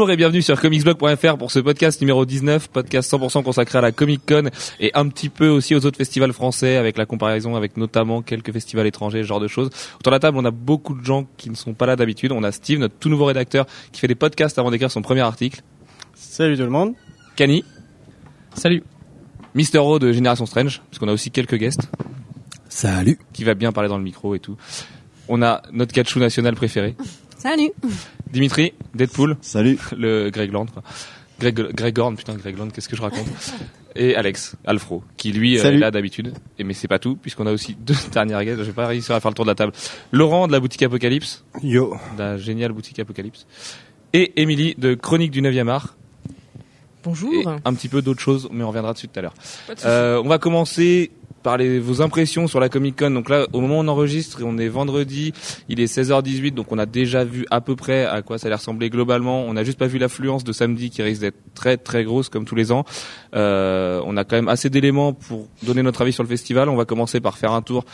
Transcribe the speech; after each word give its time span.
Bonjour 0.00 0.12
et 0.12 0.16
bienvenue 0.16 0.40
sur 0.40 0.58
comicsblog.fr 0.58 1.36
pour 1.36 1.50
ce 1.50 1.58
podcast 1.58 2.00
numéro 2.00 2.24
19, 2.24 2.68
podcast 2.68 3.12
100% 3.12 3.42
consacré 3.42 3.76
à 3.76 3.82
la 3.82 3.92
Comic 3.92 4.22
Con 4.26 4.48
et 4.80 4.90
un 4.94 5.06
petit 5.10 5.28
peu 5.28 5.50
aussi 5.50 5.74
aux 5.74 5.84
autres 5.84 5.98
festivals 5.98 6.32
français 6.32 6.76
avec 6.76 6.96
la 6.96 7.04
comparaison 7.04 7.54
avec 7.54 7.76
notamment 7.76 8.22
quelques 8.22 8.50
festivals 8.50 8.86
étrangers, 8.86 9.22
ce 9.22 9.28
genre 9.28 9.40
de 9.40 9.46
choses. 9.46 9.66
Autour 9.96 10.12
de 10.12 10.16
la 10.16 10.18
table, 10.18 10.38
on 10.38 10.44
a 10.46 10.50
beaucoup 10.50 10.94
de 10.94 11.04
gens 11.04 11.26
qui 11.36 11.50
ne 11.50 11.54
sont 11.54 11.74
pas 11.74 11.84
là 11.84 11.96
d'habitude. 11.96 12.32
On 12.32 12.42
a 12.44 12.50
Steve, 12.50 12.78
notre 12.78 12.94
tout 12.94 13.10
nouveau 13.10 13.26
rédacteur, 13.26 13.66
qui 13.92 14.00
fait 14.00 14.08
des 14.08 14.14
podcasts 14.14 14.58
avant 14.58 14.70
d'écrire 14.70 14.90
son 14.90 15.02
premier 15.02 15.20
article. 15.20 15.60
Salut 16.14 16.56
tout 16.56 16.62
le 16.62 16.70
monde. 16.70 16.94
Cani. 17.36 17.62
Salut. 18.54 18.82
Mister 19.54 19.80
O 19.80 19.98
de 19.98 20.12
Génération 20.12 20.46
Strange, 20.46 20.80
puisqu'on 20.88 21.08
a 21.08 21.12
aussi 21.12 21.30
quelques 21.30 21.56
guests. 21.56 21.90
Salut. 22.70 23.18
Qui 23.34 23.44
va 23.44 23.52
bien 23.52 23.70
parler 23.70 23.90
dans 23.90 23.98
le 23.98 24.04
micro 24.04 24.34
et 24.34 24.40
tout. 24.40 24.56
On 25.28 25.42
a 25.42 25.60
notre 25.72 25.92
catchou 25.92 26.20
national 26.20 26.54
préféré. 26.54 26.96
Salut. 27.36 27.72
Dimitri, 28.32 28.72
Deadpool. 28.94 29.36
Salut. 29.40 29.78
Le 29.96 30.30
Greg 30.30 30.52
Land. 30.52 30.66
Greg, 31.40 31.72
Greg 31.72 31.98
Horn, 31.98 32.16
putain, 32.16 32.34
Greg 32.34 32.58
Land, 32.58 32.68
qu'est-ce 32.68 32.88
que 32.88 32.96
je 32.96 33.02
raconte 33.02 33.26
Et 33.96 34.14
Alex, 34.14 34.54
Alfro, 34.64 35.02
qui 35.16 35.32
lui 35.32 35.58
euh, 35.58 35.64
est 35.64 35.78
là 35.78 35.90
d'habitude. 35.90 36.32
Et 36.58 36.64
mais 36.64 36.74
c'est 36.74 36.86
pas 36.86 37.00
tout, 37.00 37.16
puisqu'on 37.16 37.46
a 37.46 37.52
aussi 37.52 37.74
deux 37.74 37.96
dernières 38.12 38.44
guests. 38.44 38.60
Je 38.60 38.64
vais 38.64 38.72
pas 38.72 38.86
réussir 38.86 39.14
à 39.14 39.20
faire 39.20 39.30
le 39.30 39.34
tour 39.34 39.44
de 39.44 39.50
la 39.50 39.56
table. 39.56 39.72
Laurent 40.12 40.46
de 40.46 40.52
la 40.52 40.60
boutique 40.60 40.82
Apocalypse. 40.82 41.44
Yo. 41.62 41.96
De 42.16 42.22
la 42.22 42.38
géniale 42.38 42.72
boutique 42.72 42.98
Apocalypse. 43.00 43.46
Et 44.12 44.40
Émilie 44.40 44.74
de 44.76 44.94
Chronique 44.94 45.32
du 45.32 45.42
9e 45.42 45.68
art. 45.68 45.96
Bonjour. 47.02 47.32
Et 47.32 47.44
un 47.64 47.74
petit 47.74 47.88
peu 47.88 48.02
d'autres 48.02 48.20
choses, 48.20 48.48
mais 48.52 48.62
on 48.62 48.68
reviendra 48.68 48.92
dessus 48.92 49.08
tout 49.08 49.18
à 49.18 49.22
l'heure. 49.22 49.34
Euh, 49.84 50.22
on 50.22 50.28
va 50.28 50.38
commencer 50.38 51.10
par 51.42 51.58
vos 51.58 52.02
impressions 52.02 52.46
sur 52.46 52.60
la 52.60 52.68
Comic 52.68 52.98
Con. 52.98 53.10
Donc 53.10 53.28
là, 53.28 53.46
au 53.52 53.60
moment 53.60 53.78
où 53.78 53.82
on 53.82 53.88
enregistre, 53.88 54.40
on 54.44 54.58
est 54.58 54.68
vendredi, 54.68 55.32
il 55.68 55.80
est 55.80 55.92
16h18, 55.92 56.54
donc 56.54 56.72
on 56.72 56.78
a 56.78 56.86
déjà 56.86 57.24
vu 57.24 57.46
à 57.50 57.60
peu 57.60 57.76
près 57.76 58.04
à 58.04 58.22
quoi 58.22 58.38
ça 58.38 58.46
allait 58.46 58.56
ressembler 58.56 58.90
globalement. 58.90 59.44
On 59.44 59.54
n'a 59.54 59.64
juste 59.64 59.78
pas 59.78 59.86
vu 59.86 59.98
l'affluence 59.98 60.44
de 60.44 60.52
samedi 60.52 60.90
qui 60.90 61.02
risque 61.02 61.20
d'être 61.20 61.38
très 61.54 61.76
très 61.76 62.04
grosse 62.04 62.28
comme 62.28 62.44
tous 62.44 62.54
les 62.54 62.72
ans. 62.72 62.84
Euh, 63.34 64.00
on 64.04 64.16
a 64.16 64.24
quand 64.24 64.36
même 64.36 64.48
assez 64.48 64.70
d'éléments 64.70 65.12
pour 65.12 65.48
donner 65.62 65.82
notre 65.82 66.02
avis 66.02 66.12
sur 66.12 66.22
le 66.22 66.28
festival. 66.28 66.68
On 66.68 66.76
va 66.76 66.84
commencer 66.84 67.20
par 67.20 67.38
faire 67.38 67.52
un 67.52 67.62
tour 67.62 67.84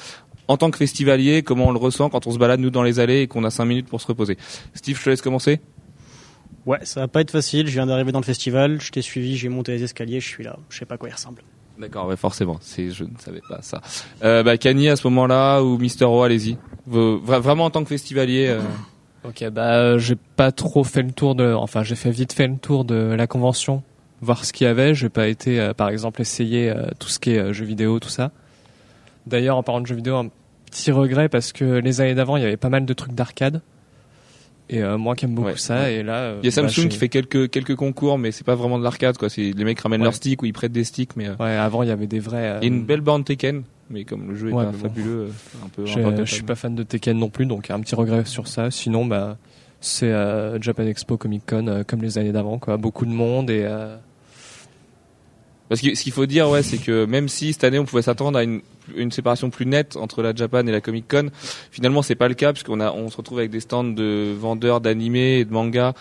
en 0.49 0.57
tant 0.57 0.71
que 0.71 0.79
festivalier, 0.79 1.43
comment 1.43 1.67
on 1.67 1.73
le 1.73 1.79
ressent 1.79 2.09
quand 2.09 2.27
on 2.27 2.31
se 2.31 2.39
balade 2.39 2.61
nous 2.61 2.71
dans 2.71 2.83
les 2.83 3.01
allées 3.01 3.23
et 3.23 3.27
qu'on 3.27 3.45
a 3.45 3.51
5 3.51 3.65
minutes 3.65 3.89
pour 3.89 4.01
se 4.01 4.07
reposer. 4.07 4.37
Steve, 4.75 4.97
je 4.99 5.05
te 5.05 5.11
laisse 5.11 5.23
commencer. 5.23 5.61
Ouais, 6.67 6.79
ça 6.83 7.01
va 7.01 7.09
pas 7.09 7.21
être 7.21 7.31
facile. 7.31 7.67
Je 7.69 7.73
viens 7.73 7.87
d'arriver 7.87 8.13
dans 8.13 8.21
le 8.21 8.25
festival, 8.25 8.81
je 8.81 8.91
t'ai 8.91 9.03
suivi, 9.03 9.37
j'ai 9.37 9.49
monté 9.49 9.73
les 9.73 9.85
escaliers, 9.85 10.21
je 10.21 10.29
suis 10.29 10.45
là. 10.45 10.59
Je 10.69 10.79
sais 10.79 10.85
pas 10.85 10.97
à 10.97 10.99
quoi 10.99 11.09
il 11.09 11.13
ressemble. 11.13 11.43
D'accord, 11.79 12.13
forcément. 12.17 12.57
C'est, 12.61 12.91
je 12.91 13.05
ne 13.05 13.11
savais 13.19 13.43
pas 13.49 13.59
ça. 13.63 13.81
Euh, 14.25 14.43
bah, 14.43 14.53
à 14.53 14.57
ce 14.97 15.07
moment-là 15.07 15.61
ou 15.63 15.79
Mister 15.79 16.05
O, 16.05 16.23
allez-y. 16.23 16.57
vraiment 16.87 17.67
en 17.67 17.71
tant 17.71 17.83
que 17.83 17.89
festivalier. 17.89 18.49
Euh... 18.49 18.61
Ok, 19.25 19.45
bah 19.51 19.75
euh, 19.75 19.99
j'ai 19.99 20.15
pas 20.15 20.53
trop 20.53 20.85
fait 20.85 21.03
le 21.03 21.11
tour 21.11 21.35
de, 21.35 21.53
enfin 21.53 21.83
j'ai 21.83 21.97
fait 21.97 22.13
vite 22.13 22.33
fait 22.33 22.47
le 22.47 22.59
tour 22.59 22.85
de 22.85 22.95
la 22.95 23.27
convention, 23.27 23.83
voir 24.21 24.45
ce 24.45 24.53
qu'il 24.53 24.67
y 24.67 24.71
avait. 24.71 24.95
J'ai 24.95 25.09
pas 25.09 25.27
été, 25.27 25.59
euh, 25.59 25.75
par 25.75 25.89
exemple, 25.89 26.21
essayer 26.21 26.73
tout 26.99 27.09
ce 27.09 27.19
qui 27.19 27.33
est 27.33 27.53
jeux 27.53 27.65
vidéo, 27.65 27.99
tout 27.99 28.09
ça. 28.09 28.31
D'ailleurs, 29.27 29.57
en 29.57 29.63
parlant 29.65 29.81
de 29.81 29.87
jeux 29.87 29.97
vidéo, 29.97 30.17
un 30.17 30.29
petit 30.67 30.93
regret 30.93 31.29
parce 31.29 31.53
que 31.53 31.65
les 31.65 32.01
années 32.01 32.15
d'avant, 32.15 32.37
il 32.37 32.43
y 32.43 32.47
avait 32.47 32.57
pas 32.57 32.69
mal 32.69 32.87
de 32.87 32.93
trucs 32.95 33.15
d'arcade. 33.15 33.63
Et 34.69 34.83
euh, 34.83 34.99
moi 34.99 35.15
qui 35.15 35.25
aime 35.25 35.35
beaucoup 35.35 35.57
ça, 35.57 35.91
et 35.91 36.03
là. 36.03 36.35
il 36.43 36.45
y 36.45 36.49
a 36.49 36.51
Samsung 36.51 36.85
bah, 36.85 36.89
qui 36.89 36.99
fait 36.99 37.09
quelques 37.09 37.51
quelques 37.51 37.77
concours, 37.77 38.19
mais 38.19 38.33
c'est 38.33 38.45
pas 38.45 38.57
vraiment 38.57 38.79
de 38.79 38.85
l'arcade 38.85 39.17
quoi. 39.17 39.29
C'est 39.29 39.53
les 39.53 39.65
mecs 39.65 39.79
ramènent 39.79 40.03
leurs 40.03 40.15
sticks 40.15 40.43
ou 40.43 40.47
ils 40.47 40.53
prêtent 40.53 40.73
des 40.73 40.85
sticks, 40.85 41.17
mais. 41.17 41.29
Euh, 41.29 41.37
ouais, 41.39 41.51
avant 41.51 41.83
il 41.85 41.89
y 41.89 41.93
avait 41.93 42.09
des 42.09 42.19
vrais. 42.19 42.59
Il 42.61 42.69
y 42.69 42.73
a 42.73 42.75
une 42.75 42.85
belle 42.85 43.01
borne 43.01 43.23
Tekken, 43.23 43.63
mais 43.91 44.05
comme 44.05 44.31
le 44.31 44.37
jeu 44.37 44.49
est 44.49 44.53
pas 44.53 44.73
fabuleux, 44.73 45.29
un 45.65 45.69
peu. 45.69 45.87
Je 45.87 46.25
suis 46.25 46.43
pas 46.43 46.57
fan 46.57 46.75
de 46.75 46.83
Tekken 46.83 47.17
non 47.17 47.29
plus, 47.29 47.47
donc 47.47 47.71
un 47.71 47.81
petit 47.81 47.95
regret 47.95 48.25
sur 48.25 48.49
ça. 48.49 48.71
Sinon, 48.71 49.07
bah 49.07 49.37
c'est 49.81 50.13
Japan 50.61 50.87
Expo 50.87 51.17
Comic 51.17 51.43
Con 51.47 51.85
comme 51.87 52.03
les 52.03 52.19
années 52.19 52.33
d'avant, 52.33 52.59
quoi. 52.59 52.77
Beaucoup 52.77 53.07
de 53.07 53.13
monde 53.13 53.51
et 53.51 53.69
parce 55.69 55.81
que 55.81 55.95
ce 55.95 56.03
qu'il 56.03 56.13
faut 56.13 56.27
dire, 56.27 56.49
ouais, 56.49 56.63
c'est 56.63 56.79
que 56.79 57.05
même 57.05 57.29
si 57.29 57.53
cette 57.53 57.65
année 57.65 57.79
on 57.79 57.85
pouvait 57.85 58.03
s'attendre 58.03 58.39
à 58.39 58.45
une, 58.45 58.61
une, 58.97 59.11
séparation 59.11 59.51
plus 59.51 59.67
nette 59.67 59.97
entre 59.97 60.23
la 60.23 60.35
Japan 60.35 60.67
et 60.67 60.73
la 60.73 60.81
Comic 60.81 61.07
Con, 61.09 61.31
finalement 61.71 62.03
c'est 62.03 62.15
pas 62.15 62.29
le 62.29 62.35
cas 62.35 62.53
puisqu'on 62.53 62.81
a, 62.81 62.93
on 62.93 63.11
se 63.11 63.17
retrouve 63.17 63.39
avec 63.39 63.51
des 63.51 63.61
stands 63.61 63.85
de 63.85 64.35
vendeurs 64.39 64.81
d'animés 64.81 65.39
et 65.39 65.45
de 65.45 65.53
mangas 65.53 65.95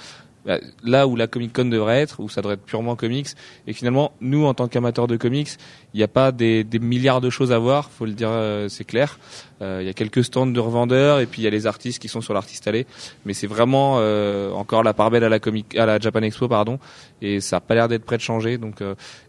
bah, 0.46 0.60
là 0.84 1.08
où 1.08 1.16
la 1.16 1.26
Comic 1.26 1.54
Con 1.54 1.66
devrait 1.66 2.02
être, 2.02 2.20
où 2.20 2.30
ça 2.30 2.42
devrait 2.42 2.54
être 2.54 2.66
purement 2.66 2.96
comics. 2.96 3.30
Et 3.66 3.74
finalement, 3.74 4.12
nous, 4.22 4.46
en 4.46 4.54
tant 4.54 4.68
qu'amateurs 4.68 5.08
de 5.08 5.18
comics, 5.18 5.50
il 5.94 5.98
n'y 5.98 6.04
a 6.04 6.08
pas 6.08 6.32
des, 6.32 6.64
des, 6.64 6.78
milliards 6.78 7.20
de 7.20 7.32
choses 7.32 7.52
à 7.52 7.58
voir, 7.58 7.90
faut 7.90 8.06
le 8.06 8.14
dire, 8.14 8.30
euh, 8.30 8.70
c'est 8.70 8.84
clair. 8.84 9.18
Euh, 9.62 9.80
il 9.82 9.88
y 9.88 9.90
a 9.90 9.94
quelques 9.94 10.24
stands 10.24 10.48
de 10.48 10.60
revendeurs 10.60 11.20
et 11.20 11.26
puis 11.26 11.42
il 11.42 11.46
y 11.46 11.48
a 11.48 11.52
les 11.52 11.66
artistes 11.66 12.00
qui 12.00 12.08
sont 12.08 12.22
sur 12.22 12.34
l'artiste 12.34 12.68
allée. 12.68 12.86
Mais 13.26 13.34
c'est 13.34 13.48
vraiment 13.48 13.98
euh, 14.00 14.52
encore 14.52 14.84
la 14.84 14.94
part 14.94 15.12
belle 15.12 15.24
à 15.24 15.30
la 15.30 15.40
comic, 15.40 15.76
à 15.78 15.86
la 15.86 16.00
Japan 16.00 16.22
Expo, 16.22 16.48
pardon. 16.48 16.80
Et 17.22 17.40
ça 17.40 17.58
a 17.58 17.60
pas 17.60 17.76
l'air 17.76 17.88
d'être 17.88 18.06
prêt 18.06 18.18
de 18.18 18.22
changer. 18.22 18.58
Donc, 18.58 18.82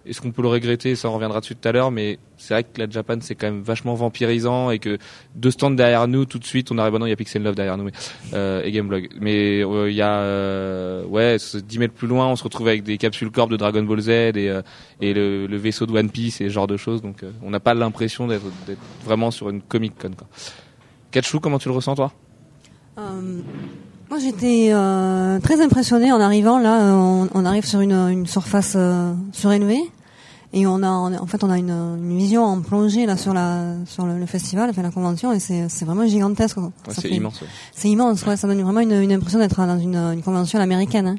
est-ce 0.05 0.21
qu'on 0.21 0.33
peut 0.33 0.43
le 0.43 0.49
regretter? 0.49 0.97
Ça, 0.97 1.09
on 1.09 1.15
reviendra 1.15 1.41
dessus 1.41 1.55
tout 1.55 1.69
à 1.69 1.73
l'heure. 1.73 1.91
Mais 1.91 2.19
c'est 2.37 2.55
vrai 2.55 2.65
que 2.65 2.79
la 2.79 2.91
Japan 2.91 3.17
c'est 3.21 3.35
quand 3.35 3.47
même 3.47 3.63
vachement 3.63 3.95
vampirisant 3.95 4.71
et 4.71 4.79
que 4.79 4.99
deux 5.35 5.51
stands 5.51 5.71
derrière 5.71 6.09
nous, 6.09 6.25
tout 6.27 6.39
de 6.39 6.45
suite, 6.45 6.71
on 6.73 6.79
arrive. 6.79 6.93
Bah 6.93 6.99
non, 6.99 7.07
il 7.07 7.11
y 7.11 7.13
a 7.13 7.17
Pixel 7.17 7.43
Love 7.43 7.55
derrière 7.55 7.79
nous, 7.79 7.85
mais 7.85 8.63
et 8.65 8.73
Gameblog. 8.73 9.09
Mais 9.21 9.61
il 9.61 9.95
y 9.95 10.03
a 10.03 11.03
ouais, 11.07 11.37
10 11.55 11.79
mètres 11.79 11.95
plus 11.95 12.09
loin, 12.09 12.27
on 12.27 12.37
se 12.37 12.45
retrouve 12.45 12.69
avec 12.69 12.83
des 12.83 12.99
capsules 12.99 13.31
corps 13.31 13.49
de 13.49 13.57
Dragon 13.57 13.83
Ball 13.83 14.01
Z 14.01 14.09
et, 14.09 14.33
euh, 14.37 14.63
et 15.01 15.15
le, 15.15 15.47
le, 15.47 15.57
vaisseau 15.57 15.87
de 15.87 15.93
One 15.93 16.11
Piece 16.11 16.41
et 16.41 16.45
ce 16.45 16.51
genre 16.51 16.67
de 16.67 16.77
choses. 16.77 17.03
Donc, 17.03 17.23
euh, 17.23 17.31
on 17.43 17.51
n'a 17.51 17.61
pas 17.61 17.75
l'impression 17.75 18.27
d'être 18.27 18.45
vraiment 19.05 19.31
sur 19.31 19.49
une 19.49 19.63
Comic. 19.63 19.95
Quoi. 20.17 20.27
Katchou, 21.11 21.41
comment 21.41 21.59
tu 21.59 21.69
le 21.69 21.75
ressens, 21.75 21.95
toi? 21.95 22.13
Euh, 22.99 23.41
Moi, 24.11 24.19
j'étais 24.19 24.73
très 25.43 25.61
impressionné 25.63 26.13
en 26.13 26.21
arrivant. 26.21 26.59
Là, 26.59 26.95
on, 26.95 27.29
on 27.33 27.45
arrive 27.45 27.67
sur 27.67 27.81
une, 27.81 27.93
une 27.93 28.27
surface 28.27 28.77
surélevée 29.33 29.83
et 30.53 30.67
on 30.67 30.83
a 30.83 30.89
en 30.89 31.27
fait 31.27 31.43
on 31.45 31.51
a 31.51 31.59
une, 31.59 31.71
une, 31.71 32.17
vision 32.17 32.45
en 32.45 32.61
plongée 32.61 33.05
là 33.05 33.17
sur 33.17 33.35
la 33.35 33.75
sur 33.85 34.07
le, 34.07 34.25
festival, 34.27 34.71
enfin 34.71 34.83
la 34.83 34.91
convention 34.91 35.33
et 35.33 35.39
c'est 35.39 35.69
c'est 35.69 35.85
vraiment 35.85 36.07
gigantesque. 36.07 36.57
Ouais, 36.57 36.71
c'est 36.89 37.11
immense. 37.11 37.43
Ouais. 37.43 37.49
C'est 37.75 37.89
immense, 37.89 38.25
ouais, 38.25 38.37
ça 38.37 38.47
donne 38.47 38.63
vraiment 38.63 38.81
une, 38.81 38.93
une 38.93 39.13
impression 39.13 39.39
d'être 39.39 39.57
dans 39.57 39.79
une, 39.79 39.97
une 39.97 40.23
convention 40.23 40.59
américaine. 40.59 41.09
Hein, 41.09 41.17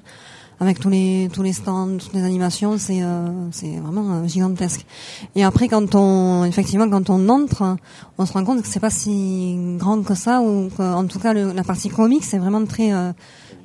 avec 0.60 0.80
tous 0.80 0.90
les 0.90 1.30
tous 1.32 1.44
les 1.44 1.54
stands, 1.54 1.98
toutes 1.98 2.14
les 2.14 2.24
animations, 2.24 2.78
c'est 2.78 3.04
euh, 3.04 3.28
c'est 3.52 3.78
vraiment 3.78 4.16
euh, 4.16 4.28
gigantesque. 4.28 4.86
Et 5.36 5.44
après, 5.44 5.68
quand 5.68 5.96
on 5.96 6.46
effectivement 6.46 6.90
quand 6.90 7.10
on 7.10 7.30
entre, 7.30 7.78
on 8.18 8.26
se 8.26 8.34
rend 8.34 8.44
compte 8.44 8.62
que 8.62 8.68
c'est 8.68 8.80
pas 8.80 8.90
si 8.90 9.56
grand 9.78 10.02
que 10.04 10.16
ça, 10.16 10.42
ou 10.42 10.70
en 10.80 11.06
tout 11.06 11.20
cas 11.20 11.34
le, 11.34 11.52
la 11.54 11.64
partie 11.64 11.90
comique, 11.90 12.24
c'est 12.24 12.40
vraiment 12.40 12.66
très 12.66 12.94
euh, 12.94 13.12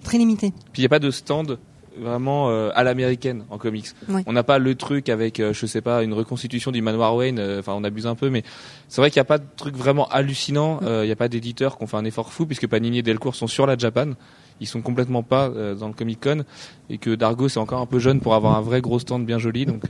très 0.03 0.19
limité. 0.19 0.53
Puis 0.73 0.81
il 0.81 0.83
n'y 0.83 0.87
a 0.87 0.91
pas 0.91 0.99
de 0.99 1.11
stand 1.11 1.59
vraiment 1.99 2.51
euh, 2.51 2.71
à 2.75 2.85
l'américaine 2.85 3.45
en 3.51 3.59
comics. 3.59 3.89
On 4.27 4.33
n'a 4.33 4.43
pas 4.43 4.59
le 4.59 4.75
truc 4.75 5.09
avec, 5.09 5.41
euh, 5.41 5.53
je 5.53 5.67
sais 5.67 5.81
pas, 5.81 6.03
une 6.03 6.13
reconstitution 6.13 6.71
du 6.71 6.83
manoir 6.83 7.15
Wayne. 7.15 7.39
Euh, 7.39 7.61
enfin, 7.61 7.75
on 7.75 7.85
abuse 7.85 8.07
un 8.07 8.15
peu, 8.15 8.31
mais 8.31 8.43
c'est 8.89 9.01
vrai 9.01 9.11
qu'il 9.11 9.21
n'y 9.21 9.23
a 9.23 9.27
pas 9.27 9.39
de 9.39 9.45
truc 9.57 9.77
vraiment 9.77 10.09
hallucinant. 10.09 10.81
Il 10.83 11.07
n'y 11.07 11.13
a 11.13 11.17
pas 11.17 11.29
d'éditeurs 11.29 11.77
qui 11.77 11.85
ont 11.85 11.87
fait 11.87 11.97
un 11.97 12.05
effort 12.05 12.33
fou 12.33 12.47
puisque 12.47 12.67
Panini 12.67 12.99
et 12.99 13.03
Delcourt 13.03 13.35
sont 13.35 13.47
sur 13.47 13.67
la 13.67 13.77
Japan. 13.77 14.13
Ils 14.61 14.67
sont 14.67 14.83
complètement 14.83 15.23
pas 15.23 15.49
dans 15.49 15.89
le 15.89 15.95
Comic 15.95 16.21
Con 16.23 16.45
et 16.89 16.99
que 16.99 17.15
Dargo 17.15 17.49
c'est 17.49 17.59
encore 17.59 17.81
un 17.81 17.87
peu 17.87 17.99
jeune 17.99 18.21
pour 18.21 18.35
avoir 18.35 18.57
un 18.57 18.61
vrai 18.61 18.81
gros 18.81 18.99
stand 18.99 19.27
bien 19.27 19.39
joli. 19.39 19.67
Donc 19.67 19.85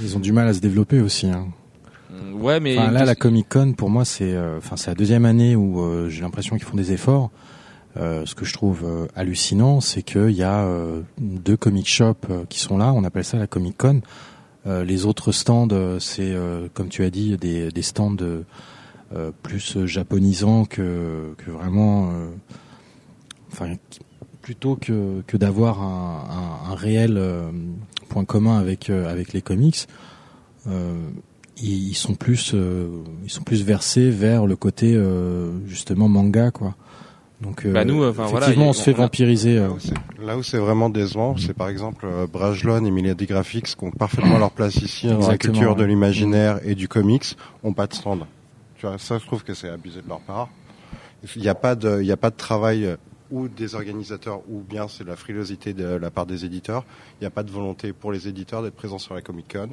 ils 0.00 0.16
ont 0.16 0.20
du 0.20 0.32
mal 0.32 0.46
à 0.48 0.54
se 0.54 0.60
développer 0.60 1.00
aussi. 1.00 1.26
Hein. 1.26 1.46
Mm, 2.10 2.40
ouais, 2.42 2.60
mais 2.60 2.74
là, 2.74 3.04
la 3.04 3.14
Comic 3.14 3.48
Con, 3.48 3.72
pour 3.72 3.90
moi, 3.90 4.04
c'est, 4.04 4.36
enfin, 4.58 4.76
c'est 4.76 4.90
la 4.90 4.94
deuxième 4.94 5.24
année 5.24 5.56
où 5.56 6.08
j'ai 6.08 6.20
l'impression 6.22 6.56
qu'ils 6.56 6.66
font 6.66 6.76
des 6.76 6.92
efforts. 6.92 7.30
Euh, 7.96 8.26
ce 8.26 8.34
que 8.34 8.44
je 8.44 8.52
trouve 8.52 8.82
euh, 8.84 9.06
hallucinant, 9.14 9.80
c'est 9.80 10.02
qu'il 10.02 10.30
y 10.30 10.42
a 10.42 10.64
euh, 10.64 11.02
deux 11.18 11.56
comic 11.56 11.88
shops 11.88 12.26
qui 12.48 12.58
sont 12.58 12.76
là. 12.76 12.92
On 12.92 13.04
appelle 13.04 13.24
ça 13.24 13.38
la 13.38 13.46
Comic 13.46 13.76
Con. 13.76 14.00
les 14.66 15.06
autres 15.06 15.30
stands, 15.30 15.68
c'est 16.00 16.34
comme 16.72 16.88
tu 16.88 17.04
as 17.04 17.10
dit, 17.10 17.36
des, 17.36 17.70
des 17.70 17.82
stands 17.82 18.16
plus 19.42 19.84
japonisants 19.84 20.64
que, 20.64 21.34
que 21.36 21.50
vraiment, 21.50 22.10
enfin, 23.54 23.74
plutôt 24.42 24.76
que, 24.76 25.22
que 25.26 25.36
d'avoir 25.36 25.82
un, 25.82 26.66
un, 26.66 26.72
un, 26.72 26.74
réel 26.74 27.20
point 28.08 28.24
commun 28.24 28.58
avec 28.58 28.90
avec 28.90 29.32
les 29.32 29.42
comics. 29.42 29.86
Ils, 31.62 31.94
sont 31.94 32.14
plus, 32.14 32.52
ils 32.52 33.30
sont 33.30 33.44
plus 33.44 33.64
versés 33.64 34.10
vers 34.10 34.46
le 34.46 34.56
côté 34.56 35.00
justement 35.66 36.08
manga, 36.08 36.50
quoi. 36.50 36.74
Donc, 37.44 37.66
bah 37.66 37.84
nous, 37.84 38.04
enfin, 38.04 38.26
effectivement, 38.26 38.68
on 38.68 38.72
se 38.72 38.82
fait 38.82 38.92
vampiriser. 38.92 39.58
Euh. 39.58 39.68
Là 40.22 40.38
où 40.38 40.42
c'est 40.42 40.58
vraiment 40.58 40.88
décevant, 40.88 41.36
c'est 41.36 41.52
par 41.52 41.68
exemple 41.68 42.06
euh, 42.06 42.26
Brajlon 42.26 42.84
et 42.84 42.90
Milady 42.90 43.26
Graphics 43.26 43.76
qui 43.76 43.84
ont 43.84 43.90
parfaitement 43.90 44.38
leur 44.38 44.50
place 44.50 44.76
ici 44.76 45.08
dans 45.08 45.28
la 45.28 45.36
culture 45.36 45.76
de 45.76 45.84
l'imaginaire 45.84 46.60
et 46.64 46.74
du 46.74 46.88
comics, 46.88 47.36
ont 47.62 47.74
pas 47.74 47.86
de 47.86 47.94
stand. 47.94 48.24
Tu 48.76 48.86
vois, 48.86 48.98
ça, 48.98 49.18
je 49.18 49.26
trouve 49.26 49.44
que 49.44 49.52
c'est 49.52 49.68
abusé 49.68 50.00
de 50.00 50.08
leur 50.08 50.20
part. 50.20 50.48
Il 51.36 51.42
n'y 51.42 51.48
a 51.48 51.54
pas 51.54 51.74
de, 51.74 52.00
il 52.00 52.06
n'y 52.06 52.12
a 52.12 52.16
pas 52.16 52.30
de 52.30 52.36
travail 52.36 52.86
euh, 52.86 52.96
ou 53.30 53.48
des 53.48 53.74
organisateurs 53.74 54.40
ou 54.48 54.60
bien 54.60 54.88
c'est 54.88 55.04
la 55.04 55.16
frilosité 55.16 55.72
de 55.72 55.84
la 55.84 56.10
part 56.10 56.26
des 56.26 56.44
éditeurs. 56.44 56.84
Il 57.20 57.22
n'y 57.22 57.26
a 57.26 57.30
pas 57.30 57.42
de 57.42 57.50
volonté 57.50 57.92
pour 57.92 58.12
les 58.12 58.28
éditeurs 58.28 58.62
d'être 58.62 58.74
présents 58.74 58.98
sur 58.98 59.14
la 59.14 59.22
Comic 59.22 59.52
Con 59.52 59.70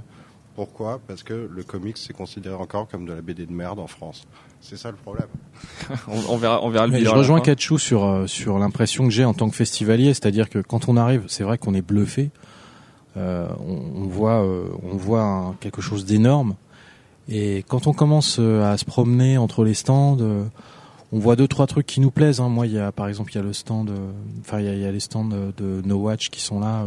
Pourquoi? 0.55 0.99
Parce 1.07 1.23
que 1.23 1.49
le 1.51 1.63
comics 1.63 1.97
c'est 1.97 2.13
considéré 2.13 2.55
encore 2.55 2.87
comme 2.87 3.05
de 3.05 3.13
la 3.13 3.21
BD 3.21 3.45
de 3.45 3.53
merde 3.53 3.79
en 3.79 3.87
France. 3.87 4.25
C'est 4.61 4.77
ça 4.77 4.91
le 4.91 4.97
problème. 4.97 5.27
on, 6.29 6.37
verra, 6.37 6.63
on 6.63 6.69
verra 6.69 6.87
le 6.87 6.97
Je 6.97 7.09
rejoins 7.09 7.41
Kachou 7.41 7.77
sur 7.77 8.05
euh, 8.05 8.27
sur 8.27 8.59
l'impression 8.59 9.05
que 9.05 9.09
j'ai 9.09 9.25
en 9.25 9.33
tant 9.33 9.49
que 9.49 9.55
festivalier, 9.55 10.13
c'est-à-dire 10.13 10.49
que 10.49 10.59
quand 10.59 10.87
on 10.87 10.97
arrive, 10.97 11.23
c'est 11.27 11.43
vrai 11.43 11.57
qu'on 11.57 11.73
est 11.73 11.81
bluffé. 11.81 12.29
Euh, 13.17 13.47
on, 13.59 14.07
voit 14.07 14.41
euh, 14.41 14.69
on 14.83 14.95
voit 14.95 15.55
quelque 15.59 15.81
chose 15.81 16.05
d'énorme. 16.05 16.55
Et 17.27 17.63
quand 17.67 17.87
on 17.87 17.93
commence 17.93 18.39
à 18.39 18.77
se 18.77 18.85
promener 18.85 19.37
entre 19.37 19.63
les 19.63 19.73
stands, 19.73 20.17
on 21.11 21.19
voit 21.19 21.35
deux 21.35 21.47
trois 21.47 21.67
trucs 21.67 21.85
qui 21.85 21.99
nous 21.99 22.11
plaisent. 22.11 22.39
Hein. 22.39 22.49
Moi, 22.49 22.67
il 22.67 22.73
y 22.73 22.79
a 22.79 22.91
par 22.91 23.07
exemple 23.07 23.31
il 23.33 23.35
y 23.35 23.39
a 23.39 23.43
le 23.43 23.53
stand, 23.53 23.91
enfin 24.41 24.59
il 24.59 24.79
y 24.79 24.85
a, 24.85 24.91
les 24.91 24.99
stands 24.99 25.25
de 25.25 25.81
No 25.85 25.97
Watch 25.97 26.29
qui 26.29 26.41
sont 26.41 26.59
là. 26.59 26.85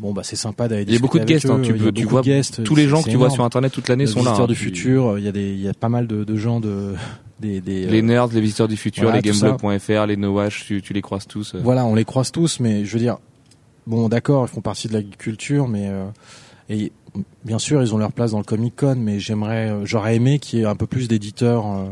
Bon 0.00 0.12
bah 0.12 0.22
c'est 0.24 0.36
sympa 0.36 0.68
d'aller. 0.68 0.84
Il 0.86 0.92
y 0.92 0.96
a 0.96 0.98
beaucoup 0.98 1.18
de 1.18 1.24
guests. 1.24 1.48
Hein, 1.48 1.60
tu, 1.62 1.72
peux, 1.72 1.90
tu 1.90 2.04
vois 2.04 2.22
tous 2.22 2.74
les 2.74 2.88
gens 2.88 3.02
que 3.02 3.08
tu 3.08 3.16
vois 3.16 3.30
sur 3.30 3.44
internet 3.44 3.72
toute 3.72 3.88
l'année 3.88 4.06
sont 4.06 4.18
là. 4.18 4.24
Les 4.24 4.28
visiteurs 4.28 4.48
du 4.48 4.54
futur. 4.54 5.18
Il 5.18 5.24
y 5.24 5.28
a 5.28 5.32
des, 5.32 5.52
il 5.52 5.60
y 5.60 5.68
a 5.68 5.74
pas 5.74 5.88
mal 5.88 6.06
de, 6.06 6.24
de 6.24 6.36
gens 6.36 6.60
de 6.60 6.94
des, 7.40 7.60
des, 7.60 7.86
les 7.86 8.02
nerds, 8.02 8.28
les 8.28 8.40
visiteurs 8.40 8.68
du 8.68 8.76
futur, 8.76 9.12
les 9.12 9.20
gameblog.fr, 9.20 10.06
les 10.06 10.16
nowash, 10.16 10.66
tu, 10.66 10.82
tu 10.82 10.92
les 10.92 11.02
croises 11.02 11.26
tous. 11.26 11.54
Euh. 11.54 11.60
Voilà, 11.62 11.84
on 11.84 11.94
les 11.94 12.04
croise 12.04 12.32
tous, 12.32 12.60
mais 12.60 12.84
je 12.84 12.92
veux 12.92 12.98
dire, 12.98 13.18
bon, 13.86 14.08
d'accord, 14.08 14.46
ils 14.46 14.54
font 14.54 14.60
partie 14.60 14.88
de 14.88 14.94
l'agriculture, 14.94 15.68
mais 15.68 15.88
euh, 15.88 16.06
et 16.68 16.92
bien 17.44 17.58
sûr, 17.58 17.82
ils 17.82 17.94
ont 17.94 17.98
leur 17.98 18.12
place 18.12 18.32
dans 18.32 18.38
le 18.38 18.44
Comic 18.44 18.76
Con, 18.76 18.96
mais 18.98 19.20
j'aimerais, 19.20 19.70
euh, 19.70 19.84
j'aurais 19.84 20.16
aimé 20.16 20.38
qu'il 20.38 20.58
y 20.58 20.62
ait 20.62 20.66
un 20.66 20.76
peu 20.76 20.86
plus 20.86 21.08
d'éditeurs 21.08 21.66
euh, 21.66 21.84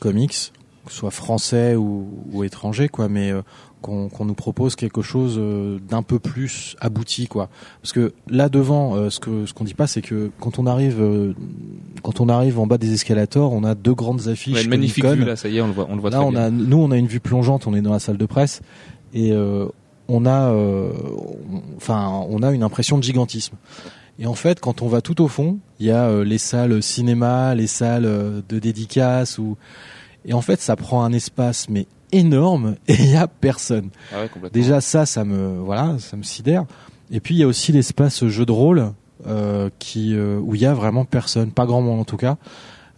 comics, 0.00 0.52
que 0.84 0.92
ce 0.92 0.98
soit 0.98 1.10
français 1.10 1.74
ou, 1.74 2.08
ou 2.32 2.44
étrangers, 2.44 2.88
quoi, 2.88 3.08
mais 3.08 3.32
qu'on 3.80 4.24
nous 4.24 4.34
propose 4.34 4.74
quelque 4.74 5.02
chose 5.02 5.36
euh, 5.38 5.78
d'un 5.88 6.02
peu 6.02 6.18
plus 6.18 6.76
abouti 6.80 7.28
quoi. 7.28 7.48
Parce 7.80 7.92
que 7.92 8.12
là 8.28 8.48
devant 8.48 8.96
euh, 8.96 9.10
ce 9.10 9.20
que 9.20 9.46
ce 9.46 9.54
qu'on 9.54 9.64
dit 9.64 9.74
pas 9.74 9.86
c'est 9.86 10.02
que 10.02 10.30
quand 10.40 10.58
on 10.58 10.66
arrive 10.66 11.00
euh, 11.00 11.34
quand 12.02 12.20
on 12.20 12.28
arrive 12.28 12.58
en 12.58 12.66
bas 12.66 12.78
des 12.78 12.92
escalators 12.92 13.52
on 13.52 13.62
a 13.64 13.74
deux 13.74 13.94
grandes 13.94 14.28
affiches 14.28 14.54
ouais, 14.54 14.64
une 14.64 14.70
magnifique 14.70 15.04
vue 15.04 15.24
là 15.24 15.36
ça 15.36 15.48
y 15.48 15.58
est 15.58 15.60
on 15.60 15.68
le 15.68 15.72
voit 15.72 15.86
on 15.88 15.94
le 15.94 16.00
voit 16.00 16.10
là 16.10 16.22
on 16.22 16.34
a 16.34 16.50
nous 16.50 16.78
on 16.78 16.90
a 16.90 16.96
une 16.96 17.06
vue 17.06 17.20
plongeante 17.20 17.66
on 17.66 17.74
est 17.74 17.80
dans 17.80 17.92
la 17.92 18.00
salle 18.00 18.18
de 18.18 18.26
presse 18.26 18.62
et 19.14 19.32
on 20.08 20.26
a 20.26 20.52
enfin 21.76 22.10
on 22.28 22.42
a 22.42 22.52
une 22.52 22.62
impression 22.62 22.98
de 22.98 23.02
gigantisme 23.02 23.56
et 24.18 24.26
en 24.26 24.34
fait, 24.34 24.60
quand 24.60 24.82
on 24.82 24.88
va 24.88 25.00
tout 25.00 25.22
au 25.22 25.28
fond, 25.28 25.58
il 25.78 25.86
y 25.86 25.90
a 25.90 26.24
les 26.24 26.38
salles 26.38 26.82
cinéma, 26.82 27.54
les 27.54 27.66
salles 27.66 28.42
de 28.48 28.58
dédicaces, 28.58 29.38
ou 29.38 29.56
et 30.24 30.32
en 30.32 30.40
fait, 30.40 30.60
ça 30.60 30.76
prend 30.76 31.04
un 31.04 31.12
espace 31.12 31.68
mais 31.68 31.86
énorme 32.12 32.76
et 32.88 32.94
il 32.94 33.10
y 33.10 33.16
a 33.16 33.28
personne. 33.28 33.90
Ah 34.12 34.24
Déjà 34.52 34.80
ça, 34.80 35.06
ça 35.06 35.24
me 35.24 35.58
voilà, 35.58 35.96
ça 35.98 36.16
me 36.16 36.22
sidère. 36.22 36.64
Et 37.10 37.20
puis 37.20 37.34
il 37.34 37.38
y 37.38 37.42
a 37.42 37.46
aussi 37.46 37.72
l'espace 37.72 38.26
jeu 38.26 38.44
de 38.44 38.52
rôle 38.52 38.92
euh, 39.26 39.70
qui 39.78 40.14
euh, 40.14 40.38
où 40.38 40.54
il 40.54 40.60
y 40.60 40.66
a 40.66 40.74
vraiment 40.74 41.04
personne, 41.04 41.50
pas 41.50 41.66
grand 41.66 41.80
monde 41.80 42.00
en 42.00 42.04
tout 42.04 42.16
cas. 42.16 42.36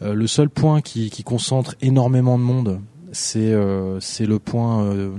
Euh, 0.02 0.14
le 0.14 0.26
seul 0.26 0.48
point 0.48 0.80
qui, 0.80 1.10
qui, 1.10 1.22
concentre 1.22 1.74
énormément 1.82 2.38
de 2.38 2.42
monde, 2.42 2.80
c'est 3.12 3.52
euh, 3.52 4.00
c'est 4.00 4.26
le 4.26 4.38
point 4.38 4.84
euh, 4.84 5.10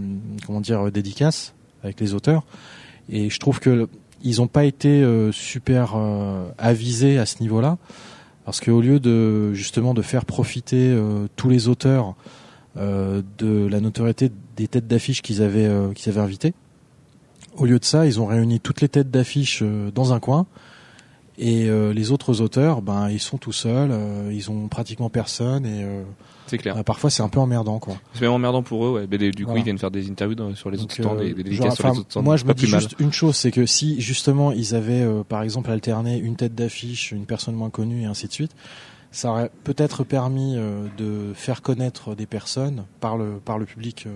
comment 0.45 0.61
dire 0.61 0.91
dédicace 0.91 1.53
avec 1.83 1.99
les 1.99 2.13
auteurs. 2.13 2.43
Et 3.09 3.29
je 3.29 3.39
trouve 3.39 3.59
que 3.59 3.87
ils 4.23 4.37
n'ont 4.37 4.47
pas 4.47 4.65
été 4.65 5.05
super 5.31 5.95
avisés 6.57 7.17
à 7.17 7.25
ce 7.25 7.41
niveau-là, 7.41 7.77
parce 8.45 8.59
qu'au 8.59 8.81
lieu 8.81 8.99
de 8.99 9.53
justement 9.53 9.93
de 9.93 10.01
faire 10.01 10.25
profiter 10.25 10.95
tous 11.35 11.49
les 11.49 11.67
auteurs 11.67 12.15
euh, 12.77 13.21
de 13.37 13.67
la 13.67 13.81
notoriété 13.81 14.31
des 14.55 14.65
têtes 14.69 14.87
d'affiche 14.87 15.21
qu'ils 15.21 15.41
avaient 15.41 15.65
euh, 15.65 15.91
qu'ils 15.91 16.09
avaient 16.09 16.21
invitées. 16.21 16.53
Au 17.57 17.65
lieu 17.65 17.77
de 17.79 17.83
ça, 17.83 18.05
ils 18.05 18.21
ont 18.21 18.25
réuni 18.25 18.61
toutes 18.61 18.79
les 18.79 18.87
têtes 18.87 19.11
d'affiche 19.11 19.59
euh, 19.61 19.91
dans 19.91 20.13
un 20.13 20.21
coin. 20.21 20.45
Et 21.37 21.69
les 21.69 22.11
autres 22.11 22.39
auteurs, 22.41 22.83
ben 22.83 23.09
ils 23.09 23.19
sont 23.19 23.39
tout 23.39 23.53
seuls, 23.53 23.91
ils 24.31 24.51
ont 24.51 24.67
pratiquement 24.67 25.09
personne 25.09 25.65
et 25.65 25.83
c'est 26.51 26.57
clair. 26.57 26.83
Parfois 26.83 27.09
c'est 27.09 27.23
un 27.23 27.29
peu 27.29 27.39
emmerdant 27.39 27.79
quoi. 27.79 27.95
C'est 28.13 28.21
même 28.21 28.31
emmerdant 28.31 28.63
pour 28.63 28.85
eux. 28.85 28.91
Ouais. 28.91 29.07
Mais 29.09 29.31
du 29.31 29.45
coup 29.45 29.57
ils 29.57 29.63
viennent 29.63 29.77
faire 29.77 29.91
des 29.91 30.09
interviews 30.09 30.55
sur 30.55 30.69
les 30.69 30.81
autres 30.81 30.93
stands 30.93 31.19
et 31.19 31.33
des 31.33 31.43
dédicaces 31.43 31.75
sur 31.75 31.91
les 31.91 31.99
autres 31.99 32.11
stands. 32.11 32.21
Moi 32.21 32.37
je 32.37 32.45
me 32.45 32.53
dis 32.53 32.67
juste 32.67 32.95
une 32.99 33.13
chose, 33.13 33.35
c'est 33.35 33.51
que 33.51 33.65
si 33.65 33.99
justement 33.99 34.51
ils 34.51 34.75
avaient 34.75 35.05
par 35.27 35.41
exemple 35.41 35.71
alterné 35.71 36.17
une 36.17 36.35
tête 36.35 36.55
d'affiche, 36.55 37.11
une 37.11 37.25
personne 37.25 37.55
moins 37.55 37.69
connue 37.69 38.03
et 38.03 38.05
ainsi 38.05 38.27
de 38.27 38.33
suite, 38.33 38.51
ça 39.11 39.29
aurait 39.29 39.51
peut-être 39.63 40.03
permis 40.03 40.55
euh, 40.55 40.87
de 40.97 41.33
faire 41.33 41.61
connaître 41.61 42.15
des 42.15 42.25
personnes 42.25 42.85
par 42.99 43.17
le 43.17 43.39
par 43.43 43.57
le 43.57 43.65
public. 43.65 44.07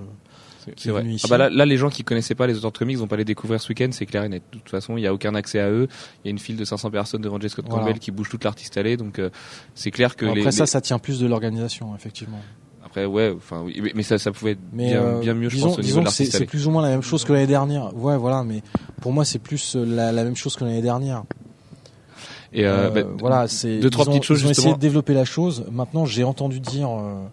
Euh, 0.67 0.71
c'est 0.77 0.89
vrai. 0.89 1.05
Ici. 1.05 1.25
Ah 1.25 1.29
bah 1.29 1.37
là, 1.37 1.49
là, 1.49 1.65
les 1.65 1.77
gens 1.77 1.89
qui 1.89 2.03
connaissaient 2.03 2.35
pas 2.35 2.47
les 2.47 2.57
auteurs 2.57 2.71
de 2.71 2.77
comics 2.77 2.97
vont 2.97 3.07
pas 3.07 3.17
les 3.17 3.25
découvrir 3.25 3.61
ce 3.61 3.69
week-end, 3.69 3.89
c'est 3.91 4.05
clair 4.05 4.23
et 4.23 4.29
net. 4.29 4.43
De 4.51 4.57
toute 4.57 4.69
façon, 4.69 4.97
il 4.97 5.01
y 5.01 5.07
a 5.07 5.13
aucun 5.13 5.35
accès 5.35 5.59
à 5.59 5.69
eux. 5.69 5.87
Il 6.23 6.27
y 6.27 6.29
a 6.29 6.31
une 6.31 6.39
file 6.39 6.57
de 6.57 6.65
500 6.65 6.91
personnes 6.91 7.21
devant 7.21 7.39
J. 7.39 7.49
Scott 7.49 7.67
Campbell 7.67 7.99
qui 7.99 8.11
bouge 8.11 8.29
toute 8.29 8.43
l'artiste 8.43 8.77
allée, 8.77 8.97
donc 8.97 9.19
euh, 9.19 9.29
c'est 9.73 9.91
clair 9.91 10.15
que. 10.15 10.25
après 10.25 10.51
ça, 10.51 10.65
ça 10.65 10.81
tient 10.81 10.99
plus 10.99 11.19
de 11.19 11.27
l'organisation, 11.27 11.95
effectivement. 11.95 12.41
Après, 12.85 13.05
ouais, 13.05 13.33
enfin, 13.35 13.61
oui, 13.65 13.91
mais 13.95 14.03
ça, 14.03 14.17
ça 14.17 14.31
pouvait 14.31 14.51
être 14.51 14.71
bien, 14.71 15.19
bien 15.19 15.33
mieux, 15.33 15.49
je 15.49 15.59
pense, 15.59 15.77
au 15.77 15.81
niveau 15.81 15.99
de 15.99 16.05
l'artiste 16.05 16.37
C'est 16.37 16.45
plus 16.45 16.67
ou 16.67 16.71
moins 16.71 16.81
la 16.81 16.89
même 16.89 17.01
chose 17.01 17.25
que 17.25 17.33
l'année 17.33 17.47
dernière. 17.47 17.95
Ouais, 17.95 18.17
voilà, 18.17 18.43
mais 18.43 18.61
pour 19.01 19.11
moi, 19.11 19.25
c'est 19.25 19.39
plus 19.39 19.75
la, 19.75 20.11
la 20.11 20.23
même 20.23 20.35
chose 20.35 20.55
que 20.55 20.63
l'année 20.63 20.81
dernière. 20.81 21.23
Et 22.55 22.65
euh, 22.65 22.89
bah, 22.89 23.01
voilà, 23.19 23.47
c'est 23.49 23.79
deux 23.79 23.89
trois 23.89 24.05
petites 24.05 24.23
choses. 24.23 24.41
Ils 24.41 24.47
ont 24.47 24.51
essayé 24.51 24.73
de 24.73 24.79
développer 24.79 25.13
la 25.13 25.25
chose. 25.25 25.65
Maintenant, 25.71 26.05
j'ai 26.05 26.23
entendu 26.23 26.61
dire 26.61 26.89
euh, 26.89 27.25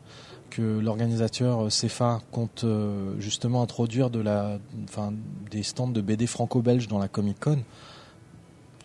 que 0.53 0.81
l'organisateur 0.81 1.65
euh, 1.65 1.71
CEFA 1.71 2.21
compte 2.31 2.65
euh, 2.65 3.15
justement 3.19 3.63
introduire 3.63 4.11
de 4.11 4.21
la, 4.21 4.59
enfin, 4.85 5.13
des 5.51 5.63
stands 5.63 5.89
de 5.89 6.01
BD 6.01 6.27
franco-belge 6.27 6.89
dans 6.89 6.99
la 6.99 7.09
Comic 7.09 7.41
Con. 7.41 7.59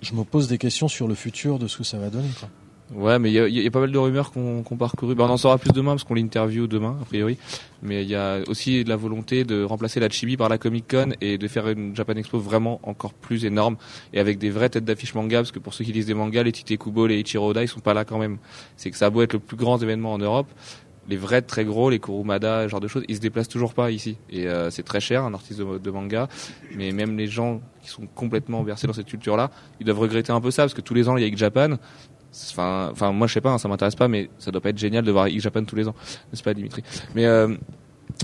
Je 0.02 0.14
me 0.14 0.24
pose 0.24 0.48
des 0.48 0.58
questions 0.58 0.88
sur 0.88 1.08
le 1.08 1.16
futur 1.16 1.60
de 1.60 1.68
ce 1.68 1.78
que 1.78 1.84
ça 1.84 1.98
va 1.98 2.10
donner. 2.10 2.30
Quoi. 2.40 2.50
Ouais, 2.94 3.20
mais 3.20 3.30
il 3.30 3.36
y, 3.36 3.68
a, 3.68 3.72
pas 3.72 3.82
mal 3.82 3.92
de 3.92 3.98
rumeurs 3.98 4.32
qu'on 4.32 4.64
qu. 4.64 4.76
Ben, 4.76 5.26
on 5.26 5.30
en 5.30 5.38
saura 5.38 5.58
plus 5.58 5.72
demain 5.72 5.92
parce 5.92 6.06
qu'on 6.06 6.14
l'interview 6.14 6.68
demain, 6.68 6.98
a 7.02 7.06
priori. 7.06 7.38
Mais 7.82 8.04
il 8.04 8.10
y 8.10 8.16
a 8.16 8.40
aussi 8.48 8.86
la 8.86 8.96
volonté 8.96 9.44
de 9.44 9.62
remplacer 9.62 10.00
la 10.00 10.10
Chibi 10.10 10.38
par 10.38 10.48
la 10.48 10.58
Comic 10.58 10.90
Con 10.90 11.10
et 11.20 11.38
de 11.38 11.48
faire 11.50 11.68
une 11.68 11.94
Japan 11.96 12.14
Expo 12.14 12.40
vraiment 12.40 12.80
encore 12.84 13.14
plus 13.14 13.44
énorme 13.44 13.76
et 14.14 14.20
avec 14.22 14.38
des 14.38 14.50
vraies 14.50 14.70
têtes 14.70 14.86
d'affiche 14.86 15.16
manga 15.16 15.40
parce 15.40 15.52
que 15.52 15.60
pour 15.60 15.74
ceux 15.74 15.84
qui 15.84 15.92
lisent 15.92 16.06
des 16.06 16.14
mangas, 16.14 16.44
les 16.44 16.54
Tite 16.54 16.80
Kubo, 16.80 17.08
les 17.08 17.20
Ichiro 17.20 17.50
Oda, 17.50 17.62
ils 17.62 17.68
sont 17.68 17.82
pas 17.82 17.94
là 17.94 18.06
quand 18.06 18.20
même. 18.20 18.38
C'est 18.78 18.90
que 18.90 18.96
ça 18.96 19.08
a 19.08 19.10
beau 19.10 19.22
être 19.22 19.34
le 19.34 19.40
plus 19.40 19.58
grand 19.58 19.82
événement 19.82 20.14
en 20.14 20.18
Europe, 20.18 20.48
les 21.08 21.18
vrais 21.18 21.42
très 21.42 21.66
gros, 21.66 21.90
les 21.90 22.00
Kurumada, 22.00 22.64
ce 22.64 22.68
genre 22.70 22.80
de 22.80 22.88
choses, 22.88 23.04
ils 23.08 23.16
se 23.16 23.22
déplacent 23.22 23.48
toujours 23.48 23.74
pas 23.74 23.92
ici. 23.92 24.18
Et 24.30 24.48
euh, 24.48 24.70
c'est 24.70 24.84
très 24.84 25.00
cher, 25.00 25.24
un 25.24 25.34
artiste 25.34 25.60
de, 25.60 25.92
manga. 25.92 26.28
Mais 26.76 26.92
même 26.92 27.18
les 27.18 27.28
gens 27.28 27.62
qui 27.82 27.90
sont 27.90 28.08
complètement 28.14 28.64
versés 28.64 28.88
dans 28.88 28.94
cette 28.94 29.08
culture-là, 29.08 29.52
ils 29.80 29.86
doivent 29.86 30.00
regretter 30.00 30.32
un 30.32 30.42
peu 30.42 30.52
ça, 30.52 30.64
parce 30.64 30.74
que 30.74 30.82
tous 30.82 30.94
les 30.94 31.08
ans, 31.10 31.18
il 31.18 31.28
y 31.28 31.34
a 31.34 31.36
Japan, 31.36 31.78
Enfin, 32.56 33.12
moi 33.14 33.26
je 33.26 33.34
sais 33.34 33.42
pas, 33.42 33.52
hein, 33.52 33.58
ça 33.58 33.68
m'intéresse 33.68 33.96
pas, 33.96 34.08
mais 34.08 34.30
ça 34.38 34.52
doit 34.52 34.62
pas 34.62 34.70
être 34.70 34.78
génial 34.78 35.04
de 35.04 35.12
voir 35.12 35.28
Japan 35.30 35.64
tous 35.64 35.76
les 35.76 35.88
ans, 35.88 35.96
n'est-ce 36.32 36.44
pas, 36.44 36.54
Dimitri? 36.54 36.84
Mais 37.16 37.26
euh, 37.26 37.56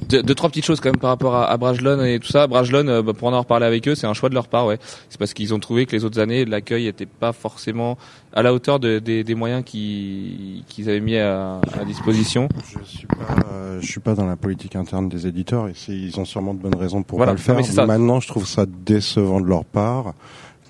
deux, 0.09 0.35
trois 0.35 0.49
petites 0.49 0.65
choses 0.65 0.79
quand 0.79 0.89
même 0.89 0.99
par 0.99 1.09
rapport 1.09 1.35
à, 1.35 1.49
à 1.49 1.57
Brajlon 1.57 2.03
et 2.03 2.19
tout 2.19 2.27
ça. 2.27 2.47
Brajlon, 2.47 2.87
euh, 2.87 3.01
bah, 3.01 3.13
pour 3.13 3.27
en 3.27 3.31
avoir 3.31 3.45
parlé 3.45 3.65
avec 3.65 3.87
eux, 3.87 3.95
c'est 3.95 4.07
un 4.07 4.13
choix 4.13 4.29
de 4.29 4.33
leur 4.33 4.47
part, 4.47 4.65
ouais. 4.65 4.79
C'est 5.09 5.17
parce 5.17 5.33
qu'ils 5.33 5.53
ont 5.53 5.59
trouvé 5.59 5.85
que 5.85 5.95
les 5.95 6.05
autres 6.05 6.19
années, 6.19 6.45
l'accueil 6.45 6.87
était 6.87 7.05
pas 7.05 7.33
forcément 7.33 7.97
à 8.33 8.41
la 8.41 8.53
hauteur 8.53 8.79
de, 8.79 8.99
des, 8.99 9.23
des 9.23 9.35
moyens 9.35 9.63
qu'ils 9.63 10.63
avaient 10.79 10.99
mis 10.99 11.17
à, 11.17 11.61
à, 11.79 11.85
disposition. 11.85 12.49
Je 12.83 12.97
suis 12.97 13.07
pas, 13.07 13.35
euh, 13.51 13.79
je 13.81 13.87
suis 13.87 13.99
pas 13.99 14.15
dans 14.15 14.25
la 14.25 14.35
politique 14.35 14.75
interne 14.75 15.09
des 15.09 15.27
éditeurs. 15.27 15.67
Et 15.67 15.73
ils 15.87 16.19
ont 16.19 16.25
sûrement 16.25 16.53
de 16.53 16.59
bonnes 16.59 16.75
raisons 16.75 17.03
pour 17.03 17.19
pas 17.19 17.31
le 17.31 17.37
faire. 17.37 17.55
Mais 17.55 17.85
Maintenant, 17.85 18.19
je 18.19 18.27
trouve 18.27 18.47
ça 18.47 18.65
décevant 18.65 19.39
de 19.41 19.47
leur 19.47 19.65
part 19.65 20.13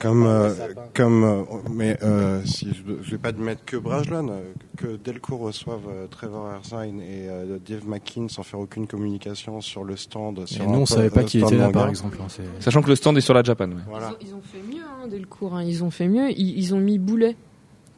comme, 0.04 0.26
euh, 0.26 0.54
comme, 0.94 1.24
euh, 1.24 1.44
mais 1.72 1.98
euh, 2.04 2.44
si 2.44 2.74
je, 2.74 3.02
je 3.02 3.12
vais 3.12 3.18
pas 3.18 3.30
admettre 3.30 3.64
que 3.64 3.78
Brajlon, 3.78 4.28
euh, 4.30 4.42
que 4.76 4.98
Delcourt 4.98 5.40
reçoive 5.40 6.10
Trevor 6.12 6.52
Erzine 6.52 7.02
et 7.02 7.30
Dave 7.66 7.88
McKean 7.88 8.28
sans 8.28 8.44
faire 8.44 8.60
aucune 8.60 8.86
communication 8.86 9.62
sur 9.62 9.86
le 9.86 9.96
stand. 9.96 10.46
Sur 10.46 10.68
nous, 10.68 10.80
on 10.80 10.86
savait 10.86 11.10
pas 11.10 11.24
qui 11.24 11.40
était 11.40 11.56
là, 11.56 11.70
par 11.70 11.88
exemple. 11.88 12.18
Hein, 12.22 12.28
Sachant 12.60 12.82
que 12.82 12.90
le 12.90 12.96
stand 12.96 13.18
est 13.18 13.22
sur 13.22 13.34
la 13.34 13.44
Japan. 13.44 13.70
Ouais. 13.70 13.82
Voilà. 13.88 14.14
Ils, 14.20 14.26
ont, 14.26 14.28
ils, 14.28 14.36
ont, 14.36 14.42
fait 14.42 14.76
mieux, 14.76 14.84
hein, 14.84 15.08
Delcourt. 15.08 15.56
Hein, 15.56 15.64
ils 15.64 15.84
ont 15.86 15.92
fait 15.92 16.10
mieux. 16.10 16.32
Ils, 16.32 16.58
ils 16.58 16.76
ont 16.76 16.80
mis 16.80 17.00
Boulet. 17.00 17.38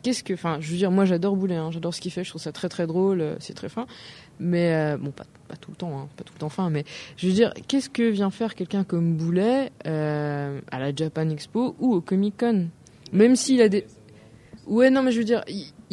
Qu'est-ce 0.04 0.24
que, 0.24 0.36
enfin, 0.36 0.58
je 0.60 0.70
veux 0.70 0.78
dire, 0.78 0.92
moi 0.92 1.06
j'adore 1.06 1.36
Boulet. 1.36 1.56
Hein, 1.56 1.72
j'adore 1.72 1.96
ce 1.96 2.02
qu'il 2.02 2.12
fait. 2.12 2.24
Je 2.24 2.30
trouve 2.30 2.42
ça 2.42 2.52
très 2.52 2.70
très 2.70 2.86
drôle. 2.86 3.36
C'est 3.40 3.56
très 3.56 3.70
fin. 3.70 3.88
Mais 4.40 4.98
bon, 4.98 5.12
pas 5.12 5.26
tout 5.56 5.72
le 5.72 5.78
temps, 5.78 5.98
hein, 5.98 6.08
pas 6.18 6.24
tout 6.24 6.34
le 6.34 6.40
temps 6.40 6.50
fin, 6.50 6.70
mais 6.70 6.84
je 7.18 7.28
veux 7.28 7.34
dire, 7.34 7.54
qu'est-ce 7.68 7.90
que 7.90 8.04
vient 8.04 8.32
faire 8.32 8.56
quelqu'un 8.56 8.84
comme 8.84 9.16
Boulet 9.16 9.72
euh, 9.86 10.60
à 10.72 10.80
la 10.80 10.94
Japan 10.94 11.30
Expo 11.30 11.76
ou 11.80 11.94
au 11.94 12.02
Comic 12.02 12.38
Con? 12.38 12.68
Même 13.14 13.36
s'il 13.36 13.62
a 13.62 13.70
des... 13.70 13.86
Ouais, 14.68 14.90
non, 14.90 15.04
mais 15.04 15.12
je 15.12 15.20
veux 15.20 15.26
dire, 15.26 15.44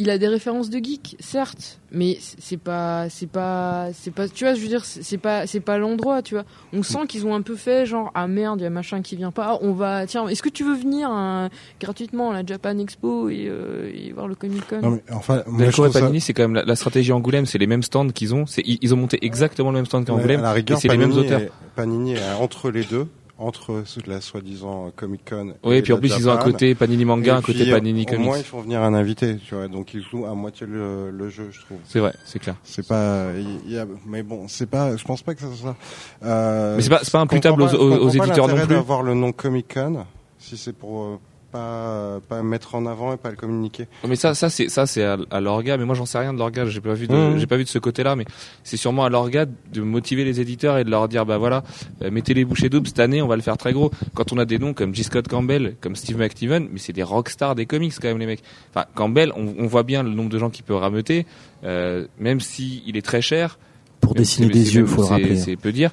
a 0.09 0.17
des 0.17 0.27
références 0.27 0.69
de 0.69 0.83
geek, 0.83 1.15
certes, 1.19 1.79
mais 1.91 2.17
c'est 2.19 2.57
pas, 2.57 3.09
c'est 3.09 3.29
pas, 3.29 3.89
c'est 3.93 4.11
pas, 4.11 4.27
tu 4.27 4.43
vois, 4.43 4.55
je 4.55 4.61
veux 4.61 4.67
dire, 4.67 4.83
c'est 4.85 5.17
pas, 5.17 5.45
c'est 5.45 5.59
pas 5.59 5.77
l'endroit, 5.77 6.23
tu 6.23 6.33
vois. 6.33 6.45
On 6.73 6.81
sent 6.81 7.05
qu'ils 7.07 7.27
ont 7.27 7.35
un 7.35 7.41
peu 7.41 7.55
fait 7.55 7.85
genre, 7.85 8.11
ah 8.15 8.27
merde, 8.27 8.61
il 8.61 8.63
y 8.63 8.67
a 8.67 8.71
machin 8.71 9.01
qui 9.03 9.15
vient 9.15 9.31
pas, 9.31 9.59
on 9.61 9.73
va, 9.73 10.07
tiens, 10.07 10.27
est-ce 10.27 10.41
que 10.41 10.49
tu 10.49 10.63
veux 10.63 10.75
venir 10.75 11.09
hein, 11.11 11.49
gratuitement 11.79 12.31
à 12.31 12.33
la 12.33 12.45
Japan 12.45 12.77
Expo 12.79 13.29
et, 13.29 13.45
euh, 13.47 13.91
et 13.93 14.11
voir 14.13 14.27
le 14.27 14.35
Comic 14.35 14.67
Con? 14.67 14.81
Non 14.81 14.91
mais 14.91 15.03
enfin, 15.11 15.43
moi, 15.45 15.69
je 15.69 15.91
Panini, 15.91 16.19
ça... 16.19 16.27
c'est 16.27 16.33
quand 16.33 16.47
même 16.47 16.63
la, 16.65 16.75
stratégie 16.75 17.11
Angoulême, 17.11 17.45
c'est 17.45 17.59
les 17.59 17.67
mêmes 17.67 17.83
stands 17.83 18.09
qu'ils 18.09 18.33
ont, 18.33 18.47
c'est 18.47 18.63
ils, 18.65 18.93
ont 18.93 18.97
monté 18.97 19.23
exactement 19.23 19.69
le 19.69 19.75
même 19.75 19.85
stand 19.85 20.05
qu'Angoulême, 20.05 20.43
et 20.43 20.75
c'est 20.75 20.87
les 20.87 20.97
mêmes 20.97 21.13
auteurs. 21.13 21.41
Panini 21.75 22.13
est 22.13 22.33
entre 22.39 22.71
les 22.71 22.83
deux 22.83 23.07
entre 23.39 23.83
la 24.05 24.21
soi-disant 24.21 24.91
Comic 24.95 25.27
Con. 25.29 25.55
Oui, 25.63 25.77
et 25.77 25.81
puis 25.81 25.91
en 25.91 25.97
plus 25.97 26.13
ils 26.17 26.29
ont 26.29 26.33
un 26.33 26.37
côté 26.37 26.75
Panini 26.75 27.03
Manga, 27.03 27.37
un 27.37 27.41
côté 27.41 27.69
Panini 27.69 28.05
Comics. 28.05 28.21
Au 28.21 28.23
moins 28.23 28.37
ils 28.37 28.43
font 28.43 28.61
venir 28.61 28.81
un 28.81 28.93
invité, 28.93 29.37
tu 29.37 29.55
vois, 29.55 29.67
donc 29.67 29.93
ils 29.93 30.03
jouent 30.03 30.25
à 30.25 30.33
moitié 30.35 30.67
le, 30.67 31.09
le 31.09 31.29
jeu, 31.29 31.49
je 31.51 31.61
trouve. 31.61 31.77
C'est 31.83 31.99
vrai, 31.99 32.13
c'est 32.25 32.39
clair. 32.39 32.55
C'est 32.63 32.87
pas, 32.87 33.27
y 33.67 33.77
a, 33.77 33.85
mais 34.05 34.21
bon, 34.23 34.47
c'est 34.47 34.67
pas, 34.69 34.95
je 34.95 35.03
pense 35.03 35.23
pas 35.23 35.33
que 35.33 35.41
ça 35.41 35.47
soit. 35.53 35.75
Euh, 36.23 36.75
mais 36.75 36.81
c'est 36.83 36.89
pas, 36.89 36.99
c'est 37.03 37.11
pas 37.11 37.21
imputable 37.21 37.63
aux, 37.63 37.73
aux, 37.73 37.97
aux 38.05 38.09
éditeurs 38.09 38.47
non 38.47 38.55
plus. 38.55 38.67
d'avoir 38.67 39.01
le 39.01 39.15
nom 39.15 39.31
Comic 39.31 39.73
Con, 39.73 40.05
si 40.37 40.55
c'est 40.55 40.73
pour 40.73 41.03
euh, 41.03 41.19
pas 41.53 42.19
pas 42.27 42.43
mettre 42.43 42.75
en 42.75 42.85
avant 42.85 43.13
et 43.13 43.17
pas 43.17 43.29
le 43.29 43.35
communiquer. 43.35 43.87
Mais 44.07 44.15
ça 44.15 44.33
ça 44.33 44.49
c'est 44.49 44.67
ça 44.69 44.85
c'est 44.85 45.03
à, 45.03 45.17
à 45.31 45.39
l'orga 45.39 45.77
mais 45.77 45.85
moi 45.85 45.95
j'en 45.95 46.05
sais 46.05 46.17
rien 46.17 46.33
de 46.33 46.39
l'orga, 46.39 46.65
j'ai 46.65 46.81
pas 46.81 46.93
vu 46.93 47.07
de 47.07 47.13
mmh. 47.13 47.37
j'ai 47.37 47.47
pas 47.47 47.57
vu 47.57 47.63
de 47.63 47.69
ce 47.69 47.79
côté-là 47.79 48.15
mais 48.15 48.25
c'est 48.63 48.77
sûrement 48.77 49.05
à 49.05 49.09
l'orga 49.09 49.45
de 49.45 49.81
motiver 49.81 50.25
les 50.25 50.41
éditeurs 50.41 50.77
et 50.77 50.83
de 50.83 50.89
leur 50.89 51.07
dire 51.07 51.25
bah 51.25 51.37
voilà, 51.37 51.63
euh, 52.01 52.11
mettez 52.11 52.33
les 52.33 52.43
bouchées 52.43 52.69
doubles 52.69 52.87
cette 52.87 52.99
année, 52.99 53.21
on 53.21 53.27
va 53.27 53.35
le 53.35 53.41
faire 53.41 53.57
très 53.57 53.71
gros. 53.71 53.91
Quand 54.15 54.33
on 54.33 54.37
a 54.37 54.45
des 54.45 54.59
noms 54.59 54.73
comme 54.73 54.93
G. 54.93 55.03
Scott 55.03 55.27
Campbell, 55.27 55.75
comme 55.79 55.95
Steve 55.95 56.17
McTiven, 56.17 56.67
mais 56.71 56.79
c'est 56.79 56.93
des 56.93 57.03
rockstars 57.03 57.55
des 57.55 57.65
comics 57.65 57.93
quand 58.01 58.07
même 58.07 58.19
les 58.19 58.25
mecs. 58.25 58.43
Enfin 58.71 58.85
Campbell, 58.95 59.31
on, 59.35 59.53
on 59.57 59.67
voit 59.67 59.83
bien 59.83 60.03
le 60.03 60.09
nombre 60.09 60.29
de 60.29 60.39
gens 60.39 60.49
qui 60.49 60.63
peut 60.63 60.75
rameuter 60.75 61.25
euh, 61.63 62.07
même 62.19 62.39
si 62.39 62.83
il 62.85 62.97
est 62.97 63.01
très 63.01 63.21
cher 63.21 63.57
pour 64.01 64.15
dessiner 64.15 64.49
des 64.49 64.75
yeux, 64.75 64.85
faut 64.85 65.01
le 65.01 65.07
rappeler. 65.07 65.37
C'est 65.37 65.55
peu 65.55 65.71
dire. 65.71 65.91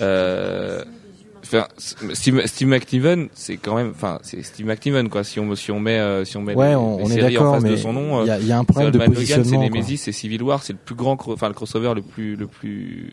Euh, 0.00 0.84
Enfin, 1.52 1.66
Steve, 2.14 2.46
Steve 2.46 2.68
McNiven, 2.68 3.28
c'est 3.34 3.58
quand 3.58 3.74
même, 3.74 3.90
enfin, 3.94 4.18
c'est 4.22 4.42
Steve 4.42 4.66
McNiven 4.66 5.08
quoi. 5.10 5.22
Si 5.22 5.38
on 5.38 5.54
si 5.54 5.70
on 5.70 5.80
met 5.80 5.98
euh, 5.98 6.24
si 6.24 6.36
on 6.38 6.42
met 6.42 6.54
ouais, 6.54 6.70
les, 6.70 6.74
on, 6.76 6.98
les 6.98 7.06
séries 7.06 7.38
en 7.38 7.52
face 7.52 7.64
de 7.64 7.76
son 7.76 7.92
nom, 7.92 8.22
il 8.24 8.28
y, 8.28 8.30
a, 8.30 8.38
y 8.38 8.52
a 8.52 8.58
un 8.58 8.64
problème 8.64 8.90
de 8.90 8.98
positionnement. 8.98 9.62
C'est 9.62 9.70
Nemesis, 9.70 9.98
c'est 9.98 10.12
Civil 10.12 10.42
War, 10.42 10.62
c'est 10.62 10.72
le 10.72 10.78
plus 10.82 10.94
grand, 10.94 11.18
enfin 11.28 11.48
le 11.48 11.54
crossover 11.54 11.92
le 11.94 12.02
plus 12.02 12.36
le 12.36 12.46
plus 12.46 13.12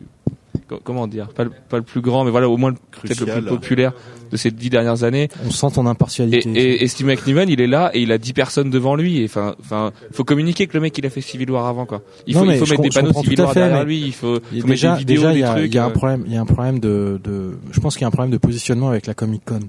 comment 0.82 1.06
dire, 1.06 1.28
pas 1.28 1.44
le, 1.44 1.50
pas 1.68 1.76
le 1.76 1.82
plus 1.82 2.00
grand, 2.00 2.24
mais 2.24 2.30
voilà, 2.30 2.48
au 2.48 2.56
moins 2.56 2.72
peut-être 2.72 3.20
le 3.20 3.26
plus 3.26 3.42
populaire 3.42 3.92
de 4.30 4.36
ces 4.36 4.50
dix 4.50 4.70
dernières 4.70 5.02
années. 5.04 5.28
On 5.44 5.50
sent 5.50 5.68
ton 5.74 5.86
impartialité. 5.86 6.48
Et, 6.54 6.60
et, 6.60 6.84
et 6.84 6.88
Steve 6.88 7.06
McNiven, 7.06 7.48
il 7.48 7.60
est 7.60 7.66
là 7.66 7.90
et 7.94 8.00
il 8.02 8.12
a 8.12 8.18
dix 8.18 8.32
personnes 8.32 8.70
devant 8.70 8.94
lui. 8.94 9.20
Et 9.20 9.24
enfin, 9.24 9.54
enfin, 9.60 9.92
faut 10.12 10.24
communiquer 10.24 10.66
que 10.66 10.74
le 10.74 10.80
mec 10.80 10.96
il 10.96 11.06
a 11.06 11.10
fait 11.10 11.20
Civil 11.20 11.50
War 11.50 11.66
avant 11.66 11.86
quoi. 11.86 12.02
Il 12.26 12.34
faut, 12.34 12.44
il 12.44 12.56
faut 12.56 12.66
mettre 12.66 12.82
des 12.82 12.88
panneaux 12.90 13.12
Civil 13.12 13.40
War 13.40 13.54
derrière 13.54 13.84
lui. 13.84 14.00
Il 14.00 14.12
faut, 14.12 14.36
faut 14.36 14.66
déjà, 14.66 14.92
mettre 14.92 15.04
des 15.04 15.14
vidéos, 15.14 15.30
déjà, 15.30 15.32
des 15.32 15.40
y 15.40 15.44
a, 15.44 15.50
trucs. 15.52 15.66
Il 15.66 15.74
y 15.74 15.78
a 15.78 15.84
un 15.84 15.88
euh. 15.88 15.92
problème, 15.92 16.24
il 16.26 16.32
y 16.32 16.36
a 16.36 16.40
un 16.40 16.46
problème 16.46 16.78
de, 16.78 17.20
de, 17.22 17.58
je 17.70 17.80
pense 17.80 17.94
qu'il 17.94 18.02
y 18.02 18.04
a 18.04 18.08
un 18.08 18.12
problème 18.12 18.32
de 18.32 18.38
positionnement 18.38 18.88
avec 18.88 19.06
la 19.06 19.14
Comic 19.14 19.44
Con. 19.44 19.60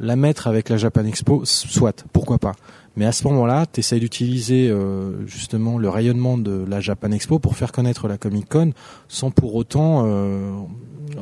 La 0.00 0.14
mettre 0.14 0.46
avec 0.46 0.68
la 0.68 0.76
Japan 0.76 1.04
Expo, 1.04 1.42
soit, 1.44 2.04
pourquoi 2.12 2.38
pas. 2.38 2.52
Mais 2.98 3.06
à 3.06 3.12
ce 3.12 3.22
moment-là, 3.28 3.64
tu 3.64 3.78
essayes 3.78 4.00
d'utiliser 4.00 4.68
euh, 4.68 5.24
justement 5.24 5.78
le 5.78 5.88
rayonnement 5.88 6.36
de 6.36 6.64
la 6.68 6.80
Japan 6.80 7.12
Expo 7.12 7.38
pour 7.38 7.56
faire 7.56 7.70
connaître 7.70 8.08
la 8.08 8.18
Comic 8.18 8.48
Con, 8.48 8.72
sans 9.06 9.30
pour 9.30 9.54
autant, 9.54 10.02
euh, 10.04 10.50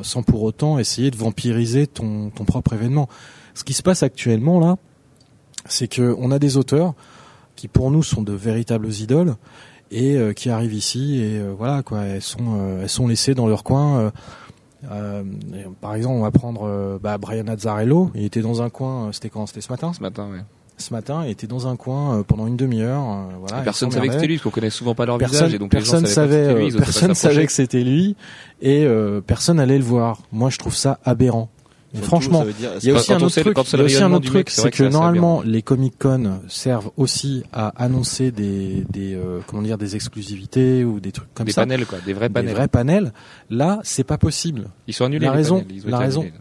sans 0.01 0.23
pour 0.23 0.41
autant 0.41 0.79
essayer 0.79 1.11
de 1.11 1.15
vampiriser 1.17 1.85
ton, 1.85 2.31
propre 2.47 2.73
événement. 2.73 3.07
Ce 3.53 3.63
qui 3.63 3.73
se 3.73 3.83
passe 3.83 4.01
actuellement 4.01 4.59
là, 4.59 4.77
c'est 5.65 5.87
que 5.87 6.15
on 6.17 6.31
a 6.31 6.39
des 6.39 6.57
auteurs 6.57 6.95
qui 7.55 7.67
pour 7.67 7.91
nous 7.91 8.01
sont 8.01 8.23
de 8.23 8.33
véritables 8.33 8.91
idoles 8.91 9.35
et 9.91 10.15
euh, 10.15 10.33
qui 10.33 10.49
arrivent 10.49 10.73
ici 10.73 11.21
et 11.21 11.39
voilà 11.47 11.83
quoi, 11.83 12.05
elles 12.05 12.23
sont 12.23 12.79
elles 12.81 12.89
sont 12.89 13.07
laissées 13.07 13.35
dans 13.35 13.45
leur 13.45 13.63
coin. 13.63 14.11
par 15.79 15.93
exemple, 15.93 16.15
on 16.15 16.23
va 16.23 16.31
prendre 16.31 16.63
euh, 16.63 16.97
bah, 16.99 17.19
Brian 17.19 17.47
Azzarello. 17.47 18.09
Il 18.15 18.23
était 18.23 18.41
dans 18.41 18.63
un 18.63 18.71
coin. 18.71 19.11
C'était 19.11 19.29
quand? 19.29 19.45
C'était 19.45 19.61
ce 19.61 19.71
matin? 19.71 19.93
Ce 19.93 20.01
matin, 20.01 20.27
ouais. 20.31 20.41
Ce 20.79 20.93
matin, 20.93 21.23
il 21.25 21.31
était 21.31 21.47
dans 21.47 21.67
un 21.67 21.75
coin 21.75 22.19
euh, 22.19 22.23
pendant 22.23 22.45
une 22.45 22.55
demi-heure. 22.57 23.01
euh, 23.01 23.23
voilà. 23.39 23.63
Personne 23.63 23.89
savait 23.89 24.07
que 24.07 24.13
c'était 24.13 24.27
lui, 24.27 24.35
parce 24.35 24.43
qu'on 24.43 24.49
connaît 24.51 24.69
souvent 24.69 24.93
pas 24.95 25.05
leur 25.07 25.17
Personne, 25.17 25.37
visage, 25.47 25.53
et 25.55 25.59
donc 25.59 25.73
les 25.73 25.79
gens 25.79 25.91
personne 25.93 26.05
savaient 26.05 26.45
savait, 26.45 26.53
pas 26.53 26.53
que 26.53 26.53
c'était 26.53 26.69
lui, 26.69 26.75
euh, 26.75 26.79
personne 26.85 27.13
savait 27.15 27.45
que 27.47 27.51
c'était 27.51 27.83
lui, 27.83 28.15
et 28.61 28.85
euh, 28.85 29.21
personne 29.21 29.59
allait 29.59 29.79
le 29.79 29.83
voir. 29.83 30.21
Moi, 30.31 30.49
je 30.51 30.57
trouve 30.59 30.75
ça 30.75 30.99
aberrant. 31.03 31.49
Et 31.95 32.01
franchement, 32.01 32.45
il 32.83 32.85
y 32.87 32.91
a 32.91 32.95
aussi 32.95 33.13
un 33.13 33.15
autre 33.21 33.29
truc. 33.41 33.57
Il 33.73 33.77
y 33.79 33.81
a 33.81 33.83
aussi 33.85 34.03
un 34.03 34.11
autre 34.11 34.25
truc, 34.29 34.49
c'est 34.51 34.69
que 34.71 34.83
normalement, 34.83 35.41
les 35.43 35.61
Comic 35.63 35.97
Con 35.97 36.41
servent 36.49 36.91
aussi 36.97 37.43
à 37.53 37.69
annoncer 37.81 38.29
des, 38.31 38.83
des 38.91 39.15
euh, 39.15 39.39
comment 39.47 39.61
dire, 39.63 39.77
des 39.77 39.95
exclusivités 39.95 40.83
ou 40.83 40.99
des 40.99 41.11
trucs 41.13 41.33
comme 41.33 41.45
des 41.47 41.53
ça, 41.53 41.61
panels, 41.61 41.85
quoi, 41.85 41.99
des 42.05 42.13
vrais 42.13 42.27
des 42.27 42.33
panels. 42.33 42.53
vrais 42.53 42.67
panels. 42.67 43.13
Là, 43.49 43.79
c'est 43.83 44.03
pas 44.03 44.17
possible. 44.17 44.67
Ils 44.87 44.93
sont 44.93 45.05
annulés. 45.05 45.25
La 45.25 45.31
les 45.31 45.37
raison- 45.37 45.61
panels, 45.61 45.81
la 45.87 45.97
raison- 45.97 46.21
annulés. 46.21 46.33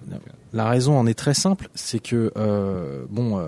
La 0.52 0.68
raison 0.68 0.98
en 0.98 1.06
est 1.06 1.14
très 1.14 1.34
simple, 1.34 1.68
c'est 1.74 2.00
que 2.00 2.32
euh, 2.36 3.04
bon, 3.10 3.38
euh, 3.38 3.46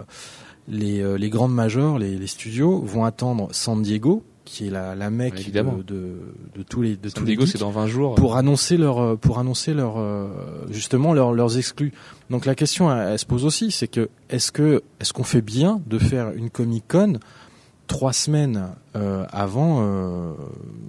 les, 0.69 1.01
euh, 1.01 1.17
les 1.17 1.31
grandes 1.31 1.55
majors, 1.55 1.99
les, 1.99 2.17
les 2.17 2.27
studios 2.27 2.81
vont 2.81 3.05
attendre 3.05 3.49
San 3.53 3.83
Diego, 3.83 4.23
qui 4.45 4.67
est 4.67 4.71
la, 4.71 4.95
la 4.95 5.11
mecque 5.11 5.51
de, 5.51 5.63
de, 5.83 6.17
de 6.57 6.63
tous 6.63 6.81
les 6.83 6.97
de 6.97 7.09
San 7.09 7.21
tous 7.21 7.27
les 7.27 7.37
Diego, 7.37 7.47
c'est 7.47 7.59
dans 7.59 7.71
20 7.71 7.87
jours. 7.87 8.15
pour 8.15 8.37
annoncer 8.37 8.77
leur 8.77 8.99
euh, 8.99 9.17
pour 9.17 9.39
annoncer 9.39 9.75
leur 9.75 9.99
euh, 9.99 10.29
justement 10.71 11.13
leur, 11.13 11.33
leurs 11.33 11.59
exclus. 11.59 11.93
Donc 12.31 12.47
la 12.47 12.55
question 12.55 12.91
elle, 12.91 13.13
elle 13.13 13.19
se 13.19 13.27
pose 13.27 13.45
aussi, 13.45 13.71
c'est 13.71 13.89
que 13.89 14.09
est-ce 14.31 14.51
que 14.53 14.83
est-ce 15.01 15.13
qu'on 15.13 15.25
fait 15.25 15.43
bien 15.43 15.81
de 15.87 15.99
faire 15.99 16.31
une 16.33 16.51
Comic 16.51 16.85
Con 16.89 17.15
trois 17.89 18.13
semaines 18.13 18.69
euh, 18.95 19.25
avant, 19.33 19.79
euh, 19.81 20.33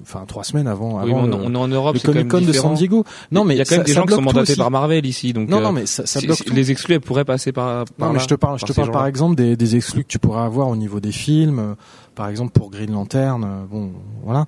enfin 0.04 0.26
trois 0.28 0.44
semaines 0.44 0.68
avant, 0.68 0.98
Oui, 1.04 1.10
avant 1.10 1.24
on, 1.24 1.26
le, 1.28 1.34
on 1.34 1.54
est 1.54 1.58
en 1.58 1.68
Europe, 1.68 1.96
le 1.96 2.00
Comic 2.02 2.28
Con 2.28 2.42
de. 2.42 2.52
San 2.54 2.74
Diego. 2.76 3.04
Non 3.32 3.44
mais 3.46 3.56
il 3.56 3.58
y 3.58 3.62
a 3.62 3.66
quand 3.66 3.72
même 3.78 3.80
ça- 3.82 3.86
des 3.88 3.94
gens 3.94 4.06
qui 4.06 4.14
sont 4.14 4.22
mandatés 4.22 4.56
par 4.56 4.70
Marvel 4.70 5.06
ici, 5.06 5.34
donc 5.34 5.50
Non 5.50 5.58
euh, 5.58 5.62
non 5.62 5.72
mais 5.72 5.86
ça, 5.88 6.04
bloque 6.22 6.38
si- 6.38 6.50
les 6.52 6.70
exclus 6.72 6.94
elles 6.96 7.02
pourraient 7.02 7.26
passer 7.26 7.52
par, 7.52 7.86
par 7.86 8.08
Non, 8.10 8.14
mais 8.14 8.20
là, 8.20 8.24
je 8.24 8.28
te 8.28 8.36
parle, 8.36 8.60
je 8.60 8.66
te 8.66 8.74
parle 8.74 8.92
par 8.92 9.06
exemple 9.08 9.36
des, 9.36 9.56
des 9.56 9.76
exclus 9.76 10.04
que 10.04 10.10
tu 10.10 10.20
pourrais 10.20 10.42
avoir 10.44 10.68
au 10.68 10.76
niveau 10.76 11.00
des 11.00 11.12
films, 11.12 11.60
euh, 11.60 11.74
par 12.16 12.28
exemple 12.28 12.52
pour 12.52 12.70
Green 12.70 12.92
Lantern, 12.92 13.44
euh, 13.44 13.66
bon, 13.70 13.92
voilà. 14.24 14.46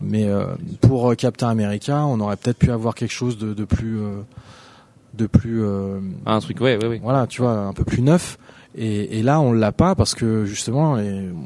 Mais 0.00 0.24
euh, 0.28 0.46
pour 0.80 1.10
euh, 1.10 1.14
Captain 1.14 1.48
America, 1.48 2.04
on 2.06 2.20
aurait 2.20 2.36
peut-être 2.36 2.58
pu 2.58 2.70
avoir 2.70 2.94
quelque 2.94 3.12
chose 3.12 3.36
de, 3.38 3.52
de 3.54 3.64
plus, 3.64 3.98
euh, 4.00 4.20
de 5.14 5.26
plus, 5.26 5.62
euh, 5.64 5.98
Ah, 6.26 6.34
un 6.36 6.40
truc, 6.40 6.60
ouais, 6.60 6.76
ouais, 6.76 6.86
ouais. 6.86 7.00
voilà, 7.02 7.26
tu 7.26 7.42
vois, 7.42 7.52
un 7.52 7.72
peu 7.72 7.82
plus 7.84 8.02
neuf. 8.02 8.38
Et, 8.76 9.18
et 9.18 9.22
là, 9.22 9.40
on 9.40 9.52
l'a 9.52 9.72
pas 9.72 9.94
parce 9.94 10.14
que 10.14 10.44
justement, 10.44 10.98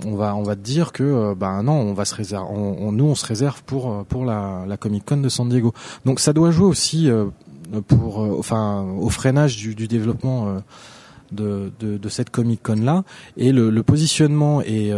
on 0.07 0.15
va, 0.17 0.35
on 0.37 0.43
va 0.43 0.55
te 0.57 0.61
dire 0.61 0.93
que, 0.93 1.35
ben 1.35 1.63
non, 1.63 1.73
on 1.75 1.95
va 1.95 2.05
se 2.05 2.15
réserver, 2.15 2.47
on, 2.53 2.89
on- 2.89 2.93
nous, 2.93 3.05
on 3.07 3.15
se 3.15 3.25
réserve 3.27 3.63
pour 3.65 3.91
euh, 3.91 4.03
pour 4.07 4.25
la, 4.25 4.65
la 4.67 4.77
Comic 4.77 5.05
Con 5.07 5.19
de 5.19 5.29
San 5.29 5.49
Diego. 5.49 5.73
Donc 6.05 6.21
ça 6.21 6.33
doit 6.33 6.51
jouer 6.51 6.67
aussi 6.67 7.09
euh, 7.11 7.27
pour, 7.89 8.19
enfin, 8.39 8.85
au 9.01 9.09
freinage 9.09 9.57
du, 9.57 9.75
du 9.75 9.89
développement. 9.89 10.57
de, 11.33 11.73
de, 11.81 11.97
de 11.97 12.09
cette 12.11 12.29
Comic 12.29 12.63
Con 12.63 12.77
là 12.83 13.05
et 13.39 13.53
le, 13.53 13.71
le 13.71 13.83
positionnement 13.83 14.61
et 14.61 14.93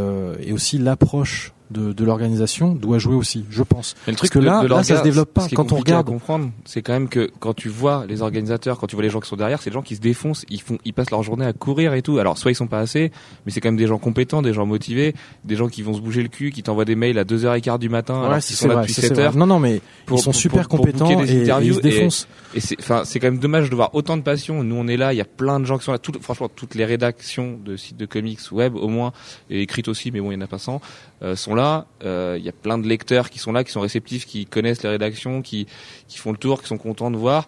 aussi 0.52 0.78
l'approche 0.78 1.52
de, 1.75 1.93
de 1.93 2.04
l'organisation 2.04 2.75
doit 2.75 2.99
jouer 2.99 3.14
aussi, 3.14 3.45
je 3.50 3.62
pense. 3.62 3.95
Mais 4.07 4.12
le 4.12 4.16
truc 4.16 4.31
que 4.31 4.38
de- 4.38 4.45
là- 4.45 4.62
de 4.62 4.69
là, 4.69 4.83
ça 4.83 4.99
se 4.99 5.02
développe 5.02 5.33
pas. 5.35 5.49
ce 5.49 5.54
Quand 5.54 5.64
on 5.64 5.66
compliqué 5.66 5.93
à 5.93 5.97
regarde- 5.99 6.07
comprendre, 6.07 6.50
c'est 6.64 6.81
quand 6.83 6.93
même 6.95 7.09
que 7.09 7.31
quand 7.40 7.52
tu 7.54 7.69
vois 7.69 8.07
les 8.09 8.23
organisateurs, 8.23 8.78
quand 8.78 8.87
tu 8.87 8.97
vois 8.97 9.02
les 9.02 9.11
gens 9.11 9.21
qui 9.21 9.28
sont 9.28 9.37
derrière, 9.37 9.61
c'est 9.61 9.71
des 9.71 9.75
gens 9.75 9.83
qui 9.83 9.97
se 9.97 10.00
défoncent, 10.00 10.45
ils 10.49 10.61
font, 10.62 10.78
ils 10.85 10.93
passent 10.95 11.11
leur 11.11 11.23
journée 11.23 11.45
à 11.45 11.52
courir 11.52 11.93
et 11.95 12.00
tout. 12.02 12.19
Alors 12.19 12.38
soit 12.38 12.50
ils 12.52 12.54
sont 12.54 12.66
pas 12.69 12.78
assez, 12.81 13.11
mais 13.45 13.52
c'est 13.52 13.61
quand 13.61 13.69
même 13.69 13.76
des 13.76 13.87
gens 13.87 13.99
compétents, 13.99 14.40
des 14.40 14.54
gens 14.54 14.64
motivés, 14.66 15.14
des 15.45 15.57
gens 15.57 15.69
qui 15.69 15.83
vont 15.83 15.95
se 15.95 16.00
bouger 16.00 16.23
le 16.23 16.28
cul, 16.28 16.50
qui 16.52 16.62
t'envoient 16.62 16.85
des 16.85 16.95
mails 16.97 17.19
à 17.19 17.25
2h15 17.25 17.78
du 17.78 17.88
matin, 17.88 18.14
alors 18.21 18.33
Ouais, 18.35 18.40
qu'ils 18.40 18.57
sont 18.57 18.69
là 18.69 18.75
vrai, 18.75 18.83
depuis 18.85 18.95
ça, 18.95 19.02
c'est 19.02 19.09
7 19.09 19.16
vrai. 19.16 19.25
heures. 19.26 19.37
Non, 19.37 19.47
non, 19.47 19.59
mais 19.59 19.81
pour- 20.07 20.19
ils 20.19 20.23
sont 20.23 20.31
pour- 20.31 20.40
super 20.40 20.69
pour- 20.69 20.78
compétents 20.78 21.09
des 21.23 21.33
et, 21.33 21.37
et 21.49 21.52
ils 21.62 21.75
se 21.75 21.81
défoncent. 21.81 22.28
Et 22.54 22.61
c'est, 22.61 22.76
enfin, 22.78 23.02
c'est 23.04 23.19
quand 23.19 23.26
même 23.26 23.38
dommage 23.40 23.69
de 23.69 23.75
voir 23.75 23.95
autant 23.95 24.16
de 24.16 24.23
passion. 24.23 24.62
Nous, 24.62 24.76
on 24.76 24.87
est 24.87 24.97
là, 24.97 25.12
il 25.12 25.16
y 25.16 25.21
a 25.21 25.25
plein 25.25 25.59
de 25.59 25.64
gens 25.64 25.76
qui 25.78 25.85
sont 25.85 25.90
là. 25.93 25.99
Toutes, 25.99 26.23
franchement, 26.23 26.49
toutes 26.54 26.76
les 26.76 26.85
rédactions 26.85 27.59
de 27.64 27.76
sites 27.76 27.97
de 27.97 28.07
comics 28.07 28.38
web, 28.52 28.76
au 28.76 28.87
moins, 28.88 29.12
et 29.50 29.61
écrites 29.62 29.88
aussi, 29.88 30.12
mais 30.12 30.21
bon, 30.21 30.31
il 30.31 30.35
y 30.35 30.37
en 30.37 30.40
a 30.40 30.47
pas 30.47 30.59
100, 30.59 30.81
euh, 31.23 31.35
sont 31.35 31.54
là. 31.57 31.63
Euh, 32.04 32.37
Il 32.38 32.44
y 32.44 32.49
a 32.49 32.52
plein 32.52 32.78
de 32.78 32.87
lecteurs 32.87 33.30
qui 33.30 33.38
sont 33.38 33.52
là, 33.52 33.64
qui 33.64 33.73
sont 33.73 33.80
réceptifs, 33.80 34.26
qui 34.26 34.47
connaissent 34.47 34.83
les 34.83 34.88
rédactions, 34.90 35.42
qui, 35.42 35.66
qui 36.09 36.18
font 36.18 36.33
le 36.33 36.38
tour, 36.38 36.61
qui 36.62 36.68
sont 36.68 36.78
contents 36.78 37.11
de 37.11 37.16
voir. 37.16 37.47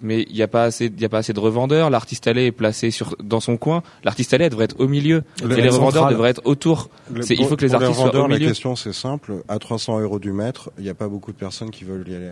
Mais 0.00 0.22
il 0.28 0.34
n'y 0.36 0.42
a 0.42 0.48
pas 0.48 0.62
assez, 0.64 0.92
il 0.96 1.04
a 1.04 1.08
pas 1.08 1.18
assez 1.18 1.32
de 1.32 1.40
revendeurs. 1.40 1.90
L'artiste 1.90 2.28
allé 2.28 2.46
est 2.46 2.52
placé 2.52 2.92
sur, 2.92 3.16
dans 3.20 3.40
son 3.40 3.56
coin. 3.56 3.82
L'artiste 4.04 4.32
allé 4.32 4.48
devrait 4.48 4.66
être 4.66 4.78
au 4.78 4.86
milieu. 4.86 5.24
Le- 5.42 5.58
et 5.58 5.62
les 5.62 5.68
revendeurs 5.70 6.04
devraient 6.12 6.30
être 6.30 6.42
autour. 6.44 6.88
Le- 7.12 7.24
il 7.34 7.44
faut 7.48 7.56
que 7.56 7.64
les 7.64 7.74
artistes 7.74 7.94
soient 7.94 8.10
au 8.24 8.28
milieu. 8.28 8.38
La 8.44 8.50
question 8.50 8.76
c'est 8.76 8.92
simple. 8.92 9.42
À 9.48 9.58
300 9.58 9.98
euros 9.98 10.20
du 10.20 10.30
mètre, 10.30 10.70
il 10.78 10.84
n'y 10.84 10.90
a 10.90 10.94
pas 10.94 11.08
beaucoup 11.08 11.32
de 11.32 11.36
personnes 11.36 11.70
qui 11.70 11.82
veulent 11.82 12.06
y 12.08 12.14
aller. 12.14 12.30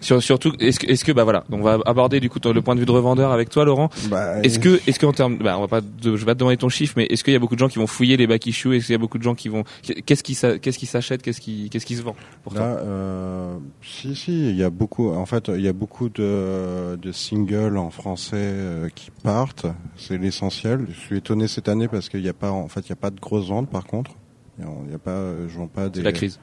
Sur, 0.00 0.22
surtout, 0.22 0.52
est-ce 0.60 0.78
que, 0.80 0.86
est-ce 0.86 1.04
que, 1.04 1.12
bah 1.12 1.24
voilà, 1.24 1.44
on 1.50 1.60
va 1.60 1.78
aborder 1.86 2.20
du 2.20 2.28
coup 2.30 2.38
le 2.44 2.60
point 2.62 2.74
de 2.74 2.80
vue 2.80 2.86
de 2.86 2.90
revendeur 2.90 3.32
avec 3.32 3.48
toi, 3.50 3.64
Laurent. 3.64 3.88
Bah, 4.10 4.42
Est-ce 4.42 4.58
que, 4.58 4.80
est-ce 4.88 4.98
qu'en 4.98 5.12
termes, 5.12 5.38
bah, 5.38 5.56
on 5.58 5.62
va 5.62 5.68
pas, 5.68 5.80
de- 5.80 6.16
je 6.16 6.20
vais 6.20 6.26
pas 6.26 6.34
te 6.34 6.38
demander 6.40 6.56
ton 6.56 6.68
chiffre, 6.68 6.94
mais 6.96 7.04
est-ce 7.06 7.24
qu'il 7.24 7.32
y 7.32 7.36
a 7.36 7.38
beaucoup 7.38 7.54
de 7.54 7.58
gens 7.60 7.68
qui 7.68 7.78
vont 7.78 7.86
fouiller 7.86 8.16
les 8.16 8.26
back 8.26 8.46
issues? 8.46 8.76
Est-ce 8.76 8.86
qu'il 8.86 8.92
y 8.92 8.96
a 8.96 8.98
beaucoup 8.98 9.18
de 9.18 9.22
gens 9.22 9.34
qui 9.34 9.48
vont, 9.48 9.64
qu'est-ce 10.04 10.22
qui, 10.22 10.34
qu'est-ce 10.60 10.78
qui 10.78 10.86
s'achète, 10.86 11.22
qu'est-ce 11.22 11.40
qui, 11.40 11.68
qu'est-ce 11.70 11.86
qui 11.86 11.96
se 11.96 12.02
vend 12.02 12.14
pour 12.44 12.52
toi? 12.54 12.62
Là, 12.62 12.76
euh, 12.78 13.56
si, 13.82 14.14
si, 14.14 14.50
il 14.50 14.56
y 14.56 14.62
a 14.62 14.70
beaucoup. 14.70 15.10
En 15.12 15.26
fait, 15.26 15.48
il 15.54 15.60
y 15.62 15.68
a 15.68 15.72
beaucoup 15.72 16.08
de, 16.08 16.96
de 16.96 17.12
singles 17.12 17.76
en 17.76 17.90
français 17.90 18.36
euh, 18.36 18.88
qui 18.94 19.10
partent. 19.22 19.66
C'est 19.96 20.18
l'essentiel. 20.18 20.86
Je 20.90 20.98
suis 20.98 21.16
étonné 21.18 21.48
cette 21.48 21.68
année 21.68 21.88
parce 21.88 22.08
qu'il 22.08 22.22
n'y 22.22 22.28
a 22.28 22.32
pas, 22.34 22.50
en 22.50 22.68
fait, 22.68 22.80
il 22.80 22.90
y 22.90 22.92
a 22.92 22.96
pas 22.96 23.10
de 23.10 23.20
grosses 23.20 23.48
ventes. 23.48 23.70
Par 23.70 23.84
contre, 23.84 24.12
il 24.58 24.64
y 24.90 24.94
a- 24.94 24.98
pas, 24.98 25.10
euh, 25.10 25.46
je 25.48 25.58
vends 25.58 25.66
pas 25.66 25.88
des 25.88 26.00
C'est 26.00 26.04
la 26.04 26.12
crise. 26.12 26.38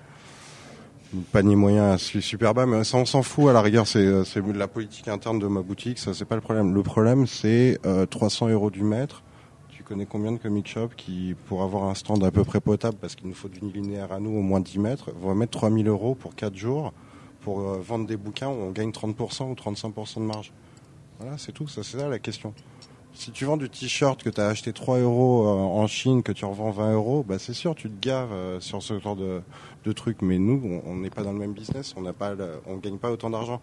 Panier 1.31 1.55
moyen 1.55 1.97
su- 1.97 2.21
super 2.21 2.53
bas, 2.53 2.65
mais 2.65 2.83
ça 2.83 2.97
on 2.97 3.05
s'en 3.05 3.23
fout. 3.23 3.49
À 3.49 3.53
la 3.53 3.61
rigueur, 3.61 3.87
c'est 3.87 3.99
euh, 4.05 4.23
de 4.23 4.57
la 4.57 4.67
politique 4.67 5.07
interne 5.07 5.39
de 5.39 5.47
ma 5.47 5.61
boutique. 5.61 5.99
Ça, 5.99 6.13
c'est 6.13 6.25
pas 6.25 6.35
le 6.35 6.41
problème. 6.41 6.73
Le 6.73 6.83
problème, 6.83 7.27
c'est 7.27 7.79
euh, 7.85 8.05
300 8.05 8.49
euros 8.49 8.69
du 8.69 8.83
mètre. 8.83 9.23
Tu 9.69 9.83
connais 9.83 10.05
combien 10.05 10.31
de 10.31 10.37
comic 10.37 10.67
shops 10.67 10.95
qui, 10.95 11.35
pour 11.47 11.61
avoir 11.63 11.85
un 11.85 11.93
stand 11.95 12.23
à 12.23 12.31
peu 12.31 12.43
près 12.43 12.61
potable, 12.61 12.97
parce 13.01 13.15
qu'il 13.15 13.27
nous 13.27 13.33
faut 13.33 13.49
du 13.49 13.59
linéaire 13.59 14.11
à 14.13 14.19
nous 14.19 14.31
au 14.31 14.41
moins 14.41 14.59
10 14.61 14.79
mètres, 14.79 15.11
vont 15.19 15.35
mettre 15.35 15.51
3000 15.59 15.87
euros 15.87 16.15
pour 16.15 16.35
4 16.35 16.55
jours 16.55 16.93
pour 17.41 17.59
euh, 17.59 17.79
vendre 17.85 18.07
des 18.07 18.15
bouquins 18.17 18.47
où 18.47 18.53
on 18.61 18.71
gagne 18.71 18.91
30% 18.91 19.49
ou 19.49 19.53
35% 19.53 20.15
de 20.15 20.19
marge. 20.21 20.53
Voilà, 21.19 21.37
c'est 21.37 21.51
tout. 21.51 21.67
Ça, 21.67 21.83
c'est 21.83 21.97
ça 21.97 22.07
la 22.07 22.19
question. 22.19 22.53
Si 23.15 23.29
tu 23.31 23.45
vends 23.45 23.57
du 23.57 23.69
t-shirt 23.69 24.23
que 24.23 24.29
tu 24.31 24.41
as 24.41 24.47
acheté 24.47 24.73
3 24.73 24.97
euros 24.99 25.45
en 25.47 25.85
Chine, 25.85 26.23
que 26.23 26.31
tu 26.31 26.45
revends 26.45 26.71
20 26.71 26.93
euros, 26.93 27.23
bah 27.27 27.37
c'est 27.37 27.53
sûr, 27.53 27.75
tu 27.75 27.87
te 27.87 28.03
gaves 28.03 28.59
sur 28.59 28.81
ce 28.81 28.97
genre 28.99 29.15
de, 29.15 29.41
de 29.83 29.91
trucs. 29.91 30.21
Mais 30.21 30.39
nous, 30.39 30.81
on 30.85 30.95
n'est 30.95 31.09
pas 31.09 31.23
dans 31.23 31.33
le 31.33 31.39
même 31.39 31.53
business, 31.53 31.93
on 31.97 32.01
n'a 32.01 32.13
pas, 32.13 32.35
on 32.65 32.77
gagne 32.77 32.97
pas 32.97 33.11
autant 33.11 33.29
d'argent. 33.29 33.61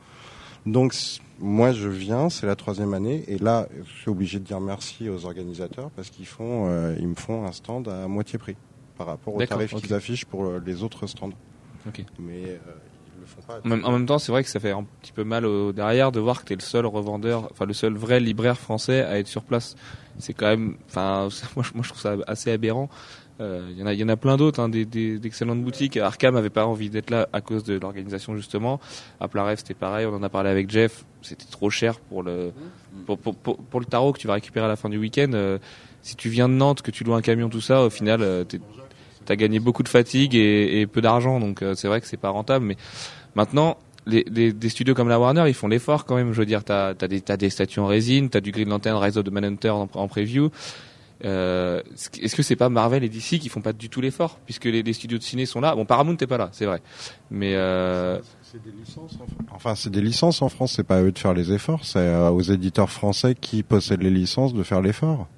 Donc 0.66 0.94
moi 1.38 1.72
je 1.72 1.88
viens, 1.88 2.28
c'est 2.28 2.46
la 2.46 2.56
troisième 2.56 2.92
année, 2.92 3.24
et 3.28 3.38
là 3.38 3.66
je 3.82 4.00
suis 4.00 4.10
obligé 4.10 4.38
de 4.38 4.44
dire 4.44 4.60
merci 4.60 5.08
aux 5.08 5.24
organisateurs 5.24 5.90
parce 5.90 6.10
qu'ils 6.10 6.26
font, 6.26 6.66
euh, 6.68 6.94
ils 6.98 7.08
me 7.08 7.14
font 7.14 7.46
un 7.46 7.52
stand 7.52 7.88
à 7.88 8.06
moitié 8.08 8.38
prix 8.38 8.56
par 8.98 9.06
rapport 9.06 9.34
au 9.34 9.44
tarif 9.44 9.74
qu'ils 9.74 9.94
affichent 9.94 10.26
pour 10.26 10.44
euh, 10.44 10.62
les 10.64 10.82
autres 10.82 11.06
stands. 11.06 11.30
Okay. 11.88 12.04
Mais 12.18 12.42
euh, 12.44 12.58
ils 13.16 13.20
le 13.20 13.26
font 13.26 13.40
pas. 13.40 13.60
En 13.64 13.92
même 13.92 14.04
temps, 14.04 14.18
c'est 14.18 14.32
vrai 14.32 14.44
que 14.44 14.50
ça 14.50 14.60
fait 14.60 14.72
un 14.72 14.84
petit 15.00 15.12
peu 15.12 15.24
mal 15.24 15.46
au 15.46 15.72
derrière 15.72 16.12
de 16.12 16.20
voir 16.20 16.42
que 16.42 16.48
tu 16.48 16.52
es 16.52 16.56
le 16.56 16.62
seul 16.62 16.84
revendeur, 16.84 17.48
enfin 17.50 17.64
le 17.64 17.72
seul 17.72 17.94
vrai 17.94 18.20
libraire 18.20 18.58
français 18.58 19.02
à 19.02 19.18
être 19.18 19.28
sur 19.28 19.44
place. 19.44 19.76
C'est 20.18 20.34
quand 20.34 20.48
même, 20.48 20.76
enfin 20.88 21.28
moi, 21.56 21.64
moi 21.74 21.82
je 21.82 21.88
trouve 21.88 22.02
ça 22.02 22.16
assez 22.26 22.52
aberrant. 22.52 22.90
Il 23.40 23.46
euh, 23.46 23.72
y 23.74 23.82
en 23.82 23.86
a, 23.86 23.94
y 23.94 24.04
en 24.04 24.08
a 24.10 24.16
plein 24.16 24.36
d'autres, 24.36 24.60
hein, 24.60 24.68
des, 24.68 24.84
d'excellentes 24.84 25.62
boutiques. 25.62 25.96
Arkham 25.96 26.36
avait 26.36 26.50
pas 26.50 26.66
envie 26.66 26.90
d'être 26.90 27.08
là 27.08 27.26
à 27.32 27.40
cause 27.40 27.64
de 27.64 27.78
l'organisation 27.78 28.36
justement. 28.36 28.80
À 29.18 29.28
Plaref, 29.28 29.60
c'était 29.60 29.72
pareil. 29.72 30.04
On 30.04 30.14
en 30.14 30.22
a 30.22 30.28
parlé 30.28 30.50
avec 30.50 30.68
Jeff. 30.70 31.06
C'était 31.22 31.46
trop 31.50 31.70
cher 31.70 31.98
pour 32.00 32.22
le 32.22 32.52
pour, 33.06 33.18
pour, 33.18 33.34
pour, 33.34 33.80
le 33.80 33.86
tarot 33.86 34.12
que 34.12 34.18
tu 34.18 34.26
vas 34.26 34.34
récupérer 34.34 34.66
à 34.66 34.68
la 34.68 34.76
fin 34.76 34.90
du 34.90 34.98
week-end. 34.98 35.30
Euh, 35.32 35.56
si 36.02 36.16
tu 36.16 36.28
viens 36.28 36.50
de 36.50 36.54
Nantes, 36.54 36.82
que 36.82 36.90
tu 36.90 37.02
loues 37.02 37.14
un 37.14 37.22
camion, 37.22 37.48
tout 37.48 37.62
ça, 37.62 37.82
au 37.82 37.88
final, 37.88 38.20
euh, 38.20 38.44
t'as 39.24 39.36
gagné 39.36 39.58
beaucoup 39.58 39.82
de 39.82 39.88
fatigue 39.88 40.34
et, 40.34 40.82
et 40.82 40.86
peu 40.86 41.00
d'argent. 41.00 41.40
Donc 41.40 41.64
c'est 41.76 41.88
vrai 41.88 42.02
que 42.02 42.06
c'est 42.06 42.18
pas 42.18 42.30
rentable. 42.30 42.66
Mais 42.66 42.76
maintenant, 43.34 43.78
les, 44.06 44.22
les, 44.30 44.52
des 44.52 44.68
studios 44.68 44.94
comme 44.94 45.08
la 45.08 45.18
Warner, 45.18 45.44
ils 45.48 45.54
font 45.54 45.68
l'effort 45.68 46.04
quand 46.04 46.16
même. 46.16 46.34
Je 46.34 46.38
veux 46.40 46.46
dire, 46.46 46.62
t'as 46.62 46.88
as 46.90 47.08
des, 47.08 47.22
t'as 47.22 47.38
des 47.38 47.48
statues 47.48 47.80
en 47.80 47.86
résine, 47.86 48.28
t'as 48.28 48.40
du 48.40 48.50
Green 48.50 48.68
Lantern, 48.68 48.98
Rise 48.98 49.16
of 49.16 49.24
the 49.24 49.30
Manhunter 49.30 49.70
en, 49.70 49.88
en 49.94 50.08
preview. 50.08 50.50
Euh, 51.24 51.82
Est-ce 52.20 52.34
que 52.34 52.42
c'est 52.42 52.56
pas 52.56 52.68
Marvel 52.68 53.04
et 53.04 53.08
DC 53.08 53.38
qui 53.38 53.48
font 53.48 53.60
pas 53.60 53.72
du 53.72 53.90
tout 53.90 54.00
l'effort 54.00 54.38
puisque 54.46 54.64
les, 54.64 54.82
les, 54.82 54.92
studios 54.92 55.18
de 55.18 55.22
ciné 55.22 55.46
sont 55.46 55.60
là? 55.60 55.74
Bon, 55.74 55.84
Paramount 55.84 56.16
t'es 56.16 56.26
pas 56.26 56.38
là, 56.38 56.48
c'est 56.52 56.64
vrai, 56.64 56.80
mais 57.30 57.54
euh... 57.54 58.18
c'est 58.42 58.62
des 58.62 58.70
licences. 58.70 59.18
En... 59.20 59.54
Enfin, 59.54 59.74
c'est 59.74 59.90
des 59.90 60.00
licences 60.00 60.40
en 60.40 60.48
France. 60.48 60.74
C'est 60.76 60.84
pas 60.84 60.98
à 60.98 61.02
eux 61.02 61.12
de 61.12 61.18
faire 61.18 61.34
les 61.34 61.52
efforts. 61.52 61.84
C'est 61.84 61.98
euh, 61.98 62.30
aux 62.30 62.40
éditeurs 62.40 62.90
français 62.90 63.34
qui 63.38 63.62
possèdent 63.62 64.02
les 64.02 64.10
licences 64.10 64.54
de 64.54 64.62
faire 64.62 64.80
l'effort. 64.80 65.28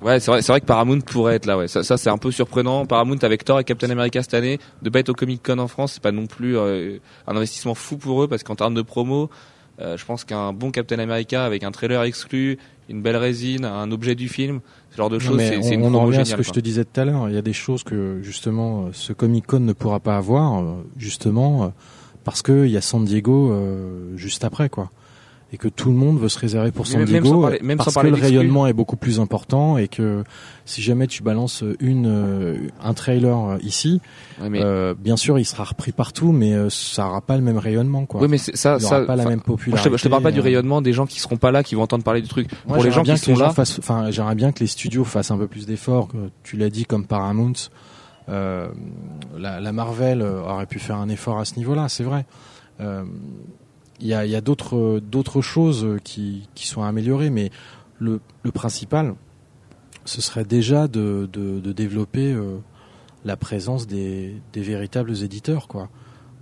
Ouais, 0.00 0.20
c'est 0.20 0.30
vrai, 0.30 0.42
c'est 0.42 0.52
vrai 0.52 0.60
que 0.60 0.66
Paramount 0.66 1.00
pourrait 1.00 1.34
être 1.34 1.46
là. 1.46 1.58
Ouais, 1.58 1.66
ça, 1.66 1.82
ça 1.82 1.96
c'est 1.96 2.10
un 2.10 2.18
peu 2.18 2.30
surprenant. 2.30 2.86
Paramount 2.86 3.18
avec 3.22 3.44
Thor 3.44 3.58
et 3.58 3.64
Captain 3.64 3.90
America 3.90 4.22
cette 4.22 4.34
année, 4.34 4.60
de 4.82 4.90
pas 4.90 5.00
être 5.00 5.08
au 5.08 5.14
Comic 5.14 5.42
Con 5.44 5.58
en 5.58 5.66
France, 5.66 5.94
c'est 5.94 6.02
pas 6.02 6.12
non 6.12 6.26
plus 6.28 6.56
euh, 6.56 6.98
un 7.26 7.36
investissement 7.36 7.74
fou 7.74 7.96
pour 7.96 8.22
eux 8.22 8.28
parce 8.28 8.44
qu'en 8.44 8.54
termes 8.54 8.74
de 8.74 8.82
promo, 8.82 9.28
euh, 9.80 9.96
je 9.96 10.04
pense 10.04 10.24
qu'un 10.24 10.52
bon 10.52 10.70
Captain 10.70 11.00
America 11.00 11.44
avec 11.44 11.64
un 11.64 11.72
trailer 11.72 12.04
exclu, 12.04 12.58
une 12.88 13.02
belle 13.02 13.16
résine, 13.16 13.64
un 13.64 13.90
objet 13.92 14.14
du 14.14 14.28
film, 14.28 14.60
ce 14.90 14.96
genre 14.96 15.10
de 15.10 15.18
choses, 15.18 15.40
c'est 15.40 15.74
une 15.74 15.84
On 15.84 15.94
en 15.94 16.06
revient 16.06 16.18
à 16.18 16.24
ce 16.24 16.34
que 16.34 16.42
je 16.42 16.52
te 16.52 16.60
disais 16.60 16.84
tout 16.84 17.00
à 17.00 17.04
l'heure. 17.04 17.28
Il 17.28 17.34
y 17.34 17.38
a 17.38 17.42
des 17.42 17.52
choses 17.52 17.82
que 17.82 18.20
justement 18.22 18.86
euh, 18.86 18.88
ce 18.92 19.12
Comic 19.12 19.46
Con 19.46 19.60
ne 19.60 19.72
pourra 19.72 20.00
pas 20.00 20.16
avoir, 20.16 20.62
euh, 20.62 20.74
justement 20.96 21.72
parce 22.24 22.42
qu'il 22.42 22.66
y 22.66 22.76
a 22.76 22.80
San 22.80 23.04
Diego 23.04 23.54
juste 24.16 24.44
après, 24.44 24.68
quoi 24.68 24.90
et 25.52 25.56
que 25.56 25.68
tout 25.68 25.88
le 25.88 25.96
monde 25.96 26.18
veut 26.18 26.28
se 26.28 26.38
réserver 26.38 26.72
pour 26.72 26.86
San 26.86 27.04
Diego 27.04 27.48
même 27.62 27.78
parce 27.78 27.94
que 27.94 28.06
le 28.06 28.14
rayonnement 28.14 28.66
est 28.66 28.72
beaucoup 28.72 28.96
plus 28.96 29.18
important 29.20 29.78
et 29.78 29.88
que 29.88 30.24
si 30.64 30.82
jamais 30.82 31.06
tu 31.06 31.22
balances 31.22 31.64
une 31.80 32.06
euh, 32.06 32.56
un 32.82 32.92
trailer 32.92 33.38
euh, 33.38 33.58
ici 33.62 34.00
euh, 34.42 34.94
bien 34.98 35.16
sûr 35.16 35.38
il 35.38 35.44
sera 35.44 35.64
repris 35.64 35.92
partout 35.92 36.32
mais 36.32 36.54
ça 36.68 37.06
aura 37.06 37.20
pas 37.22 37.36
le 37.36 37.42
même 37.42 37.56
rayonnement 37.56 38.04
quoi. 38.04 38.20
Oui 38.20 38.28
mais 38.28 38.38
ça 38.38 38.76
il 38.78 38.84
ça 38.84 39.00
pas 39.00 39.16
la 39.16 39.24
même 39.24 39.40
popularité 39.40 39.88
je, 39.90 39.96
te, 39.96 40.02
te 40.02 40.08
parle 40.08 40.22
pas 40.22 40.32
du 40.32 40.40
rayonnement 40.40 40.82
des 40.82 40.92
gens 40.92 41.06
qui 41.06 41.20
seront 41.20 41.38
pas 41.38 41.50
là 41.50 41.62
qui 41.62 41.74
vont 41.74 41.82
entendre 41.82 42.04
parler 42.04 42.20
du 42.20 42.28
truc. 42.28 42.48
Pour 42.66 42.82
les 42.82 42.90
gens 42.90 43.02
qui 43.02 43.16
sont 43.16 43.36
là 43.36 43.52
enfin 43.56 44.10
j'aimerais 44.10 44.34
bien 44.34 44.52
que 44.52 44.60
les 44.60 44.66
studios 44.66 45.04
fassent 45.04 45.30
un 45.30 45.38
peu 45.38 45.46
plus 45.46 45.66
d'efforts 45.66 46.08
tu 46.42 46.56
l'as 46.56 46.70
dit 46.70 46.84
comme 46.84 47.06
Paramount 47.06 47.54
la, 48.28 48.70
la 49.60 49.72
Marvel 49.72 50.22
aurait 50.22 50.66
pu 50.66 50.78
faire 50.78 50.96
un 50.96 51.08
effort 51.08 51.38
à 51.38 51.46
ce 51.46 51.56
niveau-là 51.56 51.88
c'est 51.88 52.04
vrai. 52.04 52.26
Euh, 52.80 53.04
il 54.00 54.06
y 54.06 54.14
a, 54.14 54.24
y 54.24 54.40
d'autres 54.40 55.00
d'autres 55.00 55.40
choses 55.40 55.98
qui, 56.04 56.48
qui 56.54 56.66
sont 56.66 56.82
améliorées, 56.82 57.30
mais 57.30 57.50
le, 57.98 58.20
principal, 58.52 59.14
ce 60.04 60.20
serait 60.20 60.44
déjà 60.44 60.88
de, 60.88 61.28
de, 61.32 61.60
de 61.60 61.72
développer 61.72 62.32
euh, 62.32 62.58
la 63.24 63.36
présence 63.36 63.86
des, 63.86 64.40
des 64.52 64.62
véritables 64.62 65.22
éditeurs, 65.22 65.68
quoi. 65.68 65.88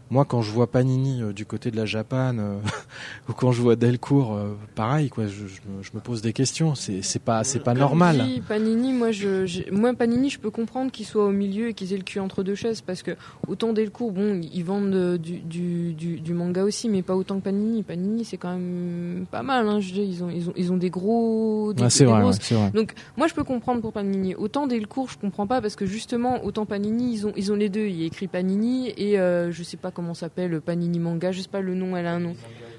Moi, 0.09 0.25
quand 0.25 0.41
je 0.41 0.53
vois 0.53 0.69
Panini 0.69 1.21
euh, 1.21 1.33
du 1.33 1.45
côté 1.47 1.73
de 1.73 1.77
la 1.77 1.85
Japan 1.85 2.39
euh, 2.39 2.59
ou 3.29 3.33
quand 3.33 3.51
je 3.51 3.61
vois 3.61 3.75
Delcourt, 3.75 4.35
euh, 4.35 4.57
pareil, 4.77 5.09
quoi, 5.09 5.27
je, 5.27 5.47
je, 5.49 5.61
me, 5.69 5.83
je, 5.83 5.91
me, 5.95 6.01
pose 6.01 6.23
des 6.23 6.33
questions. 6.33 6.77
C'est, 6.77 7.03
c'est 7.03 7.19
pas, 7.19 7.43
c'est 7.43 7.59
pas 7.59 7.73
Comme 7.73 7.81
normal. 7.81 8.25
Dit, 8.25 8.41
Panini, 8.41 8.93
moi, 8.93 9.11
je, 9.11 9.47
je, 9.47 9.63
moi, 9.73 9.93
Panini, 9.95 10.31
je 10.31 10.39
peux 10.39 10.51
comprendre 10.51 10.93
qu'ils 10.93 11.07
soient 11.07 11.25
au 11.25 11.33
milieu 11.33 11.69
et 11.69 11.75
qu'ils 11.75 11.93
aient 11.93 11.97
le 11.97 12.05
cul 12.05 12.21
entre 12.21 12.45
deux 12.45 12.55
chaises 12.55 12.83
parce 12.83 13.03
que 13.03 13.17
autant 13.49 13.73
Delcourt, 13.73 14.13
bon, 14.13 14.41
ils 14.41 14.63
vendent 14.63 15.17
du, 15.17 15.39
du, 15.39 15.93
du, 15.95 16.21
du 16.21 16.35
manga 16.35 16.63
aussi, 16.63 16.89
mais 16.89 17.03
pas 17.03 17.17
autant 17.17 17.39
que 17.39 17.45
Panini. 17.45 17.83
Panini, 17.83 18.25
c'est 18.25 18.37
quand 18.37 18.53
même 18.53 19.27
pas 19.29 19.43
mal. 19.43 19.67
Hein, 19.69 19.81
je 19.81 19.93
dis, 19.93 20.03
ils 20.03 20.23
ont, 20.23 20.31
ils 20.31 20.49
ont, 20.49 20.53
ils 20.55 20.73
ont 20.73 20.77
des 20.77 20.91
gros. 20.91 21.73
Des, 21.73 21.83
ah, 21.83 21.91
c'est, 21.91 22.05
des 22.05 22.11
vrai, 22.11 22.21
grosses... 22.21 22.37
ouais, 22.37 22.43
c'est 22.43 22.55
vrai. 22.55 22.71
Donc, 22.71 22.95
moi, 23.17 23.27
je 23.27 23.35
peux 23.35 23.45
comprendre 23.45 23.81
pour 23.81 23.93
Panini. 23.93 24.37
Autant 24.37 24.69
Delcourt, 24.69 25.11
je 25.11 25.19
comprends 25.19 25.49
pas 25.49 25.61
parce 25.61 25.75
que 25.75 25.85
justement, 25.85 26.45
autant 26.45 26.65
Panini, 26.65 27.13
ils 27.13 27.27
ont, 27.27 27.33
ils 27.37 27.51
ont 27.51 27.57
les 27.57 27.69
deux. 27.69 27.87
Il 27.87 28.01
y 28.01 28.05
a 28.05 28.07
écrit 28.07 28.29
Panini 28.29 28.91
et 28.97 29.17
je 29.17 29.63
sais 29.65 29.77
pas 29.77 29.91
comment 29.97 30.13
s'appelle 30.13 30.61
Panini 30.61 30.99
Manga, 30.99 31.33
je 31.33 31.41
sais 31.41 31.49
pas 31.49 31.63
le 31.63 31.75
nom, 31.75 31.97
elle 31.97 32.07
a 32.07 32.13
un 32.13 32.21
nom. 32.21 32.37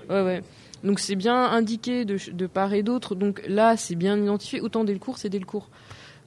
Ouais, 0.10 0.22
ouais. 0.22 0.44
Donc 0.84 1.00
c'est 1.00 1.16
bien 1.16 1.44
indiqué 1.46 2.06
de, 2.06 2.18
de 2.32 2.48
part 2.48 2.74
et 2.74 2.84
d'autre. 2.84 3.16
Donc 3.16 3.42
là, 3.48 3.76
c'est 3.76 3.96
bien 3.96 4.16
identifié. 4.16 4.62
Autant 4.62 4.84
Delcourt, 4.84 5.18
c'est 5.18 5.30
Delcourt. 5.30 5.70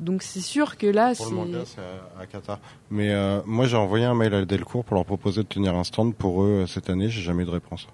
Donc 0.01 0.23
c'est 0.23 0.41
sûr 0.41 0.77
que 0.77 0.89
là, 0.89 1.15
pour 1.15 1.27
c'est. 1.27 1.31
le 1.31 1.37
manga, 1.37 1.59
c'est 1.65 1.81
à, 1.81 2.23
à 2.23 2.27
Qatar. 2.27 2.59
Mais 2.91 3.11
euh, 3.11 3.41
moi, 3.47 3.67
j'ai 3.67 3.77
envoyé 3.77 4.05
un 4.05 4.15
mail 4.15 4.35
à 4.35 4.45
Delcourt 4.45 4.85
pour 4.85 4.97
leur 4.97 5.05
proposer 5.05 5.43
de 5.43 5.47
tenir 5.47 5.77
un 5.77 5.85
stand 5.85 6.15
pour 6.15 6.43
eux 6.43 6.65
cette 6.67 6.91
année. 6.91 7.09
J'ai 7.09 7.23
jamais 7.23 7.45
eu 7.45 7.47
de 7.47 7.51
réponse. 7.53 7.87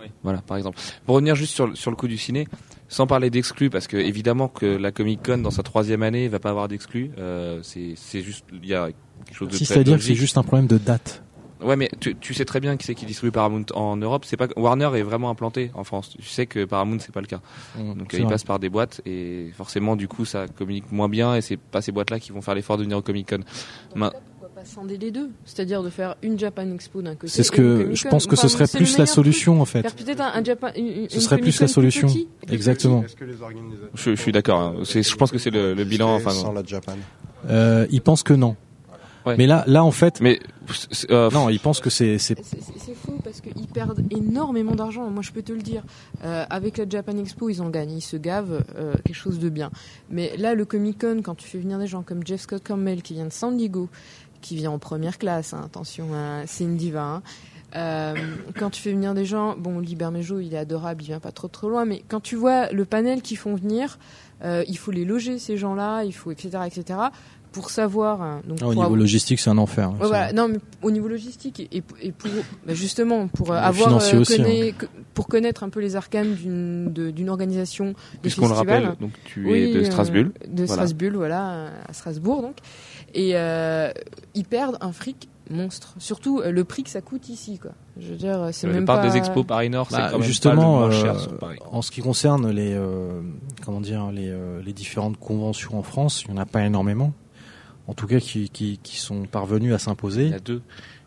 Oui. 0.00 0.06
Voilà, 0.22 0.40
par 0.40 0.56
exemple. 0.56 0.78
Pour 1.04 1.16
revenir 1.16 1.34
juste 1.34 1.54
sur, 1.54 1.76
sur 1.76 1.90
le 1.90 1.96
coup 1.96 2.08
du 2.08 2.16
ciné, 2.16 2.48
sans 2.88 3.06
parler 3.06 3.28
d'exclus, 3.28 3.68
parce 3.68 3.86
que 3.86 3.98
évidemment 3.98 4.48
que 4.48 4.66
la 4.66 4.90
Comic 4.90 5.22
Con 5.22 5.38
dans 5.38 5.50
sa 5.50 5.62
troisième 5.62 6.02
année 6.02 6.28
va 6.28 6.38
pas 6.38 6.50
avoir 6.50 6.68
d'exclus. 6.68 7.10
Euh, 7.18 7.60
c'est 7.62 7.92
c'est 7.96 8.22
juste 8.22 8.46
il 8.52 8.66
y 8.66 8.74
a 8.74 8.88
quelque 9.26 9.36
chose 9.36 9.48
de 9.48 9.56
Si 9.56 9.66
c'est-à-dire 9.66 9.98
que 9.98 10.02
c'est 10.02 10.14
juste 10.14 10.38
un 10.38 10.42
problème 10.42 10.66
de 10.66 10.78
date. 10.78 11.22
Ouais, 11.64 11.76
mais 11.76 11.90
tu, 12.00 12.16
tu 12.16 12.34
sais 12.34 12.44
très 12.44 12.60
bien 12.60 12.76
qui 12.76 12.86
c'est 12.86 12.94
qui 12.94 13.06
distribue 13.06 13.30
Paramount 13.32 13.64
en 13.74 13.96
Europe. 13.96 14.24
C'est 14.24 14.36
pas 14.36 14.48
Warner 14.56 14.90
est 14.96 15.02
vraiment 15.02 15.30
implanté 15.30 15.70
en 15.74 15.84
France. 15.84 16.10
Tu 16.18 16.22
sais 16.28 16.46
que 16.46 16.64
Paramount 16.64 16.98
c'est 17.00 17.12
pas 17.12 17.20
le 17.20 17.26
cas. 17.26 17.40
Donc 17.78 18.08
C'est 18.10 18.16
euh, 18.16 18.20
ils 18.20 18.24
vrai. 18.24 18.32
passent 18.34 18.44
par 18.44 18.58
des 18.58 18.68
boîtes 18.68 19.00
et 19.06 19.50
forcément 19.56 19.96
du 19.96 20.08
coup 20.08 20.24
ça 20.24 20.46
communique 20.48 20.90
moins 20.90 21.08
bien 21.08 21.34
et 21.36 21.40
c'est 21.40 21.56
pas 21.56 21.80
ces 21.82 21.92
boîtes 21.92 22.10
là 22.10 22.18
qui 22.20 22.32
vont 22.32 22.42
faire 22.42 22.54
l'effort 22.54 22.76
de 22.76 22.82
venir 22.82 22.98
au 22.98 23.02
Comic 23.02 23.28
Con. 23.30 23.38
Cas, 23.38 24.10
pourquoi 24.40 24.48
pas 24.54 24.64
scinder 24.64 24.98
les 24.98 25.10
deux? 25.10 25.30
C'est-à-dire 25.44 25.82
de 25.82 25.90
faire 25.90 26.16
une 26.22 26.38
Japan 26.38 26.70
Expo 26.72 27.00
d'un 27.02 27.14
côté. 27.14 27.28
C'est 27.28 27.42
ce 27.42 27.50
que 27.52 27.94
je 27.94 28.08
pense 28.08 28.26
que 28.26 28.36
ce 28.36 28.48
serait 28.48 28.66
plus 28.66 28.98
la 28.98 29.06
solution 29.06 29.60
en 29.60 29.64
fait. 29.64 29.82
Faire 29.82 29.94
peut-être 29.94 30.20
un, 30.20 30.32
un 30.34 30.44
Japan. 30.44 30.68
Une, 30.76 31.08
Ce 31.08 31.20
serait 31.20 31.38
plus 31.38 31.60
la 31.60 31.68
solution. 31.68 32.08
Exactement. 32.50 33.04
Que 33.18 33.24
les 33.24 33.34
Je, 33.94 34.10
je 34.14 34.20
suis 34.20 34.32
d'accord. 34.32 34.60
hein. 34.60 34.74
Je 34.82 35.14
pense 35.14 35.30
que 35.30 35.38
c'est 35.38 35.50
le, 35.50 35.74
le 35.74 35.84
bilan. 35.84 36.14
Enfin, 36.14 36.30
sans 36.30 36.52
la 36.52 36.62
Japan? 36.64 36.94
Euh, 37.48 37.86
ils 37.90 38.00
pensent 38.02 38.22
que 38.22 38.34
non. 38.34 38.56
Ouais. 39.26 39.36
Mais 39.38 39.46
là, 39.46 39.64
là 39.66 39.84
en 39.84 39.90
fait, 39.90 40.20
mais 40.20 40.40
euh, 41.10 41.30
non, 41.30 41.48
ils 41.48 41.60
pensent 41.60 41.80
que 41.80 41.90
c'est, 41.90 42.18
c'est 42.18 42.36
C'est- 42.44 42.60
C'est 42.60 42.78
c'est 42.78 42.94
faux 42.94 43.18
parce 43.22 43.40
qu'ils 43.40 43.66
perdent 43.68 44.02
énormément 44.10 44.74
d'argent. 44.74 45.08
Moi, 45.10 45.22
je 45.22 45.30
peux 45.32 45.42
te 45.42 45.52
le 45.52 45.62
dire. 45.62 45.82
Euh, 46.24 46.44
avec 46.50 46.76
la 46.78 46.88
Japan 46.88 47.16
Expo, 47.16 47.48
ils 47.48 47.62
en 47.62 47.70
gagnent, 47.70 47.92
ils 47.92 48.00
se 48.00 48.16
gavent 48.16 48.64
euh, 48.76 48.94
quelque 49.04 49.14
chose 49.14 49.38
de 49.38 49.48
bien. 49.48 49.70
Mais 50.10 50.36
là, 50.36 50.54
le 50.54 50.64
Comic 50.64 51.00
Con, 51.00 51.20
quand 51.22 51.34
tu 51.36 51.46
fais 51.46 51.58
venir 51.58 51.78
des 51.78 51.86
gens 51.86 52.02
comme 52.02 52.26
Jeff 52.26 52.40
Scott 52.42 52.62
Campbell 52.66 53.02
qui 53.02 53.14
vient 53.14 53.26
de 53.26 53.32
San 53.32 53.56
Diego, 53.56 53.88
qui 54.40 54.56
vient 54.56 54.72
en 54.72 54.78
première 54.78 55.18
classe, 55.18 55.54
hein, 55.54 55.62
attention, 55.64 56.08
hein, 56.14 56.42
c'est 56.46 56.64
une 56.64 56.76
diva. 56.76 57.02
hein. 57.04 57.22
Euh, 57.74 58.14
quand 58.58 58.68
tu 58.70 58.82
fais 58.82 58.92
venir 58.92 59.14
des 59.14 59.24
gens, 59.24 59.54
bon, 59.56 59.78
Libermejo, 59.78 60.40
il 60.40 60.52
est 60.52 60.58
adorable, 60.58 61.02
il 61.02 61.06
vient 61.06 61.20
pas 61.20 61.32
trop 61.32 61.48
trop 61.48 61.70
loin, 61.70 61.84
mais 61.86 62.02
quand 62.08 62.20
tu 62.20 62.36
vois 62.36 62.70
le 62.70 62.84
panel 62.84 63.22
qu'ils 63.22 63.38
font 63.38 63.54
venir, 63.54 63.98
euh, 64.44 64.62
il 64.68 64.76
faut 64.76 64.90
les 64.90 65.06
loger 65.06 65.38
ces 65.38 65.56
gens-là, 65.56 66.02
il 66.04 66.12
faut 66.12 66.30
etc 66.32 66.58
etc. 66.66 66.98
Pour 67.52 67.68
savoir, 67.70 68.22
hein, 68.22 68.40
donc 68.48 68.58
Ah, 68.62 68.66
au 68.68 68.72
pour 68.72 68.82
niveau 68.82 68.96
logistique, 68.96 69.38
c'est 69.38 69.50
un 69.50 69.58
enfer. 69.58 69.90
Ouais, 69.90 69.96
C'est- 70.00 70.06
voilà. 70.08 70.32
Non, 70.32 70.48
mais 70.48 70.58
au 70.82 70.90
niveau 70.90 71.06
logistique 71.08 71.68
et, 71.70 71.82
pour 71.82 72.30
bah, 72.66 72.72
justement 72.74 73.28
pour 73.28 73.52
euh, 73.52 73.56
avoir 73.56 73.92
euh, 73.92 73.96
aussi, 74.20 74.40
hein. 74.40 74.86
pour 75.14 75.26
connaître 75.28 75.62
un 75.62 75.68
peu 75.68 75.80
les 75.80 75.94
arcanes 75.94 76.34
d'une 76.34 76.90
d'une 76.92 77.28
organisation 77.28 77.88
de 77.90 77.94
puisqu'on 78.22 78.48
le 78.48 78.54
festival. 78.54 78.84
rappelle, 78.84 78.98
donc 79.00 79.12
tu 79.24 79.44
Oui, 79.46 79.58
es 79.58 79.74
de 79.74 79.80
euh, 79.80 79.84
Strasbourg. 79.84 80.24
de 80.48 80.64
Voilà. 80.64 80.66
Strasbourg, 80.72 81.10
voilà, 81.14 81.66
à 81.88 81.92
Strasbourg 81.92 82.42
donc. 82.42 82.56
Et 83.14 83.32
euh, 83.36 83.90
ils 84.34 84.44
perdent 84.44 84.78
un 84.80 84.92
fric 84.92 85.28
monstre. 85.50 85.94
Surtout 85.98 86.40
euh, 86.40 86.50
le 86.50 86.64
prix 86.64 86.82
que 86.84 86.88
ça 86.90 87.02
coûte 87.02 87.28
ici, 87.28 87.58
quoi. 87.58 87.72
Je 88.00 88.08
veux 88.08 88.16
dire, 88.16 88.48
c'est 88.52 88.66
même 88.66 88.86
pas. 88.86 89.06
des 89.06 89.18
expos 89.18 89.44
Paris 89.46 89.68
Nord, 89.68 89.88
c'est 89.90 89.96
Bah, 89.98 90.08
quand 90.10 90.18
même 90.20 90.26
justement, 90.26 90.54
pas 90.54 90.86
le 90.88 90.92
moins 90.92 91.02
cher 91.02 91.16
euh, 91.16 91.18
sur 91.18 91.36
Paris. 91.36 91.58
en 91.70 91.82
ce 91.82 91.90
qui 91.90 92.00
concerne 92.00 92.48
les, 92.50 92.72
euh, 92.72 93.20
comment 93.62 93.82
dire, 93.82 94.10
les, 94.10 94.30
euh, 94.30 94.62
les 94.64 94.72
différentes 94.72 95.18
conventions 95.18 95.78
en 95.78 95.82
France, 95.82 96.24
il 96.26 96.32
n'y 96.32 96.38
en 96.38 96.42
a 96.42 96.46
pas 96.46 96.64
énormément. 96.64 97.12
En 97.88 97.94
tout 97.94 98.06
cas, 98.06 98.20
qui, 98.20 98.48
qui, 98.48 98.78
qui 98.82 98.96
sont 98.96 99.24
parvenus 99.24 99.72
à 99.72 99.76
Il 99.76 99.80
s'imposer. 99.80 100.28
y 100.28 100.34
a 100.34 100.38
deux. 100.38 100.62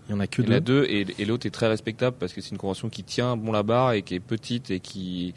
Il 0.08 0.12
y 0.12 0.14
en 0.16 0.20
a 0.20 0.28
que 0.28 0.42
Il 0.44 0.50
y 0.50 0.52
en 0.52 0.58
a 0.58 0.60
deux. 0.60 0.82
deux 0.82 0.86
et, 0.88 1.08
et 1.18 1.26
l'autre 1.26 1.48
est 1.48 1.52
très 1.52 1.68
respectable 1.68 2.16
parce 2.20 2.32
que 2.32 2.40
c'est 2.40 2.52
une 2.52 2.60
convention 2.60 2.90
qui 2.90 3.04
tient 3.04 3.36
bon 3.38 3.52
la 3.52 3.64
barre 3.64 3.94
et 3.94 4.04
qui 4.04 4.14
est 4.14 4.20
petite 4.20 4.70
et 4.70 4.80
qui 4.80 5.34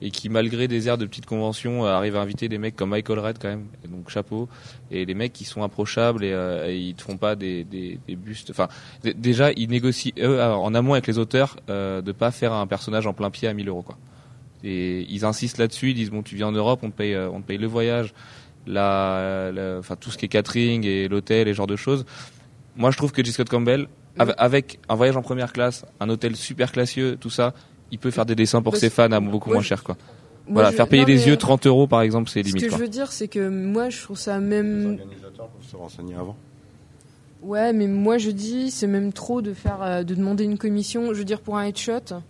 et 0.00 0.12
qui 0.12 0.28
malgré 0.28 0.68
des 0.68 0.86
airs 0.86 0.96
de 0.98 1.06
petite 1.06 1.26
convention 1.26 1.84
euh, 1.84 1.88
arrive 1.88 2.14
à 2.14 2.20
inviter 2.20 2.48
des 2.48 2.58
mecs 2.58 2.76
comme 2.76 2.90
Michael 2.90 3.18
Red 3.18 3.38
quand 3.40 3.48
même 3.48 3.66
donc 3.88 4.10
chapeau 4.10 4.48
et 4.92 5.04
les 5.06 5.14
mecs 5.14 5.32
qui 5.32 5.44
sont 5.44 5.64
approchables 5.64 6.22
et, 6.24 6.32
euh, 6.32 6.68
et 6.70 6.78
ils 6.78 6.94
te 6.94 7.02
font 7.02 7.16
pas 7.16 7.34
des 7.34 7.64
des, 7.64 7.98
des 8.06 8.14
bustes 8.14 8.50
enfin 8.50 8.68
déjà 9.02 9.50
ils 9.56 9.68
négocient 9.68 10.12
eux 10.20 10.40
en 10.40 10.72
amont 10.72 10.92
avec 10.92 11.08
les 11.08 11.18
auteurs 11.18 11.56
euh, 11.68 12.00
de 12.00 12.12
pas 12.12 12.30
faire 12.30 12.52
un 12.52 12.68
personnage 12.68 13.08
en 13.08 13.14
plein 13.14 13.30
pied 13.30 13.48
à 13.48 13.54
1000 13.54 13.68
euros 13.68 13.82
quoi 13.82 13.98
et 14.62 15.04
ils 15.10 15.24
insistent 15.24 15.58
là-dessus 15.58 15.90
ils 15.90 15.94
disent 15.94 16.10
bon 16.12 16.22
tu 16.22 16.36
viens 16.36 16.46
en 16.46 16.52
Europe 16.52 16.78
on 16.84 16.90
te 16.90 16.96
paye 16.96 17.14
euh, 17.14 17.28
on 17.28 17.40
te 17.40 17.46
paye 17.48 17.58
le 17.58 17.66
voyage 17.66 18.14
la, 18.66 19.50
la- 19.52 19.78
enfin 19.78 19.96
tout 19.96 20.10
ce 20.10 20.18
qui 20.18 20.26
est 20.26 20.28
catering 20.28 20.84
et 20.86 21.08
l'hôtel 21.08 21.48
et 21.48 21.52
ce 21.52 21.56
genre 21.56 21.66
de 21.66 21.76
choses 21.76 22.04
moi 22.76 22.90
je 22.90 22.96
trouve 22.96 23.12
que 23.12 23.22
J. 23.24 23.32
Scott 23.32 23.48
Campbell 23.48 23.86
avec, 24.18 24.34
avec 24.38 24.78
un 24.88 24.94
voyage 24.94 25.16
en 25.16 25.22
première 25.22 25.52
classe, 25.52 25.84
un 26.00 26.08
hôtel 26.10 26.36
super 26.36 26.70
classieux, 26.70 27.16
tout 27.18 27.30
ça, 27.30 27.54
il 27.90 27.98
peut 27.98 28.10
faire 28.10 28.26
des 28.26 28.34
dessins 28.34 28.60
pour 28.62 28.76
ses 28.76 28.90
fans 28.90 29.10
à 29.10 29.20
beaucoup 29.20 29.48
moi, 29.50 29.56
moins 29.56 29.62
cher 29.62 29.82
quoi. 29.82 29.96
Moi, 30.46 30.54
voilà, 30.54 30.70
je- 30.70 30.76
faire 30.76 30.88
payer 30.88 31.02
non, 31.02 31.06
des 31.06 31.28
yeux 31.28 31.36
30 31.36 31.66
euros 31.66 31.86
par 31.86 32.02
exemple, 32.02 32.28
c'est 32.30 32.42
Ce 32.42 32.48
limite 32.48 32.64
que 32.64 32.68
quoi. 32.68 32.78
je 32.78 32.82
veux 32.82 32.88
dire, 32.88 33.10
c'est 33.12 33.28
que 33.28 33.48
moi, 33.48 33.88
je 33.90 34.02
trouve 34.02 34.18
ça 34.18 34.38
Les 34.38 34.44
même. 34.46 34.98
organisateurs 35.00 35.48
peuvent 35.48 35.66
se 35.70 35.76
renseigner 35.76 36.14
avant. 36.14 36.36
Ouais, 37.42 37.72
mais 37.72 37.86
moi, 37.88 38.18
je 38.18 38.30
dis, 38.30 38.70
c'est 38.70 38.86
même 38.86 39.12
trop 39.12 39.40
de 39.42 39.52
faire, 39.52 39.82
euh, 39.82 40.02
de 40.04 40.14
demander 40.14 40.44
une 40.44 40.58
commission. 40.58 41.12
Je 41.12 41.18
veux 41.18 41.24
dire, 41.24 41.40
pour 41.40 41.56
un 41.58 41.64
headshot. 41.64 42.20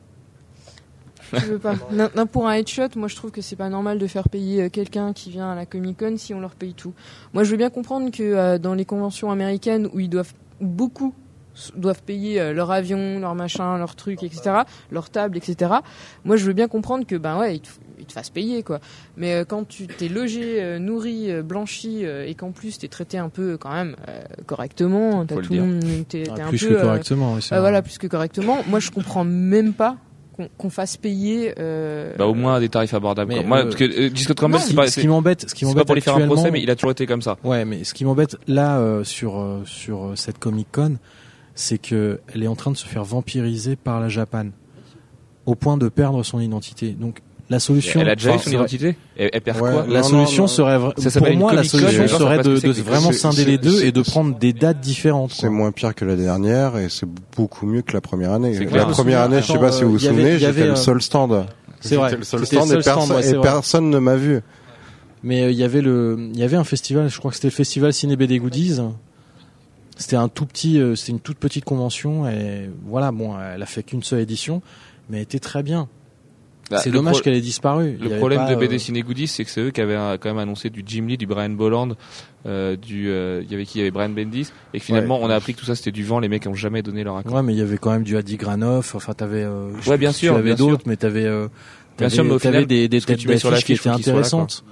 Je 1.40 1.46
veux 1.46 1.58
pas. 1.58 1.74
Non, 1.92 2.08
non, 2.16 2.26
pour 2.26 2.46
un 2.48 2.52
headshot, 2.54 2.88
moi, 2.96 3.08
je 3.08 3.16
trouve 3.16 3.30
que 3.30 3.40
c'est 3.40 3.56
pas 3.56 3.68
normal 3.68 3.98
de 3.98 4.06
faire 4.06 4.28
payer 4.28 4.62
euh, 4.64 4.68
quelqu'un 4.68 5.12
qui 5.12 5.30
vient 5.30 5.50
à 5.50 5.54
la 5.54 5.66
Comic 5.66 5.98
Con 5.98 6.16
si 6.16 6.34
on 6.34 6.40
leur 6.40 6.54
paye 6.54 6.74
tout. 6.74 6.92
Moi, 7.32 7.44
je 7.44 7.50
veux 7.50 7.56
bien 7.56 7.70
comprendre 7.70 8.10
que 8.10 8.22
euh, 8.22 8.58
dans 8.58 8.74
les 8.74 8.84
conventions 8.84 9.30
américaines 9.30 9.88
où 9.92 10.00
ils 10.00 10.10
doivent 10.10 10.32
où 10.60 10.66
beaucoup 10.66 11.14
doivent 11.76 12.02
payer 12.02 12.40
euh, 12.40 12.52
leur 12.54 12.70
avion, 12.70 13.18
leur 13.20 13.34
machin, 13.34 13.76
leur 13.76 13.94
truc, 13.94 14.22
etc., 14.22 14.60
leur 14.90 15.10
table, 15.10 15.36
etc. 15.36 15.70
Moi, 16.24 16.36
je 16.36 16.46
veux 16.46 16.54
bien 16.54 16.66
comprendre 16.68 17.06
que 17.06 17.14
ben 17.16 17.38
ouais, 17.38 17.56
ils 17.56 17.60
te, 17.60 17.68
ils 17.98 18.06
te 18.06 18.12
fassent 18.12 18.30
payer 18.30 18.62
quoi. 18.62 18.80
Mais 19.18 19.34
euh, 19.34 19.44
quand 19.44 19.68
tu 19.68 19.86
t'es 19.86 20.08
logé, 20.08 20.62
euh, 20.62 20.78
nourri, 20.78 21.30
euh, 21.30 21.42
blanchi 21.42 22.06
euh, 22.06 22.26
et 22.26 22.34
qu'en 22.34 22.52
plus 22.52 22.78
t'es 22.78 22.88
traité 22.88 23.18
un 23.18 23.28
peu 23.28 23.58
quand 23.58 23.70
même 23.72 23.96
euh, 24.08 24.22
correctement, 24.46 25.26
t'as 25.26 25.34
tout 25.34 25.40
le 25.42 25.46
dire. 25.48 25.62
monde, 25.64 25.84
t'es 26.08 26.24
Ah, 26.30 26.34
t'es 26.36 26.40
un 26.42 26.48
plus 26.48 26.58
peu 26.60 26.68
que 26.68 26.74
euh, 26.74 26.82
correctement. 26.82 27.34
oui, 27.34 27.42
c'est 27.42 27.52
euh, 27.54 27.58
vrai. 27.58 27.60
voilà, 27.60 27.82
plus 27.82 27.98
que 27.98 28.06
correctement. 28.06 28.58
Moi, 28.68 28.80
je 28.80 28.90
comprends 28.90 29.24
même 29.24 29.74
pas 29.74 29.96
qu'on 30.32 30.48
qu'on 30.56 30.70
fasse 30.70 30.96
payer. 30.96 31.54
Euh, 31.58 32.14
Bah 32.16 32.26
au 32.26 32.34
moins 32.34 32.54
à 32.54 32.60
des 32.60 32.68
tarifs 32.68 32.94
abordables. 32.94 33.34
Moi, 33.44 33.58
euh, 33.58 33.62
parce 33.64 33.76
que 33.76 33.84
euh. 33.84 34.10
Scott 34.14 34.38
Campbell, 34.38 34.60
c'est 34.60 34.74
pas, 34.74 34.86
ce 34.86 35.00
qui 35.00 35.08
m'embête, 35.08 35.48
ce 35.48 35.54
qui 35.54 35.64
m'embête 35.64 35.86
pour 35.86 35.94
lui 35.94 36.02
faire 36.02 36.16
un 36.16 36.26
procès, 36.26 36.50
mais 36.50 36.62
il 36.62 36.70
a 36.70 36.76
toujours 36.76 36.92
été 36.92 37.06
comme 37.06 37.22
ça. 37.22 37.36
Ouais, 37.44 37.64
mais 37.64 37.84
ce 37.84 37.94
qui 37.94 38.04
m'embête 38.04 38.36
là 38.48 38.78
euh, 38.78 39.04
sur 39.04 39.38
euh, 39.38 39.62
sur 39.64 40.04
euh, 40.04 40.16
cette 40.16 40.38
Comic 40.38 40.68
Con, 40.72 40.96
c'est 41.54 41.78
que 41.78 42.20
elle 42.34 42.42
est 42.42 42.48
en 42.48 42.56
train 42.56 42.70
de 42.70 42.76
se 42.76 42.86
faire 42.86 43.04
vampiriser 43.04 43.76
par 43.76 44.00
la 44.00 44.08
Japan, 44.08 44.46
au 45.46 45.54
point 45.54 45.76
de 45.76 45.88
perdre 45.88 46.22
son 46.22 46.40
identité. 46.40 46.90
Donc 46.90 47.20
la 47.52 47.60
solution, 47.60 48.00
Elle 48.00 48.08
a 48.08 48.16
déjà 48.16 48.34
eu 48.34 48.38
son 48.38 48.44
serait- 48.44 48.54
identité. 48.56 48.96
Elle, 49.16 49.30
elle 49.32 49.40
perd 49.40 49.60
Ouais, 49.60 49.70
quoi 49.70 49.86
La 49.88 50.00
Non, 50.00 50.08
solution 50.08 50.42
non, 50.44 50.48
serait 50.48 50.78
Ça 51.10 51.20
pour 51.20 51.36
moi 51.36 51.52
la 51.54 51.62
solution 51.64 52.08
serait 52.08 52.42
de, 52.42 52.72
vraiment 52.82 53.12
scinder 53.12 53.44
les 53.44 53.58
deux 53.58 53.84
et 53.84 53.92
de 53.92 54.02
prendre 54.02 54.36
des 54.36 54.52
dates 54.52 54.80
différentes. 54.80 55.32
C'est 55.32 55.48
moins 55.48 55.70
pire 55.70 55.94
que 55.94 56.04
la 56.04 56.16
dernière 56.16 56.76
et 56.78 56.88
c'est 56.88 57.08
beaucoup 57.36 57.66
mieux 57.66 57.82
que 57.82 57.92
la 57.92 58.00
première 58.00 58.32
année. 58.32 58.58
La 58.72 58.86
première 58.86 59.20
année, 59.20 59.40
je 59.40 59.52
sais 59.52 59.58
pas 59.58 59.70
si 59.72 59.84
vous 59.84 59.92
vous 59.92 59.98
souvenez, 60.00 60.38
j'étais 60.38 60.66
le 60.66 60.76
seul 60.76 61.00
stand. 61.00 61.46
C'est 61.80 61.96
vrai. 61.96 62.16
Le 62.16 62.24
seul 62.24 62.40
C'était 62.46 62.56
stand, 62.56 62.70
le 62.72 62.78
et, 62.78 62.82
stand, 62.82 63.10
ouais, 63.10 63.28
et 63.28 63.40
personne 63.40 63.90
ne 63.90 63.98
m'a 63.98 64.16
vu. 64.16 64.40
Mais 65.24 65.42
euh, 65.42 65.50
il 65.50 65.56
y 65.56 65.62
avait 65.64 65.80
le, 65.80 66.30
il 66.32 66.38
y 66.38 66.42
avait 66.42 66.56
un 66.56 66.64
festival, 66.64 67.08
je 67.08 67.18
crois 67.18 67.30
que 67.30 67.36
c'était 67.36 67.48
le 67.48 67.52
festival 67.52 67.92
Ciné 67.92 68.16
BD 68.16 68.38
Goodies. 68.38 68.78
C'était 69.96 70.16
un 70.16 70.28
tout 70.28 70.46
petit, 70.46 70.80
euh, 70.80 70.96
c'était 70.96 71.12
une 71.12 71.20
toute 71.20 71.38
petite 71.38 71.64
convention 71.64 72.28
et 72.28 72.68
voilà, 72.86 73.12
bon, 73.12 73.34
elle 73.38 73.62
a 73.62 73.66
fait 73.66 73.82
qu'une 73.82 74.02
seule 74.02 74.20
édition, 74.20 74.62
mais 75.10 75.18
elle 75.18 75.22
était 75.24 75.38
très 75.38 75.62
bien. 75.62 75.88
Bah, 76.70 76.78
c'est 76.78 76.90
dommage 76.90 77.14
pro- 77.16 77.22
qu'elle 77.24 77.34
ait 77.34 77.40
disparu. 77.40 77.98
Le 78.00 78.06
avait 78.06 78.16
problème 78.18 78.38
pas, 78.40 78.50
de 78.50 78.54
euh, 78.54 78.58
BD 78.58 78.78
Ciné 78.78 79.02
Goodies, 79.02 79.26
c'est 79.26 79.44
que 79.44 79.50
c'est 79.50 79.60
eux 79.60 79.70
qui 79.72 79.80
avaient 79.80 79.94
euh, 79.96 80.16
quand 80.18 80.30
même 80.30 80.38
annoncé 80.38 80.70
du 80.70 80.82
Jim 80.86 81.04
Lee, 81.06 81.18
du 81.18 81.26
Brian 81.26 81.50
Bolland, 81.50 81.96
euh, 82.46 82.76
du, 82.76 83.10
euh, 83.10 83.42
il 83.44 83.50
y 83.50 83.54
avait 83.54 83.66
qui, 83.66 83.78
il 83.78 83.80
y 83.80 83.82
avait 83.82 83.90
Brian 83.90 84.08
Bendis, 84.10 84.48
et 84.72 84.78
que 84.78 84.84
finalement 84.84 85.18
Ouais. 85.18 85.26
on 85.26 85.30
a 85.30 85.34
appris 85.34 85.54
que 85.54 85.58
tout 85.60 85.66
ça 85.66 85.74
c'était 85.74 85.90
du 85.92 86.04
vent, 86.04 86.18
les 86.18 86.28
mecs 86.28 86.46
ont 86.46 86.54
jamais 86.54 86.82
donné 86.82 87.04
leur 87.04 87.16
accord. 87.16 87.34
Ouais, 87.34 87.42
mais 87.42 87.52
il 87.52 87.58
y 87.58 87.62
avait 87.62 87.76
quand 87.78 87.90
même 87.90 88.04
du 88.04 88.16
Adi 88.16 88.36
Granoff. 88.36 88.94
Enfin, 88.94 89.12
t'avais. 89.12 89.42
Euh, 89.42 89.70
Ouais, 89.86 89.98
bien 89.98 90.12
sûr, 90.12 90.32
Tu 90.34 90.38
avais 90.38 90.54
d'autres, 90.54 90.84
mais 90.86 90.96
t'avais. 90.96 91.24
Euh, 91.24 91.48
Bien 91.98 92.08
sûr, 92.08 92.24
mais 92.24 92.30
au 92.30 92.38
t'avais 92.38 92.54
final, 92.60 92.66
des, 92.66 92.88
des 92.88 93.00
têtes 93.02 93.18
tu 93.18 93.38
sur 93.38 93.50
d'affiche 93.50 93.64
qui 93.66 93.72
étaient 93.74 93.88
intéressantes. 93.90 94.64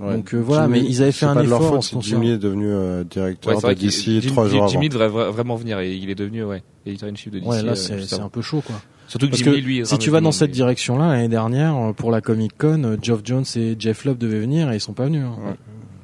Ouais. 0.00 0.14
Donc, 0.16 0.34
euh, 0.34 0.38
voilà, 0.38 0.64
Jimmy- 0.64 0.80
mais 0.82 0.86
ils 0.88 1.00
avaient 1.02 1.12
fait 1.12 1.26
un 1.26 1.34
pas 1.34 1.42
de 1.44 1.48
leur 1.48 1.60
effort 1.62 1.74
en 1.78 1.80
faute 1.82 2.02
si. 2.02 2.10
Jimmy 2.10 2.30
est 2.32 2.38
devenu 2.38 2.66
euh, 2.68 3.04
directeur 3.04 3.52
Ouais, 3.54 3.60
c'est 3.60 3.66
vrai 3.66 3.74
de 3.76 3.80
qu'il- 3.80 3.88
DC 3.90 4.20
Jim- 4.20 4.28
trois 4.32 4.48
jours 4.48 4.66
Jim- 4.68 4.72
Jimmy 4.80 4.86
avant. 4.88 5.06
devrait 5.06 5.24
vra- 5.26 5.30
vraiment 5.30 5.54
venir 5.56 5.78
et 5.78 5.92
il 5.94 6.10
est 6.10 6.14
devenu 6.16 6.42
ouais 6.44 6.62
éditeur 6.84 7.08
in 7.08 7.14
chief 7.14 7.32
de 7.32 7.38
DC. 7.38 7.48
Ouais, 7.48 7.62
là, 7.62 7.72
euh, 7.72 7.74
c'est 7.76 8.20
un 8.20 8.28
peu 8.28 8.42
chaud, 8.42 8.62
quoi. 8.66 8.76
Surtout 9.08 9.26
que 9.26 9.30
Parce 9.32 9.42
que 9.42 9.50
lui, 9.50 9.84
si 9.84 9.98
tu 9.98 10.10
vas 10.10 10.20
dans 10.20 10.32
cette 10.32 10.50
direction-là, 10.52 11.08
l'année 11.08 11.28
dernière, 11.28 11.76
euh, 11.76 11.92
pour 11.92 12.10
la 12.10 12.20
Comic 12.20 12.52
Con, 12.56 12.82
euh, 12.84 12.96
Geoff 13.02 13.20
Jones 13.24 13.44
et 13.56 13.76
Jeff 13.78 14.04
Love 14.04 14.16
devaient 14.18 14.40
venir 14.40 14.70
et 14.72 14.76
ils 14.76 14.80
sont 14.80 14.94
pas 14.94 15.04
venus. 15.04 15.24
hein. 15.24 15.36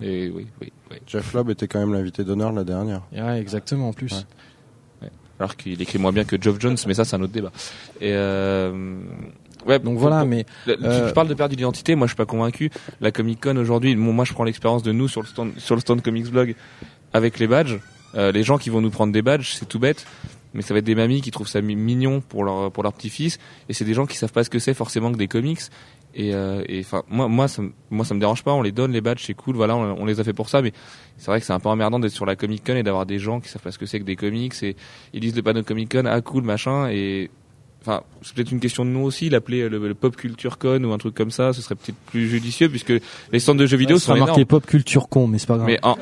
Ouais. 0.00 0.06
Et 0.06 0.28
oui, 0.30 0.46
oui, 0.60 0.72
oui. 0.90 0.96
Jeff 1.06 1.32
Lobb 1.32 1.50
était 1.50 1.66
quand 1.68 1.78
même 1.80 1.92
l'invité 1.92 2.22
d'honneur 2.24 2.52
la 2.52 2.64
dernière. 2.64 3.02
Et 3.12 3.22
ouais, 3.22 3.40
exactement, 3.40 3.88
en 3.88 3.92
plus. 3.92 4.12
Ouais. 5.02 5.08
Alors 5.40 5.56
qu'il 5.56 5.80
écrit 5.80 5.98
moins 5.98 6.12
bien 6.12 6.24
que 6.24 6.36
Geoff 6.40 6.60
Jones, 6.60 6.76
mais 6.86 6.94
ça 6.94 7.04
c'est 7.04 7.14
un 7.16 7.22
autre 7.22 7.32
débat. 7.32 7.52
Et 8.00 8.12
euh, 8.12 8.98
ouais. 9.66 9.78
Donc 9.78 9.94
pour- 9.94 10.00
voilà, 10.02 10.18
pour- 10.20 10.26
mais 10.28 10.44
Le- 10.66 10.76
tu- 10.76 10.84
Euh, 10.84 11.08
Tu 11.08 11.14
parles 11.14 11.28
de 11.28 11.34
perdre 11.34 11.54
d'identité, 11.54 11.94
moi 11.94 12.06
je 12.06 12.10
suis 12.12 12.16
pas 12.16 12.26
convaincu. 12.26 12.70
La 13.00 13.12
Comic 13.12 13.40
Con 13.40 13.56
aujourd'hui, 13.56 13.94
bon, 13.94 14.12
moi 14.12 14.24
je 14.24 14.32
prends 14.32 14.44
l'expérience 14.44 14.82
de 14.82 14.90
nous 14.92 15.06
sur 15.08 15.20
le 15.22 15.28
stand, 15.28 15.52
sur 15.58 15.74
le 15.76 15.80
stand 15.80 16.02
Comics 16.02 16.26
Blog 16.30 16.54
avec 17.12 17.38
les 17.38 17.46
badges. 17.46 17.78
Euh, 18.16 18.32
les 18.32 18.42
gens 18.42 18.58
qui 18.58 18.70
vont 18.70 18.80
nous 18.80 18.90
prendre 18.90 19.12
des 19.12 19.22
badges, 19.22 19.52
c'est 19.54 19.66
tout 19.68 19.78
bête, 19.78 20.06
mais 20.54 20.62
ça 20.62 20.74
va 20.74 20.78
être 20.78 20.84
des 20.86 20.94
mamies 20.94 21.20
qui 21.20 21.30
trouvent 21.30 21.48
ça 21.48 21.60
mi- 21.60 21.76
mignon 21.76 22.20
pour 22.20 22.44
leur 22.44 22.70
pour 22.72 22.82
leur 22.82 22.92
petit-fils, 22.92 23.38
et 23.68 23.72
c'est 23.72 23.84
des 23.84 23.94
gens 23.94 24.06
qui 24.06 24.16
savent 24.16 24.32
pas 24.32 24.44
ce 24.44 24.50
que 24.50 24.58
c'est 24.58 24.74
forcément 24.74 25.12
que 25.12 25.18
des 25.18 25.28
comics. 25.28 25.60
Et 26.14 26.34
euh, 26.34 26.62
enfin 26.80 27.02
moi 27.10 27.28
moi 27.28 27.48
ça 27.48 27.60
me- 27.62 27.72
moi 27.90 28.04
ça 28.04 28.14
me 28.14 28.20
dérange 28.20 28.42
pas, 28.42 28.52
on 28.52 28.62
les 28.62 28.72
donne 28.72 28.92
les 28.92 29.02
badges, 29.02 29.22
c'est 29.24 29.34
cool, 29.34 29.56
voilà, 29.56 29.76
on, 29.76 30.00
on 30.00 30.04
les 30.06 30.20
a 30.20 30.24
fait 30.24 30.32
pour 30.32 30.48
ça, 30.48 30.62
mais 30.62 30.72
c'est 31.18 31.26
vrai 31.30 31.38
que 31.38 31.46
c'est 31.46 31.52
un 31.52 31.60
peu 31.60 31.68
emmerdant 31.68 32.00
d'être 32.00 32.12
sur 32.12 32.24
la 32.26 32.34
Comic 32.34 32.64
Con 32.66 32.76
et 32.76 32.82
d'avoir 32.82 33.04
des 33.04 33.18
gens 33.18 33.40
qui 33.40 33.48
savent 33.50 33.60
pas 33.62 33.72
ce 33.72 33.78
que 33.78 33.86
c'est 33.86 34.00
que 34.00 34.04
des 34.04 34.16
comics. 34.16 34.54
Et 34.62 34.74
ils 35.12 35.20
lisent 35.20 35.36
le 35.36 35.42
panneau 35.42 35.62
Comic 35.62 35.92
Con, 35.92 36.04
ah 36.06 36.20
cool 36.22 36.42
machin. 36.44 36.88
Et 36.88 37.30
enfin 37.82 38.02
c'est 38.22 38.34
peut-être 38.34 38.50
une 38.52 38.58
question 38.58 38.84
de 38.86 38.90
nous 38.90 39.00
aussi 39.04 39.28
l'appeler 39.28 39.68
le, 39.68 39.86
le 39.86 39.94
pop 39.94 40.16
culture 40.16 40.58
con 40.58 40.82
ou 40.82 40.92
un 40.92 40.98
truc 40.98 41.14
comme 41.14 41.30
ça. 41.30 41.52
Ce 41.52 41.60
serait 41.60 41.74
peut-être 41.76 41.98
plus 42.06 42.26
judicieux 42.26 42.70
puisque 42.70 42.92
les 43.30 43.38
stands 43.38 43.54
de 43.54 43.66
jeux 43.66 43.76
vidéo 43.76 43.98
ça 43.98 44.06
sont 44.06 44.12
sera 44.14 44.18
marqué 44.18 44.40
énormes. 44.40 44.46
Pop 44.46 44.66
culture 44.66 45.08
con, 45.10 45.26
mais 45.28 45.38
c'est 45.38 45.46
pas 45.46 45.56
grave. 45.56 45.66
mais 45.66 45.78
en, 45.82 45.96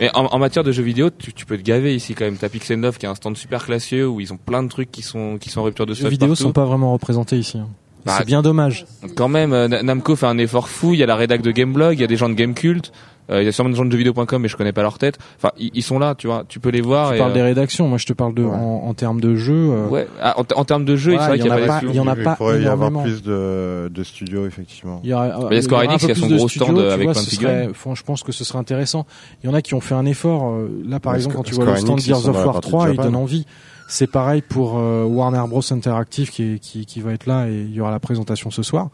mais 0.00 0.10
en, 0.14 0.26
en 0.26 0.38
matière 0.38 0.64
de 0.64 0.72
jeux 0.72 0.82
vidéo 0.82 1.10
tu, 1.10 1.32
tu 1.32 1.46
peux 1.46 1.56
te 1.58 1.62
gaver 1.62 1.94
ici 1.94 2.14
quand 2.14 2.24
même 2.24 2.36
t'as 2.36 2.48
Pixel 2.48 2.80
qui 2.98 3.06
a 3.06 3.10
un 3.10 3.14
stand 3.14 3.36
super 3.36 3.64
classieux 3.64 4.06
où 4.08 4.20
ils 4.20 4.32
ont 4.32 4.36
plein 4.38 4.62
de 4.62 4.68
trucs 4.68 4.90
qui 4.90 5.02
sont 5.02 5.38
qui 5.38 5.50
sont 5.50 5.60
en 5.60 5.64
rupture 5.64 5.86
de 5.86 5.92
les 5.92 5.96
stock 5.96 6.06
jeux 6.06 6.10
vidéo 6.10 6.28
partout. 6.28 6.42
sont 6.42 6.52
pas 6.52 6.64
vraiment 6.64 6.92
représentés 6.92 7.36
ici. 7.38 7.58
hein. 7.58 7.68
Et 7.70 8.06
Bah, 8.06 8.14
c'est 8.18 8.24
bien 8.26 8.42
dommage. 8.42 8.86
quand 9.16 9.28
même 9.28 9.52
euh, 9.52 9.68
Na- 9.68 9.82
Namco 9.82 10.14
fait 10.16 10.26
un 10.26 10.38
effort 10.38 10.68
fou 10.68 10.94
il 10.94 11.00
y 11.00 11.02
a 11.02 11.06
la 11.06 11.16
rédac 11.16 11.42
de 11.42 11.50
Gameblog 11.50 11.94
il 11.98 12.00
y 12.00 12.04
a 12.04 12.06
des 12.06 12.16
gens 12.16 12.28
de 12.28 12.34
Gamecult 12.34 12.92
il 13.30 13.42
y 13.44 13.48
a 13.48 13.52
sûrement 13.52 13.70
des 13.70 13.76
gens 13.76 13.84
de 13.84 13.90
jeuxvideo.com 13.90 14.40
mais 14.42 14.48
je 14.48 14.56
connais 14.56 14.72
pas 14.72 14.82
leur 14.82 14.98
tête 14.98 15.18
enfin 15.36 15.50
ils, 15.58 15.70
ils 15.74 15.82
sont 15.82 15.98
là 15.98 16.14
tu 16.14 16.26
vois 16.26 16.44
tu 16.48 16.60
peux 16.60 16.70
les 16.70 16.80
voir 16.80 17.10
Tu 17.10 17.16
et, 17.16 17.18
parles 17.18 17.30
euh, 17.32 17.34
des 17.34 17.42
rédactions, 17.42 17.86
moi 17.88 17.98
je 17.98 18.06
te 18.06 18.12
parle 18.12 18.34
de 18.34 18.42
Ouais. 18.42 18.50
en, 18.54 18.84
en 18.88 18.94
termes 18.94 19.20
de 19.20 19.34
jeu. 19.34 19.54
euh, 19.70 19.88
ouais 19.88 20.08
Ah, 20.20 20.38
en, 20.40 20.44
en 20.58 20.64
termes 20.64 20.84
de 20.84 20.96
jeu 20.96 21.14
vrai 21.16 21.38
il 21.38 21.44
y 21.44 21.48
en 21.48 21.52
a 21.52 21.58
pas 21.58 21.80
il 21.82 21.94
y 21.94 22.00
en 22.00 22.06
a 22.08 22.14
Il 22.16 22.22
pas 22.24 22.36
pourrait 22.36 22.62
y 22.62 22.66
avoir 22.66 22.90
plus 23.02 23.22
de, 23.22 23.90
de 23.92 24.02
studios, 24.04 24.46
effectivement. 24.46 25.00
Il 25.04 25.10
y, 25.10 25.12
a, 25.12 25.36
il 25.50 25.54
y 25.54 25.58
a 25.58 25.62
Square 25.62 25.82
Enix 25.82 26.04
qui 26.04 26.10
a 26.10 26.14
son 26.14 26.26
gros 26.28 26.48
stand 26.48 26.78
avec 26.78 27.10
plein 27.10 27.20
de 27.22 27.26
figurines. 27.26 27.72
je 27.94 28.02
pense 28.02 28.22
que 28.22 28.32
ce 28.32 28.44
serait 28.44 28.58
intéressant. 28.58 29.06
Il 29.42 29.46
y 29.48 29.52
en 29.52 29.54
a 29.54 29.60
qui 29.62 29.74
ont 29.74 29.80
fait 29.80 29.94
un 29.94 30.06
effort. 30.06 30.48
euh, 30.50 30.68
Là, 30.86 30.98
par 31.00 31.12
Ouais, 31.12 31.18
exemple, 31.18 31.36
quand 31.36 31.42
tu 31.42 31.54
vois 31.54 31.64
le 31.66 31.76
stand 31.76 32.00
Gears 32.00 32.26
of 32.28 32.36
War 32.36 32.52
partie 32.54 32.68
3, 32.70 32.90
il 32.90 32.96
donne 32.96 33.16
envie. 33.16 33.44
C'est 33.88 34.06
pareil 34.10 34.42
pour 34.42 34.78
euh, 34.78 35.04
Warner 35.04 35.42
Bros 35.48 35.62
Interactive 35.72 36.30
qui, 36.30 36.54
est- 36.54 36.58
qui, 36.58 36.84
qui 36.86 37.00
va 37.00 37.12
être 37.12 37.26
là 37.26 37.46
et 37.48 37.54
il 37.54 37.72
y 37.74 37.80
aura 37.80 37.90
la 37.90 37.98
présentation 38.00 38.50
ce 38.50 38.62
soir 38.62 38.88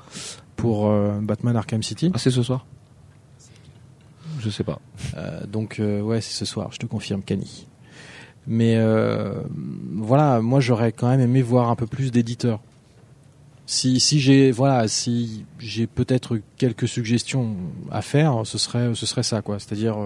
pour 0.56 0.86
euh, 0.88 1.18
Batman 1.20 1.56
Arkham 1.56 1.82
City. 1.82 2.10
ah 2.14 2.18
c'est 2.18 2.30
ce 2.30 2.42
soir 2.42 2.64
je 4.44 4.50
sais 4.50 4.64
pas 4.64 4.78
Euh, 5.16 5.46
donc 5.46 5.80
euh, 5.80 6.00
ouais, 6.00 6.20
c'est 6.20 6.32
ce 6.32 6.44
soir, 6.44 6.70
je 6.72 6.78
te 6.78 6.86
confirme, 6.86 7.22
Cani. 7.22 7.66
Mais 8.46 8.76
euh, 8.76 9.42
voilà, 9.94 10.40
moi 10.40 10.60
j'aurais 10.60 10.92
quand 10.92 11.08
même 11.08 11.20
aimé 11.20 11.42
voir 11.42 11.70
un 11.70 11.76
peu 11.76 11.86
plus 11.86 12.10
d'éditeurs. 12.12 12.60
Si, 13.66 13.98
si 14.00 14.20
j'ai 14.20 14.50
voilà, 14.50 14.86
si 14.88 15.46
j'ai 15.58 15.86
peut-être 15.86 16.38
quelques 16.58 16.86
suggestions 16.86 17.56
à 17.90 18.02
faire, 18.02 18.42
ce 18.44 18.58
serait 18.58 18.94
ce 18.94 19.06
serait 19.06 19.22
ça 19.22 19.40
quoi. 19.40 19.58
C'est-à-dire 19.58 19.96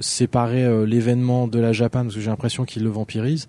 séparer 0.00 0.86
l'événement 0.86 1.48
de 1.48 1.58
la 1.58 1.72
Japan 1.72 2.02
parce 2.02 2.16
que 2.16 2.20
j'ai 2.20 2.28
l'impression 2.28 2.64
qu'il 2.64 2.82
le 2.82 2.90
vampirise 2.90 3.48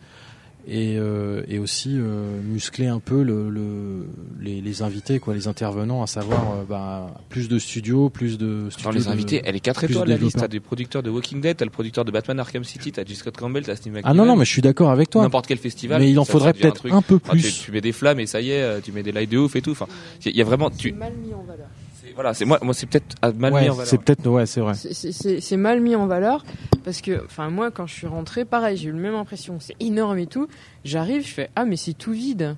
et, 0.68 0.98
euh, 0.98 1.44
et 1.48 1.60
aussi 1.60 1.92
euh, 1.98 2.42
muscler 2.42 2.88
un 2.88 3.00
peu 3.00 3.22
le, 3.24 3.50
le, 3.50 4.08
les, 4.40 4.62
les 4.62 4.82
invités 4.82 5.20
quoi, 5.20 5.34
les 5.34 5.48
intervenants, 5.48 6.02
à 6.04 6.08
savoir 6.08 6.40
euh, 6.54 6.64
bah, 6.68 7.14
plus 7.30 7.50
de 7.50 7.60
studios, 7.60 8.10
plus 8.10 8.38
de 8.38 8.70
studios. 8.70 8.92
les 8.92 9.04
de- 9.04 9.10
invités, 9.10 9.42
elle 9.44 9.56
est 9.56 9.60
4 9.60 9.80
plus 9.86 9.92
étoiles 9.94 10.08
de 10.08 10.14
la 10.14 10.18
liste. 10.18 10.38
T'as 10.40 10.48
des 10.48 10.60
producteurs 10.60 11.04
de 11.04 11.10
Walking 11.10 11.42
Dead, 11.42 11.58
t'as 11.58 11.66
le 11.66 11.72
producteur 11.72 12.06
de 12.06 12.12
Batman 12.12 12.40
Arkham 12.40 12.64
City, 12.64 12.92
t'as 12.92 13.04
J. 13.06 13.16
Scott 13.16 13.36
Campbell, 13.36 13.64
t'as 13.66 13.76
Steve 13.76 13.92
McNiven. 13.94 14.10
Ah 14.10 14.14
non 14.14 14.26
non, 14.26 14.36
mais 14.36 14.46
je 14.46 14.52
suis 14.52 14.62
d'accord 14.62 14.90
avec 14.92 15.10
toi. 15.10 15.22
N'importe 15.24 15.48
quel 15.48 15.58
festival. 15.58 16.02
Mais 16.02 16.10
il 16.12 16.18
en 16.20 16.24
ça- 16.26 16.32
faudrait 16.32 16.54
peut-être 16.54 16.90
un 16.92 17.02
peu 17.02 17.20
Enfin, 17.24 17.34
tu, 17.36 17.42
plus. 17.42 17.62
tu 17.66 17.72
mets 17.72 17.82
des 17.82 17.92
flammes 17.92 18.20
et 18.20 18.26
ça 18.28 18.40
y 18.42 18.52
est, 18.52 18.62
euh, 18.62 18.80
tu 18.82 18.92
mets 18.92 19.04
des 19.04 19.12
lights 19.12 19.32
de 19.32 19.38
ouf 19.40 19.56
et 19.56 19.62
tout. 19.62 19.72
Enfin, 19.72 19.88
il 20.26 20.36
y 20.36 20.42
a 20.42 20.46
vraiment, 20.46 20.70
tu, 20.70 20.94
mal 20.94 21.14
mis 21.26 21.34
en 21.34 21.44
valeur. 21.44 21.68
Voilà, 22.14 22.34
c'est 22.34 22.46
moi, 22.46 22.60
moi 22.62 22.74
c'est 22.74 22.86
peut-être 22.86 23.16
mal 23.38 23.54
ouais, 23.54 23.64
mis 23.64 23.70
en 23.70 23.74
valeur. 23.74 23.88
C'est 23.88 23.98
peut-être, 23.98 24.28
ouais, 24.28 24.46
c'est 24.46 24.62
vrai. 24.62 24.74
C'est 24.76 25.58
mal 25.58 25.82
mis 25.82 25.96
en 25.96 26.08
valeur 26.08 26.44
parce 26.84 27.02
que, 27.02 27.24
enfin, 27.26 27.50
moi, 27.50 27.72
quand 27.72 27.88
je 27.88 27.94
suis 27.94 28.08
rentré, 28.08 28.46
pareil, 28.46 28.78
j'ai 28.78 28.90
eu 28.90 28.94
la 28.94 29.00
même 29.00 29.16
impression. 29.16 29.58
C'est 29.60 29.76
énorme 29.80 30.18
et 30.18 30.28
tout. 30.28 30.48
J'arrive, 30.84 31.26
je 31.26 31.34
fais 31.34 31.50
ah 31.56 31.66
mais 31.66 31.78
c'est 31.78 31.94
tout 31.94 32.12
vide. 32.12 32.56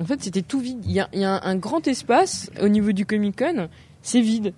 En 0.00 0.04
fait, 0.04 0.22
c'était 0.22 0.42
tout 0.42 0.60
vide. 0.60 0.80
Il 0.84 0.92
y 0.92 1.00
a, 1.00 1.08
il 1.12 1.20
y 1.20 1.24
a 1.24 1.40
un 1.44 1.56
grand 1.56 1.86
espace 1.86 2.50
au 2.62 2.68
niveau 2.68 2.92
du 2.92 3.04
Comic 3.06 3.38
Con, 3.38 3.68
c'est 4.02 4.20
vide. 4.20 4.54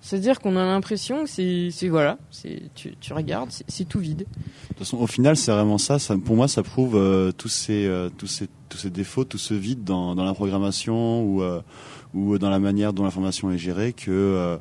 C'est-à-dire 0.00 0.38
qu'on 0.38 0.56
a 0.56 0.64
l'impression 0.64 1.24
que 1.24 1.30
c'est, 1.30 1.88
voilà, 1.88 2.16
c'est, 2.30 2.70
tu, 2.76 2.94
tu 3.00 3.12
regardes, 3.12 3.50
c'est 3.50 3.88
tout 3.88 3.98
vide. 3.98 4.18
De 4.18 4.24
toute 4.68 4.78
façon, 4.78 4.98
au 4.98 5.08
final, 5.08 5.36
c'est 5.36 5.50
vraiment 5.50 5.78
ça. 5.78 5.98
ça. 5.98 6.16
Pour 6.16 6.36
moi, 6.36 6.46
ça 6.46 6.62
prouve 6.62 6.94
euh, 6.94 7.32
tous 7.32 7.48
ces, 7.48 7.86
euh, 7.86 8.08
tous 8.16 8.28
ces, 8.28 8.48
tous 8.68 8.78
ces 8.78 8.90
défauts, 8.90 9.24
tout 9.24 9.38
ce 9.38 9.52
vide 9.52 9.82
dans, 9.82 10.14
dans 10.14 10.24
la 10.24 10.32
programmation 10.32 11.24
ou, 11.24 11.42
euh, 11.42 11.60
ou 12.14 12.38
dans 12.38 12.50
la 12.50 12.58
manière 12.58 12.92
dont 12.92 13.04
l'information 13.04 13.50
est 13.50 13.58
gérée 13.58 13.92
que 13.92 14.58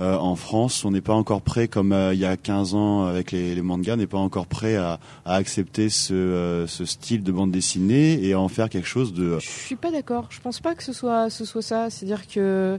euh, 0.00 0.16
en 0.16 0.36
France, 0.36 0.84
on 0.84 0.92
n'est 0.92 1.00
pas 1.00 1.14
encore 1.14 1.42
prêt, 1.42 1.66
comme 1.66 1.92
euh, 1.92 2.14
il 2.14 2.20
y 2.20 2.24
a 2.24 2.36
15 2.36 2.74
ans 2.74 3.06
avec 3.06 3.32
les, 3.32 3.56
les 3.56 3.62
mangas, 3.62 3.96
n'est 3.96 4.06
pas 4.06 4.18
encore 4.18 4.46
prêt 4.46 4.76
à, 4.76 5.00
à 5.24 5.34
accepter 5.34 5.88
ce, 5.88 6.14
euh, 6.14 6.66
ce, 6.68 6.84
style 6.84 7.24
de 7.24 7.32
bande 7.32 7.50
dessinée 7.50 8.24
et 8.24 8.32
à 8.34 8.38
en 8.38 8.46
faire 8.46 8.68
quelque 8.68 8.86
chose 8.86 9.12
de. 9.12 9.38
Je 9.40 9.48
suis 9.48 9.76
pas 9.76 9.90
d'accord. 9.90 10.26
Je 10.30 10.40
pense 10.40 10.60
pas 10.60 10.76
que 10.76 10.84
ce 10.84 10.92
soit 10.92 11.30
ce 11.30 11.44
soit 11.44 11.62
ça. 11.62 11.90
C'est-à-dire 11.90 12.28
que 12.28 12.78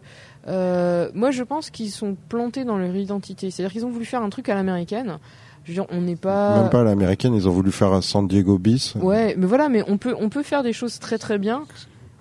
moi, 1.14 1.32
je 1.32 1.44
pense 1.44 1.70
qu'ils 1.70 1.92
sont 1.92 2.16
plantés 2.30 2.64
dans 2.64 2.78
leur 2.78 2.96
identité. 2.96 3.52
C'est-à-dire 3.52 3.74
qu'ils 3.74 3.86
ont 3.86 3.92
voulu 3.92 4.06
faire 4.06 4.24
un 4.24 4.30
truc 4.30 4.48
à 4.48 4.56
l'américaine. 4.56 5.20
Je 5.66 5.72
veux 5.72 5.74
dire, 5.74 5.88
on 5.90 6.02
n'est 6.02 6.16
pas. 6.16 6.62
Même 6.62 6.70
pas 6.70 6.82
à 6.82 6.86
l'américaine, 6.86 7.36
ils 7.36 7.50
ont 7.50 7.52
voulu 7.52 7.74
faire 7.74 7.92
un 7.92 8.02
San 8.02 8.30
Diego 8.30 8.58
bis. 8.58 8.96
Ouais, 8.96 9.36
mais 9.38 9.46
voilà, 9.46 9.68
mais 9.68 9.84
on 9.88 9.98
peut 9.98 10.16
on 10.18 10.30
peut 10.30 10.44
faire 10.44 10.64
des 10.64 10.74
choses 10.74 11.00
très 11.00 11.18
très 11.18 11.38
bien. 11.38 11.64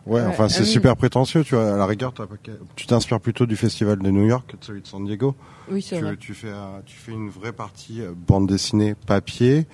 Ouais, 0.09 0.23
enfin 0.23 0.49
c'est 0.49 0.64
super 0.64 0.97
prétentieux, 0.97 1.44
tu 1.44 1.55
vois. 1.55 1.75
À 1.75 1.77
la 1.77 1.87
rigueur, 1.87 2.12
tu 2.77 2.87
t'inspires 2.87 3.21
plutôt 3.21 3.47
du 3.47 3.57
festival 3.57 3.99
de 3.99 4.11
New 4.11 4.27
York 4.27 4.44
que 4.49 4.57
de 4.57 4.64
celui 4.64 4.83
de 4.83 4.87
San 4.87 5.05
Diego. 5.05 5.35
Oui, 5.71 5.83
c'est 5.83 6.01
vrai. 6.01 6.16
Tu 6.16 6.35
fais, 6.35 6.53
tu 6.87 6.97
fais 6.97 7.12
une 7.12 7.29
vraie 7.29 7.53
partie 7.53 8.01
euh, 8.01 8.12
bande 8.16 8.49
dessinée 8.49 8.94
papier 8.94 9.66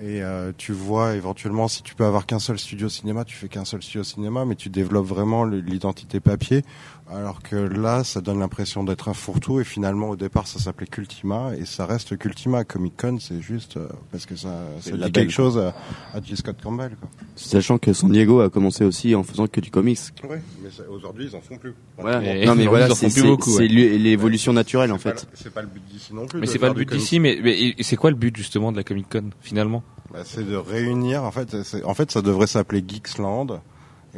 et 0.00 0.22
euh, 0.22 0.52
tu 0.56 0.72
vois 0.72 1.16
éventuellement 1.16 1.66
si 1.66 1.82
tu 1.82 1.96
peux 1.96 2.04
avoir 2.04 2.24
qu'un 2.24 2.38
seul 2.38 2.58
studio 2.58 2.88
cinéma, 2.88 3.24
tu 3.24 3.36
fais 3.36 3.48
qu'un 3.48 3.64
seul 3.64 3.82
studio 3.82 4.04
cinéma, 4.04 4.44
mais 4.44 4.54
tu 4.54 4.68
développes 4.68 5.06
vraiment 5.06 5.44
l'identité 5.44 6.20
papier. 6.20 6.62
Alors 7.10 7.40
que 7.40 7.56
là, 7.56 8.04
ça 8.04 8.20
donne 8.20 8.38
l'impression 8.38 8.84
d'être 8.84 9.08
un 9.08 9.14
fourre-tout 9.14 9.60
et 9.60 9.64
finalement 9.64 10.10
au 10.10 10.16
départ 10.16 10.46
ça 10.46 10.58
s'appelait 10.58 10.86
Cultima 10.86 11.52
et 11.56 11.64
ça 11.64 11.86
reste 11.86 12.18
Cultima. 12.18 12.64
Comic 12.64 12.94
Con 12.98 13.18
c'est 13.18 13.40
juste 13.40 13.78
euh, 13.78 13.88
parce 14.12 14.26
que 14.26 14.36
ça, 14.36 14.50
ça 14.80 14.90
dit 14.94 15.10
quelque 15.12 15.32
chose 15.32 15.56
à, 15.56 15.74
à 16.12 16.20
J. 16.22 16.36
Scott 16.36 16.56
Campbell. 16.62 16.96
Quoi. 17.00 17.08
Sachant 17.34 17.78
que 17.78 17.94
San 17.94 18.10
Diego 18.10 18.40
a 18.40 18.50
commencé 18.50 18.84
aussi 18.84 19.14
en 19.14 19.22
faisant 19.22 19.46
que 19.46 19.60
du 19.60 19.70
comics. 19.70 19.98
Oui, 20.28 20.36
mais 20.62 20.68
aujourd'hui 20.90 21.28
ils 21.30 21.36
en 21.36 21.40
font 21.40 21.56
plus. 21.56 21.74
Voilà. 21.96 22.44
non 22.44 22.54
mais 22.54 22.66
voilà, 22.66 22.94
c'est 22.94 23.08
l'évolution 23.16 24.52
naturelle 24.52 24.92
en 24.92 24.98
fait. 24.98 25.26
C'est 25.32 25.52
pas 25.52 25.62
le 25.62 25.68
but 25.68 25.82
d'ici 25.90 26.12
non 26.12 26.26
plus. 26.26 26.40
Mais 26.40 26.46
c'est 26.46 26.58
pas 26.58 26.68
le 26.68 26.74
but 26.74 26.90
d'ici, 26.90 27.20
mais, 27.20 27.38
mais 27.42 27.74
c'est 27.80 27.96
quoi 27.96 28.10
le 28.10 28.16
but 28.16 28.36
justement 28.36 28.70
de 28.70 28.76
la 28.76 28.84
Comic 28.84 29.08
Con 29.08 29.30
finalement? 29.40 29.82
Bah, 30.12 30.20
C'est 30.24 30.46
de 30.46 30.56
réunir. 30.56 31.24
En 31.24 31.32
fait, 31.32 31.56
en 31.84 31.94
fait 31.94 32.10
ça 32.10 32.20
devrait 32.20 32.46
s'appeler 32.46 32.84
Geeksland 32.86 33.60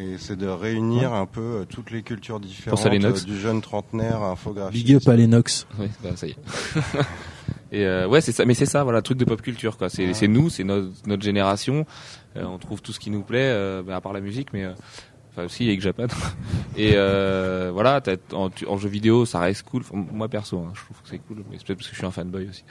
et 0.01 0.19
c'est 0.19 0.37
de 0.37 0.47
réunir 0.47 1.13
un 1.13 1.27
peu 1.27 1.41
euh, 1.41 1.65
toutes 1.69 1.91
les 1.91 2.03
cultures 2.03 2.41
différentes 2.41 2.85
euh, 2.87 3.13
du 3.25 3.39
jeune 3.39 3.61
trentenaire 3.61 4.23
infographiste. 4.23 4.87
Big 4.87 4.97
up 4.97 5.09
à 5.09 5.17
Lennox. 5.17 5.67
Oui, 5.79 5.87
bah, 6.03 6.11
ça 6.17 6.27
y 6.27 6.31
est. 6.31 6.37
et 7.73 7.85
euh, 7.87 8.09
ouais, 8.09 8.21
c'est 8.21 8.33
ça. 8.33 8.45
Mais 8.45 8.55
c'est 8.55 8.67
ça, 8.67 8.83
voilà, 8.83 9.03
truc 9.03 9.19
de 9.19 9.25
pop 9.25 9.41
culture, 9.43 9.77
quoi. 9.77 9.89
C'est 9.91 10.15
c'est 10.15 10.29
nous, 10.29 10.49
c'est 10.51 10.65
notre, 10.65 10.89
notre 11.07 11.23
génération. 11.23 11.87
Euh, 12.37 12.45
on 12.45 12.59
trouve 12.59 12.81
tout 12.81 12.93
ce 12.93 13.01
qui 13.01 13.11
nous 13.11 13.23
plaît, 13.23 13.51
euh, 13.53 13.83
bah, 13.83 13.97
à 13.97 14.01
part 14.01 14.13
la 14.13 14.21
musique, 14.21 14.53
mais 14.53 14.67
enfin 15.33 15.45
aussi 15.45 15.69
avec 15.69 15.81
Japan. 15.81 16.07
et 16.77 16.93
voilà, 16.93 18.01
en, 18.33 18.51
en, 18.67 18.77
jeu 18.79 18.89
vidéo, 18.89 19.27
ça 19.27 19.41
reste 19.41 19.65
cool. 19.65 19.83
moi 19.93 20.29
perso, 20.29 20.59
hein, 20.59 20.73
je 20.75 20.81
trouve 20.85 21.03
que 21.03 21.09
c'est 21.09 21.19
cool. 21.19 21.45
Mais 21.51 21.59
c'est 21.59 21.67
peut-être 21.67 21.79
parce 21.79 21.89
que 21.89 21.95
je 21.95 21.99
suis 21.99 22.07
un 22.07 22.11
fanboy 22.11 22.49
aussi. 22.49 22.65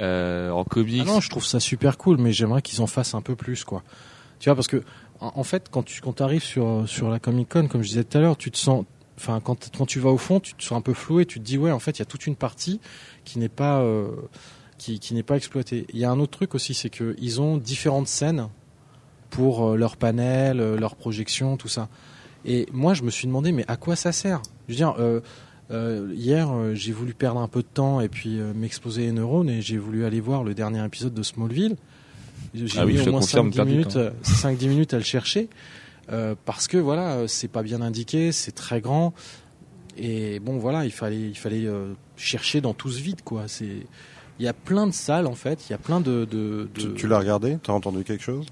en 0.00 0.64
comics. 0.64 1.02
Ah 1.06 1.12
non, 1.12 1.20
je 1.20 1.30
trouve 1.30 1.44
ça 1.44 1.60
super 1.60 1.96
cool, 1.96 2.16
mais 2.18 2.32
j'aimerais 2.32 2.62
qu'ils 2.62 2.80
en 2.80 2.86
fassent 2.88 3.14
un 3.14 3.22
peu 3.22 3.36
plus, 3.36 3.64
quoi. 3.64 3.82
Tu 4.42 4.48
vois, 4.48 4.56
parce 4.56 4.66
que 4.66 4.82
en 5.22 5.44
fait, 5.44 5.68
quand 5.70 5.84
tu 5.84 6.22
arrives 6.22 6.42
sur 6.42 7.08
la 7.08 7.18
Comic 7.20 7.48
Con, 7.48 7.68
comme 7.68 7.82
je 7.82 7.88
disais 7.88 8.04
tout 8.04 8.18
à 8.18 8.20
l'heure, 8.20 8.36
tu 8.36 8.50
te 8.50 8.58
sens, 8.58 8.84
enfin 9.16 9.40
quand 9.40 9.86
tu 9.86 10.00
vas 10.00 10.10
au 10.10 10.18
fond, 10.18 10.40
tu 10.40 10.54
te 10.54 10.62
sens 10.62 10.76
un 10.76 10.80
peu 10.80 10.94
floué, 10.94 11.26
tu 11.26 11.38
te 11.38 11.44
dis 11.44 11.58
ouais, 11.58 11.70
en 11.70 11.78
fait, 11.78 11.92
il 11.92 11.98
y 12.00 12.02
a 12.02 12.06
toute 12.06 12.26
une 12.26 12.34
partie 12.34 12.80
qui 13.24 13.38
n'est 13.38 13.48
pas 13.48 13.80
euh, 13.80 14.10
qui, 14.78 15.14
n'est 15.14 15.22
pas 15.22 15.36
exploitée. 15.36 15.86
Il 15.92 15.98
y 16.00 16.04
a 16.04 16.10
un 16.10 16.18
autre 16.18 16.32
truc 16.32 16.56
aussi, 16.56 16.74
c'est 16.74 16.90
que 16.90 17.14
ils 17.20 17.40
ont 17.40 17.56
différentes 17.56 18.08
scènes 18.08 18.48
pour 19.30 19.64
euh, 19.64 19.76
leur 19.76 19.96
panel, 19.96 20.60
euh, 20.60 20.76
leur 20.76 20.96
projection, 20.96 21.56
tout 21.56 21.68
ça. 21.68 21.88
Et 22.44 22.66
moi, 22.72 22.92
je 22.92 23.04
me 23.04 23.10
suis 23.10 23.28
demandé, 23.28 23.52
mais 23.52 23.64
à 23.68 23.76
quoi 23.76 23.94
ça 23.94 24.10
sert? 24.10 24.42
Je 24.66 24.72
veux 24.72 24.76
dire. 24.76 24.96
hier, 26.14 26.74
j'ai 26.74 26.92
voulu 26.92 27.14
perdre 27.14 27.40
un 27.40 27.46
peu 27.46 27.62
de 27.62 27.68
temps 27.68 28.00
et 28.00 28.08
puis 28.08 28.40
m'exposer 28.54 29.02
les 29.02 29.12
neurones 29.12 29.48
et 29.48 29.62
j'ai 29.62 29.78
voulu 29.78 30.04
aller 30.04 30.20
voir 30.20 30.42
le 30.42 30.52
dernier 30.52 30.84
épisode 30.84 31.14
de 31.14 31.22
Smallville. 31.22 31.76
J'ai 32.54 32.78
ah 32.78 32.84
mis 32.84 33.00
au 33.00 33.10
moins 33.10 33.20
5-10 33.20 33.64
minutes, 33.64 33.98
5 34.22 34.60
minutes 34.62 34.94
à 34.94 34.98
le 34.98 35.04
chercher. 35.04 35.48
Euh, 36.10 36.34
parce 36.44 36.68
que 36.68 36.76
voilà, 36.76 37.26
c'est 37.28 37.48
pas 37.48 37.62
bien 37.62 37.80
indiqué, 37.80 38.32
c'est 38.32 38.52
très 38.52 38.80
grand. 38.80 39.14
Et 39.96 40.40
bon, 40.40 40.58
voilà, 40.58 40.84
il 40.84 40.92
fallait, 40.92 41.20
il 41.20 41.36
fallait 41.36 41.66
euh, 41.66 41.92
chercher 42.16 42.60
dans 42.60 42.74
tout 42.74 42.90
ce 42.90 43.00
vide, 43.00 43.22
quoi. 43.22 43.44
C'est, 43.46 43.86
il 44.38 44.44
y 44.44 44.48
a 44.48 44.52
plein 44.52 44.86
de 44.86 44.92
salles 44.92 45.26
en 45.26 45.34
fait, 45.34 45.68
il 45.68 45.72
y 45.72 45.74
a 45.74 45.78
plein 45.78 46.00
de. 46.00 46.24
de, 46.24 46.68
de... 46.74 46.92
Tu, 46.92 47.06
l'as 47.06 47.18
regardé? 47.18 47.58
T'as 47.62 47.72
entendu 47.72 48.02
quelque 48.04 48.22
chose? 48.22 48.46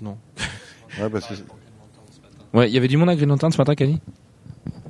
Non. 0.00 0.16
ouais, 1.00 1.10
parce 1.10 1.26
que. 1.26 1.34
Ouais, 2.52 2.68
il 2.68 2.74
y 2.74 2.78
avait 2.78 2.88
du 2.88 2.96
monde 2.96 3.10
à 3.10 3.16
Green 3.16 3.28
Lantern 3.28 3.52
ce 3.52 3.58
matin, 3.58 3.74
Cani 3.74 4.00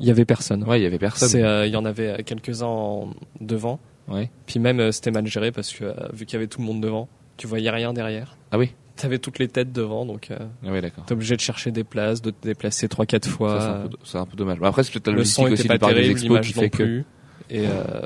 Il 0.00 0.06
y 0.06 0.10
avait 0.10 0.24
personne. 0.24 0.64
Ouais, 0.64 0.80
il 0.80 0.82
y 0.82 0.86
avait 0.86 0.98
personne. 0.98 1.42
Euh, 1.42 1.66
il 1.66 1.72
y 1.72 1.76
en 1.76 1.84
avait 1.84 2.22
quelques-uns 2.24 3.08
devant. 3.40 3.80
Ouais. 4.08 4.30
Puis 4.46 4.58
même 4.58 4.92
c'était 4.92 5.10
mal 5.10 5.26
géré 5.26 5.52
parce 5.52 5.72
que 5.72 5.94
vu 6.14 6.24
qu'il 6.26 6.34
y 6.34 6.36
avait 6.36 6.46
tout 6.46 6.60
le 6.60 6.66
monde 6.66 6.80
devant, 6.80 7.08
tu 7.40 7.46
voyais 7.46 7.70
rien 7.70 7.94
derrière. 7.94 8.36
Ah 8.52 8.58
oui 8.58 8.72
T'avais 8.96 9.18
toutes 9.18 9.38
les 9.38 9.48
têtes 9.48 9.72
devant, 9.72 10.04
donc 10.04 10.30
euh, 10.30 10.36
ah 10.62 10.68
oui, 10.70 10.82
d'accord. 10.82 11.06
t'es 11.06 11.14
obligé 11.14 11.34
de 11.34 11.40
chercher 11.40 11.70
des 11.70 11.84
places, 11.84 12.20
de 12.20 12.30
te 12.30 12.46
déplacer 12.46 12.86
trois 12.86 13.06
quatre 13.06 13.30
fois. 13.30 13.88
C'est 14.04 14.18
un, 14.18 14.26
peu 14.26 14.36
dommage. 14.36 14.58
Après, 14.62 14.84
c'est 14.84 14.92
peut-être 14.92 15.16
le 15.16 15.24
son 15.24 15.44
aussi 15.44 15.66
pas 15.66 15.78
terrible, 15.78 16.20
l'image 16.20 16.54
non 16.54 16.68
plus. 16.68 17.06
Et 17.48 17.66
euh, 17.66 18.02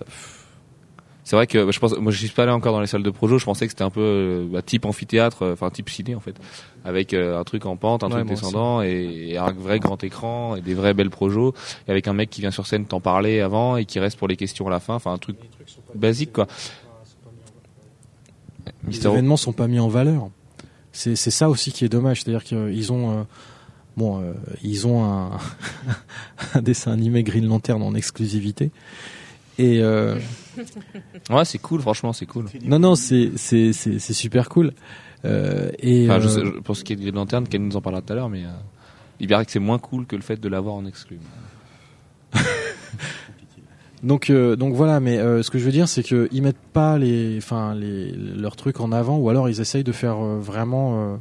c'est 1.24 1.34
vrai 1.34 1.48
que 1.48 1.72
je 1.72 1.80
pense, 1.80 1.98
moi, 1.98 2.12
je 2.12 2.18
suis 2.18 2.28
pas 2.28 2.44
allé 2.44 2.52
encore 2.52 2.72
dans 2.72 2.80
les 2.80 2.86
salles 2.86 3.02
de 3.02 3.10
projo. 3.10 3.38
Je 3.38 3.44
pensais 3.44 3.66
que 3.66 3.72
c'était 3.72 3.82
un 3.82 3.90
peu 3.90 4.00
euh, 4.00 4.46
bah, 4.48 4.62
type 4.62 4.84
amphithéâtre, 4.84 5.50
enfin 5.52 5.68
type 5.70 5.90
ciné 5.90 6.14
en 6.14 6.20
fait, 6.20 6.36
avec 6.84 7.12
un 7.12 7.42
truc 7.42 7.66
en 7.66 7.76
pente, 7.76 8.04
un 8.04 8.10
truc 8.10 8.28
descendant 8.28 8.80
et, 8.80 9.36
un 9.36 9.50
vrai 9.50 9.80
grand 9.80 10.04
écran 10.04 10.54
et 10.54 10.60
des 10.60 10.74
vrais 10.74 10.94
belles 10.94 11.10
projos, 11.10 11.54
et 11.88 11.90
avec 11.90 12.06
un 12.06 12.12
mec 12.12 12.30
qui 12.30 12.40
vient 12.40 12.52
sur 12.52 12.68
scène 12.68 12.86
t'en 12.86 13.00
parler 13.00 13.40
avant 13.40 13.76
et 13.76 13.84
qui 13.84 13.98
reste 13.98 14.16
pour 14.16 14.28
les 14.28 14.36
questions 14.36 14.68
à 14.68 14.70
la 14.70 14.78
fin. 14.78 14.94
Enfin, 14.94 15.12
un 15.12 15.18
truc 15.18 15.38
basique 15.96 16.32
quoi 16.32 16.46
les 18.88 19.07
événements 19.07 19.37
sont 19.37 19.53
pas 19.53 19.66
mis 19.66 19.81
en 19.81 19.88
valeur. 19.88 20.31
C'est 20.92 21.16
ça 21.16 21.50
aussi 21.50 21.72
qui 21.72 21.85
est 21.85 21.88
dommage, 21.88 22.22
c'est-à-dire 22.22 22.44
qu'ils 22.44 22.92
ont 22.92 23.11
euh, 23.11 23.22
bon, 23.96 24.20
euh, 24.20 24.33
ils 24.62 24.87
ont 24.87 25.05
un, 25.05 25.33
un, 26.55 26.62
dessin 26.62 26.92
animé 26.92 27.24
Green 27.24 27.46
Lantern 27.46 27.83
en 27.83 27.94
exclusivité. 27.94 28.70
Et 29.59 29.81
euh, 29.83 30.16
ouais, 31.31 31.44
c'est 31.44 31.59
cool, 31.59 31.81
franchement, 31.81 32.12
c'est 32.12 32.27
cool. 32.27 32.46
Non, 32.64 32.79
non, 32.79 32.94
c'est 32.94 33.33
c'est 33.37 33.72
c'est 33.72 33.98
super 34.12 34.48
cool. 34.48 34.72
et 35.24 36.07
enfin, 36.09 36.20
je, 36.20 36.61
pour 36.61 36.77
ce 36.77 36.85
qui 36.85 36.92
est 36.92 36.96
de 36.96 37.03
Green 37.03 37.14
Lantern, 37.14 37.48
qu'elle 37.48 37.62
nous 37.62 37.77
en 37.77 37.81
parlera 37.81 38.00
tout 38.00 38.12
à 38.12 38.16
l'heure, 38.16 38.29
mais 38.29 38.44
il 39.18 39.27
paraît 39.27 39.44
que 39.44 39.53
c'est 39.53 39.59
moins 39.59 39.79
cool 39.79 40.07
que 40.07 40.14
le 40.14 40.22
fait 40.22 40.40
de 40.40 40.48
l'avoir 40.48 40.77
en 40.77 40.87
exclu. 40.87 41.18
Donc, 44.02 44.28
euh, 44.28 44.57
donc 44.57 44.74
voilà, 44.74 45.00
mais 45.00 45.18
euh, 45.18 45.42
ce 45.42 45.50
que 45.50 45.59
je 45.59 45.64
veux 45.64 45.72
dire, 45.72 45.88
c'est 45.88 46.02
qu'ils 46.02 46.42
mettent 46.42 46.57
pas 46.72 46.98
les, 46.98 47.38
enfin, 47.38 47.74
les, 47.74 48.12
leurs 48.12 48.57
trucs 48.57 48.80
en 48.80 48.92
avant, 48.92 49.16
ou 49.16 49.30
alors 49.30 49.48
ils 49.48 49.61
essayent 49.61 49.85
de 49.85 49.92
faire 49.92 50.22
euh, 50.22 50.38
vraiment 50.40 51.20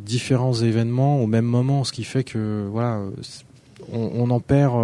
différents 0.00 0.54
événements 0.54 1.20
au 1.20 1.26
même 1.26 1.44
moment, 1.44 1.84
ce 1.84 1.92
qui 1.92 2.04
fait 2.04 2.24
que 2.24 2.66
voilà, 2.70 3.00
on, 3.92 4.10
on 4.14 4.30
en 4.30 4.40
perd. 4.40 4.74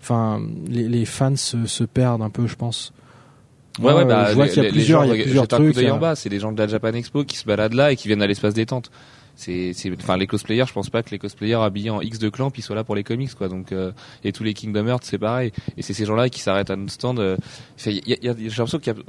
Enfin, 0.00 0.40
les, 0.66 0.88
les, 0.88 1.04
fans 1.04 1.36
se, 1.36 1.66
se, 1.66 1.84
perdent 1.84 2.22
un 2.22 2.30
peu, 2.30 2.46
je 2.46 2.56
pense. 2.56 2.94
Ouais, 3.78 3.92
ouais, 3.92 4.06
bah, 4.06 4.30
je 4.30 4.34
vois 4.34 4.48
qu'il 4.48 4.62
y 4.62 4.66
a 4.66 4.70
plusieurs, 4.70 5.04
il 5.04 5.08
y 5.08 5.20
a 5.20 5.22
plusieurs 5.22 5.48
trucs. 5.48 5.76
en 5.78 5.98
bas, 5.98 6.16
c'est 6.16 6.30
les 6.30 6.38
gens 6.38 6.52
de 6.52 6.58
la 6.58 6.66
Japan 6.66 6.92
Expo 6.94 7.24
qui 7.24 7.36
se 7.36 7.44
baladent 7.44 7.74
là 7.74 7.92
et 7.92 7.96
qui 7.96 8.08
viennent 8.08 8.22
à 8.22 8.26
l'espace 8.26 8.54
détente 8.54 8.90
c'est 9.40 9.72
enfin 9.98 10.16
les 10.16 10.26
cosplayers 10.26 10.66
je 10.66 10.72
pense 10.72 10.90
pas 10.90 11.02
que 11.02 11.10
les 11.10 11.18
cosplayers 11.18 11.54
habillés 11.54 11.90
en 11.90 12.00
X 12.00 12.18
de 12.18 12.28
clan 12.28 12.50
puis 12.50 12.62
soient 12.62 12.76
là 12.76 12.84
pour 12.84 12.94
les 12.94 13.04
comics 13.04 13.34
quoi. 13.34 13.48
Donc 13.48 13.72
euh, 13.72 13.92
et 14.24 14.32
tous 14.32 14.44
les 14.44 14.54
Kingdom 14.54 14.86
Hearts 14.86 15.04
c'est 15.04 15.18
pareil. 15.18 15.52
Et 15.76 15.82
c'est 15.82 15.94
ces 15.94 16.04
gens 16.04 16.14
là 16.14 16.28
qui 16.28 16.40
s'arrêtent 16.40 16.70
à 16.70 16.76
notre 16.76 16.92
stand 16.92 17.18
euh, 17.18 17.36
y 17.86 18.02
y 18.06 18.28
a, 18.28 18.34
j'ai 18.36 18.48
l'impression 18.48 18.78
qu'il 18.78 18.92
y 18.92 18.96
a 18.96 19.02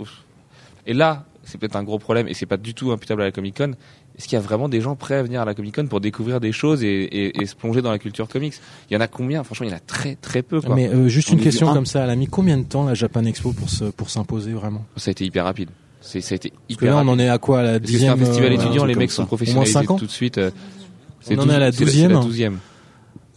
et 0.88 0.94
là 0.94 1.26
c'est 1.44 1.58
peut-être 1.58 1.76
un 1.76 1.84
gros 1.84 2.00
problème 2.00 2.28
et 2.28 2.34
c'est 2.34 2.46
pas 2.46 2.58
du 2.58 2.74
tout 2.74 2.92
imputable 2.92 3.22
à 3.22 3.26
la 3.26 3.32
Comic 3.32 3.58
Con. 3.58 3.74
Est-ce 4.18 4.28
qu'il 4.28 4.36
y 4.36 4.40
a 4.40 4.42
vraiment 4.42 4.70
des 4.70 4.82
gens 4.82 4.96
prêts 4.96 5.16
à 5.16 5.24
venir 5.24 5.42
à 5.42 5.46
la 5.46 5.54
Comic 5.54 5.76
Con 5.76 5.88
pour 5.88 6.02
découvrir 6.02 6.40
des 6.40 6.52
choses 6.52 6.84
et, 6.84 6.88
et, 6.88 7.42
et, 7.42 7.46
se 7.46 7.56
plonger 7.56 7.82
dans 7.82 7.92
la 7.92 8.00
culture 8.00 8.28
comics? 8.28 8.54
Il 8.90 8.94
y 8.94 8.98
en 8.98 9.02
a 9.02 9.08
combien? 9.08 9.44
Franchement, 9.44 9.66
il 9.66 9.70
y 9.70 9.74
en 9.74 9.78
a 9.78 9.82
très 9.82 10.16
très 10.16 10.44
peu. 10.44 10.62
Quoi. 10.62 10.76
Mais 10.76 10.90
euh, 10.90 11.08
juste 11.08 11.30
une 11.30 11.40
question 11.40 11.74
comme 11.74 11.86
ça, 11.86 12.04
elle 12.04 12.10
a 12.10 12.16
mis 12.16 12.28
combien 12.28 12.58
de 12.58 12.64
temps 12.64 12.86
la 12.86 12.94
Japan 12.94 13.26
Expo 13.26 13.54
pour 13.54 13.70
se, 13.70 13.86
pour 13.86 14.10
s'imposer 14.10 14.54
vraiment? 14.54 14.86
Ça 14.98 15.10
a 15.10 15.12
été 15.12 15.26
hyper 15.26 15.46
rapide. 15.46 15.70
C'est, 16.02 16.22
ça 16.22 16.34
a 16.34 16.36
été 16.36 16.50
hyper. 16.50 16.58
Parce 16.68 16.78
que 16.80 16.86
là, 16.86 16.98
on 16.98 17.08
en 17.08 17.20
est 17.20 17.30
à 17.30 17.38
quoi 17.38 17.64
la 17.64 17.80
dixième 17.80 18.16
C'est 18.16 18.22
un 18.22 18.26
festival 18.26 18.54
étudiant, 18.54 18.86
les 18.86 18.96
mecs 18.96 19.12
sont 19.12 19.26
professionnels 19.26 19.86
tout 19.86 20.06
de 20.06 20.12
suite. 20.12 20.40
on 21.30 21.40
en 21.40 21.50
est 21.50 21.56
à 21.56 21.60
la 21.60 21.72
douzième. 21.72 22.20
douzième. 22.20 22.60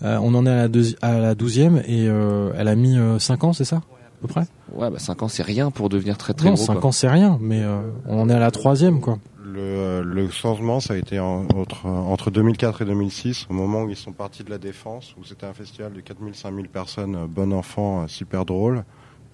on 0.00 0.34
en 0.34 0.46
est 0.46 0.50
à 0.50 0.68
la, 0.68 0.68
à 1.02 1.18
la 1.18 1.34
douzième 1.34 1.82
et 1.86 2.04
elle 2.04 2.68
a 2.68 2.74
mis 2.74 2.96
5 3.18 3.44
ans, 3.44 3.52
c'est 3.52 3.64
ça? 3.64 3.76
À 3.76 4.26
peu 4.26 4.28
près? 4.28 4.46
Ouais, 4.72 4.90
bah 4.90 4.98
5 4.98 5.22
ans 5.22 5.28
c'est 5.28 5.42
rien 5.42 5.70
pour 5.70 5.88
devenir 5.90 6.16
très 6.16 6.32
très 6.32 6.48
non, 6.48 6.54
gros. 6.54 6.64
5 6.64 6.84
ans 6.84 6.92
c'est 6.92 7.08
rien, 7.08 7.38
mais 7.40 7.62
on 8.06 8.22
en 8.22 8.30
est 8.30 8.34
à 8.34 8.38
la 8.38 8.50
troisième 8.50 9.00
quoi. 9.00 9.18
Le, 9.54 10.02
le, 10.02 10.28
changement, 10.30 10.80
ça 10.80 10.94
a 10.94 10.96
été 10.96 11.20
entre, 11.20 11.86
entre 11.86 12.32
2004 12.32 12.82
et 12.82 12.84
2006, 12.86 13.46
au 13.50 13.52
moment 13.52 13.82
où 13.84 13.90
ils 13.90 13.94
sont 13.94 14.10
partis 14.10 14.42
de 14.42 14.50
la 14.50 14.58
Défense, 14.58 15.14
où 15.16 15.22
c'était 15.22 15.46
un 15.46 15.52
festival 15.52 15.92
de 15.92 16.00
4000-5000 16.00 16.66
personnes, 16.66 17.26
bon 17.28 17.52
enfant, 17.52 18.08
super 18.08 18.46
drôle. 18.46 18.84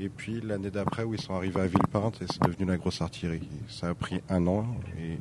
Et 0.03 0.09
puis 0.09 0.41
l'année 0.41 0.71
d'après 0.71 1.05
où 1.05 1.13
ils 1.13 1.21
sont 1.21 1.35
arrivés 1.35 1.61
à 1.61 1.67
Villepinte 1.67 2.23
et 2.23 2.27
c'est 2.33 2.43
devenu 2.43 2.65
la 2.65 2.79
grosse 2.79 3.03
artillerie. 3.03 3.47
Ça 3.69 3.91
a 3.91 3.95
pris 3.95 4.23
un 4.31 4.47
an 4.47 4.67
et 4.99 5.19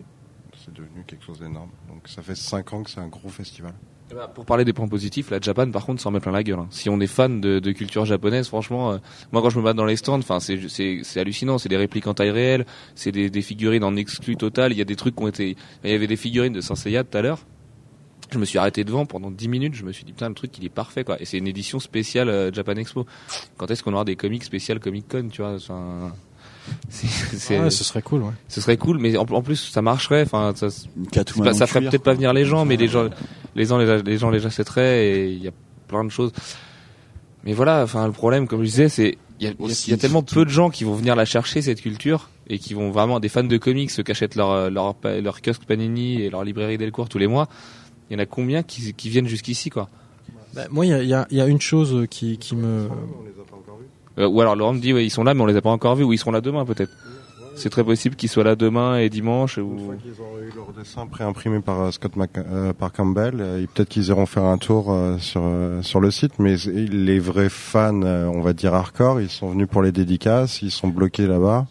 c'est 0.57 0.73
devenu 0.73 1.03
quelque 1.05 1.25
chose 1.25 1.39
d'énorme. 1.39 1.69
Donc 1.89 2.07
ça 2.07 2.21
fait 2.21 2.35
cinq 2.35 2.71
ans 2.71 2.83
que 2.83 2.89
c'est 2.89 3.01
un 3.01 3.09
gros 3.09 3.27
festival. 3.27 3.73
Eh 4.09 4.15
ben, 4.15 4.27
pour 4.27 4.45
parler 4.45 4.63
des 4.63 4.71
points 4.71 4.87
positifs, 4.87 5.31
la 5.31 5.41
Japan 5.41 5.69
par 5.69 5.85
contre 5.85 6.01
s'en 6.01 6.11
met 6.11 6.21
plein 6.21 6.31
la 6.31 6.43
gueule. 6.43 6.59
Hein. 6.59 6.67
Si 6.71 6.89
on 6.89 7.01
est 7.01 7.07
fan 7.07 7.41
de, 7.41 7.59
culture 7.73 8.05
japonaise, 8.05 8.47
franchement, 8.47 8.93
euh, 8.93 8.97
moi 9.33 9.41
quand 9.41 9.49
je 9.49 9.59
me 9.59 9.63
bats 9.65 9.73
dans 9.73 9.83
les 9.83 9.97
stands, 9.97 10.17
enfin 10.17 10.39
c'est 10.39 11.19
hallucinant. 11.19 11.57
C'est 11.57 11.69
des 11.69 11.77
répliques 11.77 12.07
en 12.07 12.13
taille 12.13 12.31
réelle, 12.31 12.65
c'est 12.95 13.11
des, 13.11 13.41
figurines 13.41 13.83
en 13.83 13.97
exclu 13.97 14.37
total. 14.37 14.71
Il 14.71 14.77
y 14.77 14.81
a 14.81 14.85
des 14.85 14.95
trucs 14.95 15.17
qui 15.17 15.23
ont 15.23 15.27
été, 15.27 15.57
il 15.83 15.91
y 15.91 15.93
avait 15.93 16.07
des 16.07 16.15
figurines 16.15 16.53
de 16.53 16.61
Senseiya 16.61 17.03
tout 17.03 17.17
à 17.17 17.21
l'heure 17.21 17.39
je 18.31 18.39
me 18.39 18.45
suis 18.45 18.57
arrêté 18.57 18.83
devant 18.83 19.05
pendant 19.05 19.31
10 19.31 19.47
minutes, 19.47 19.75
je 19.75 19.83
me 19.83 19.91
suis 19.91 20.03
dit 20.03 20.11
putain 20.11 20.29
le 20.29 20.35
truc 20.35 20.57
il 20.57 20.65
est 20.65 20.69
parfait 20.69 21.03
quoi. 21.03 21.21
Et 21.21 21.25
c'est 21.25 21.37
une 21.37 21.47
édition 21.47 21.79
spéciale 21.79 22.29
euh, 22.29 22.51
Japan 22.51 22.75
Expo. 22.75 23.05
Quand 23.57 23.69
est-ce 23.69 23.83
qu'on 23.83 23.93
aura 23.93 24.05
des 24.05 24.15
comics 24.15 24.43
spéciales 24.43 24.79
Comic 24.79 25.07
Con, 25.07 25.29
tu 25.31 25.41
vois 25.41 25.55
enfin, 25.55 26.13
ouais, 27.49 27.69
ce 27.69 27.83
serait 27.83 28.01
cool, 28.01 28.21
ouais. 28.21 28.33
Ce 28.47 28.61
serait 28.61 28.77
cool, 28.77 28.99
mais 28.99 29.17
en, 29.17 29.25
plus 29.41 29.55
ça 29.55 29.81
marcherait. 29.81 30.23
Enfin, 30.23 30.53
ça, 30.55 30.69
ça 30.69 31.67
ferait 31.67 31.81
peut-être 31.81 32.03
pas 32.03 32.13
venir 32.13 32.33
les 32.33 32.45
gens, 32.45 32.65
mais 32.65 32.77
les 32.77 32.87
gens, 32.87 33.09
les 33.55 33.65
gens, 33.65 33.77
les, 33.77 34.17
gens 34.17 34.29
les 34.29 34.45
achèteraient 34.45 35.05
et 35.05 35.31
il 35.31 35.43
y 35.43 35.47
a 35.47 35.51
plein 35.87 36.03
de 36.03 36.09
choses. 36.09 36.31
Mais 37.43 37.53
voilà, 37.53 37.83
enfin 37.83 38.05
le 38.05 38.11
problème, 38.11 38.47
comme 38.47 38.59
je 38.59 38.65
disais, 38.65 38.89
c'est 38.89 39.17
il 39.39 39.47
y 39.87 39.93
a, 39.93 39.97
tellement 39.97 40.21
peu 40.21 40.43
de 40.43 40.49
gens 40.49 40.69
qui 40.69 40.83
vont 40.83 40.95
venir 40.95 41.15
la 41.15 41.23
chercher 41.23 41.61
cette 41.61 41.81
culture 41.81 42.29
et 42.47 42.59
qui 42.59 42.73
vont 42.73 42.91
vraiment 42.91 43.21
des 43.21 43.29
fans 43.29 43.43
de 43.43 43.57
comics 43.57 43.89
se 43.89 44.01
qu'achètent 44.01 44.35
leur 44.35 44.69
leur 44.69 44.95
leur 45.03 45.41
kiosque 45.41 45.63
Panini 45.63 46.21
et 46.21 46.29
leur 46.29 46.43
librairie 46.43 46.77
Delcourt 46.77 47.07
tous 47.07 47.19
les 47.19 47.27
mois 47.27 47.47
il 48.09 48.13
y 48.13 48.15
en 48.15 48.19
a 48.19 48.25
combien 48.25 48.63
qui, 48.63 48.93
qui 48.93 49.09
viennent 49.09 49.27
jusqu'ici, 49.27 49.69
quoi 49.69 49.89
bah, 50.53 50.63
Moi, 50.71 50.85
il 50.85 51.07
y 51.07 51.13
a, 51.13 51.27
y 51.29 51.41
a, 51.41 51.47
une 51.47 51.61
chose 51.61 52.07
qui, 52.09 52.37
qui 52.37 52.55
me. 52.55 52.89
Euh, 54.17 54.27
ou 54.27 54.41
alors 54.41 54.55
Laurent 54.55 54.73
me 54.73 54.79
dit, 54.79 54.93
ouais, 54.93 55.05
ils 55.05 55.11
sont 55.11 55.23
là, 55.23 55.33
mais 55.33 55.41
on 55.41 55.45
les 55.45 55.55
a 55.55 55.61
pas 55.61 55.69
encore 55.69 55.95
vus, 55.95 56.03
ou 56.03 56.13
ils 56.13 56.17
seront 56.17 56.31
là 56.31 56.41
demain, 56.41 56.65
peut-être. 56.65 56.91
C'est 57.55 57.69
très 57.69 57.83
possible 57.83 58.15
qu'ils 58.15 58.29
soient 58.29 58.45
là 58.45 58.55
demain 58.55 58.97
et 58.97 59.09
dimanche. 59.09 59.57
Ou... 59.57 59.71
Une 59.77 59.85
fois 59.85 59.95
qu'ils 59.95 60.21
auront 60.21 60.37
eu 60.39 60.51
leur 60.55 60.71
dessin 60.71 61.07
préimprimé 61.07 61.59
par 61.59 61.81
euh, 61.81 61.91
Scott 61.91 62.13
euh, 62.37 62.73
par 62.73 62.93
Campbell, 62.93 63.67
peut-être 63.73 63.89
qu'ils 63.89 64.07
iront 64.07 64.25
faire 64.25 64.45
un 64.45 64.57
tour 64.57 64.95
sur 65.19 65.43
sur 65.81 65.99
le 65.99 66.09
site. 66.09 66.39
Mais 66.39 66.55
les 66.55 67.19
vrais 67.19 67.49
fans, 67.49 68.01
on 68.01 68.41
va 68.41 68.53
dire 68.53 68.73
hardcore, 68.73 69.19
ils 69.19 69.29
sont 69.29 69.49
venus 69.49 69.67
pour 69.67 69.81
les 69.81 69.91
dédicaces, 69.91 70.61
ils 70.61 70.71
sont 70.71 70.87
bloqués 70.87 71.27
là-bas. 71.27 71.67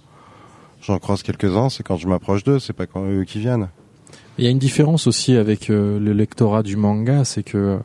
J'en 0.83 0.98
croise 0.98 1.22
quelques-uns. 1.22 1.70
C'est 1.70 1.83
quand 1.83 1.96
je 1.96 2.07
m'approche 2.07 2.44
d'eux, 2.44 2.59
c'est 2.59 2.74
pas 2.74 2.87
quand 2.87 3.05
eux 3.05 3.24
qui 3.24 3.40
viennent. 3.40 3.68
Il 4.38 4.44
y 4.44 4.46
a 4.46 4.51
une 4.51 4.59
différence 4.59 5.09
aussi 5.09 5.35
avec 5.37 5.68
euh, 5.68 5.98
le 5.98 6.12
lectorat 6.12 6.62
du 6.62 6.77
manga, 6.77 7.24
c'est 7.24 7.42
que 7.42 7.79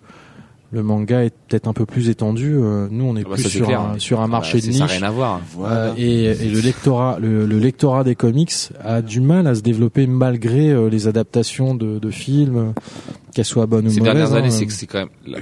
le 0.72 0.84
manga 0.84 1.24
est 1.24 1.34
peut-être 1.48 1.68
un 1.68 1.74
peu 1.74 1.88
plus 1.88 2.10
étendu. 2.10 2.54
Euh, 2.56 2.88
nous, 2.92 3.06
on 3.06 3.16
est 3.16 3.24
ah 3.26 3.30
bah 3.30 3.36
plus 3.36 3.50
sur, 3.50 3.70
un, 3.70 3.98
sur 3.98 4.22
un 4.22 4.28
marché 4.28 4.60
de 4.60 4.68
niche. 4.68 4.78
Ça 4.78 4.86
rien 4.86 5.02
à 5.02 5.10
voir. 5.10 5.42
Euh, 5.60 5.94
et, 5.98 6.26
et, 6.26 6.50
le 6.50 6.60
lectorat, 6.60 7.18
le, 7.20 7.46
lectorat 7.46 8.04
des 8.04 8.14
comics 8.14 8.54
a 8.84 9.02
du 9.02 9.20
mal 9.20 9.48
à 9.48 9.56
se 9.56 9.62
développer 9.62 10.06
malgré 10.06 10.90
les 10.90 11.08
adaptations 11.08 11.74
de, 11.74 11.98
de 11.98 12.12
films, 12.12 12.74
qu'elles 13.34 13.46
soient 13.46 13.66
bonnes 13.66 13.88
ou 13.88 13.90
mauvaises. 13.90 13.96
Ces 13.96 14.02
dernières 14.02 14.34
années, 14.34 14.48
hein. 14.48 14.52
c'est 14.52 14.68
que 14.68 14.74
c'est 14.74 14.88
quand 14.88 15.00
même, 15.00 15.42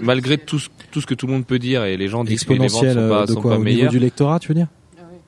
malgré 0.00 0.38
tout 0.38 0.60
ce, 0.60 0.68
tout 0.92 1.00
ce 1.00 1.06
que 1.06 1.14
tout 1.14 1.26
le 1.26 1.32
monde 1.32 1.44
peut 1.44 1.58
dire 1.58 1.84
et 1.84 1.96
les 1.96 2.06
gens 2.06 2.22
disent 2.22 2.44
que 2.44 2.52
les 2.52 2.68
ventes 2.68 2.70
sont 2.70 3.08
pas, 3.08 3.26
sont 3.26 3.42
pas 3.42 3.58
au 3.58 3.64
niveau 3.64 3.88
du 3.88 3.98
lectorat, 3.98 4.38
tu 4.38 4.48
veux 4.48 4.54
dire? 4.54 4.68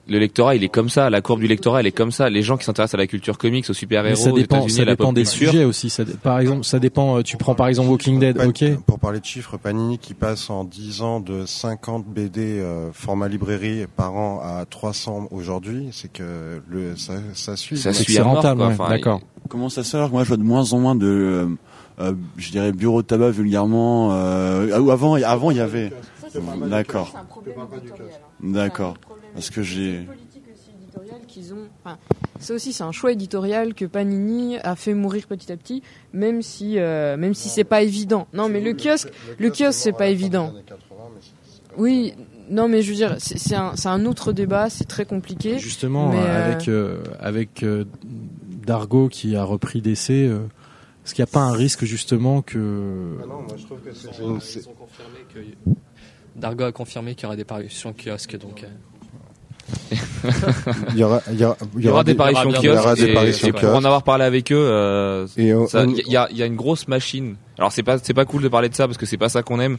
Le 0.09 0.19
lectorat, 0.19 0.55
il 0.55 0.65
est 0.65 0.69
comme 0.69 0.89
ça. 0.89 1.11
La 1.11 1.21
courbe 1.21 1.41
du 1.41 1.49
lectorat, 1.49 1.81
elle 1.81 1.87
est 1.87 1.93
comme 1.93 2.13
ça. 2.13 2.31
Les 2.31 2.43
gens 2.43 2.57
qui 2.57 2.65
s'intéressent 2.65 2.95
à 2.95 2.99
la 2.99 3.07
culture 3.07 3.39
comics, 3.39 3.69
aux 3.69 3.75
super-héros, 3.75 4.17
ça 4.17 4.33
dépend, 4.33 4.69
ça 4.69 4.85
dépend 4.85 5.13
des 5.13 5.25
sujets 5.25 5.65
aussi. 5.65 5.91
Ça, 5.91 6.05
par 6.23 6.39
exemple, 6.39 6.65
ça 6.65 6.79
dépend. 6.79 7.19
Euh, 7.19 7.23
tu 7.23 7.37
prends 7.37 7.55
par 7.55 7.69
exemple 7.69 7.91
Walking 7.91 8.19
Dead, 8.19 8.41
ok. 8.41 8.77
Pour 8.87 8.99
parler 8.99 9.21
de 9.21 9.25
chiffres, 9.25 9.57
Panini 9.57 9.99
qui 9.99 10.15
passe 10.15 10.51
en 10.51 10.65
10 10.65 11.03
ans 11.03 11.21
de 11.21 11.45
50 11.45 12.07
BD 12.07 12.61
euh, 12.61 12.91
format 12.93 13.29
librairie 13.29 13.87
par 13.97 14.15
an 14.15 14.41
à 14.43 14.65
300 14.65 15.29
aujourd'hui, 15.31 15.89
c'est 15.93 16.13
que 16.13 16.63
le 16.69 16.97
ça, 16.97 17.15
ça 17.35 17.57
suit. 17.57 17.79
Ça 17.79 17.93
suit 17.93 18.19
rentable, 18.21 18.63
d'accord. 18.89 19.21
Comment 19.49 19.69
ça 19.69 19.85
sert 19.85 20.11
Moi, 20.11 20.23
je 20.23 20.29
vois 20.29 20.37
de 20.37 20.43
moins 20.43 20.73
en 20.73 20.79
moins 20.79 20.95
de, 20.95 21.07
euh, 21.07 21.47
euh 22.01 22.13
je 22.37 22.51
dirais, 22.51 22.73
bureau 22.73 23.03
de 23.03 23.07
tabac 23.07 23.31
vulgairement. 23.31 24.11
Euh, 24.13 24.91
avant, 24.91 25.15
avant, 25.15 25.51
il 25.51 25.57
y 25.57 25.61
avait. 25.61 25.93
D'accord. 26.69 27.13
D'accord. 28.43 28.97
Parce 29.37 29.51
que 29.51 29.63
j'ai. 29.63 30.07
ça 32.41 32.55
aussi, 32.55 32.73
c'est 32.73 32.83
un 32.83 32.93
choix 32.93 33.13
éditorial 33.13 33.75
que 33.75 33.85
Panini 33.85 34.57
a 34.59 34.77
fait 34.77 34.95
mourir 34.95 35.27
petit 35.27 35.53
à 35.53 35.59
petit, 35.59 35.83
même 36.15 36.41
si, 36.41 36.79
euh, 36.79 37.19
même 37.19 37.35
si 37.35 37.51
c'est 37.51 37.65
pas 37.65 37.83
évident. 37.83 38.29
Non, 38.33 38.49
mais 38.49 38.63
le 38.63 38.73
kiosque, 38.73 39.13
le 39.39 39.51
kiosque, 39.51 39.79
c'est 39.79 39.93
pas 39.93 40.09
évident. 40.09 40.55
Oui, 41.77 42.15
non, 42.49 42.67
mais 42.67 42.81
je 42.81 42.89
veux 42.89 42.97
dire, 42.97 43.17
c'est 43.19 43.55
un, 43.55 43.75
un, 43.85 44.07
autre 44.07 44.33
débat, 44.33 44.71
c'est 44.71 44.87
très 44.87 45.05
compliqué. 45.05 45.59
Justement, 45.59 46.13
euh, 46.15 46.47
avec, 46.47 46.69
euh, 46.69 47.03
avec 47.21 47.63
Dargo 48.65 49.11
qui 49.11 49.37
a 49.37 49.45
repris 49.45 49.83
DC, 49.83 50.11
est-ce 50.11 51.15
qu'il 51.15 51.23
n'y 51.23 51.29
a 51.29 51.33
pas 51.33 51.43
un 51.43 51.53
risque 51.53 51.85
justement 51.85 52.41
que. 52.41 53.19
Ah 53.23 53.27
non, 53.27 53.43
moi 53.43 53.57
je 53.59 53.67
trouve 53.67 53.81
que 53.81 53.93
c'est. 53.93 54.67
Dargo 56.37 56.65
a 56.65 56.73
confirmé 56.73 57.15
qu'il 57.15 57.25
y 57.25 57.27
aura 57.27 57.37
des 57.37 57.45
parutions 57.45 57.93
kiosque, 57.93 58.39
donc 58.39 58.65
il 60.93 60.99
y 60.99 61.05
aura, 61.05 61.23
il 61.31 61.41
y 61.41 61.45
aura, 61.45 61.57
il 61.77 61.85
y 61.85 61.89
aura 61.89 62.05
des 62.05 62.15
parutions 62.15 62.53
kiosques. 62.53 63.45
Et, 63.45 63.53
pour 63.53 63.75
en 63.75 63.85
avoir 63.85 64.03
parlé 64.03 64.25
avec 64.25 64.53
eux, 64.53 64.57
euh, 64.57 65.27
il 65.37 65.47
y, 66.07 66.17
a, 66.17 66.29
y 66.33 66.43
a 66.43 66.47
une 66.47 66.57
grosse 66.57 66.89
machine. 66.89 67.37
Alors 67.59 67.73
c'est 67.73 67.83
pas, 67.83 67.99
c'est 67.99 68.15
pas 68.15 68.25
cool 68.25 68.43
de 68.43 68.49
parler 68.49 68.69
de 68.69 68.75
ça 68.75 68.87
parce 68.87 68.99
que 68.99 69.07
c'est 69.07 69.17
pas 69.17 69.29
ça 69.29 69.43
qu'on 69.43 69.61
aime 69.61 69.79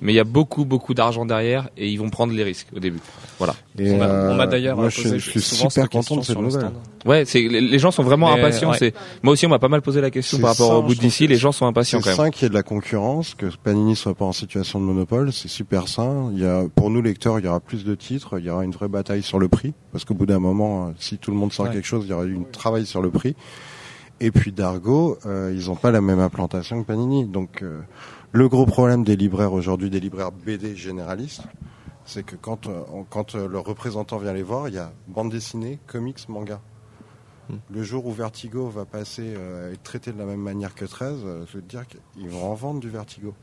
mais 0.00 0.12
il 0.12 0.16
y 0.16 0.20
a 0.20 0.24
beaucoup 0.24 0.64
beaucoup 0.64 0.94
d'argent 0.94 1.24
derrière 1.24 1.68
et 1.76 1.88
ils 1.88 1.96
vont 1.96 2.10
prendre 2.10 2.32
les 2.32 2.42
risques 2.42 2.68
au 2.74 2.80
début. 2.80 3.00
Voilà. 3.38 3.54
Et 3.78 3.92
on 3.92 3.98
m'a 3.98 4.44
euh, 4.44 4.46
d'ailleurs 4.46 4.76
posé 4.76 5.18
je, 5.18 5.30
suis 5.30 5.40
super 5.40 5.88
content 5.88 6.16
de 6.16 6.22
cette 6.22 6.38
nouvelle. 6.38 6.70
Ouais, 7.04 7.24
c'est 7.24 7.40
les, 7.40 7.78
gens 7.78 7.90
sont 7.90 8.02
vraiment 8.02 8.32
impatients. 8.32 8.72
C'est 8.72 8.94
moi 9.22 9.32
aussi 9.32 9.46
on 9.46 9.48
m'a 9.48 9.58
pas 9.58 9.68
mal 9.68 9.82
posé 9.82 10.00
la 10.00 10.10
question 10.10 10.38
par 10.38 10.50
rapport 10.50 10.72
au 10.72 10.82
bout 10.82 10.94
d'ici. 10.94 11.26
Les 11.26 11.36
gens 11.36 11.52
sont 11.52 11.66
impatients 11.66 12.00
quand 12.00 12.06
même. 12.06 12.16
C'est 12.16 12.22
sain 12.22 12.30
qu'il 12.30 12.42
y 12.42 12.46
ait 12.46 12.50
de 12.50 12.54
la 12.54 12.62
concurrence, 12.62 13.34
que 13.34 13.46
Panini 13.62 13.96
soit 13.96 14.14
pas 14.14 14.24
en 14.24 14.32
situation 14.32 14.80
de 14.80 14.84
monopole. 14.84 15.32
C'est 15.32 15.48
super 15.48 15.88
sain. 15.88 16.30
Il 16.32 16.40
y 16.40 16.46
a 16.46 16.64
pour 16.74 16.90
nous 16.90 17.02
lecteurs, 17.02 17.38
il 17.38 17.44
y 17.44 17.48
aura 17.48 17.60
plus 17.60 17.84
de 17.84 17.94
titres. 17.94 18.38
Il 18.38 18.44
y 18.44 18.50
aura 18.50 18.64
une 18.64 18.72
vraie 18.72 18.88
bataille 18.88 19.22
sur 19.22 19.38
le 19.38 19.48
prix 19.48 19.72
parce 19.92 20.04
qu'au 20.04 20.14
bout 20.14 20.26
d'un 20.26 20.40
moment, 20.40 20.92
si 20.98 21.18
tout 21.18 21.30
le 21.30 21.36
monde 21.36 21.52
sort 21.52 21.70
quelque 21.70 21.86
chose, 21.86 22.04
il 22.06 22.10
y 22.10 22.12
aura 22.12 22.24
une 22.24 22.46
travail 22.46 22.86
sur 22.86 23.00
le 23.00 23.10
prix. 23.10 23.34
Et 24.18 24.30
puis 24.30 24.50
Dargo, 24.50 25.18
euh, 25.26 25.52
ils 25.54 25.70
ont 25.70 25.76
pas 25.76 25.90
la 25.90 26.00
même 26.00 26.20
implantation 26.20 26.82
que 26.82 26.86
Panini, 26.86 27.26
donc. 27.26 27.62
Euh, 27.62 27.80
le 28.36 28.48
gros 28.48 28.66
problème 28.66 29.02
des 29.02 29.16
libraires 29.16 29.54
aujourd'hui, 29.54 29.88
des 29.88 29.98
libraires 29.98 30.30
BD 30.30 30.76
généralistes, 30.76 31.42
c'est 32.04 32.22
que 32.22 32.36
quand, 32.36 32.66
euh, 32.66 32.82
quand 33.08 33.34
euh, 33.34 33.48
leur 33.48 33.64
représentant 33.64 34.18
vient 34.18 34.34
les 34.34 34.42
voir, 34.42 34.68
il 34.68 34.74
y 34.74 34.78
a 34.78 34.92
bande 35.08 35.30
dessinée, 35.30 35.78
comics, 35.86 36.28
manga. 36.28 36.60
Hmm. 37.48 37.56
Le 37.70 37.82
jour 37.82 38.06
où 38.06 38.12
Vertigo 38.12 38.68
va 38.68 38.84
passer 38.84 39.22
euh, 39.36 39.72
être 39.72 39.82
traité 39.82 40.12
de 40.12 40.18
la 40.18 40.26
même 40.26 40.40
manière 40.40 40.74
que 40.74 40.84
13, 40.84 41.18
je 41.50 41.56
veux 41.56 41.62
dire 41.62 41.84
qu'ils 41.86 42.28
vont 42.28 42.52
en 42.52 42.54
vendre 42.54 42.80
du 42.80 42.90
Vertigo. 42.90 43.34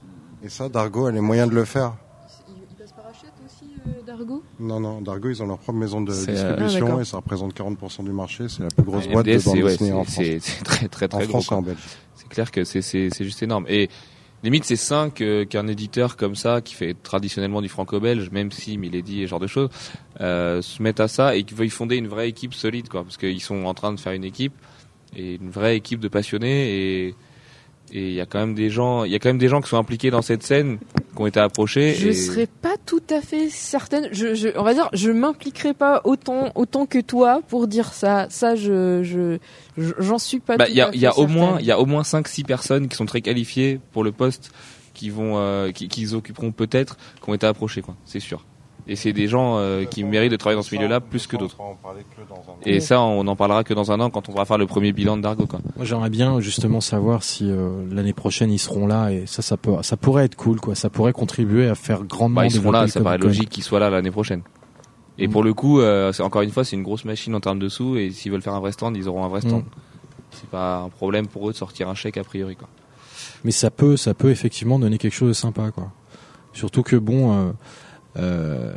Et 0.43 0.49
ça, 0.49 0.69
Dargo 0.69 1.07
a 1.07 1.11
les 1.11 1.21
moyens 1.21 1.49
de 1.49 1.55
le 1.55 1.65
faire. 1.65 1.95
Ils 2.49 2.75
passent 2.75 2.91
par 2.91 3.07
Hachette 3.07 3.33
aussi, 3.45 3.65
Dargo? 4.05 4.43
Non, 4.59 4.79
non, 4.79 5.01
Dargo, 5.01 5.29
ils 5.29 5.41
ont 5.41 5.47
leur 5.47 5.57
propre 5.57 5.79
maison 5.79 6.01
de 6.01 6.11
distribution 6.11 6.97
ah, 6.97 7.01
et 7.01 7.05
ça 7.05 7.17
représente 7.17 7.55
40% 7.55 8.03
du 8.03 8.11
marché. 8.11 8.47
C'est 8.47 8.61
la 8.61 8.69
plus 8.69 8.83
grosse 8.83 9.07
boîte 9.07 9.25
de 9.25 9.43
bande 9.43 9.55
dessinée 9.55 9.93
en 9.93 10.03
France. 10.03 10.15
C'est 10.15 10.63
très, 10.63 10.87
très, 10.87 11.07
très 11.07 11.25
en 11.25 11.29
France 11.29 11.47
et 11.51 11.55
en 11.55 11.61
Belgique. 11.63 11.97
C'est 12.15 12.29
clair 12.29 12.51
que 12.51 12.63
c'est 12.63 13.23
juste 13.23 13.41
énorme. 13.41 13.65
Et 13.67 13.89
limite 14.43 14.65
c'est 14.65 14.75
sain 14.75 15.09
qu'un 15.09 15.67
éditeur 15.67 16.17
comme 16.17 16.35
ça 16.35 16.61
qui 16.61 16.73
fait 16.75 16.95
traditionnellement 17.01 17.61
du 17.61 17.69
franco-belge 17.69 18.29
même 18.31 18.51
si 18.51 18.77
Milady 18.77 19.21
et 19.21 19.25
ce 19.25 19.29
genre 19.29 19.39
de 19.39 19.47
choses 19.47 19.69
euh, 20.21 20.61
se 20.61 20.81
mette 20.81 20.99
à 20.99 21.07
ça 21.07 21.35
et 21.35 21.43
qu'il 21.43 21.57
veuille 21.57 21.69
fonder 21.69 21.95
une 21.95 22.07
vraie 22.07 22.29
équipe 22.29 22.53
solide 22.53 22.89
quoi. 22.89 23.03
Parce 23.03 23.17
qu'ils 23.17 23.41
sont 23.41 23.65
en 23.65 23.73
train 23.73 23.93
de 23.93 23.99
faire 23.99 24.13
une 24.13 24.25
équipe 24.25 24.53
et 25.15 25.35
une 25.35 25.49
vraie 25.49 25.77
équipe 25.77 25.99
de 25.99 26.07
passionnés 26.07 27.07
et 27.07 27.15
et 27.93 28.09
il 28.09 28.13
y 28.13 28.21
a 28.21 28.25
quand 28.25 28.39
même 28.39 28.55
des 28.55 28.69
gens 28.69 29.03
il 29.03 29.11
y 29.11 29.15
a 29.15 29.19
quand 29.19 29.29
même 29.29 29.37
des 29.37 29.47
gens 29.47 29.61
qui 29.61 29.69
sont 29.69 29.77
impliqués 29.77 30.09
dans 30.09 30.21
cette 30.21 30.43
scène 30.43 30.79
qui 31.15 31.21
ont 31.21 31.27
été 31.27 31.39
approchés 31.39 31.93
je 31.93 32.11
serais 32.11 32.47
pas 32.47 32.75
tout 32.85 33.03
à 33.09 33.21
fait 33.21 33.49
certaine. 33.49 34.09
Je, 34.11 34.35
je 34.35 34.49
on 34.57 34.63
va 34.63 34.73
dire 34.73 34.89
je 34.93 35.11
m'impliquerai 35.11 35.73
pas 35.73 36.01
autant 36.03 36.51
autant 36.55 36.85
que 36.85 36.99
toi 36.99 37.41
pour 37.47 37.67
dire 37.67 37.93
ça. 37.93 38.27
Ça 38.29 38.55
je 38.55 39.03
je 39.03 39.37
j'en 39.99 40.17
suis 40.17 40.39
pas 40.39 40.57
bah, 40.57 40.65
il 40.69 40.75
y 40.75 40.81
a, 40.81 40.93
y 40.95 41.05
a 41.05 41.17
au 41.17 41.27
moins 41.27 41.57
il 41.59 41.65
y 41.65 41.71
a 41.71 41.79
au 41.79 41.85
moins 41.85 42.03
5 42.03 42.27
6 42.27 42.43
personnes 42.43 42.87
qui 42.87 42.95
sont 42.95 43.05
très 43.05 43.21
qualifiées 43.21 43.79
pour 43.91 44.03
le 44.03 44.11
poste 44.11 44.51
qui 44.93 45.09
vont 45.09 45.37
euh, 45.37 45.71
qui, 45.71 45.87
qui 45.87 46.13
occuperont 46.13 46.51
peut-être 46.51 46.97
qui 47.21 47.29
ont 47.29 47.33
été 47.33 47.47
approchés 47.47 47.81
quoi. 47.81 47.95
C'est 48.05 48.19
sûr 48.19 48.43
Et 48.85 48.97
c'est 48.97 49.13
des 49.13 49.27
gens 49.27 49.57
euh, 49.57 49.85
qui 49.85 50.03
méritent 50.03 50.31
de 50.31 50.35
travailler 50.35 50.57
dans 50.57 50.63
ce 50.63 50.75
milieu-là 50.75 50.99
plus 50.99 51.25
que 51.25 51.37
d'autres. 51.37 51.57
Et 52.65 52.81
ça, 52.81 53.01
on 53.01 53.25
en 53.27 53.35
parlera 53.35 53.63
que 53.63 53.73
dans 53.73 53.91
un 53.91 53.99
an 54.01 54.09
quand 54.09 54.27
on 54.27 54.33
va 54.33 54.43
faire 54.43 54.57
le 54.57 54.67
premier 54.67 54.91
bilan 54.91 55.15
de 55.15 55.21
Dargo. 55.21 55.45
Quoi. 55.45 55.59
Moi, 55.77 55.85
j'aimerais 55.85 56.09
bien 56.09 56.41
justement 56.41 56.81
savoir 56.81 57.23
si 57.23 57.49
euh, 57.49 57.69
l'année 57.89 58.13
prochaine 58.13 58.51
ils 58.51 58.59
seront 58.59 58.85
là 58.85 59.09
et 59.09 59.25
ça, 59.25 59.41
ça 59.41 59.55
peut, 59.55 59.71
ça 59.83 59.95
pourrait 59.95 60.25
être 60.25 60.35
cool, 60.35 60.59
quoi. 60.59 60.75
Ça 60.75 60.89
pourrait 60.89 61.13
contribuer 61.13 61.69
à 61.69 61.75
faire 61.75 62.03
grandement. 62.03 62.41
Bah, 62.41 62.45
ils 62.45 62.51
seront 62.51 62.71
là, 62.71 62.87
ça 62.87 62.99
paraît 62.99 63.17
logique 63.17 63.49
qu'ils 63.49 63.63
soient 63.63 63.79
là 63.79 63.89
l'année 63.89 64.11
prochaine. 64.11 64.41
Et 65.17 65.27
pour 65.27 65.43
le 65.43 65.53
coup, 65.53 65.79
euh, 65.79 66.11
c'est 66.11 66.23
encore 66.23 66.41
une 66.41 66.51
fois, 66.51 66.65
c'est 66.65 66.75
une 66.75 66.83
grosse 66.83 67.05
machine 67.05 67.35
en 67.35 67.39
termes 67.39 67.59
de 67.59 67.69
sous 67.69 67.95
et 67.97 68.09
s'ils 68.09 68.31
veulent 68.31 68.41
faire 68.41 68.55
un 68.55 68.59
vrai 68.59 68.71
stand, 68.71 68.97
ils 68.97 69.07
auront 69.07 69.23
un 69.23 69.29
vrai 69.29 69.41
stand. 69.41 69.63
Mm. 69.63 69.69
C'est 70.31 70.49
pas 70.49 70.79
un 70.79 70.89
problème 70.89 71.27
pour 71.27 71.47
eux 71.47 71.53
de 71.53 71.57
sortir 71.57 71.87
un 71.87 71.95
chèque 71.95 72.17
a 72.17 72.23
priori, 72.23 72.55
quoi. 72.55 72.67
Mais 73.45 73.51
ça 73.51 73.69
peut, 73.69 73.95
ça 73.95 74.13
peut 74.13 74.31
effectivement 74.31 74.79
donner 74.79 74.97
quelque 74.97 75.13
chose 75.13 75.29
de 75.29 75.33
sympa, 75.33 75.71
quoi. 75.71 75.91
Surtout 76.51 76.83
que 76.83 76.97
bon. 76.97 77.53
Euh, 78.17 78.73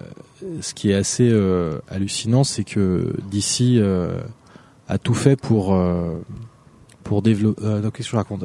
ce 0.61 0.74
qui 0.74 0.91
est 0.91 0.95
assez 0.95 1.28
euh, 1.30 1.78
hallucinant, 1.89 2.45
c'est 2.45 2.64
que 2.64 3.14
d'ici 3.30 3.78
euh, 3.78 4.20
a 4.89 4.99
tout 4.99 5.14
fait 5.14 5.37
pour 5.37 5.78
pour 7.03 7.22
développer. 7.22 7.62
qu'est-ce 7.93 8.09
que 8.09 8.12
je 8.12 8.16
raconte 8.16 8.45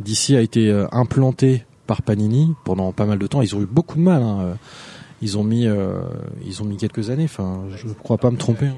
D'ici 0.00 0.36
a 0.36 0.40
été 0.40 0.70
implanté 0.92 1.64
par 1.86 2.02
Panini 2.02 2.54
pendant 2.64 2.92
pas 2.92 3.06
mal 3.06 3.18
de 3.18 3.26
temps. 3.26 3.42
Ils 3.42 3.56
ont 3.56 3.60
eu 3.60 3.66
beaucoup 3.66 3.96
de 3.96 4.02
mal. 4.02 4.22
Hein. 4.22 4.56
Ils 5.20 5.36
ont 5.36 5.44
mis, 5.44 5.66
ils 6.44 6.62
ont 6.62 6.64
mis 6.64 6.76
quelques 6.76 7.10
années. 7.10 7.24
Enfin, 7.24 7.64
je 7.76 7.88
crois 7.88 8.18
pas 8.18 8.30
me 8.30 8.36
tromper 8.36 8.70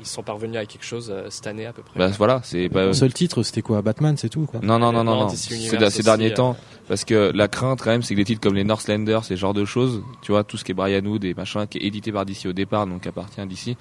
ils 0.00 0.06
sont 0.06 0.22
parvenus 0.22 0.56
à 0.56 0.66
quelque 0.66 0.84
chose 0.84 1.10
euh, 1.12 1.26
cette 1.30 1.46
année 1.46 1.66
à 1.66 1.72
peu 1.72 1.82
près. 1.82 1.98
Bah, 1.98 2.08
voilà, 2.16 2.40
c'est 2.42 2.68
pas. 2.68 2.86
Le 2.86 2.92
seul 2.92 3.12
titre, 3.12 3.42
c'était 3.42 3.62
quoi 3.62 3.82
Batman, 3.82 4.16
c'est 4.16 4.28
tout 4.28 4.46
quoi. 4.46 4.60
Non 4.62 4.78
non 4.78 4.92
non 4.92 5.04
non, 5.04 5.16
non. 5.16 5.28
c'est 5.28 5.90
ces 5.90 6.02
derniers 6.02 6.34
temps 6.34 6.56
parce 6.88 7.04
que 7.04 7.32
la 7.34 7.48
crainte 7.48 7.80
quand 7.82 7.90
même, 7.90 8.02
c'est 8.02 8.14
que 8.14 8.18
des 8.18 8.24
titres 8.24 8.40
comme 8.40 8.54
les 8.54 8.64
Northlanders, 8.64 9.24
ces 9.24 9.36
genres 9.36 9.54
de 9.54 9.64
choses, 9.64 10.02
tu 10.22 10.32
vois, 10.32 10.44
tout 10.44 10.56
ce 10.56 10.64
qui 10.64 10.72
est 10.72 10.74
Brian 10.74 11.04
Wood 11.04 11.24
et 11.24 11.34
machin, 11.34 11.66
qui 11.66 11.78
est 11.78 11.82
édité 11.82 12.12
par 12.12 12.24
DC 12.24 12.46
au 12.46 12.52
départ, 12.52 12.86
donc 12.86 13.06
appartient 13.06 13.40
à 13.40 13.46
DC. 13.46 13.76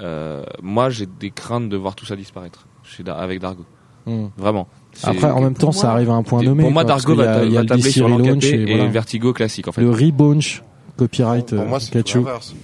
Euh, 0.00 0.42
moi, 0.62 0.90
j'ai 0.90 1.06
des 1.06 1.30
craintes 1.30 1.68
de 1.68 1.76
voir 1.76 1.94
tout 1.94 2.04
ça 2.04 2.16
disparaître 2.16 2.66
avec 3.06 3.40
Dargo. 3.40 3.64
Hmm. 4.04 4.26
Vraiment. 4.36 4.68
Après, 5.04 5.30
en 5.30 5.40
même 5.40 5.54
temps, 5.54 5.72
ça 5.72 5.92
arrive 5.92 6.10
à 6.10 6.14
un 6.14 6.22
point 6.22 6.42
nommé. 6.42 6.64
Pour 6.64 6.72
moi, 6.72 6.84
Dargo 6.84 7.14
va, 7.14 7.46
va 7.46 7.64
tabler 7.64 7.90
sur 7.90 8.08
l'encapé 8.08 8.70
et, 8.70 8.88
Vertigo 8.88 9.32
classique 9.32 9.68
en 9.68 9.72
fait. 9.72 9.80
Le 9.80 9.90
relaunch 9.90 10.62
copyright. 10.96 11.54
Pour 11.54 11.66
moi, 11.66 11.80
c'est 11.80 11.94
l'inverse 12.14 12.54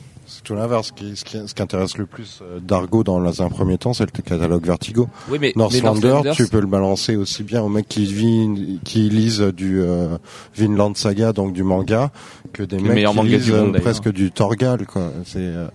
tout 0.48 0.54
l'inverse. 0.54 0.88
Ce 0.88 0.92
qui, 0.92 1.16
ce, 1.16 1.24
qui, 1.54 1.62
intéresse 1.62 1.98
le 1.98 2.06
plus 2.06 2.40
euh, 2.42 2.58
Dargo 2.60 3.04
dans 3.04 3.42
un 3.42 3.48
premier 3.48 3.76
temps, 3.78 3.92
c'est 3.92 4.04
le 4.04 4.22
catalogue 4.22 4.64
Vertigo. 4.64 5.08
Oui, 5.28 5.38
mais 5.40 5.52
Northlander, 5.56 6.32
tu 6.34 6.46
peux 6.46 6.60
le 6.60 6.66
balancer 6.66 7.16
aussi 7.16 7.42
bien 7.42 7.62
aux 7.62 7.68
mecs 7.68 7.88
qui, 7.88 8.06
vit, 8.06 8.80
qui 8.84 9.10
lisent 9.10 9.40
du 9.40 9.80
euh, 9.80 10.16
Vinland 10.56 10.96
Saga, 10.96 11.32
donc 11.32 11.52
du 11.52 11.62
manga, 11.62 12.10
que 12.52 12.62
des 12.62 12.78
mecs 12.78 13.06
qui 13.06 13.22
lisent 13.26 13.50
euh, 13.52 13.72
presque 13.72 14.10
du 14.10 14.30
Torgal. 14.30 14.86
Quoi. 14.86 15.12
C'est 15.24 15.38
euh, 15.40 15.68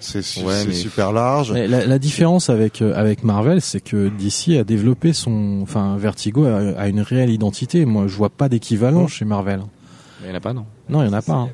c'est 0.00 0.22
super 0.22 1.12
large. 1.12 1.52
La, 1.52 1.86
la, 1.86 1.98
différence 1.98 2.48
avec 2.48 2.80
avec 2.80 3.24
Marvel, 3.24 3.60
c'est 3.60 3.80
que 3.80 4.08
DC 4.08 4.56
a 4.58 4.62
développé 4.62 5.12
son, 5.12 5.60
enfin 5.62 5.96
Vertigo 5.96 6.44
a, 6.44 6.86
une 6.88 7.00
réelle 7.00 7.30
identité. 7.30 7.84
Moi, 7.84 8.06
je 8.06 8.14
vois 8.14 8.28
pas 8.30 8.48
d'équivalent 8.48 9.08
chez 9.08 9.24
Marvel. 9.24 9.62
Il 10.22 10.28
y 10.28 10.32
en 10.32 10.34
a 10.34 10.40
pas, 10.40 10.52
non 10.52 10.64
Non, 10.88 11.02
il 11.02 11.06
y 11.06 11.08
en 11.08 11.12
a 11.12 11.22
pas. 11.22 11.32
Hein. 11.32 11.48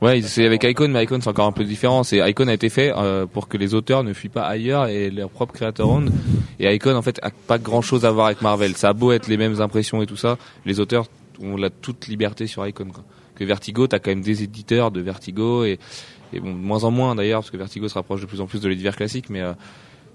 Ouais, 0.00 0.22
c'est 0.22 0.46
avec 0.46 0.62
Icon, 0.62 0.88
mais 0.88 1.02
Icon 1.02 1.18
c'est 1.20 1.28
encore 1.28 1.46
un 1.46 1.52
peu 1.52 1.64
différent. 1.64 2.04
C'est 2.04 2.18
Icon 2.18 2.46
a 2.46 2.54
été 2.54 2.68
fait 2.68 2.92
euh, 2.96 3.26
pour 3.26 3.48
que 3.48 3.56
les 3.56 3.74
auteurs 3.74 4.04
ne 4.04 4.12
fuient 4.12 4.28
pas 4.28 4.46
ailleurs 4.46 4.86
et 4.86 5.10
leur 5.10 5.28
propre 5.28 5.52
créateur 5.52 5.88
own. 5.88 6.12
Et 6.60 6.72
Icon 6.72 6.94
en 6.94 7.02
fait 7.02 7.18
a 7.22 7.30
pas 7.30 7.58
grand 7.58 7.82
chose 7.82 8.04
à 8.04 8.12
voir 8.12 8.26
avec 8.26 8.40
Marvel. 8.40 8.76
Ça 8.76 8.90
a 8.90 8.92
beau 8.92 9.10
être 9.10 9.26
les 9.26 9.36
mêmes 9.36 9.60
impressions 9.60 10.00
et 10.00 10.06
tout 10.06 10.16
ça, 10.16 10.38
les 10.66 10.78
auteurs 10.78 11.06
ont 11.40 11.56
la 11.56 11.70
toute 11.70 12.06
liberté 12.06 12.46
sur 12.46 12.64
Icon. 12.66 12.88
Que 13.34 13.44
Vertigo, 13.44 13.88
t'as 13.88 13.98
quand 13.98 14.10
même 14.10 14.20
des 14.20 14.44
éditeurs 14.44 14.92
de 14.92 15.00
Vertigo 15.00 15.64
et, 15.64 15.78
de 16.32 16.40
moins 16.40 16.84
en 16.84 16.92
moins 16.92 17.16
d'ailleurs 17.16 17.40
parce 17.40 17.50
que 17.50 17.56
Vertigo 17.56 17.88
se 17.88 17.94
rapproche 17.94 18.20
de 18.20 18.26
plus 18.26 18.40
en 18.40 18.46
plus 18.46 18.60
de 18.60 18.68
l'univers 18.68 18.94
classique, 18.94 19.30
mais 19.30 19.40
euh, 19.40 19.52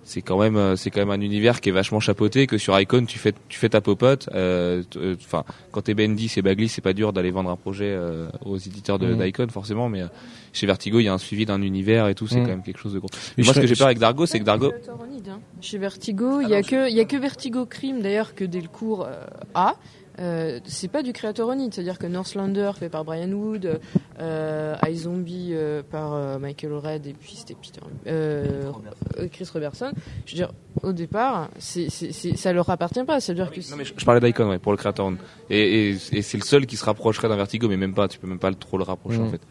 c'est 0.04 0.22
quand 0.22 0.40
même 0.40 0.58
euh, 0.58 0.76
c'est 0.76 0.90
quand 0.90 1.00
même 1.00 1.12
un 1.12 1.22
univers 1.22 1.62
qui 1.62 1.70
est 1.70 1.72
vachement 1.72 2.00
chapeauté 2.00 2.48
que 2.48 2.58
sur 2.58 2.80
Icon 2.80 3.06
tu 3.06 3.18
fais 3.18 3.34
tu 3.48 3.58
fais 3.58 3.70
ta 3.70 3.82
popote 3.82 4.30
euh, 4.34 4.84
euh, 4.98 5.16
enfin 5.20 5.44
quand 5.72 5.82
t'es 5.82 5.94
Bendy 5.94 6.28
c'est 6.28 6.42
Bagley 6.42 6.68
c'est 6.68 6.82
pas 6.82 6.94
dur 6.94 7.14
d'aller 7.14 7.32
vendre 7.32 7.50
un 7.50 7.56
projet 7.56 7.98
aux 8.46 8.58
éditeurs 8.58 9.00
de 9.00 9.14
mm. 9.14 9.24
d'Icon 9.24 9.48
forcément 9.50 9.90
mais 9.90 10.04
chez 10.52 10.68
Vertigo 10.68 11.00
il 11.00 11.06
y 11.06 11.08
a 11.08 11.14
un 11.14 11.18
suivi 11.18 11.46
d'un 11.46 11.62
univers 11.62 12.08
et 12.08 12.16
tout 12.16 12.28
c'est 12.28 12.40
mm. 12.40 12.44
quand 12.44 12.50
même 12.50 12.64
quelque 12.64 12.80
chose 12.80 12.94
de 12.94 13.00
gros 13.00 13.10
moi 13.38 13.54
ce 13.54 13.60
que 13.60 13.68
j'ai 13.68 13.76
peur 13.76 13.88
avec 13.88 14.00
Dargo 14.00 14.26
c'est 14.26 14.40
que 14.40 14.46
Dargo 14.46 14.72
hein. 14.72 15.40
chez 15.62 15.78
Vertigo 15.78 16.42
il 16.42 16.50
y 16.50 16.56
a 16.56 16.64
que 16.64 16.90
il 16.90 16.96
y 16.96 17.00
a 17.00 17.06
que 17.06 17.18
Vertigo 17.18 17.66
Crime 17.66 18.02
d'ailleurs 18.02 18.36
que 18.36 18.44
Delcourt 18.44 19.08
a 19.56 19.76
euh, 20.20 20.60
c'est 20.66 20.90
pas 20.90 21.02
du 21.02 21.12
créateur 21.12 21.48
Onid, 21.48 21.74
c'est-à-dire 21.74 21.98
que 21.98 22.06
Northlander 22.06 22.72
fait 22.78 22.90
par 22.90 23.04
Brian 23.04 23.32
Wood, 23.32 23.80
euh, 24.20 24.76
iZombie 24.88 25.50
euh, 25.54 25.82
par 25.82 26.14
euh, 26.14 26.38
Michael 26.38 26.74
Red 26.74 27.08
et 27.08 27.14
puis 27.14 27.36
c'était 27.36 27.56
Peter, 27.56 27.82
euh, 28.08 28.72
Chris 29.32 29.48
Robertson. 29.52 29.92
Je 30.26 30.32
veux 30.32 30.36
dire, 30.36 30.54
au 30.84 30.94
départ, 30.94 31.50
c'est, 31.58 31.90
c'est, 31.90 32.12
ça 32.38 32.54
leur 32.54 32.70
appartient 32.70 33.04
pas. 33.04 33.20
C'est-à-dire 33.20 33.52
que 33.52 33.60
non, 33.72 33.78
mais 33.78 33.86
je, 33.86 34.06
parlais 34.06 34.22
d'Icon 34.22 34.50
ouais, 34.50 34.60
pour 34.60 34.72
le 34.72 34.78
créateur 34.78 35.12
Et, 35.50 35.90
et, 35.90 35.98
et 36.12 36.22
c'est 36.22 36.38
le 36.38 36.44
seul 36.44 36.68
qui 36.68 36.78
se 36.78 36.86
rapprocherait 36.86 37.28
d'un 37.28 37.38
Vertigo, 37.38 37.68
mais 37.68 37.78
même 37.78 37.96
pas. 37.96 38.08
Tu 38.08 38.20
peux 38.20 38.28
même 38.28 38.40
pas 38.40 38.54
trop 38.54 38.78
le 38.78 38.84
rapprocher 38.84 39.20
en 39.20 39.26
mm. 39.26 39.32
fait. 39.32 39.42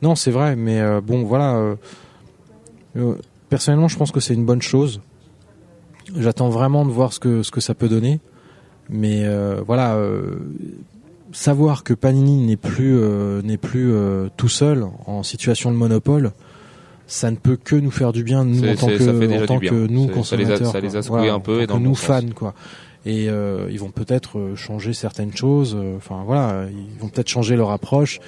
Non, 0.00 0.16
c'est 0.16 0.30
vrai, 0.32 0.56
mais 0.56 0.82
bon, 1.00 1.22
voilà. 1.22 1.76
personnellement, 3.48 3.88
je 3.88 3.96
pense 3.96 4.10
que 4.10 4.20
c'est 4.20 4.34
une 4.34 4.44
bonne 4.44 4.62
chose. 4.62 5.00
J'attends 6.16 6.48
vraiment 6.48 6.84
de 6.84 6.90
voir 6.90 7.12
ce 7.12 7.20
que 7.20 7.42
ce 7.42 7.52
que 7.52 7.60
ça 7.60 7.74
peut 7.74 7.88
donner. 7.88 8.20
Mais 8.90 9.24
euh, 9.24 9.62
voilà, 9.66 9.94
euh, 9.94 10.36
savoir 11.32 11.84
que 11.84 11.94
Panini 11.94 12.44
n'est 12.44 12.56
plus 12.56 12.98
euh, 12.98 13.42
n'est 13.42 13.56
plus 13.56 13.92
tout 14.36 14.48
seul 14.48 14.84
en 15.06 15.22
situation 15.22 15.70
de 15.70 15.76
monopole, 15.76 16.32
ça 17.06 17.30
ne 17.30 17.36
peut 17.36 17.56
que 17.56 17.76
nous 17.76 17.90
faire 17.90 18.12
du 18.12 18.24
bien 18.24 18.44
nous 18.44 18.68
en 18.68 18.74
tant 18.74 18.86
que 18.88 19.42
en 19.42 19.46
tant 19.46 19.58
que 19.58 19.86
nous 19.86 20.08
consommateurs, 20.08 20.70
ça 20.70 20.80
les 20.80 20.96
a, 20.96 21.02
ça 21.02 21.20
les 21.20 21.28
a 21.28 21.34
un 21.34 21.40
peu 21.40 21.62
et 21.62 21.66
dans 21.66 21.80
nous 21.80 21.94
fans 21.94 22.20
quoi. 22.34 22.54
Et 23.04 23.24
ils 23.24 23.78
vont 23.78 23.90
peut-être 23.90 24.52
changer 24.56 24.92
certaines 24.92 25.34
choses. 25.34 25.76
Enfin 25.96 26.22
voilà, 26.24 26.66
ils 26.70 27.00
vont 27.00 27.08
peut-être 27.08 27.28
changer 27.28 27.56
leur 27.56 27.70
approche 27.70 28.20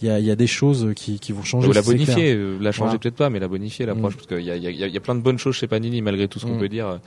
il 0.00 0.06
y 0.06 0.10
a, 0.12 0.20
y 0.20 0.30
a, 0.30 0.36
des 0.36 0.46
choses 0.46 0.92
qui, 0.94 1.18
qui 1.18 1.32
vont 1.32 1.42
changer. 1.42 1.66
Ou 1.66 1.72
la 1.72 1.82
bonifier, 1.82 2.38
la 2.60 2.70
changer 2.70 2.98
peut-être 2.98 3.16
pas, 3.16 3.30
mais 3.30 3.40
la 3.40 3.48
bonifier 3.48 3.84
l'approche, 3.84 4.14
mm. 4.14 4.16
parce 4.16 4.26
qu'il 4.28 4.46
y 4.46 4.50
a, 4.52 4.56
y, 4.56 4.84
a, 4.84 4.86
y 4.86 4.96
a 4.96 5.00
plein 5.00 5.16
de 5.16 5.20
bonnes 5.20 5.38
choses 5.38 5.56
chez 5.56 5.66
Panini 5.66 6.02
malgré 6.02 6.28
tout 6.28 6.38
ce 6.38 6.46
qu'on 6.46 6.54
mm. 6.54 6.60
peut 6.60 6.68
dire 6.68 7.00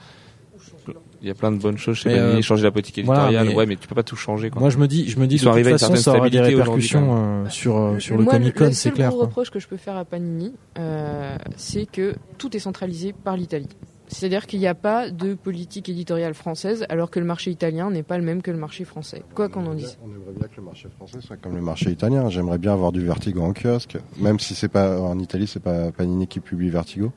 il 1.22 1.28
y 1.28 1.30
a 1.30 1.34
plein 1.34 1.52
de 1.52 1.58
bonnes 1.58 1.78
choses 1.78 1.96
chez 1.96 2.10
Panini, 2.10 2.38
euh, 2.38 2.42
changer 2.42 2.64
la 2.64 2.72
politique 2.72 2.98
éditoriale, 2.98 3.48
ouais, 3.50 3.66
mais 3.66 3.76
tu 3.76 3.86
peux 3.86 3.94
pas 3.94 4.02
tout 4.02 4.16
changer. 4.16 4.50
Quoi. 4.50 4.60
Moi, 4.60 4.70
je 4.70 4.78
me 4.78 4.88
dis, 4.88 5.08
je 5.08 5.18
me 5.18 5.26
dis, 5.26 5.36
de 5.36 5.44
toute 5.44 5.78
façon, 5.78 5.96
ça 5.96 6.14
aura 6.14 6.28
des 6.28 6.40
répercussions 6.40 7.44
euh, 7.44 7.48
sur 7.48 7.76
euh, 7.76 7.98
sur 7.98 8.18
le 8.18 8.24
Comic 8.24 8.54
Con, 8.54 8.70
c'est 8.72 8.90
clair. 8.90 9.10
Le 9.10 9.12
seul 9.12 9.20
reproche 9.22 9.50
que 9.50 9.60
je 9.60 9.68
peux 9.68 9.76
faire 9.76 9.96
à 9.96 10.04
Panini, 10.04 10.52
euh, 10.78 11.36
c'est 11.56 11.86
que 11.86 12.16
tout 12.38 12.56
est 12.56 12.60
centralisé 12.60 13.12
par 13.12 13.36
l'Italie. 13.36 13.68
C'est-à-dire 14.08 14.46
qu'il 14.46 14.58
n'y 14.58 14.66
a 14.66 14.74
pas 14.74 15.08
de 15.08 15.32
politique 15.32 15.88
éditoriale 15.88 16.34
française, 16.34 16.84
alors 16.90 17.10
que 17.10 17.18
le 17.18 17.24
marché 17.24 17.50
italien 17.50 17.90
n'est 17.90 18.02
pas 18.02 18.18
le 18.18 18.24
même 18.24 18.42
que 18.42 18.50
le 18.50 18.58
marché 18.58 18.84
français. 18.84 19.22
Quoi 19.34 19.48
qu'on 19.48 19.64
en 19.64 19.74
dise. 19.74 19.96
On 20.04 20.08
aimerait 20.08 20.38
bien 20.38 20.48
que 20.48 20.56
le 20.58 20.64
marché 20.64 20.88
français 20.94 21.18
soit 21.22 21.38
comme 21.38 21.54
le 21.54 21.62
marché 21.62 21.90
italien. 21.90 22.28
J'aimerais 22.28 22.58
bien 22.58 22.74
avoir 22.74 22.92
du 22.92 23.02
Vertigo 23.02 23.40
en 23.40 23.54
kiosque, 23.54 23.96
même 24.18 24.38
si 24.38 24.54
c'est 24.54 24.68
pas 24.68 25.00
en 25.00 25.18
Italie, 25.18 25.46
c'est 25.46 25.62
pas 25.62 25.92
Panini 25.92 26.26
qui 26.26 26.40
publie 26.40 26.68
Vertigo. 26.68 27.10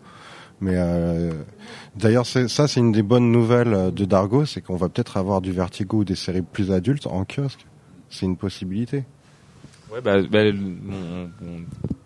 Mais 0.66 0.78
euh, 0.78 1.32
d'ailleurs, 1.96 2.26
ça, 2.26 2.68
c'est 2.68 2.80
une 2.80 2.92
des 2.92 3.04
bonnes 3.04 3.32
nouvelles 3.32 3.94
de 3.94 4.04
Dargo, 4.04 4.46
c'est 4.46 4.62
qu'on 4.62 4.78
va 4.78 4.90
peut-être 4.90 5.16
avoir 5.18 5.40
du 5.40 5.52
Vertigo 5.52 5.98
ou 5.98 6.04
des 6.04 6.16
séries 6.16 6.42
plus 6.42 6.72
adultes 6.72 7.06
en 7.06 7.24
kiosque. 7.24 7.68
C'est 8.10 8.26
une 8.26 8.36
possibilité. 8.36 9.04
Ouais, 9.92 10.02
bah, 10.02 10.24
bah 10.24 10.40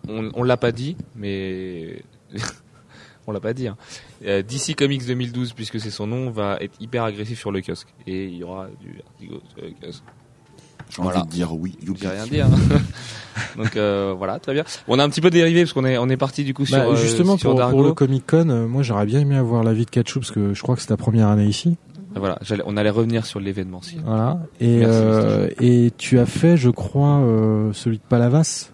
on, 0.10 0.32
on, 0.34 0.44
l'a 0.44 0.58
pas 0.58 0.74
dit, 0.74 0.98
mais 1.16 2.04
on 3.28 3.32
l'a 3.32 3.40
pas 3.40 3.54
dit. 3.54 3.70
Hein. 3.70 3.78
Euh, 4.26 4.42
DC 4.42 4.76
Comics 4.76 5.06
2012, 5.06 5.54
puisque 5.54 5.80
c'est 5.80 5.90
son 5.90 6.08
nom, 6.08 6.30
va 6.30 6.58
être 6.60 6.76
hyper 6.82 7.06
agressif 7.06 7.40
sur 7.40 7.54
le 7.54 7.62
kiosque 7.62 7.88
et 8.08 8.26
il 8.26 8.36
y 8.36 8.44
aura 8.44 8.68
du 8.82 8.92
Vertigo 8.92 9.42
sur 9.56 9.64
le 9.64 9.72
kiosque. 9.72 10.04
J'ai 10.90 11.02
envie 11.02 11.22
de 11.22 11.30
dire 11.30 11.54
oui. 11.54 11.78
J'ai 12.00 12.08
rien 12.08 12.26
dire. 12.26 12.48
Donc 13.58 13.76
euh, 13.76 14.14
voilà, 14.18 14.40
très 14.40 14.54
bien. 14.54 14.64
On 14.88 15.00
a 15.00 15.04
un 15.04 15.10
petit 15.10 15.22
peu 15.22 15.30
dérivé 15.30 15.62
parce 15.64 15.74
qu'on 15.74 15.86
est 15.86 15.98
on 15.98 16.10
est 16.10 16.18
parti 16.18 16.44
du 16.44 16.54
coup 16.54 16.64
bah, 16.64 16.68
sur 16.68 16.92
euh, 16.92 16.96
justement 16.96 17.38
pour, 17.38 17.56
pour, 17.56 17.84
le 17.84 17.94
Comic 17.94 18.26
Con. 18.28 18.50
Euh, 18.50 18.68
moi, 18.68 18.84
j'aurais 18.84 19.06
bien 19.06 19.20
aimé 19.20 19.36
avoir 19.38 19.64
l'avis 19.64 19.86
de 19.86 19.90
Ketchup 19.90 20.24
parce 20.24 20.32
que 20.32 20.54
je 20.54 20.62
crois 20.62 20.76
que 20.76 20.82
c'est 20.82 20.88
ta 20.88 20.98
première 20.98 21.28
année 21.28 21.46
ici. 21.46 21.78
Voilà, 22.16 22.40
on 22.66 22.76
allait 22.76 22.90
revenir 22.90 23.26
sur 23.26 23.40
l'événement. 23.40 23.82
Voilà. 24.04 24.40
Et 24.60 24.82
et 25.60 25.92
tu 25.98 26.20
as 26.20 26.26
fait, 26.26 26.58
je 26.58 26.70
crois, 26.70 27.22
celui 27.74 27.98
de 27.98 28.04
Palavas. 28.08 28.72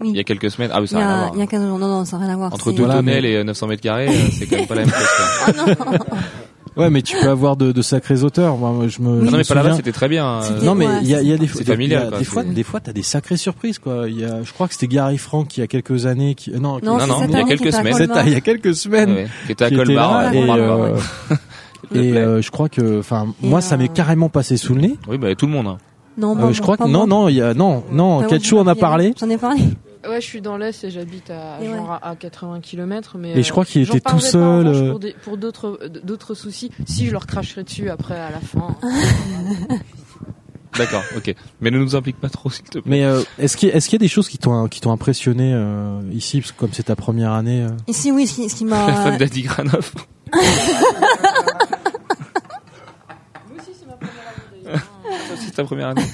Oui. 0.00 0.10
Il 0.10 0.16
y 0.16 0.20
a 0.20 0.24
quelques 0.24 0.50
semaines. 0.50 0.70
Ah 0.72 0.80
oui, 0.80 0.88
ça 0.88 0.98
n'a 0.98 1.06
rien 1.06 1.14
à 1.14 1.18
voir. 1.20 1.32
Il 1.34 1.38
y 1.38 1.42
a 1.42 1.46
15 1.46 1.64
jours. 1.64 1.78
Non, 1.78 1.86
non, 1.86 2.04
ça 2.04 2.18
n'a 2.18 2.24
rien 2.24 2.34
à 2.34 2.36
voir. 2.36 2.52
Entre 2.52 2.72
deux 2.72 2.88
tunnels 2.88 3.24
et 3.24 3.44
900 3.44 3.66
mètres 3.68 3.82
carrés, 3.82 4.08
c'est 4.32 4.46
quand 4.46 4.56
même 4.56 4.66
pas 4.66 4.74
la 4.74 4.80
même 4.80 4.90
chose. 4.90 5.06
ah 5.46 5.52
non 5.52 5.98
Ouais, 6.76 6.90
mais 6.90 7.02
tu 7.02 7.16
peux 7.16 7.28
avoir 7.28 7.56
de, 7.56 7.72
de 7.72 7.82
sacrés 7.82 8.22
auteurs. 8.22 8.56
Moi, 8.56 8.88
je 8.88 9.02
me. 9.02 9.22
non, 9.22 9.30
mais 9.36 9.44
pas 9.44 9.62
là 9.62 9.74
c'était 9.76 9.92
très 9.92 10.08
bien. 10.08 10.40
Non, 10.62 10.74
mais 10.74 10.86
il 11.02 11.08
y 11.08 11.14
a, 11.14 11.22
y 11.22 11.32
a 11.32 11.36
des, 11.36 11.46
fois, 11.46 11.62
familial, 11.64 12.10
des 12.18 12.24
fois, 12.24 12.44
des 12.44 12.62
fois, 12.62 12.80
t'as 12.80 12.92
des 12.92 13.02
sacrées 13.02 13.36
surprises, 13.36 13.78
quoi. 13.78 14.04
Il 14.08 14.18
y 14.18 14.24
a, 14.24 14.42
je 14.42 14.52
crois 14.52 14.68
que 14.68 14.74
c'était 14.74 14.88
Gary 14.88 15.18
Frank 15.18 15.56
il 15.56 15.60
y 15.60 15.62
a 15.62 15.66
quelques 15.66 16.06
années, 16.06 16.34
qui, 16.34 16.50
non, 16.50 16.78
non, 16.82 16.98
non, 17.06 17.24
il 17.28 17.32
y 17.32 17.36
a 17.36 17.44
quelques 17.44 17.72
semaines. 17.72 18.12
il 18.26 18.32
y 18.32 18.36
a 18.36 18.40
quelques 18.40 18.74
semaines. 18.74 19.28
Qui 19.46 19.52
était 19.52 19.64
à 19.64 19.70
Colmar. 19.70 20.32
Et, 20.32 20.50
euh, 20.50 20.96
et 21.94 22.12
euh, 22.14 22.42
je 22.42 22.50
crois 22.50 22.68
que, 22.68 22.98
enfin, 22.98 23.34
moi, 23.42 23.60
ça 23.60 23.76
m'est 23.76 23.92
carrément 23.92 24.28
passé 24.28 24.56
sous 24.56 24.74
le 24.74 24.80
nez. 24.80 24.96
Oui, 25.08 25.18
bah 25.18 25.34
tout 25.34 25.46
le 25.46 25.52
monde. 25.52 25.66
Hein. 25.66 25.78
Non, 26.18 26.36
euh, 26.38 26.52
je 26.52 26.60
crois 26.60 26.76
que 26.76 26.84
non, 26.84 27.06
non, 27.06 27.28
il 27.28 27.36
y 27.36 27.42
a 27.42 27.54
non, 27.54 27.84
non. 27.90 28.22
Ketchou 28.26 28.58
en 28.58 28.66
a 28.66 28.74
parlé. 28.74 29.14
J'en 29.18 29.30
ai 29.30 29.38
parlé. 29.38 29.60
Ouais, 30.08 30.20
je 30.20 30.26
suis 30.26 30.40
dans 30.40 30.56
l'Est 30.56 30.84
et 30.84 30.90
j'habite 30.90 31.30
à, 31.30 31.62
genre 31.64 31.98
à 32.02 32.16
80 32.16 32.60
km. 32.60 33.16
Mais 33.18 33.38
et 33.38 33.42
je 33.42 33.50
crois 33.50 33.64
qu'il 33.64 33.82
était 33.82 34.00
tout 34.00 34.18
seul. 34.18 34.64
Pas, 34.64 34.90
pour, 34.90 35.00
pour 35.22 35.36
d'autres, 35.36 35.78
d'autres 36.02 36.34
soucis. 36.34 36.70
Si 36.86 37.06
je 37.06 37.12
leur 37.12 37.26
cracherai 37.26 37.62
dessus 37.62 37.88
après 37.88 38.18
à 38.18 38.30
la 38.30 38.40
fin. 38.40 38.76
D'accord, 40.76 41.02
ok. 41.16 41.34
Mais 41.60 41.70
ne 41.70 41.78
nous 41.78 41.96
implique 41.96 42.18
pas 42.18 42.30
trop, 42.30 42.48
s'il 42.50 42.64
te 42.64 42.78
plaît. 42.78 42.82
Mais 42.86 43.04
euh, 43.04 43.22
est-ce 43.38 43.56
qu'il 43.56 43.68
y, 43.68 43.72
est 43.72 43.92
y, 43.92 43.94
a 43.94 43.98
des 43.98 44.08
choses 44.08 44.28
qui 44.28 44.38
t'ont 44.38 44.68
qui 44.68 44.80
t'ont 44.80 44.92
impressionné 44.92 45.52
euh, 45.54 46.00
ici, 46.12 46.40
parce 46.40 46.52
que 46.52 46.58
comme 46.58 46.72
c'est 46.72 46.84
ta 46.84 46.96
première 46.96 47.32
année 47.32 47.62
euh... 47.62 47.68
Ici, 47.88 48.10
oui, 48.10 48.26
ce 48.26 48.36
qui, 48.36 48.48
ce 48.48 48.56
qui 48.56 48.64
m'a. 48.64 48.86
La 48.86 48.94
femme 48.94 49.18
d'Adi 49.18 49.42
Granoff. 49.42 49.94
Moi 50.32 50.42
aussi, 53.58 53.72
c'est 53.78 53.86
ma 53.86 53.96
première 53.96 54.28
année. 54.28 54.80
Ça 55.28 55.34
aussi, 55.34 55.44
c'est 55.44 55.52
ta 55.52 55.64
première 55.64 55.88
année. 55.88 56.06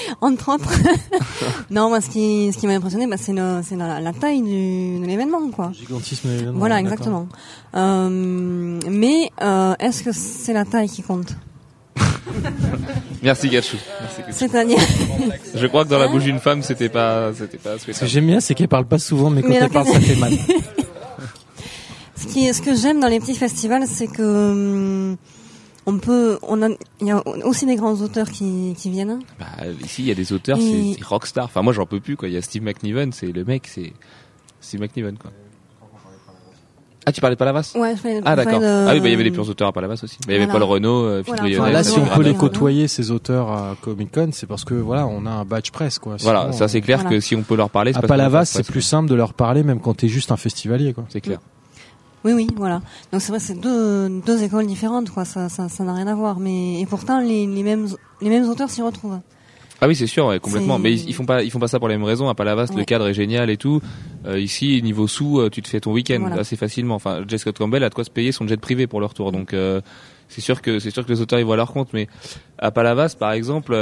Entre 0.20 0.54
autres. 0.54 0.72
non, 1.70 1.88
moi, 1.88 2.00
ce 2.00 2.08
qui, 2.10 2.52
ce 2.52 2.58
qui 2.58 2.66
m'a 2.66 2.74
impressionné, 2.74 3.06
bah, 3.06 3.16
c'est 3.16 3.32
la, 3.32 3.62
la, 3.76 4.00
la, 4.00 4.12
taille 4.12 4.42
du, 4.42 5.00
de 5.00 5.06
l'événement, 5.06 5.50
quoi. 5.50 5.68
Le 5.68 5.74
gigantisme 5.74 6.28
de 6.28 6.32
l'événement. 6.34 6.58
Voilà, 6.58 6.80
exactement. 6.80 7.28
Euh, 7.74 8.80
mais 8.88 9.30
euh, 9.42 9.74
est-ce 9.78 10.02
que 10.02 10.12
c'est 10.12 10.52
la 10.52 10.64
taille 10.64 10.88
qui 10.88 11.02
compte? 11.02 11.34
Merci 13.22 13.48
Gachou. 13.48 13.76
C'est-à-dire 14.30 14.78
Je 15.54 15.66
crois 15.66 15.84
que 15.84 15.90
dans 15.90 15.98
la 15.98 16.08
bouche 16.08 16.24
d'une 16.24 16.40
femme, 16.40 16.62
c'était 16.62 16.88
pas, 16.88 17.32
c'était 17.34 17.58
pas 17.58 17.78
Ce 17.78 17.86
que 17.86 18.06
j'aime 18.06 18.26
bien, 18.26 18.40
c'est 18.40 18.54
qu'elle 18.54 18.68
parle 18.68 18.86
pas 18.86 18.98
souvent, 18.98 19.30
mais 19.30 19.42
quand 19.42 19.50
elle 19.50 19.70
parle, 19.70 19.86
ça 19.86 20.00
fait 20.00 20.16
mal. 20.16 20.32
ce 22.16 22.26
qui, 22.26 22.52
ce 22.52 22.60
que 22.62 22.74
j'aime 22.74 23.00
dans 23.00 23.08
les 23.08 23.20
petits 23.20 23.36
festivals, 23.36 23.84
c'est 23.86 24.08
que 24.08 24.22
hum, 24.22 25.16
on 25.86 25.98
peut, 25.98 26.38
on 26.42 26.62
a, 26.62 26.68
il 27.00 27.06
y 27.06 27.10
a 27.10 27.22
aussi 27.44 27.66
des 27.66 27.76
grands 27.76 27.94
auteurs 28.00 28.30
qui, 28.30 28.74
qui 28.76 28.90
viennent. 28.90 29.20
Bah, 29.38 29.46
ici, 29.84 30.02
il 30.02 30.08
y 30.08 30.12
a 30.12 30.14
des 30.14 30.32
auteurs, 30.32 30.58
c'est 30.60 31.02
rockstar. 31.02 31.46
Enfin, 31.46 31.62
moi, 31.62 31.72
j'en 31.72 31.86
peux 31.86 32.00
plus, 32.00 32.16
quoi. 32.16 32.28
Il 32.28 32.34
y 32.34 32.36
a 32.36 32.42
Steve 32.42 32.62
McNiven, 32.62 33.12
c'est 33.12 33.32
le 33.32 33.44
mec, 33.44 33.66
c'est 33.66 33.92
Steve 34.60 34.80
McNiven, 34.80 35.16
quoi. 35.18 35.30
Ah, 37.04 37.10
tu 37.10 37.20
parlais 37.20 37.34
de 37.34 37.38
Palavas 37.38 37.72
Ouais, 37.74 37.96
je 37.96 38.20
Ah, 38.24 38.36
d'accord. 38.36 38.60
Ah 38.62 38.92
oui, 38.92 39.00
bah, 39.00 39.08
il 39.08 39.10
y 39.10 39.14
avait 39.14 39.24
des 39.24 39.32
purs 39.32 39.48
auteurs 39.48 39.66
à 39.66 39.72
Palavas 39.72 40.00
aussi. 40.04 40.18
Il 40.28 40.32
y 40.32 40.36
avait 40.36 40.46
Paul 40.46 40.62
Renault, 40.62 41.02
euh, 41.04 41.22
voilà. 41.26 41.72
là, 41.72 41.82
si 41.82 41.98
on 41.98 42.06
peut 42.06 42.22
les 42.22 42.34
côtoyer, 42.34 42.86
ces 42.86 43.10
auteurs 43.10 43.50
à 43.50 43.76
Comic 43.80 44.12
Con, 44.12 44.28
c'est 44.32 44.46
parce 44.46 44.64
que, 44.64 44.74
voilà, 44.74 45.06
on 45.06 45.26
a 45.26 45.30
un 45.30 45.44
badge 45.44 45.70
presse, 45.72 45.98
quoi. 45.98 46.16
voilà, 46.20 46.52
ça, 46.52 46.68
c'est 46.68 46.80
clair 46.80 47.04
que 47.04 47.18
si 47.18 47.34
on 47.34 47.42
peut 47.42 47.56
leur 47.56 47.70
parler, 47.70 47.92
à 47.96 48.02
Palavas, 48.02 48.44
c'est 48.44 48.66
plus 48.66 48.82
simple 48.82 49.08
de 49.08 49.14
leur 49.14 49.34
parler, 49.34 49.62
même 49.64 49.80
quand 49.80 49.94
t'es 49.94 50.08
juste 50.08 50.30
un 50.30 50.36
festivalier, 50.36 50.92
quoi. 50.92 51.04
C'est 51.08 51.20
clair. 51.20 51.40
Oui, 51.40 51.61
oui, 52.24 52.46
voilà. 52.56 52.82
Donc 53.12 53.20
c'est 53.20 53.32
vrai, 53.32 53.40
c'est 53.40 53.58
deux, 53.58 54.08
deux 54.24 54.42
écoles 54.42 54.66
différentes, 54.66 55.10
quoi. 55.10 55.24
Ça, 55.24 55.48
ça, 55.48 55.68
ça 55.68 55.84
n'a 55.84 55.94
rien 55.94 56.06
à 56.06 56.14
voir. 56.14 56.38
Mais 56.38 56.80
et 56.80 56.86
pourtant, 56.86 57.20
les, 57.20 57.46
les 57.46 57.62
mêmes, 57.62 57.88
les 58.20 58.30
mêmes 58.30 58.48
auteurs 58.48 58.70
s'y 58.70 58.82
retrouvent. 58.82 59.18
Ah 59.80 59.88
oui, 59.88 59.96
c'est 59.96 60.06
sûr, 60.06 60.26
ouais, 60.26 60.38
complètement. 60.38 60.78
Mais 60.78 60.92
ils, 60.92 61.12
font 61.12 61.24
pas, 61.24 61.42
ils 61.42 61.50
font 61.50 61.58
pas 61.58 61.66
ça 61.66 61.80
pour 61.80 61.88
les 61.88 61.96
mêmes 61.96 62.06
raisons. 62.06 62.28
À 62.28 62.34
Palavas, 62.36 62.68
le 62.76 62.84
cadre 62.84 63.08
est 63.08 63.14
génial 63.14 63.50
et 63.50 63.56
tout. 63.56 63.80
Euh, 64.26 64.38
ici, 64.38 64.80
niveau 64.80 65.08
sous, 65.08 65.40
euh, 65.40 65.50
tu 65.50 65.60
te 65.60 65.68
fais 65.68 65.80
ton 65.80 65.90
week-end 65.90 66.24
assez 66.38 66.54
facilement. 66.54 66.94
Enfin, 66.94 67.24
Jessica 67.26 67.50
Campbell 67.50 67.82
a 67.82 67.88
de 67.88 67.94
quoi 67.94 68.04
se 68.04 68.10
payer 68.10 68.30
son 68.30 68.46
jet 68.46 68.60
privé 68.60 68.86
pour 68.86 69.00
leur 69.00 69.12
tour. 69.12 69.32
Donc, 69.32 69.52
euh, 69.52 69.80
c'est 70.28 70.40
sûr 70.40 70.62
que 70.62 70.78
c'est 70.78 70.92
sûr 70.92 71.04
que 71.04 71.10
les 71.10 71.20
auteurs 71.20 71.40
ils 71.40 71.44
voient 71.44 71.56
leur 71.56 71.72
compte. 71.72 71.88
Mais 71.92 72.06
à 72.58 72.70
Palavas, 72.70 73.16
par 73.18 73.32
exemple. 73.32 73.74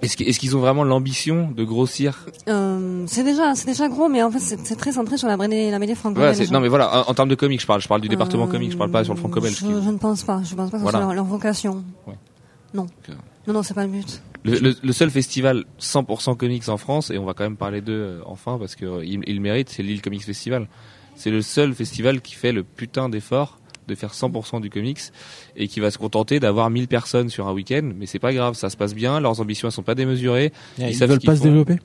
Est-ce 0.00 0.38
qu'ils 0.38 0.56
ont 0.56 0.60
vraiment 0.60 0.84
l'ambition 0.84 1.50
de 1.50 1.64
grossir? 1.64 2.26
Euh, 2.48 3.04
C'est 3.06 3.24
déjà, 3.24 3.54
c'est 3.54 3.66
déjà 3.66 3.88
gros, 3.88 4.08
mais 4.08 4.22
en 4.22 4.30
fait, 4.30 4.38
c'est 4.38 4.76
très 4.76 4.92
centré 4.92 5.16
sur 5.16 5.26
la 5.26 5.36
la 5.36 5.78
BD 5.78 5.94
franco-belge. 5.94 6.50
non, 6.50 6.60
mais 6.60 6.68
voilà, 6.68 7.08
en, 7.08 7.14
termes 7.14 7.28
de 7.28 7.34
comics, 7.34 7.60
je 7.60 7.66
parle, 7.66 7.80
je 7.80 7.88
parle 7.88 8.00
du 8.00 8.08
département 8.08 8.44
euh, 8.44 8.50
comics, 8.50 8.70
je 8.70 8.76
parle 8.76 8.90
pas 8.90 9.04
sur 9.04 9.14
le 9.14 9.18
franco-belge. 9.18 9.56
Je, 9.58 9.66
je, 9.66 9.90
ne 9.90 9.98
pense 9.98 10.22
pas, 10.22 10.40
je 10.44 10.54
pense 10.54 10.70
pas 10.70 10.78
que 10.78 10.84
c'est 10.84 11.14
leur, 11.14 11.24
vocation. 11.24 11.84
Ouais. 12.06 12.14
Non. 12.74 12.86
non, 13.46 13.54
non, 13.54 13.62
c'est 13.62 13.74
pas 13.74 13.84
le 13.84 13.90
but. 13.90 14.22
Le, 14.44 14.92
seul 14.92 15.10
festival 15.10 15.64
100% 15.80 16.36
comics 16.36 16.68
en 16.68 16.76
France, 16.76 17.10
et 17.10 17.18
on 17.18 17.24
va 17.24 17.34
quand 17.34 17.44
même 17.44 17.56
parler 17.56 17.80
d'eux 17.80 17.92
euh, 17.92 18.20
enfin 18.24 18.56
parce 18.58 18.76
qu'ils 18.76 18.86
euh, 18.86 19.04
il 19.04 19.34
le 19.34 19.40
méritent, 19.40 19.68
c'est 19.68 19.82
l'île 19.82 20.00
Comics 20.00 20.22
Festival. 20.22 20.68
C'est 21.16 21.30
le 21.30 21.42
seul 21.42 21.74
festival 21.74 22.20
qui 22.20 22.34
fait 22.34 22.52
le 22.52 22.62
putain 22.62 23.08
d'effort 23.08 23.58
de 23.88 23.94
faire 23.94 24.12
100% 24.12 24.60
du 24.60 24.70
comics 24.70 25.00
et 25.56 25.66
qui 25.66 25.80
va 25.80 25.90
se 25.90 25.98
contenter 25.98 26.38
d'avoir 26.38 26.70
1000 26.70 26.86
personnes 26.86 27.28
sur 27.28 27.48
un 27.48 27.52
week-end, 27.52 27.90
mais 27.96 28.06
c'est 28.06 28.18
pas 28.18 28.32
grave, 28.32 28.54
ça 28.54 28.70
se 28.70 28.76
passe 28.76 28.94
bien, 28.94 29.18
leurs 29.20 29.40
ambitions 29.40 29.68
elles 29.68 29.72
sont 29.72 29.82
pas 29.82 29.94
démesurées. 29.94 30.52
ils, 30.78 30.90
ils 30.90 31.06
veulent 31.06 31.20
pas 31.20 31.36
se 31.36 31.42
développer 31.42 31.78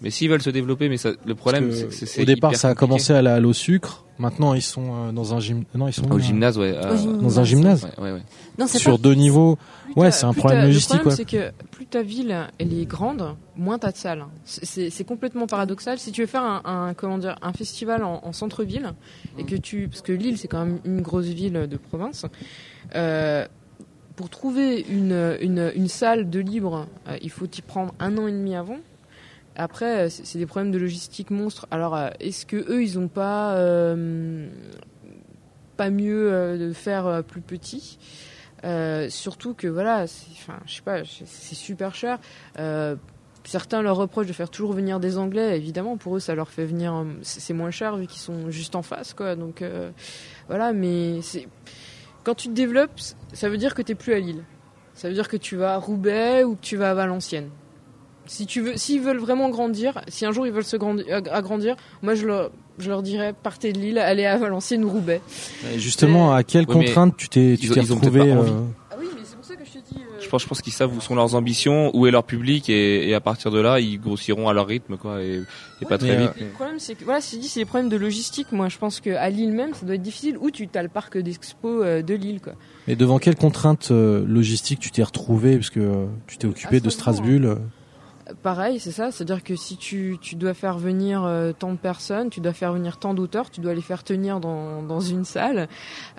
mais 0.00 0.10
s'ils 0.10 0.30
veulent 0.30 0.42
se 0.42 0.50
développer, 0.50 0.88
mais 0.88 0.96
ça, 0.96 1.10
le 1.24 1.34
problème, 1.34 1.70
c'est 1.72 2.06
que 2.16 2.22
au 2.22 2.24
départ, 2.24 2.56
ça 2.56 2.70
a 2.70 2.74
commencé 2.74 3.12
à 3.12 3.22
la 3.22 3.40
au 3.40 3.52
sucre. 3.52 4.04
Maintenant, 4.18 4.52
ils 4.52 4.62
sont 4.62 5.08
euh, 5.08 5.12
dans 5.12 5.34
un 5.34 5.40
gym. 5.40 5.64
Non, 5.74 5.88
ils 5.88 5.94
sont 5.94 6.10
au 6.12 6.18
gymnase, 6.18 6.58
ouais. 6.58 6.74
Dans 7.20 7.40
un 7.40 7.44
gymnase. 7.44 7.88
Ouais, 7.98 8.12
ouais, 8.12 8.22
Non, 8.58 8.66
Sur 8.66 8.98
deux 8.98 9.14
niveaux. 9.14 9.58
Ouais, 9.96 10.10
c'est 10.10 10.26
un 10.26 10.34
problème 10.34 10.66
logistique. 10.66 10.96
Le 10.96 11.00
problème, 11.00 11.16
c'est 11.16 11.24
que 11.24 11.52
plus 11.70 11.86
ta 11.86 12.02
ville 12.02 12.36
elle 12.58 12.78
est 12.78 12.84
grande, 12.84 13.34
moins 13.56 13.78
t'as 13.78 13.92
de 13.92 13.96
salles. 13.96 14.24
C'est 14.44 15.04
complètement 15.04 15.46
paradoxal. 15.46 15.98
Si 15.98 16.12
tu 16.12 16.20
veux 16.20 16.26
faire 16.26 16.44
un, 16.44 16.62
un 16.64 16.94
comment 16.94 17.18
dire 17.18 17.36
un 17.42 17.52
festival 17.52 18.04
en, 18.04 18.20
en 18.22 18.32
centre-ville 18.32 18.92
et 19.38 19.44
que 19.44 19.56
tu 19.56 19.88
parce 19.88 20.02
que 20.02 20.12
Lille 20.12 20.38
c'est 20.38 20.48
quand 20.48 20.64
même 20.64 20.78
une 20.84 21.00
grosse 21.00 21.26
ville 21.26 21.66
de 21.68 21.76
province. 21.76 22.26
Euh, 22.94 23.46
pour 24.16 24.28
trouver 24.28 24.84
une, 24.90 25.38
une, 25.40 25.72
une, 25.74 25.88
salle 25.88 26.28
de 26.28 26.40
libre, 26.40 26.86
euh, 27.08 27.16
il 27.22 27.30
faut 27.30 27.46
t'y 27.46 27.62
prendre 27.62 27.94
un 28.00 28.18
an 28.18 28.26
et 28.26 28.32
demi 28.32 28.54
avant. 28.54 28.76
Après, 29.56 30.10
c'est 30.10 30.38
des 30.38 30.46
problèmes 30.46 30.70
de 30.70 30.78
logistique 30.78 31.30
monstres. 31.30 31.66
Alors, 31.70 31.96
euh, 31.96 32.10
est-ce 32.20 32.46
que 32.46 32.56
eux, 32.56 32.82
ils 32.82 32.98
ont 32.98 33.08
pas 33.08 33.56
euh, 33.56 34.48
pas 35.76 35.90
mieux 35.90 36.32
euh, 36.32 36.68
de 36.68 36.72
faire 36.72 37.22
plus 37.24 37.40
petit? 37.40 37.98
Surtout 39.08 39.54
que 39.54 39.66
voilà, 39.66 40.04
enfin, 40.32 40.60
je 40.66 40.74
sais 40.74 40.82
pas, 40.82 41.02
c'est 41.04 41.54
super 41.54 41.94
cher. 41.94 42.18
certains 43.44 43.80
leur 43.80 43.96
reprochent 43.96 44.26
de 44.26 44.34
faire 44.34 44.50
toujours 44.50 44.74
venir 44.74 45.00
des 45.00 45.16
Anglais. 45.16 45.56
Évidemment, 45.56 45.96
pour 45.96 46.16
eux, 46.16 46.20
ça 46.20 46.34
leur 46.34 46.50
fait 46.50 46.66
venir, 46.66 47.06
c'est 47.22 47.54
moins 47.54 47.70
cher 47.70 47.96
vu 47.96 48.06
qu'ils 48.06 48.20
sont 48.20 48.50
juste 48.50 48.76
en 48.76 48.82
face, 48.82 49.14
quoi. 49.14 49.34
Donc 49.34 49.64
voilà, 50.48 50.74
mais 50.74 51.20
quand 52.22 52.34
tu 52.34 52.48
te 52.48 52.52
développes, 52.52 53.00
ça 53.32 53.48
veut 53.48 53.56
dire 53.56 53.74
que 53.74 53.80
tu 53.80 53.92
n'es 53.92 53.96
plus 53.96 54.12
à 54.12 54.20
Lille. 54.20 54.44
Ça 54.92 55.08
veut 55.08 55.14
dire 55.14 55.28
que 55.28 55.38
tu 55.38 55.56
vas 55.56 55.74
à 55.74 55.78
Roubaix 55.78 56.44
ou 56.44 56.54
que 56.54 56.60
tu 56.60 56.76
vas 56.76 56.90
à 56.90 56.94
Valenciennes. 56.94 57.48
Si 58.30 58.46
tu 58.46 58.60
veux, 58.60 58.76
s'ils 58.76 59.00
veulent 59.00 59.18
vraiment 59.18 59.48
grandir, 59.48 60.02
si 60.06 60.24
un 60.24 60.30
jour 60.30 60.46
ils 60.46 60.52
veulent 60.52 60.62
se 60.62 60.76
agrandir, 61.32 61.74
moi 62.00 62.14
je 62.14 62.28
leur, 62.28 62.52
je 62.78 62.88
leur 62.88 63.02
dirais 63.02 63.34
partez 63.34 63.72
de 63.72 63.80
Lille, 63.80 63.98
allez 63.98 64.24
à 64.24 64.38
Valenciennes 64.38 64.84
ou 64.84 64.88
Roubaix. 64.88 65.20
justement, 65.76 66.32
à 66.32 66.44
quelles 66.44 66.66
contraintes 66.66 67.16
tu 67.16 67.28
t'es, 67.28 67.56
tu 67.60 67.68
t'es 67.68 67.80
retrouvé 67.80 68.20
euh, 68.20 68.44
Ah 68.92 68.94
oui, 69.00 69.06
mais 69.16 69.22
c'est 69.24 69.34
pour 69.34 69.44
ça 69.44 69.56
que 69.56 69.64
je 69.64 69.72
te 69.72 69.78
dis. 69.78 69.98
Euh, 69.98 70.20
je 70.20 70.28
pense, 70.28 70.42
je 70.42 70.46
pense 70.46 70.62
qu'ils 70.62 70.72
savent 70.72 70.96
où 70.96 71.00
sont 71.00 71.16
leurs 71.16 71.34
ambitions, 71.34 71.90
où 71.92 72.06
est 72.06 72.12
leur 72.12 72.22
public, 72.22 72.70
et, 72.70 73.12
à 73.14 73.20
partir 73.20 73.50
de 73.50 73.58
là, 73.58 73.80
ils 73.80 73.98
grossiront 74.00 74.48
à 74.48 74.52
leur 74.52 74.68
rythme, 74.68 74.96
quoi, 74.96 75.20
et, 75.20 75.42
pas 75.88 75.98
très 75.98 76.16
vite. 76.16 76.30
Le 76.38 76.46
problème, 76.50 76.78
c'est 76.78 76.94
que 76.94 77.04
voilà, 77.04 77.20
c'est 77.20 77.36
dit, 77.36 77.48
c'est 77.48 77.58
des 77.58 77.66
problèmes 77.66 77.88
de 77.88 77.96
logistique. 77.96 78.52
Moi, 78.52 78.68
je 78.68 78.78
pense 78.78 79.00
qu'à 79.00 79.28
Lille 79.28 79.50
même, 79.50 79.74
ça 79.74 79.84
doit 79.84 79.96
être 79.96 80.02
difficile. 80.02 80.38
Où 80.38 80.52
tu 80.52 80.68
as 80.72 80.84
le 80.84 80.88
parc 80.88 81.18
d'expo 81.18 81.82
euh, 81.82 82.00
de 82.00 82.14
Lille, 82.14 82.40
quoi. 82.40 82.52
Mais 82.86 82.94
devant 82.94 83.18
quelles 83.18 83.34
contraintes 83.34 83.90
logistiques 83.90 84.78
tu 84.78 84.92
t'es 84.92 85.02
retrouvé, 85.02 85.56
parce 85.56 85.70
que 85.70 86.06
tu 86.28 86.38
t'es 86.38 86.46
occupé 86.46 86.78
de 86.78 86.90
Strasbourg 86.90 87.56
pareil, 88.42 88.80
c'est 88.80 88.92
ça. 88.92 89.10
C'est-à-dire 89.10 89.42
que 89.42 89.56
si 89.56 89.76
tu, 89.76 90.18
tu 90.20 90.36
dois 90.36 90.54
faire 90.54 90.78
venir 90.78 91.24
euh, 91.24 91.52
tant 91.52 91.72
de 91.72 91.76
personnes, 91.76 92.30
tu 92.30 92.40
dois 92.40 92.52
faire 92.52 92.72
venir 92.72 92.98
tant 92.98 93.14
d'auteurs, 93.14 93.50
tu 93.50 93.60
dois 93.60 93.74
les 93.74 93.80
faire 93.80 94.04
tenir 94.04 94.40
dans, 94.40 94.82
dans 94.82 95.00
une 95.00 95.24
salle, 95.24 95.68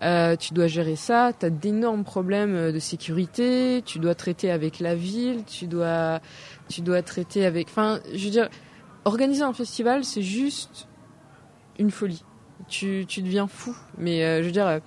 euh, 0.01 0.35
tu 0.35 0.53
dois 0.53 0.67
gérer 0.67 0.95
ça, 0.95 1.31
tu 1.37 1.45
as 1.45 1.49
d'énormes 1.49 2.03
problèmes 2.03 2.55
euh, 2.55 2.71
de 2.71 2.79
sécurité, 2.79 3.81
tu 3.85 3.99
dois 3.99 4.15
traiter 4.15 4.51
avec 4.51 4.79
la 4.79 4.95
ville, 4.95 5.43
tu 5.45 5.67
dois, 5.67 6.19
tu 6.69 6.81
dois 6.81 7.01
traiter 7.01 7.45
avec... 7.45 7.67
Enfin, 7.69 7.99
je 8.13 8.25
veux 8.25 8.31
dire, 8.31 8.49
organiser 9.05 9.43
un 9.43 9.53
festival, 9.53 10.03
c'est 10.03 10.21
juste 10.21 10.87
une 11.79 11.91
folie. 11.91 12.23
Tu, 12.67 13.05
tu 13.07 13.21
deviens 13.21 13.47
fou. 13.47 13.75
Mais 13.97 14.41
je 14.41 14.45
veux 14.45 14.51
dire 14.51 14.81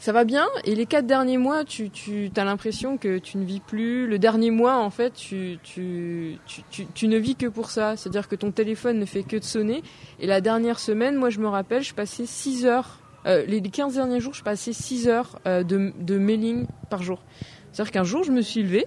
ça 0.00 0.12
va 0.12 0.24
bien. 0.24 0.48
Et 0.64 0.74
les 0.74 0.86
quatre 0.86 1.06
derniers 1.06 1.36
mois, 1.36 1.62
tu, 1.64 1.90
tu 1.90 2.30
as 2.34 2.44
l'impression 2.44 2.96
que 2.96 3.18
tu 3.18 3.36
ne 3.36 3.44
vis 3.44 3.60
plus. 3.60 4.06
Le 4.06 4.18
dernier 4.18 4.50
mois, 4.50 4.78
en 4.78 4.88
fait, 4.88 5.12
tu, 5.12 5.58
tu, 5.62 6.38
tu, 6.46 6.86
tu, 6.86 7.06
ne 7.06 7.18
vis 7.18 7.36
que 7.36 7.46
pour 7.46 7.70
ça. 7.70 7.96
C'est-à-dire 7.96 8.26
que 8.26 8.34
ton 8.34 8.50
téléphone 8.50 8.98
ne 8.98 9.04
fait 9.04 9.22
que 9.22 9.36
de 9.36 9.44
sonner. 9.44 9.82
Et 10.18 10.26
la 10.26 10.40
dernière 10.40 10.78
semaine, 10.78 11.16
moi, 11.16 11.28
je 11.28 11.38
me 11.38 11.48
rappelle, 11.48 11.82
je 11.82 11.92
passais 11.92 12.24
6 12.24 12.64
heures. 12.64 12.98
Euh, 13.26 13.44
les 13.44 13.60
15 13.60 13.94
derniers 13.94 14.20
jours, 14.20 14.32
je 14.32 14.42
passais 14.42 14.72
6 14.72 15.06
heures 15.08 15.38
euh, 15.46 15.62
de, 15.62 15.92
de 16.00 16.18
mailing 16.18 16.66
par 16.88 17.02
jour. 17.02 17.22
C'est-à-dire 17.70 17.92
qu'un 17.92 18.04
jour, 18.04 18.24
je 18.24 18.32
me 18.32 18.40
suis 18.40 18.62
levée 18.62 18.86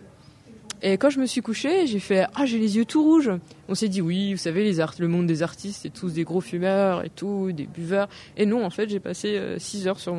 et 0.85 0.97
quand 0.97 1.09
je 1.09 1.17
me 1.21 1.25
suis 1.25 1.39
couchée, 1.39 1.87
j'ai 1.87 1.99
fait 1.99 2.25
ah 2.35 2.45
j'ai 2.45 2.59
les 2.59 2.75
yeux 2.75 2.83
tout 2.83 3.01
rouges. 3.01 3.31
On 3.69 3.73
s'est 3.73 3.87
dit 3.87 4.01
oui, 4.01 4.33
vous 4.33 4.37
savez 4.37 4.69
le 4.69 5.07
monde 5.07 5.25
des 5.25 5.41
artistes 5.41 5.79
c'est 5.83 5.89
tous 5.93 6.11
des 6.11 6.25
gros 6.25 6.41
fumeurs 6.41 7.05
et 7.05 7.09
tout, 7.09 7.53
des 7.53 7.67
buveurs. 7.67 8.09
Et 8.35 8.45
non 8.45 8.65
en 8.65 8.69
fait 8.69 8.89
j'ai 8.89 8.99
passé 8.99 9.55
6 9.57 9.87
euh, 9.87 9.89
heures 9.89 9.99
sur 9.99 10.13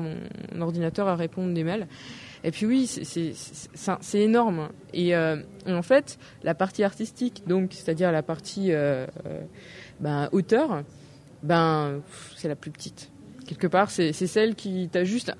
mon 0.00 0.16
ordinateur 0.60 1.06
à 1.06 1.14
répondre 1.14 1.54
des 1.54 1.62
mails. 1.62 1.86
Et 2.42 2.50
puis 2.50 2.66
oui 2.66 2.88
c'est 2.88 4.20
énorme. 4.20 4.70
Et, 4.92 5.14
euh, 5.14 5.36
en 5.68 5.82
fait 5.82 6.18
la 6.42 6.54
partie 6.54 6.82
artistique 6.82 7.44
donc 7.46 7.70
c'est-à-dire 7.70 8.10
la 8.10 8.24
partie 8.24 8.72
euh, 8.72 9.06
euh 9.24 9.40
ben, 10.00 10.28
auteur 10.32 10.82
ben 11.44 12.00
c'est 12.36 12.48
la 12.48 12.56
plus 12.56 12.72
petite 12.72 13.10
quelque 13.46 13.66
part 13.68 13.90
c'est 13.90 14.12
celle 14.12 14.56
qui 14.56 14.88
t'as 14.90 15.04
juste 15.04 15.32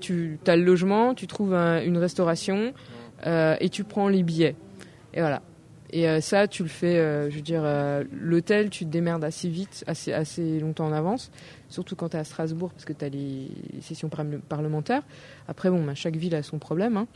tu 0.00 0.38
as 0.46 0.56
le 0.56 0.64
logement 0.64 1.14
tu 1.14 1.26
trouves 1.26 1.54
une 1.54 1.96
restauration 1.96 2.74
et 3.24 3.68
tu 3.70 3.84
prends 3.84 4.08
les 4.08 4.22
billets. 4.22 4.56
Et 5.14 5.20
voilà. 5.20 5.42
Et 5.90 6.20
ça, 6.20 6.46
tu 6.46 6.62
le 6.62 6.68
fais, 6.68 6.96
je 7.30 7.34
veux 7.34 7.42
dire, 7.42 7.64
l'hôtel, 8.12 8.68
tu 8.68 8.84
te 8.84 8.90
démerdes 8.90 9.24
assez 9.24 9.48
vite, 9.48 9.84
assez, 9.86 10.12
assez 10.12 10.60
longtemps 10.60 10.86
en 10.86 10.92
avance, 10.92 11.30
surtout 11.70 11.96
quand 11.96 12.10
tu 12.10 12.16
es 12.16 12.20
à 12.20 12.24
Strasbourg, 12.24 12.70
parce 12.72 12.84
que 12.84 12.92
tu 12.92 13.04
as 13.04 13.08
les 13.08 13.48
sessions 13.80 14.10
parlementaires. 14.48 15.02
Après, 15.48 15.70
bon, 15.70 15.82
bah, 15.82 15.94
chaque 15.94 16.16
ville 16.16 16.34
a 16.34 16.42
son 16.42 16.58
problème. 16.58 16.98
Hein. 16.98 17.06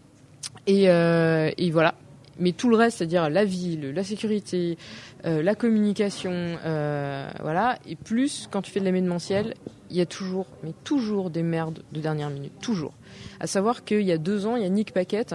Et, 0.66 0.84
et, 0.84 1.70
voilà. 1.70 1.94
Mais 2.38 2.53
tout 2.53 2.70
le 2.70 2.76
reste, 2.76 2.98
c'est-à-dire 2.98 3.28
la 3.28 3.44
ville, 3.44 3.90
la 3.90 4.05
sécurité, 4.05 4.78
la 5.22 5.55
communication, 5.55 6.57
voilà. 6.64 7.78
Et 7.86 7.94
plus, 7.94 8.48
quand 8.50 8.62
tu 8.62 8.70
fais 8.70 8.80
de 8.80 8.86
l'événementiel, 8.86 9.55
il 9.90 9.98
y 9.98 10.00
a 10.00 10.07
toujours, 10.07 10.46
mais 10.64 10.72
toujours 10.84 11.28
des 11.28 11.42
merdes 11.42 11.82
de 11.92 12.00
dernière 12.00 12.30
minute, 12.30 12.53
toujours. 12.62 12.94
À 13.38 13.46
savoir 13.46 13.84
qu'il 13.84 14.00
y 14.00 14.12
a 14.12 14.18
deux 14.18 14.46
ans, 14.46 14.57
il 14.57 14.62
y 14.62 14.66
a 14.66 14.70
Nick 14.70 14.92
Paquette 14.92 15.34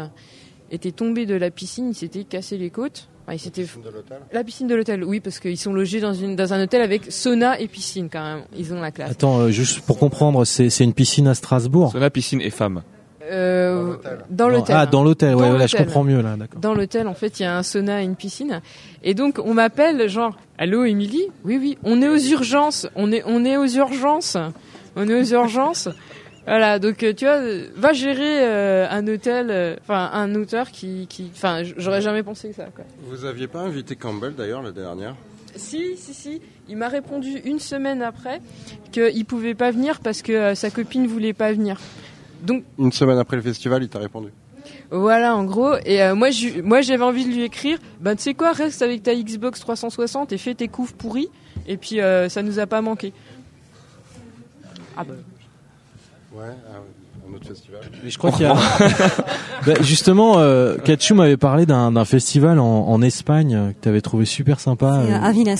était 0.72 0.92
tombé 0.92 1.26
de 1.26 1.36
la 1.36 1.52
piscine, 1.52 1.90
il 1.90 1.96
s'était 1.96 2.24
cassé 2.24 2.58
les 2.58 2.70
côtes. 2.70 3.08
la 3.28 3.34
piscine 3.34 3.52
de 3.84 3.90
l'hôtel 3.90 4.18
La 4.32 4.44
piscine 4.44 4.68
de 4.68 4.76
l'hôtel, 4.76 5.04
oui, 5.04 5.20
parce 5.20 5.40
qu'ils 5.40 5.58
sont 5.58 5.74
logés 5.74 6.00
dans, 6.00 6.14
une, 6.14 6.36
dans 6.36 6.54
un 6.54 6.64
hôtel 6.64 6.82
avec 6.82 7.12
sauna 7.12 7.60
et 7.60 7.68
piscine 7.68 8.10
quand 8.12 8.24
même. 8.24 8.44
Ils 8.58 8.74
ont 8.74 8.82
la 8.82 8.92
classe. 8.92 9.12
Attends, 9.12 9.40
euh, 9.40 9.50
juste 9.50 9.82
pour 9.82 9.98
comprendre, 9.98 10.46
c'est 10.46 10.80
une 10.80 10.94
piscine 10.94 11.28
à 11.28 11.36
Strasbourg 11.36 11.92
Sauna, 11.92 12.10
piscine 12.10 12.42
et 12.42 12.50
femme. 12.50 12.84
Euh, 13.30 13.98
dans 14.30 14.48
l'hôtel. 14.48 14.76
Ah, 14.78 14.86
dans 14.86 15.04
l'hôtel, 15.04 15.36
ouais, 15.36 15.58
là 15.58 15.68
je 15.68 15.76
comprends 15.76 16.04
mieux 16.04 16.22
là, 16.22 16.38
d'accord. 16.38 16.62
Dans 16.62 16.74
l'hôtel, 16.74 17.08
en 17.08 17.14
fait, 17.14 17.40
il 17.40 17.44
y 17.44 17.46
a 17.46 17.58
un 17.58 17.64
sauna 17.64 18.02
et 18.02 18.06
une 18.06 18.16
piscine. 18.16 18.62
Et 19.04 19.14
donc, 19.14 19.40
on 19.44 19.54
m'appelle, 19.54 20.08
genre, 20.08 20.38
allô, 20.58 20.86
Émilie? 20.86 21.28
Oui, 21.44 21.58
oui, 21.60 21.78
on 21.84 22.02
est 22.02 22.08
aux 22.08 22.18
urgences, 22.18 22.88
on 22.96 23.12
est, 23.12 23.24
on 23.26 23.44
est 23.44 23.58
aux 23.58 23.68
urgences, 23.68 24.38
on 24.96 25.10
est 25.10 25.20
aux 25.20 25.34
urgences. 25.34 25.90
Voilà, 26.48 26.80
donc 26.80 27.04
euh, 27.04 27.14
tu 27.14 27.26
vois, 27.26 27.42
va 27.76 27.92
gérer 27.92 28.42
euh, 28.42 28.88
un 28.90 29.06
hôtel, 29.06 29.52
euh, 29.52 29.76
enfin 29.82 30.10
un 30.14 30.34
auteur 30.34 30.72
qui, 30.72 31.06
qui, 31.08 31.30
enfin, 31.36 31.64
j'aurais 31.76 32.02
jamais 32.02 32.24
pensé 32.24 32.54
ça. 32.54 32.68
Quoi. 32.74 32.86
Vous 33.02 33.26
aviez 33.26 33.48
pas 33.48 33.60
invité 33.60 33.98
Campbell 33.98 34.34
d'ailleurs 34.34 34.64
la 34.64 34.72
dernière? 34.72 35.16
Si, 35.58 35.98
si, 35.98 36.14
si. 36.14 36.42
Il 36.70 36.78
m'a 36.78 36.88
répondu 36.88 37.42
une 37.44 37.60
semaine 37.60 38.02
après 38.02 38.40
qu'il 38.94 39.26
pouvait 39.26 39.56
pas 39.56 39.72
venir 39.72 40.00
parce 40.00 40.22
que 40.22 40.56
sa 40.56 40.70
copine 40.70 41.06
voulait 41.06 41.34
pas 41.34 41.52
venir. 41.52 41.82
Donc 42.44 42.64
une 42.80 42.94
semaine 42.94 43.18
après 43.18 43.36
le 43.36 43.42
festival, 43.42 43.84
il 43.84 43.90
t'a 43.90 44.00
répondu? 44.00 44.30
Voilà, 44.90 45.36
en 45.36 45.44
gros. 45.44 45.76
Et 45.86 46.00
moi, 46.14 46.30
moi, 46.64 46.80
j'avais 46.80 47.04
envie 47.04 47.26
de 47.26 47.32
lui 47.32 47.44
écrire. 47.44 47.78
Ben, 48.00 48.16
tu 48.16 48.24
sais 48.24 48.34
quoi, 48.34 48.54
reste 48.54 48.82
avec 48.82 49.04
ta 49.04 49.14
Xbox 49.14 49.60
360 49.60 50.32
et 50.32 50.38
fais 50.38 50.54
tes 50.54 50.70
couves 50.70 50.94
pourris. 50.94 51.30
Et 51.68 51.76
puis, 51.76 52.00
ça 52.30 52.42
nous 52.42 52.60
a 52.60 52.68
pas 52.68 52.82
manqué. 52.82 53.12
Ah 54.96 55.04
ben. 55.04 55.16
Ouais, 56.38 56.44
un 57.28 57.34
autre 57.36 57.48
festival. 57.48 57.82
Mais 58.04 58.10
je 58.12 58.18
crois 58.20 58.32
qu'il 58.32 58.44
y 58.44 58.46
a. 58.46 58.54
bah, 59.66 59.74
justement, 59.82 60.36
euh, 60.38 60.78
m'avait 61.16 61.36
parlé 61.36 61.66
d'un 61.66 62.06
festival 62.06 62.60
en, 62.60 62.88
en 62.88 63.02
Espagne 63.02 63.74
que 63.74 63.84
tu 63.84 63.90
avais 63.90 64.02
trouvé 64.02 64.26
super 64.26 64.60
sympa. 64.60 65.02
C'est 65.04 65.14
euh, 65.14 65.22
Aviles. 65.22 65.56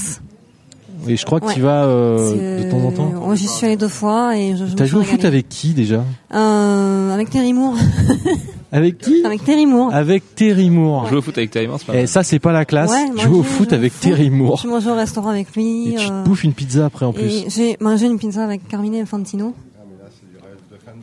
Et 1.08 1.18
je 1.18 1.26
crois 1.26 1.40
que 1.40 1.52
tu 1.52 1.62
vas 1.62 1.86
euh, 1.86 2.64
de 2.64 2.70
temps 2.70 2.86
en 2.86 2.92
temps. 2.92 3.12
Moi, 3.26 3.36
j'y 3.36 3.48
suis 3.48 3.66
allé 3.66 3.76
deux 3.76 3.88
fois 3.88 4.38
et 4.38 4.56
je. 4.56 4.66
T'as 4.66 4.86
joué 4.86 5.02
au 5.02 5.04
foot 5.04 5.26
avec 5.26 5.50
qui 5.50 5.74
déjà? 5.74 6.04
Euh, 6.34 7.14
Avec 7.14 7.32
Terry 7.32 7.54
Moore. 7.54 7.76
Avec 8.72 8.98
qui? 8.98 9.24
Avec 9.26 9.46
Terry 9.46 9.66
Moore. 9.66 9.94
Avec 9.94 10.36
Terry 10.36 10.70
Moore. 10.70 11.08
Jouer 11.08 11.20
au 11.20 11.22
foot 11.22 11.38
avec 11.38 11.52
Terry 11.52 11.68
Moore, 11.68 11.80
c'est 11.80 11.86
pas 11.86 11.96
Et 11.96 12.02
eh, 12.02 12.08
ça, 12.08 12.24
c'est 12.24 12.40
pas 12.40 12.52
la 12.52 12.66
classe. 12.66 12.92
Ouais, 12.92 13.24
Jouer 13.24 13.38
au 13.38 13.44
foot 13.44 13.72
avec 13.72 13.98
Terry 13.98 14.30
Moore. 14.30 14.60
Tu 14.60 14.68
manges 14.68 14.86
au 14.88 14.94
restaurant 14.94 15.30
avec 15.30 15.56
lui. 15.56 15.94
Et 15.94 15.96
tu 15.96 16.08
te 16.08 16.24
bouffes 16.26 16.44
une 16.44 16.52
pizza 16.52 16.86
après 16.86 17.06
en 17.06 17.14
plus. 17.14 17.46
J'ai 17.48 17.78
mangé 17.80 18.08
une 18.08 18.20
pizza 18.20 18.44
avec 18.44 18.68
Carmine 18.68 18.96
Infantino. 18.96 19.56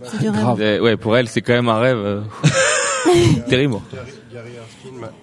C'est 0.05 0.80
Ouais, 0.80 0.96
pour 0.96 1.16
elle, 1.16 1.28
c'est 1.28 1.42
quand 1.42 1.52
même 1.52 1.68
un 1.68 1.78
rêve 1.78 1.96
euh, 1.96 2.20
terrible. 3.48 3.76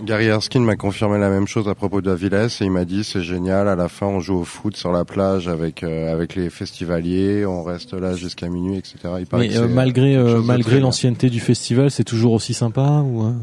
Gary 0.04 0.28
Erskine 0.28 0.64
m'a 0.64 0.76
confirmé 0.76 1.20
la 1.20 1.30
même 1.30 1.48
chose 1.48 1.68
à 1.68 1.76
propos 1.76 2.02
de 2.02 2.10
Aviles 2.10 2.34
et 2.34 2.64
il 2.64 2.72
m'a 2.72 2.86
dit 2.86 3.04
c'est 3.04 3.22
génial. 3.22 3.68
À 3.68 3.76
la 3.76 3.90
fin, 3.90 4.08
on 4.08 4.20
joue 4.20 4.40
au 4.40 4.44
foot 4.44 4.76
sur 4.76 4.92
la 4.92 5.06
plage 5.06 5.48
avec 5.48 5.84
euh, 5.84 6.12
avec 6.12 6.36
les 6.36 6.50
festivaliers, 6.50 7.46
on 7.46 7.64
reste 7.64 7.94
là 7.94 8.16
jusqu'à 8.16 8.48
minuit, 8.48 8.78
etc. 8.78 8.98
Il 9.20 9.28
Mais 9.38 9.58
euh, 9.58 9.68
malgré 9.68 10.18
malgré 10.44 10.80
l'ancienneté 10.80 11.30
du 11.30 11.40
festival, 11.40 11.92
c'est 11.92 12.04
toujours 12.04 12.34
aussi 12.34 12.54
sympa 12.54 13.04
ou 13.06 13.22
hein? 13.22 13.36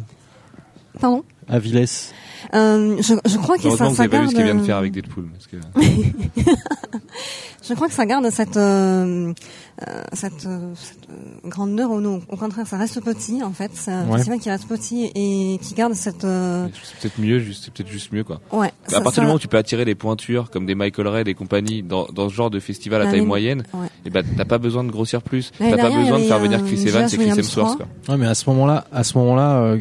Pardon? 1.00 1.22
Aviles. 1.48 1.86
Euh, 2.54 2.96
je, 3.00 3.14
je, 3.26 3.36
crois 3.38 3.56
que 3.56 3.70
ça, 3.70 3.90
ça 3.90 4.06
garde. 4.06 4.10
Pas 4.10 4.20
vu 4.22 4.28
ce 4.28 4.34
qu'il 4.34 4.44
vient 4.44 4.54
de 4.54 4.62
faire 4.62 4.76
avec 4.76 4.92
Deadpool. 4.92 5.28
Parce 5.32 5.46
que... 5.46 5.56
je 7.68 7.74
crois 7.74 7.88
que 7.88 7.94
ça 7.94 8.06
garde 8.06 8.28
cette 8.30 8.56
euh, 8.56 9.32
euh 9.86 10.02
cette, 10.12 10.46
euh, 10.46 10.72
cette 10.74 11.10
euh, 11.10 11.48
grandeur 11.48 11.90
ou 11.90 12.00
non. 12.00 12.22
Au 12.28 12.36
contraire, 12.36 12.66
ça 12.66 12.78
reste 12.78 13.02
petit 13.02 13.42
en 13.42 13.52
fait. 13.52 13.70
C'est 13.74 13.90
un 13.90 14.06
ouais. 14.06 14.16
festival 14.16 14.38
qui 14.38 14.50
reste 14.50 14.66
petit 14.66 15.10
et 15.14 15.58
qui 15.60 15.74
garde 15.74 15.94
cette. 15.94 16.22
C'est 16.22 17.00
peut-être 17.00 17.18
mieux, 17.18 17.44
c'est 17.52 17.72
peut-être 17.72 17.90
juste 17.90 18.12
mieux 18.12 18.24
quoi. 18.24 18.40
Ouais. 18.52 18.72
à 18.92 19.00
partir 19.00 19.22
du 19.22 19.26
moment 19.26 19.36
où 19.36 19.40
tu 19.40 19.48
peux 19.48 19.58
attirer 19.58 19.84
des 19.84 19.94
pointures 19.94 20.50
comme 20.50 20.66
des 20.66 20.74
Michael 20.74 21.08
Red 21.08 21.28
et 21.28 21.34
compagnie 21.34 21.82
dans, 21.82 22.06
dans 22.06 22.28
ce 22.28 22.34
genre 22.34 22.50
de 22.50 22.60
festival 22.60 23.02
à 23.02 23.10
taille 23.10 23.20
moyenne, 23.20 23.64
ouais. 23.74 23.86
et 23.86 23.90
eh 24.06 24.10
ben 24.10 24.24
t'as 24.36 24.44
pas 24.44 24.58
besoin 24.58 24.84
de 24.84 24.90
grossir 24.90 25.22
plus. 25.22 25.52
T'as 25.58 25.76
pas 25.76 25.90
besoin 25.90 26.18
de 26.18 26.24
faire 26.24 26.38
venir 26.38 26.64
Chris 26.64 26.86
Evans 26.86 27.08
et 27.12 27.16
Chris 27.16 27.38
Hemsworth 27.38 27.76
quoi. 27.76 27.86
Ouais, 28.08 28.16
mais 28.16 28.26
à 28.26 28.34
ce 28.34 28.48
moment-là, 28.50 28.86
à 28.92 29.04
ce 29.04 29.18
moment-là 29.18 29.76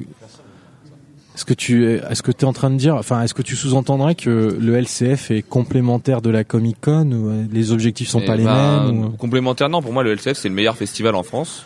est-ce 1.37 1.45
que 1.45 1.53
tu 1.53 1.93
est-ce 1.93 2.23
que 2.23 2.31
tu 2.31 2.45
es 2.45 2.45
en 2.45 2.53
train 2.53 2.71
de 2.71 2.77
dire 2.77 2.95
enfin 2.95 3.21
est-ce 3.21 3.35
que 3.35 3.43
tu 3.43 3.55
sous-entendrais 3.55 4.15
que 4.15 4.57
le 4.59 4.75
LCF 4.75 5.29
est 5.29 5.43
complémentaire 5.43 6.23
de 6.23 6.31
la 6.31 6.43
Comic 6.43 6.77
Con 6.81 7.11
ou 7.11 7.29
euh, 7.29 7.45
les 7.51 7.71
objectifs 7.71 8.09
sont 8.09 8.21
eh 8.21 8.25
pas 8.25 8.35
les 8.35 8.43
ben, 8.43 8.91
mêmes 8.91 9.17
Complémentaire 9.17 9.69
non, 9.69 9.83
pour 9.83 9.93
moi 9.93 10.01
le 10.01 10.13
LCF 10.13 10.33
c'est 10.33 10.49
le 10.49 10.55
meilleur 10.55 10.75
festival 10.75 11.13
en 11.13 11.21
France 11.21 11.63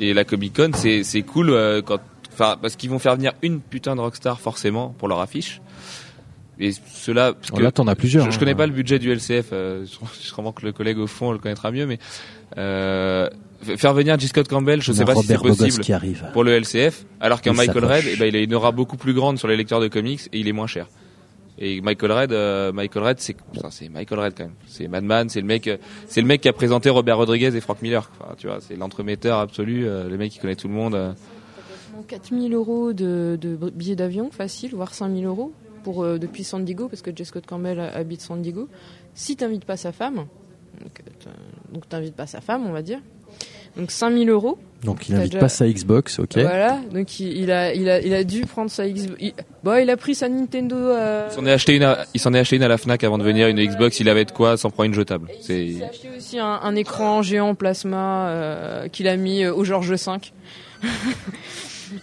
et 0.00 0.14
la 0.14 0.24
Comic 0.24 0.56
Con 0.56 0.70
c'est 0.74 1.02
c'est 1.02 1.20
cool 1.20 1.50
euh, 1.50 1.82
quand 1.82 1.98
enfin 2.32 2.56
parce 2.60 2.76
qu'ils 2.76 2.88
vont 2.88 2.98
faire 2.98 3.14
venir 3.16 3.32
une 3.42 3.60
putain 3.60 3.94
de 3.94 4.00
rockstar 4.00 4.40
forcément 4.40 4.94
pour 4.98 5.08
leur 5.08 5.20
affiche. 5.20 5.60
Et 6.58 6.70
cela 6.72 7.34
parce 7.34 7.50
oh, 7.52 7.58
là 7.58 7.72
t'en 7.72 7.86
as 7.88 7.96
plusieurs. 7.96 8.24
Je, 8.24 8.30
je, 8.30 8.38
connais 8.38 8.52
hein. 8.52 8.56
pas 8.56 8.66
le 8.66 8.72
budget 8.72 8.98
du 8.98 9.12
LCF, 9.12 9.48
euh, 9.52 9.84
je, 9.84 10.32
crois 10.32 10.52
que 10.52 10.64
le 10.64 10.72
collègue 10.72 10.98
au 10.98 11.06
fond 11.06 11.32
le 11.32 11.38
connaîtra 11.38 11.70
mieux 11.70 11.84
mais 11.84 11.98
euh, 12.56 13.28
faire 13.76 13.94
venir 13.94 14.18
J. 14.18 14.28
Scott 14.28 14.48
Campbell, 14.48 14.82
je 14.82 14.92
sais 14.92 15.04
pas 15.04 15.14
si 15.14 15.26
c'est 15.26 15.38
possible 15.38 15.84
pour 16.32 16.44
le 16.44 16.52
LCF, 16.58 17.04
alors 17.20 17.40
qu'un 17.40 17.52
Michael 17.52 17.84
Red, 17.84 18.04
eh 18.06 18.16
ben, 18.16 18.26
il 18.26 18.36
a 18.36 18.40
une 18.40 18.54
aura 18.54 18.72
beaucoup 18.72 18.96
plus 18.96 19.14
grande 19.14 19.38
sur 19.38 19.48
les 19.48 19.56
lecteurs 19.56 19.80
de 19.80 19.88
comics 19.88 20.20
et 20.32 20.38
il 20.38 20.48
est 20.48 20.52
moins 20.52 20.66
cher. 20.66 20.86
Et 21.58 21.80
Michael 21.80 22.12
Red, 22.12 22.32
euh, 22.32 22.72
Michael 22.72 23.02
Red, 23.04 23.20
c'est 23.20 23.36
c'est 23.70 23.88
Michael 23.88 24.18
Red 24.18 24.34
quand 24.36 24.44
même. 24.44 24.54
C'est 24.66 24.88
Madman, 24.88 25.28
c'est 25.28 25.40
le 25.40 25.46
mec, 25.46 25.70
c'est 26.08 26.20
le 26.20 26.26
mec 26.26 26.40
qui 26.40 26.48
a 26.48 26.52
présenté 26.52 26.90
Robert 26.90 27.16
Rodriguez 27.16 27.54
et 27.54 27.60
Frank 27.60 27.80
Miller. 27.80 28.10
Enfin, 28.20 28.34
tu 28.36 28.48
vois, 28.48 28.58
c'est 28.60 28.76
l'entremetteur 28.76 29.38
absolu, 29.38 29.86
euh, 29.86 30.08
le 30.08 30.16
mec 30.16 30.32
qui 30.32 30.40
connaît 30.40 30.56
tout 30.56 30.68
le 30.68 30.74
monde. 30.74 30.94
Euh. 30.94 31.12
4000 32.08 32.52
euros 32.54 32.92
de, 32.92 33.38
de 33.40 33.56
billets 33.70 33.94
d'avion, 33.94 34.30
facile, 34.30 34.72
voire 34.74 34.92
5000 34.92 35.24
euros 35.26 35.52
pour 35.84 36.02
euh, 36.02 36.18
depuis 36.18 36.42
San 36.42 36.64
Diego, 36.64 36.88
parce 36.88 37.02
que 37.02 37.12
J. 37.14 37.24
Scott 37.24 37.46
Campbell 37.46 37.78
habite 37.78 38.20
San 38.20 38.42
Diego. 38.42 38.68
Si 39.14 39.36
t'invites 39.36 39.64
pas 39.64 39.76
sa 39.76 39.92
femme, 39.92 40.26
donc 41.72 41.88
t'invites 41.88 42.16
pas 42.16 42.26
sa 42.26 42.40
femme, 42.40 42.66
on 42.66 42.72
va 42.72 42.82
dire, 42.82 42.98
donc 43.76 43.90
5000 43.90 44.28
euros. 44.30 44.58
Donc 44.84 45.08
il 45.08 45.14
n'invite 45.14 45.38
pas 45.38 45.48
sa 45.48 45.66
Xbox, 45.66 46.18
ok. 46.18 46.36
Voilà, 46.36 46.78
donc 46.92 47.18
il, 47.18 47.50
a, 47.50 47.72
il, 47.74 47.88
a, 47.88 48.00
il 48.00 48.12
a 48.12 48.22
dû 48.22 48.42
prendre 48.42 48.70
sa 48.70 48.86
Xbox. 48.86 49.16
Il, 49.18 49.32
bon, 49.62 49.82
il 49.82 49.88
a 49.88 49.96
pris 49.96 50.14
sa 50.14 50.28
Nintendo. 50.28 50.76
Euh... 50.76 51.28
Il 51.30 51.34
s'en 51.34 51.46
est 51.46 51.52
acheté 51.52 51.74
une, 51.74 51.84
à, 51.84 52.04
il 52.12 52.20
s'en 52.20 52.34
est 52.34 52.38
acheté 52.38 52.56
une 52.56 52.62
à 52.62 52.68
la 52.68 52.76
Fnac 52.76 53.02
avant 53.02 53.16
de 53.16 53.24
venir, 53.24 53.48
une 53.48 53.64
Xbox. 53.64 53.98
Il 54.00 54.10
avait 54.10 54.26
de 54.26 54.30
quoi, 54.30 54.58
s'en 54.58 54.70
prend 54.70 54.84
une 54.84 54.92
jetable. 54.92 55.28
C'est. 55.40 55.66
Il 55.66 55.78
s'est 55.78 55.84
acheté 55.84 56.08
aussi 56.14 56.38
un, 56.38 56.60
un, 56.62 56.76
écran 56.76 57.22
géant 57.22 57.54
plasma 57.54 58.28
euh, 58.28 58.88
qu'il 58.88 59.08
a 59.08 59.16
mis 59.16 59.42
euh, 59.42 59.54
au 59.54 59.64
George 59.64 59.90
V. 59.90 59.96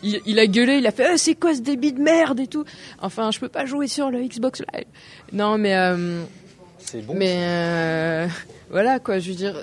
il, 0.03 0.21
il, 0.25 0.39
a 0.39 0.47
gueulé, 0.47 0.77
il 0.77 0.87
a 0.87 0.91
fait 0.91 1.05
ah, 1.05 1.17
c'est 1.17 1.35
quoi 1.35 1.53
ce 1.53 1.61
débit 1.61 1.93
de 1.93 2.01
merde 2.01 2.39
et 2.39 2.47
tout. 2.47 2.65
Enfin, 2.99 3.29
je 3.29 3.39
peux 3.39 3.49
pas 3.49 3.65
jouer 3.65 3.87
sur 3.87 4.09
le 4.09 4.23
Xbox 4.23 4.63
Live. 4.73 4.85
Non, 5.33 5.59
mais. 5.59 5.75
Euh, 5.75 6.23
c'est 6.79 7.05
bon. 7.05 7.13
Mais 7.15 7.35
euh, 7.37 8.27
voilà 8.71 8.99
quoi, 8.99 9.19
je 9.19 9.29
veux 9.29 9.35
dire 9.35 9.55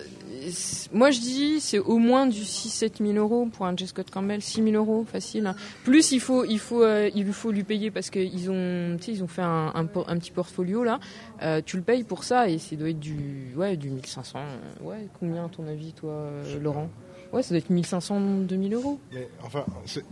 moi 0.93 1.11
je 1.11 1.21
dis 1.21 1.61
c'est 1.61 1.79
au 1.79 1.99
moins 1.99 2.27
du 2.27 2.41
6-7 2.41 3.05
000 3.05 3.19
euros 3.19 3.47
pour 3.47 3.67
un 3.67 3.77
J. 3.77 3.87
Scott 3.87 4.11
Campbell, 4.11 4.43
6 4.43 4.63
000 4.63 4.77
euros 4.77 5.05
facile. 5.05 5.53
Plus 5.85 6.13
il 6.13 6.21
faut, 6.21 6.45
il 6.45 6.59
faut, 6.59 6.83
euh, 6.83 7.11
il 7.15 7.33
faut 7.33 7.51
lui 7.51 7.65
payer 7.65 7.91
parce 7.91 8.11
qu'ils 8.11 8.51
ont, 8.51 8.97
ils 9.07 9.23
ont 9.23 9.27
fait 9.27 9.43
un, 9.43 9.87
petit 9.87 10.31
portfolio 10.31 10.85
là. 10.85 11.01
Euh, 11.43 11.61
tu 11.65 11.77
le 11.77 11.83
payes 11.83 12.05
pour 12.05 12.25
ça 12.25 12.49
et 12.49 12.59
ça 12.59 12.77
doit 12.77 12.91
être 12.91 13.01
du, 13.01 13.53
ouais, 13.57 13.77
du 13.77 13.91
1500. 13.91 14.39
Ouais, 14.83 15.09
combien 15.19 15.47
à 15.47 15.49
ton 15.49 15.67
avis 15.67 15.93
toi, 15.93 16.13
euh, 16.13 16.61
Laurent? 16.61 16.89
Ouais, 17.33 17.43
ça 17.43 17.51
doit 17.51 17.59
être 17.59 17.71
1500, 17.71 18.21
2000 18.41 18.75
euros. 18.75 18.99
Mais 19.13 19.29
enfin, 19.43 19.65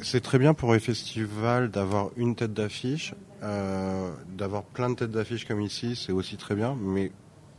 c'est 0.02 0.20
très 0.20 0.38
bien 0.38 0.52
pour 0.52 0.74
les 0.74 0.80
festivals 0.80 1.70
d'avoir 1.70 2.10
une 2.16 2.34
tête 2.34 2.52
d'affiche, 2.52 3.14
d'avoir 3.40 4.64
plein 4.64 4.90
de 4.90 4.96
têtes 4.96 5.12
d'affiche 5.12 5.46
comme 5.46 5.62
ici, 5.62 5.96
c'est 5.96 6.12
aussi 6.12 6.36
très 6.36 6.54
bien. 6.54 6.76
Mais 6.78 7.10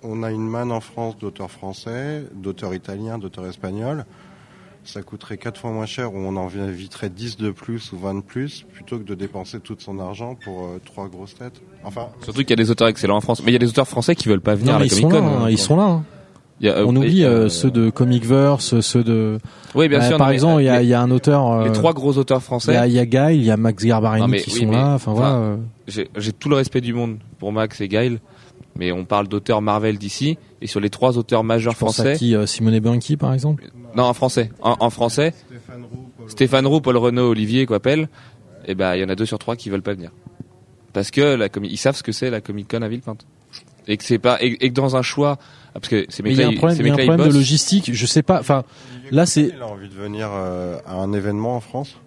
on 0.04 0.24
a 0.24 0.32
une 0.32 0.48
manne 0.48 0.72
en 0.72 0.80
France 0.80 1.18
d'auteurs 1.18 1.52
français, 1.52 2.24
d'auteurs 2.34 2.74
italiens, 2.74 3.18
d'auteurs 3.18 3.46
espagnols. 3.46 4.06
Ça 4.84 5.02
coûterait 5.02 5.38
quatre 5.38 5.60
fois 5.60 5.72
moins 5.72 5.86
cher 5.86 6.14
ou 6.14 6.18
on 6.18 6.38
en 6.38 6.48
inviterait 6.48 7.10
10 7.10 7.36
de 7.38 7.52
plus 7.52 7.92
ou 7.92 7.98
20 7.98 8.16
de 8.16 8.22
plus 8.22 8.66
plutôt 8.74 8.98
que 8.98 9.04
de 9.04 9.16
dépenser 9.16 9.60
tout 9.60 9.76
son 9.78 10.00
argent 10.00 10.36
pour 10.36 10.64
euh, 10.64 10.82
trois 10.86 11.10
grosses 11.10 11.36
têtes. 11.36 11.62
Enfin, 11.84 12.08
surtout 12.24 12.40
qu'il 12.40 12.52
y 12.52 12.54
a 12.54 12.64
des 12.64 12.72
auteurs 12.72 12.88
excellents 12.88 13.18
en 13.18 13.22
France, 13.22 13.42
mais 13.44 13.52
il 13.52 13.54
y 13.54 13.58
a 13.58 13.60
des 13.60 13.68
auteurs 13.68 13.88
français 13.88 14.16
qui 14.16 14.30
veulent 14.30 14.40
pas 14.40 14.56
venir 14.56 14.76
à 14.76 14.80
la 14.80 14.88
Comic 14.88 15.10
Con. 15.10 15.28
Hein, 15.28 15.50
ils 15.50 15.58
sont 15.58 15.76
là. 15.76 15.84
Hein. 15.84 16.04
on 16.86 16.96
oublie 16.96 17.26
ceux 17.50 17.70
de 17.70 17.90
Comicverse, 17.90 18.80
ceux 18.80 19.04
de. 19.04 19.40
Oui, 19.76 19.90
bien 19.90 20.02
sûr. 20.02 20.18
Par 20.18 20.30
exemple, 20.30 20.62
il 20.62 20.66
y, 20.66 20.70
a, 20.70 20.82
y 20.82 20.94
a 20.94 21.02
un 21.02 21.12
auteur. 21.12 21.66
les 21.66 21.74
trois 21.74 21.92
gros 21.92 22.18
auteurs 22.18 22.42
français. 22.42 22.80
Il 22.88 22.94
y 22.94 23.00
a, 23.00 23.06
Gail, 23.06 23.38
il 23.38 23.44
y 23.44 23.52
a 23.52 23.58
Max 23.58 23.84
Garbarini 23.84 24.38
qui 24.42 24.52
sont 24.52 24.72
là. 24.72 24.94
Enfin 24.94 25.12
voilà. 25.12 25.58
J'ai 25.88 26.32
tout 26.32 26.48
le 26.48 26.56
respect 26.56 26.80
du 26.80 26.94
monde 26.94 27.18
pour 27.40 27.52
Max 27.52 27.82
et 27.82 27.90
Gail, 27.90 28.20
mais 28.78 28.92
on 28.92 29.06
parle 29.06 29.28
d'auteurs 29.28 29.62
Marvel 29.62 29.98
d'ici 29.98 30.38
et 30.62 30.68
sur 30.68 30.80
les 30.80 30.90
trois 30.90 31.18
auteurs 31.18 31.44
majeurs 31.44 31.74
je 31.74 31.78
français. 31.78 32.04
Pense 32.04 32.16
à 32.16 32.18
qui 32.18 32.36
Simone 32.48 32.80
Banqui 32.80 33.18
par 33.18 33.34
exemple? 33.34 33.70
Non, 33.96 34.04
en 34.04 34.14
français. 34.14 34.52
En, 34.62 34.90
français. 34.90 35.34
Stéphane 36.28 36.68
Roux, 36.68 36.82
Paul 36.82 36.98
Renault, 36.98 37.30
Olivier 37.30 37.66
Coppel. 37.66 38.10
Et 38.66 38.72
eh 38.72 38.76
ben, 38.76 38.96
il 38.96 39.02
y 39.02 39.04
en 39.04 39.10
a 39.10 39.16
deux 39.16 39.26
sur 39.26 39.40
trois 39.40 39.56
qui 39.56 39.70
veulent 39.70 39.82
pas 39.82 39.94
venir 39.94 40.12
parce 40.98 41.12
que 41.12 41.22
la 41.22 41.48
ils 41.62 41.78
savent 41.78 41.96
ce 41.96 42.02
que 42.02 42.12
c'est 42.12 42.32
la 42.32 42.42
Comic 42.42 42.68
Con 42.68 42.82
à 42.82 42.88
Villepinte 42.88 43.24
et 43.88 43.98
que 43.98 44.04
c'est 44.04 44.18
pas 44.18 44.38
et, 44.42 44.58
que 44.58 44.74
dans 44.74 44.96
un 44.96 45.04
choix 45.04 45.38
parce 45.74 45.90
que 45.90 46.08
c'est 46.10 46.24
il 46.26 46.34
y 46.34 46.42
a 46.42 46.48
un 46.48 46.56
problème, 46.56 46.88
y 46.88 46.90
a 46.90 46.94
un 46.94 46.98
problème 46.98 47.28
de 47.28 47.34
logistique 47.34 47.94
je 47.94 48.06
sais 48.08 48.24
pas 48.24 48.40
enfin 48.40 48.64
là 49.12 49.28
c'est 49.28 49.52
il 49.56 49.62
a 49.62 49.68
envie 49.68 49.90
de 49.90 49.94
venir 49.94 50.30
euh, 50.34 50.80
à 50.88 50.96
un 50.96 51.14
événement 51.14 51.56
en 51.56 51.60
France? 51.60 51.98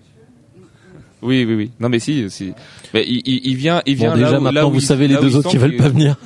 Oui 1.23 1.45
oui 1.47 1.55
oui 1.55 1.71
non 1.79 1.89
mais 1.89 2.01
si 2.01 2.29
si 2.31 2.53
mais 2.93 3.05
il, 3.07 3.23
il, 3.25 3.55
vient 3.55 3.81
il 3.87 3.95
vient 3.95 4.17
déjà 4.17 4.41
maintenant 4.41 4.71
vous 4.71 4.81
savez 4.81 5.07
les 5.07 5.19
deux 5.19 5.37
autres 5.37 5.51
qui 5.51 5.59
veulent 5.59 5.77
pas 5.77 5.89
venir 5.89 6.17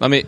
non 0.00 0.08
mais 0.08 0.24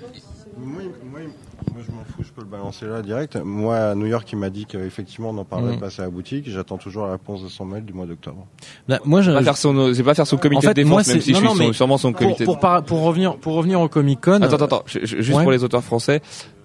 balancer 2.52 2.86
là 2.86 3.02
direct. 3.02 3.36
Moi, 3.36 3.76
à 3.76 3.94
New 3.94 4.06
York, 4.06 4.28
il 4.32 4.38
m'a 4.38 4.50
dit 4.50 4.66
qu'effectivement, 4.66 5.30
on 5.30 5.38
en 5.38 5.44
parlerait 5.44 5.76
de 5.76 5.80
passer 5.80 6.02
à 6.02 6.04
la 6.04 6.10
boutique. 6.10 6.48
J'attends 6.48 6.78
toujours 6.78 7.06
la 7.06 7.12
réponse 7.12 7.42
de 7.42 7.48
son 7.48 7.64
mail 7.64 7.84
du 7.84 7.92
mois 7.92 8.06
d'octobre. 8.06 8.46
Bah, 8.88 9.00
moi, 9.04 9.22
je 9.22 9.32
pas 9.32 9.42
faire 9.42 9.56
son, 9.56 9.94
c'est 9.94 10.02
pas 10.02 10.14
faire 10.14 10.26
son 10.26 10.36
comité 10.36 10.66
de 10.68 10.72
défense, 10.72 11.08
même 11.08 11.20
si 11.20 11.34
je 11.34 11.38
suis 11.38 11.74
sûrement 11.74 11.98
son 11.98 12.12
comité. 12.12 12.44
Pour, 12.44 12.58
pour, 12.58 12.82
pour, 12.84 13.02
revenir, 13.02 13.36
pour 13.36 13.54
revenir 13.54 13.80
au 13.80 13.88
Comic 13.88 14.20
Con. 14.20 14.42
Attends, 14.42 14.56
attends, 14.56 14.64
attends. 14.64 14.84
Juste 14.86 15.40
pour 15.42 15.50
les 15.50 15.64
auteurs 15.64 15.82
français, 15.82 16.20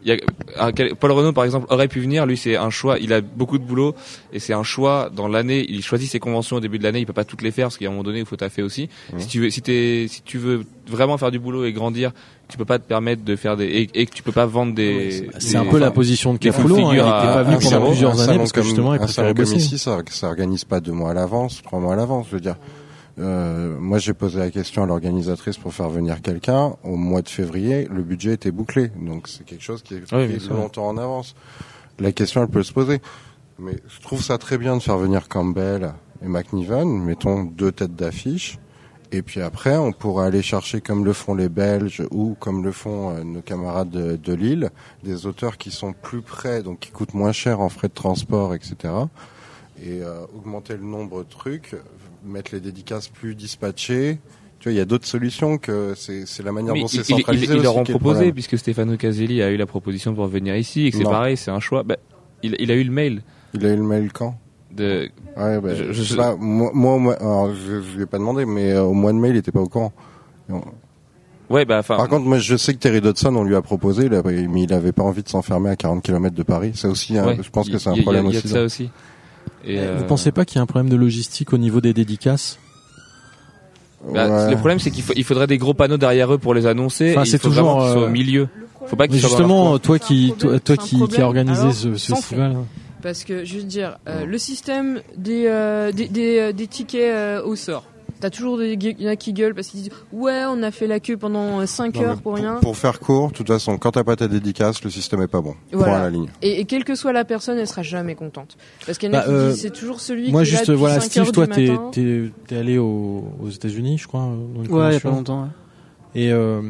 y 0.05 0.11
a, 0.11 0.71
Paul 0.99 1.11
Renault 1.11 1.33
par 1.33 1.43
exemple 1.43 1.67
aurait 1.69 1.87
pu 1.87 1.99
venir. 1.99 2.25
Lui, 2.25 2.37
c'est 2.37 2.55
un 2.55 2.69
choix. 2.69 2.97
Il 2.99 3.13
a 3.13 3.21
beaucoup 3.21 3.57
de 3.57 3.63
boulot 3.63 3.95
et 4.31 4.39
c'est 4.39 4.53
un 4.53 4.63
choix 4.63 5.09
dans 5.13 5.27
l'année. 5.27 5.65
Il 5.69 5.83
choisit 5.83 6.09
ses 6.09 6.19
conventions 6.19 6.57
au 6.57 6.59
début 6.59 6.77
de 6.77 6.83
l'année. 6.83 6.99
Il 6.99 7.05
peut 7.05 7.13
pas 7.13 7.23
toutes 7.23 7.41
les 7.41 7.51
faire 7.51 7.67
parce 7.67 7.77
qu'à 7.77 7.87
un 7.87 7.89
moment 7.89 8.03
donné, 8.03 8.19
il 8.19 8.25
faut 8.25 8.35
taffer 8.35 8.61
aussi. 8.61 8.89
Mmh. 9.13 9.19
Si 9.19 9.27
tu 9.27 9.41
veux, 9.41 9.49
si 9.49 9.61
t'es, 9.61 10.05
si 10.09 10.21
tu 10.21 10.37
veux 10.37 10.63
vraiment 10.87 11.17
faire 11.17 11.31
du 11.31 11.39
boulot 11.39 11.65
et 11.65 11.73
grandir, 11.73 12.11
tu 12.47 12.57
peux 12.57 12.65
pas 12.65 12.79
te 12.79 12.87
permettre 12.87 13.23
de 13.23 13.35
faire 13.35 13.57
des 13.57 13.89
et, 13.93 14.05
que 14.05 14.13
tu 14.13 14.23
peux 14.23 14.31
pas 14.31 14.45
vendre 14.45 14.73
des. 14.73 15.29
c'est 15.39 15.57
un 15.57 15.65
peu 15.65 15.79
la 15.79 15.91
position 15.91 16.33
de 16.33 16.39
Cafulo. 16.39 16.77
Hein, 16.77 16.89
il 16.93 16.99
était 16.99 17.03
pas 17.03 17.43
venu 17.43 17.57
pendant 17.61 17.87
plusieurs 17.87 18.21
années 18.21 18.37
parce 18.37 18.51
que 18.51 18.61
justement, 18.61 18.93
il 18.93 18.99
préférait 18.99 19.33
bosser. 19.33 19.55
Ici, 19.55 19.77
ça, 19.77 19.99
ça 20.09 20.27
organise 20.27 20.65
pas 20.65 20.79
deux 20.79 20.91
mois 20.91 21.11
à 21.11 21.13
l'avance, 21.13 21.61
trois 21.63 21.79
mois 21.79 21.93
à 21.93 21.97
l'avance. 21.97 22.27
Je 22.29 22.35
veux 22.35 22.41
dire. 22.41 22.55
Euh, 23.19 23.77
moi, 23.79 23.97
j'ai 23.97 24.13
posé 24.13 24.39
la 24.39 24.51
question 24.51 24.83
à 24.83 24.85
l'organisatrice 24.85 25.57
pour 25.57 25.73
faire 25.73 25.89
venir 25.89 26.21
quelqu'un. 26.21 26.75
Au 26.83 26.95
mois 26.95 27.21
de 27.21 27.29
février, 27.29 27.87
le 27.91 28.03
budget 28.03 28.33
était 28.33 28.51
bouclé, 28.51 28.89
donc 28.89 29.27
c'est 29.27 29.43
quelque 29.43 29.63
chose 29.63 29.81
qui 29.81 29.95
est, 29.95 30.13
oui, 30.13 30.39
longtemps 30.49 30.87
en 30.87 30.97
avance. 30.97 31.35
La 31.99 32.11
question, 32.11 32.43
elle 32.43 32.49
peut 32.49 32.63
se 32.63 32.73
poser. 32.73 33.01
Mais 33.59 33.79
je 33.87 34.01
trouve 34.01 34.21
ça 34.21 34.37
très 34.37 34.59
bien 34.59 34.77
de 34.77 34.83
faire 34.83 34.97
venir 34.97 35.27
Campbell 35.27 35.93
et 36.23 36.27
McNiven, 36.27 36.87
mettons 37.03 37.43
deux 37.43 37.71
têtes 37.71 37.95
d'affiche. 37.95 38.59
Et 39.11 39.21
puis 39.21 39.41
après, 39.41 39.77
on 39.77 39.93
pourra 39.93 40.25
aller 40.25 40.41
chercher, 40.41 40.81
comme 40.81 41.05
le 41.05 41.13
font 41.13 41.33
les 41.33 41.49
Belges 41.49 42.03
ou 42.11 42.35
comme 42.39 42.63
le 42.63 42.71
font 42.71 43.15
euh, 43.15 43.23
nos 43.23 43.41
camarades 43.41 43.89
de, 43.89 44.15
de, 44.17 44.33
Lille, 44.33 44.69
des 45.03 45.25
auteurs 45.25 45.57
qui 45.57 45.71
sont 45.71 45.93
plus 45.93 46.21
près, 46.21 46.61
donc 46.61 46.79
qui 46.79 46.91
coûtent 46.91 47.13
moins 47.13 47.31
cher 47.31 47.61
en 47.61 47.69
frais 47.69 47.87
de 47.87 47.93
transport, 47.93 48.53
etc. 48.53 48.93
Et 49.83 50.01
euh, 50.01 50.25
augmenter 50.35 50.73
le 50.73 50.83
nombre 50.83 51.23
de 51.23 51.29
trucs, 51.29 51.75
mettre 52.25 52.53
les 52.53 52.59
dédicaces 52.59 53.07
plus 53.09 53.35
dispatchées. 53.35 54.19
Tu 54.59 54.69
vois, 54.69 54.73
il 54.73 54.77
y 54.77 54.81
a 54.81 54.85
d'autres 54.85 55.05
solutions 55.05 55.57
que 55.57 55.93
c'est 55.95 56.43
la 56.43 56.51
manière 56.51 56.73
dont 56.73 56.87
c'est 56.87 57.03
centralisé. 57.03 57.53
Ils, 57.53 57.61
leur 57.61 57.77
ont 57.77 57.83
proposé, 57.83 58.31
puisque 58.31 58.57
Stefano 58.57 58.97
Caselli 58.97 59.41
a 59.43 59.51
eu 59.51 59.57
la 59.57 59.67
proposition 59.67 60.15
pour 60.15 60.27
venir 60.27 60.55
ici, 60.55 60.87
et 60.87 60.91
que 60.91 60.97
c'est 60.97 61.03
pareil, 61.03 61.37
c'est 61.37 61.51
un 61.51 61.59
choix. 61.59 61.83
Bah, 61.83 61.97
il, 62.41 62.55
il, 62.59 62.71
a 62.71 62.75
eu 62.75 62.83
le 62.83 62.91
mail. 62.91 63.21
Il 63.53 63.65
a 63.65 63.73
eu 63.73 63.75
le 63.75 63.83
mail 63.83 64.11
quand? 64.11 64.35
De... 64.71 65.09
Ouais, 65.37 65.59
bah, 65.61 65.69
je, 65.75 66.15
pas. 66.15 66.35
Moi, 66.35 66.71
moi, 66.73 67.15
alors, 67.19 67.53
je, 67.53 67.81
je 67.81 67.95
lui 67.95 68.03
ai 68.03 68.05
pas 68.05 68.17
demandé, 68.17 68.45
mais 68.45 68.73
euh, 68.73 68.83
au 68.83 68.93
mois 68.93 69.11
de 69.11 69.17
mai, 69.17 69.29
il 69.29 69.37
était 69.37 69.51
pas 69.51 69.61
au 69.61 69.69
courant. 69.69 69.93
Ouais, 71.49 71.65
bah, 71.65 71.81
Par 71.81 72.07
contre, 72.09 72.25
moi, 72.25 72.39
je 72.39 72.57
sais 72.57 72.73
que 72.73 72.79
Terry 72.79 72.99
Dodson, 72.99 73.35
on 73.35 73.43
lui 73.43 73.55
a 73.55 73.61
proposé, 73.61 74.09
mais 74.09 74.63
il 74.63 74.73
avait 74.73 74.91
pas 74.91 75.03
envie 75.03 75.23
de 75.23 75.29
s'enfermer 75.29 75.69
à 75.69 75.75
40 75.75 76.03
km 76.03 76.35
de 76.35 76.43
Paris. 76.43 76.71
C'est 76.75 76.87
aussi, 76.87 77.15
je 77.15 77.49
pense 77.49 77.69
que 77.69 77.77
c'est 77.77 77.89
un 77.89 78.01
problème 78.01 78.25
aussi. 78.27 78.41
Il 78.43 78.49
y 78.49 78.53
a 78.53 78.55
ça 78.55 78.63
aussi. 78.63 78.89
Et 79.65 79.79
euh... 79.79 79.97
Vous 79.97 80.05
pensez 80.05 80.31
pas 80.31 80.45
qu'il 80.45 80.57
y 80.57 80.59
a 80.59 80.61
un 80.61 80.65
problème 80.65 80.89
de 80.89 80.95
logistique 80.95 81.53
au 81.53 81.57
niveau 81.57 81.81
des 81.81 81.93
dédicaces? 81.93 82.59
Bah, 84.13 84.49
Le 84.49 84.55
problème, 84.55 84.79
c'est 84.79 84.91
qu'il 84.91 85.03
il 85.15 85.23
faudrait 85.23 85.47
des 85.47 85.57
gros 85.57 85.73
panneaux 85.73 85.97
derrière 85.97 86.33
eux 86.33 86.37
pour 86.37 86.53
les 86.53 86.65
annoncer. 86.65 87.11
Enfin, 87.11 87.25
c'est 87.25 87.39
toujours 87.39 87.81
euh... 87.81 88.05
au 88.05 88.09
milieu. 88.09 88.47
Faut 88.85 88.95
pas 88.95 89.07
qu'ils 89.07 89.19
justement, 89.19 89.77
toi 89.79 89.99
qui, 89.99 90.33
toi, 90.39 90.59
toi 90.59 90.77
qui, 90.77 91.05
qui 91.07 91.21
a 91.21 91.25
organisé 91.25 91.73
ce, 91.73 91.95
ce 91.95 92.13
festival. 92.13 92.55
Parce 93.01 93.23
que, 93.23 93.45
je 93.45 93.57
veux 93.57 93.63
dire, 93.63 93.97
euh, 94.07 94.25
le 94.25 94.37
système 94.37 95.01
des, 95.17 95.45
euh, 95.47 95.91
des, 95.91 96.07
des, 96.07 96.39
euh, 96.39 96.51
des, 96.51 96.67
tickets 96.67 97.43
au 97.43 97.55
sort. 97.55 97.83
T'as 98.19 98.29
toujours 98.29 98.57
des 98.57 98.73
il 98.73 99.01
y 99.01 99.07
en 99.07 99.11
a 99.11 99.15
qui 99.15 99.33
gueulent 99.33 99.53
parce 99.53 99.67
qu'ils 99.67 99.83
disent 99.83 99.91
ouais 100.11 100.43
on 100.47 100.63
a 100.63 100.71
fait 100.71 100.87
la 100.87 100.99
queue 100.99 101.17
pendant 101.17 101.65
5 101.65 101.97
heures 101.97 102.21
pour, 102.21 102.35
rien. 102.35 102.55
Pour 102.55 102.77
faire 102.77 102.99
court, 102.99 103.29
de 103.29 103.33
toute 103.33 103.47
façon, 103.47 103.77
quand 103.77 103.91
t'as 103.91 104.03
pas 104.03 104.15
ta 104.15 104.27
dédicace, 104.27 104.83
le 104.83 104.89
système 104.89 105.21
est 105.21 105.27
pas 105.27 105.41
bon. 105.41 105.55
Voilà. 105.71 105.99
la 105.99 106.09
ligne. 106.09 106.29
Et, 106.41 106.59
et, 106.59 106.65
quelle 106.65 106.83
que 106.83 106.95
soit 106.95 107.13
la 107.13 107.25
personne, 107.25 107.57
elle 107.57 107.67
sera 107.67 107.83
jamais 107.83 108.15
contente. 108.15 108.57
Parce 108.85 108.97
qu'il 108.97 109.11
y 109.11 109.15
en 109.15 109.19
a 109.19 109.25
bah, 109.25 109.27
qui 109.27 109.47
disent 109.51 109.61
c'est 109.61 109.71
toujours 109.71 109.99
celui 109.99 110.31
moi 110.31 110.43
qui 110.43 110.51
juste 110.51 110.71
voilà 110.71 110.99
Steve, 110.99 111.31
toi 111.31 111.47
t'es 111.47 111.69
es, 111.69 112.55
allé 112.55 112.77
aux, 112.77 113.25
aux 113.41 113.49
États-Unis, 113.49 113.97
je 113.97 114.07
crois. 114.07 114.25
ouais, 114.25 114.89
il 114.89 114.93
y 114.93 114.95
a 114.95 114.99
pas 114.99 115.09
longtemps. 115.09 115.43
Ouais. 115.43 115.49
Et 116.15 116.31
euh, 116.31 116.61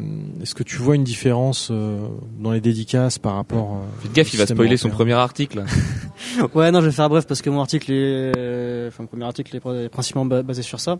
est-ce 0.42 0.54
que 0.54 0.62
tu 0.62 0.76
vois 0.76 0.96
une 0.96 1.04
différence 1.04 1.68
euh, 1.70 2.08
dans 2.38 2.52
les 2.52 2.60
dédicaces 2.60 3.18
par 3.18 3.34
rapport 3.34 3.76
euh, 3.76 4.02
Faites 4.02 4.12
gaffe, 4.12 4.34
il 4.34 4.36
va 4.38 4.46
spoiler 4.46 4.76
son 4.76 4.90
premier 4.90 5.14
article. 5.14 5.64
ouais, 6.54 6.70
non, 6.70 6.80
je 6.80 6.86
vais 6.86 6.92
faire 6.92 7.08
bref 7.08 7.26
parce 7.26 7.40
que 7.40 7.48
mon 7.48 7.60
article 7.60 7.92
est, 7.92 8.32
euh, 8.36 8.88
enfin, 8.88 9.04
mon 9.04 9.06
premier 9.06 9.24
article 9.24 9.56
est 9.56 9.88
principalement 9.88 10.42
basé 10.42 10.62
sur 10.62 10.80
ça. 10.80 10.98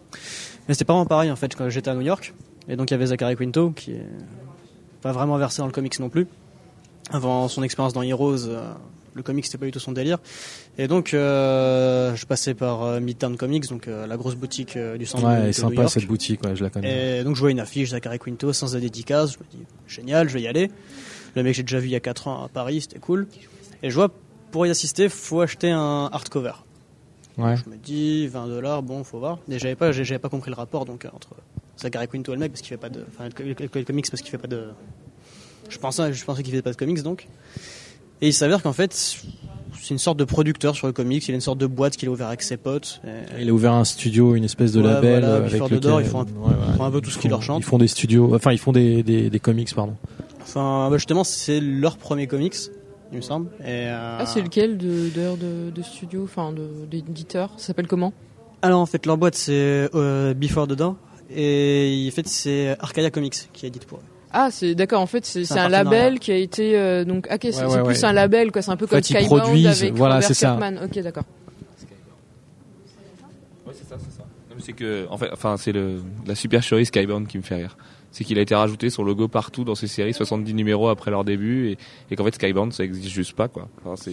Mais 0.67 0.75
c'était 0.75 0.85
pas 0.85 0.95
vraiment 0.95 1.07
pareil 1.07 1.31
en 1.31 1.37
fait 1.37 1.55
quand 1.55 1.69
j'étais 1.69 1.91
à 1.91 1.95
New 1.95 2.03
York. 2.03 2.35
Et 2.69 2.77
donc 2.77 2.91
il 2.91 2.95
y 2.95 2.97
avait 2.97 3.07
Zachary 3.07 3.37
Quinto 3.37 3.71
qui 3.71 3.93
est 3.93 4.07
pas 5.03 5.13
vraiment 5.13 5.37
versé 5.37 5.61
dans 5.61 5.67
le 5.67 5.73
comics 5.73 5.99
non 6.01 6.09
plus. 6.09 6.27
Avant 7.11 7.49
son 7.49 7.63
expérience 7.63 7.93
dans 7.93 8.03
Heroes, 8.03 8.49
le 9.19 9.23
comics 9.23 9.45
c'était 9.45 9.59
pas 9.59 9.67
du 9.67 9.73
tout 9.73 9.81
son 9.81 9.93
délire. 9.93 10.19
Et 10.79 10.89
donc 10.89 11.13
euh, 11.13 12.15
je 12.17 12.27
passais 12.27 12.55
par 12.55 12.83
euh, 12.83 13.01
Midtown 13.01 13.37
Comics, 13.37 13.69
donc 13.69 13.89
euh, 13.89 14.07
la 14.07 14.17
grosse 14.17 14.37
boutique 14.37 14.79
du 14.79 15.07
centre 15.07 15.27
ouais, 15.27 15.43
de, 15.43 15.47
de 15.49 15.53
sympa 15.53 15.69
New 15.69 15.81
York. 15.81 15.93
cette 15.93 16.07
boutique, 16.07 16.43
ouais, 16.45 16.57
je 16.57 16.65
la 16.65 16.71
connais. 16.71 17.21
Et 17.21 17.25
donc 17.25 17.37
je 17.37 17.41
vois 17.41 17.51
une 17.51 17.61
affiche 17.61 17.91
Zachary 17.91 18.19
Quinto 18.19 18.53
sans 18.53 18.75
la 18.75 18.81
dédicace, 18.81 19.33
je 19.33 19.39
me 19.39 19.45
dis 19.51 19.67
génial, 19.87 20.29
je 20.29 20.35
vais 20.35 20.43
y 20.43 20.49
aller. 20.49 20.71
Le 21.37 21.43
mec 21.43 21.55
j'ai 21.55 21.63
déjà 21.63 21.79
vu 21.79 21.89
il 21.89 21.93
y 21.93 21.97
a 21.97 22.01
4 22.01 22.29
ans 22.29 22.45
à 22.45 22.49
Paris, 22.49 22.81
c'était 22.81 22.99
cool. 22.99 23.27
Et 23.83 23.91
je 23.91 23.95
vois 23.95 24.11
pour 24.51 24.67
y 24.67 24.71
assister, 24.71 25.09
faut 25.09 25.41
acheter 25.41 25.71
un 25.71 26.09
hardcover. 26.13 26.53
Ouais. 27.37 27.55
je 27.57 27.71
me 27.71 27.77
dis 27.77 28.27
20 28.27 28.49
dollars, 28.49 28.83
bon, 28.83 29.05
faut 29.05 29.21
voir. 29.21 29.39
Mais 29.47 29.61
j'avais 29.61 29.77
pas, 29.77 29.93
j'avais 29.93 30.19
pas 30.19 30.29
compris 30.29 30.51
le 30.51 30.57
rapport 30.57 30.85
donc 30.85 31.07
entre 31.13 31.37
Zachary 31.79 32.09
Quinto 32.09 32.33
et 32.33 32.35
le 32.35 32.41
mec 32.41 32.53
parce 32.53 32.63
qu'il 32.63 32.71
fait 32.71 32.77
pas 32.77 32.89
de, 32.89 33.05
enfin 33.09 33.29
le 33.29 33.85
comics 33.85 34.11
parce 34.11 34.23
qu'il 34.23 34.31
fait 34.31 34.39
pas 34.39 34.49
de. 34.49 34.69
Je 35.69 35.79
pensais, 35.79 36.13
je 36.13 36.25
pensais 36.25 36.43
qu'il 36.43 36.55
fait 36.55 36.63
pas 36.63 36.73
de 36.73 36.77
comics 36.77 37.03
donc. 37.03 37.29
Et 38.21 38.29
il 38.29 38.33
s'avère 38.33 38.63
qu'en 38.63 38.73
fait, 38.73 38.93
c'est 38.95 39.91
une 39.91 39.99
sorte 39.99 40.19
de 40.19 40.25
producteur 40.25 40.75
sur 40.75 40.87
le 40.87 40.93
comics. 40.93 41.27
Il 41.29 41.33
a 41.33 41.35
une 41.35 41.41
sorte 41.41 41.59
de 41.59 41.67
boîte 41.67 41.97
qu'il 41.97 42.09
a 42.09 42.13
ouvert 42.13 42.29
avec 42.29 42.43
ses 42.43 42.57
potes. 42.57 43.01
Il 43.39 43.49
a 43.49 43.53
ouvert 43.53 43.73
un 43.73 43.85
studio, 43.85 44.35
une 44.35 44.45
espèce 44.45 44.73
de 44.73 44.81
label 44.81 45.21
voilà, 45.21 45.37
avec 45.37 45.53
lequel 45.53 45.95
ils 46.01 46.05
font 46.05 46.21
un, 46.21 46.25
ouais, 46.25 46.55
ouais, 46.79 46.85
un 46.85 46.91
peu 46.91 47.01
tout 47.01 47.11
ce 47.11 47.19
qui 47.19 47.29
leur 47.29 47.43
chante. 47.43 47.63
Ils 47.63 47.67
font 47.67 47.79
des 47.79 47.89
studios, 47.89 48.35
enfin 48.35 48.53
ils 48.53 48.59
font 48.59 48.73
des, 48.73 49.03
des, 49.03 49.31
des 49.31 49.41
comics, 49.41 49.73
pardon. 49.75 49.95
Enfin, 50.43 50.89
bah 50.91 50.97
justement, 50.97 51.25
c'est 51.25 51.61
leur 51.61 51.97
premier 51.97 52.27
comics, 52.27 52.57
il 53.13 53.19
me 53.19 53.23
semble. 53.23 53.51
Et 53.61 53.87
euh... 53.87 54.19
Ah, 54.21 54.27
c'est 54.27 54.41
lequel 54.41 54.79
de, 54.79 55.11
de, 55.71 55.83
studio, 55.83 56.25
enfin 56.25 56.53
d'éditeur? 56.91 57.53
Ça 57.57 57.69
s'appelle 57.69 57.87
comment? 57.87 58.13
Alors 58.63 58.81
en 58.81 58.87
fait, 58.87 59.07
leur 59.07 59.17
boîte 59.17 59.37
c'est 59.37 59.89
euh, 59.95 60.35
Before 60.35 60.67
the 60.67 60.73
Door 60.73 60.97
et 61.31 62.09
en 62.11 62.15
fait 62.15 62.27
c'est 62.27 62.77
Arcadia 62.81 63.11
Comics 63.11 63.49
qui 63.53 63.67
édite 63.67 63.85
pour 63.85 63.99
eux. 63.99 64.03
Ah, 64.33 64.51
c'est 64.51 64.75
d'accord. 64.75 65.01
En 65.01 65.07
fait, 65.07 65.25
c'est 65.25 65.51
un, 65.53 65.65
un 65.65 65.69
label 65.69 66.19
qui 66.19 66.31
a 66.33 66.37
été 66.37 66.77
euh, 66.77 67.05
donc. 67.05 67.27
Ah, 67.31 67.37
okay, 67.37 67.53
c'est 67.53 67.65
ouais, 67.65 67.77
ouais, 67.77 67.83
plus 67.85 68.05
un 68.05 68.13
label 68.13 68.53
quoi. 68.53 68.63
C'est 68.63 68.71
un 68.71 68.77
peu 68.77 68.87
comme 68.87 69.03
Skybound 69.03 69.67
avec 69.67 69.95
voilà, 69.95 70.17
Robert 70.17 70.35
ça. 70.35 70.59
Ok, 70.85 70.99
d'accord. 71.03 71.25
C'est 73.73 73.89
ça, 73.89 73.97
c'est 73.99 74.17
ça. 74.17 74.25
C'est 74.59 74.73
que, 74.73 75.07
en 75.09 75.17
fait, 75.17 75.31
enfin, 75.33 75.57
c'est 75.57 75.73
la 75.73 76.35
supercherie 76.35 76.85
Skybound 76.85 77.27
qui 77.29 77.39
me 77.39 77.43
fait 77.43 77.55
rire. 77.55 77.77
C'est 78.11 78.25
qu'il 78.25 78.39
a 78.39 78.43
été 78.43 78.55
rajouté 78.55 78.91
son 78.91 79.05
logo 79.05 79.29
partout 79.29 79.65
dans 79.65 79.75
ces 79.75 79.87
séries, 79.87 80.15
70 80.15 80.53
numéros 80.55 80.89
après 80.89 81.11
leur 81.11 81.25
début, 81.25 81.69
et, 81.69 81.79
et 82.11 82.17
qu'en 82.17 82.25
fait 82.25 82.35
Skybound 82.35 82.73
ça 82.73 82.83
existe 82.83 83.09
juste 83.09 83.35
pas 83.35 83.49
quoi. 83.49 83.69
Enfin, 83.85 84.11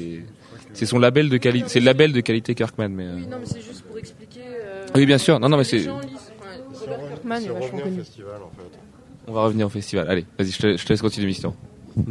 c'est 0.73 0.85
son 0.85 0.99
label 0.99 1.29
de 1.29 1.37
qualité, 1.37 1.69
c'est 1.69 1.79
le 1.79 1.85
label 1.85 2.11
de 2.11 2.21
qualité 2.21 2.55
Kirkman, 2.55 2.89
mais. 2.89 3.07
Oui, 3.07 3.27
non, 3.27 3.37
mais 3.39 3.45
c'est 3.45 3.61
juste 3.61 3.83
pour 3.83 3.97
expliquer. 3.97 4.41
Euh, 4.45 4.85
oui, 4.95 5.05
bien 5.05 5.17
sûr. 5.17 5.39
Non, 5.39 5.49
non, 5.49 5.57
mais 5.57 5.63
c'est. 5.63 5.87
Robert 5.87 7.09
Kirkman 7.09 7.37
est 7.37 7.47
vachement 7.47 7.79
connu. 7.79 7.97
Festival, 7.99 8.41
en 8.43 8.49
fait. 8.49 8.84
On 9.27 9.33
va 9.33 9.41
revenir 9.41 9.67
au 9.67 9.69
festival. 9.69 10.09
Allez, 10.09 10.25
vas-y, 10.37 10.51
je 10.51 10.59
te, 10.59 10.77
je 10.77 10.85
te 10.85 10.89
laisse 10.89 11.01
continuer 11.01 11.27
l'émission. 11.27 11.55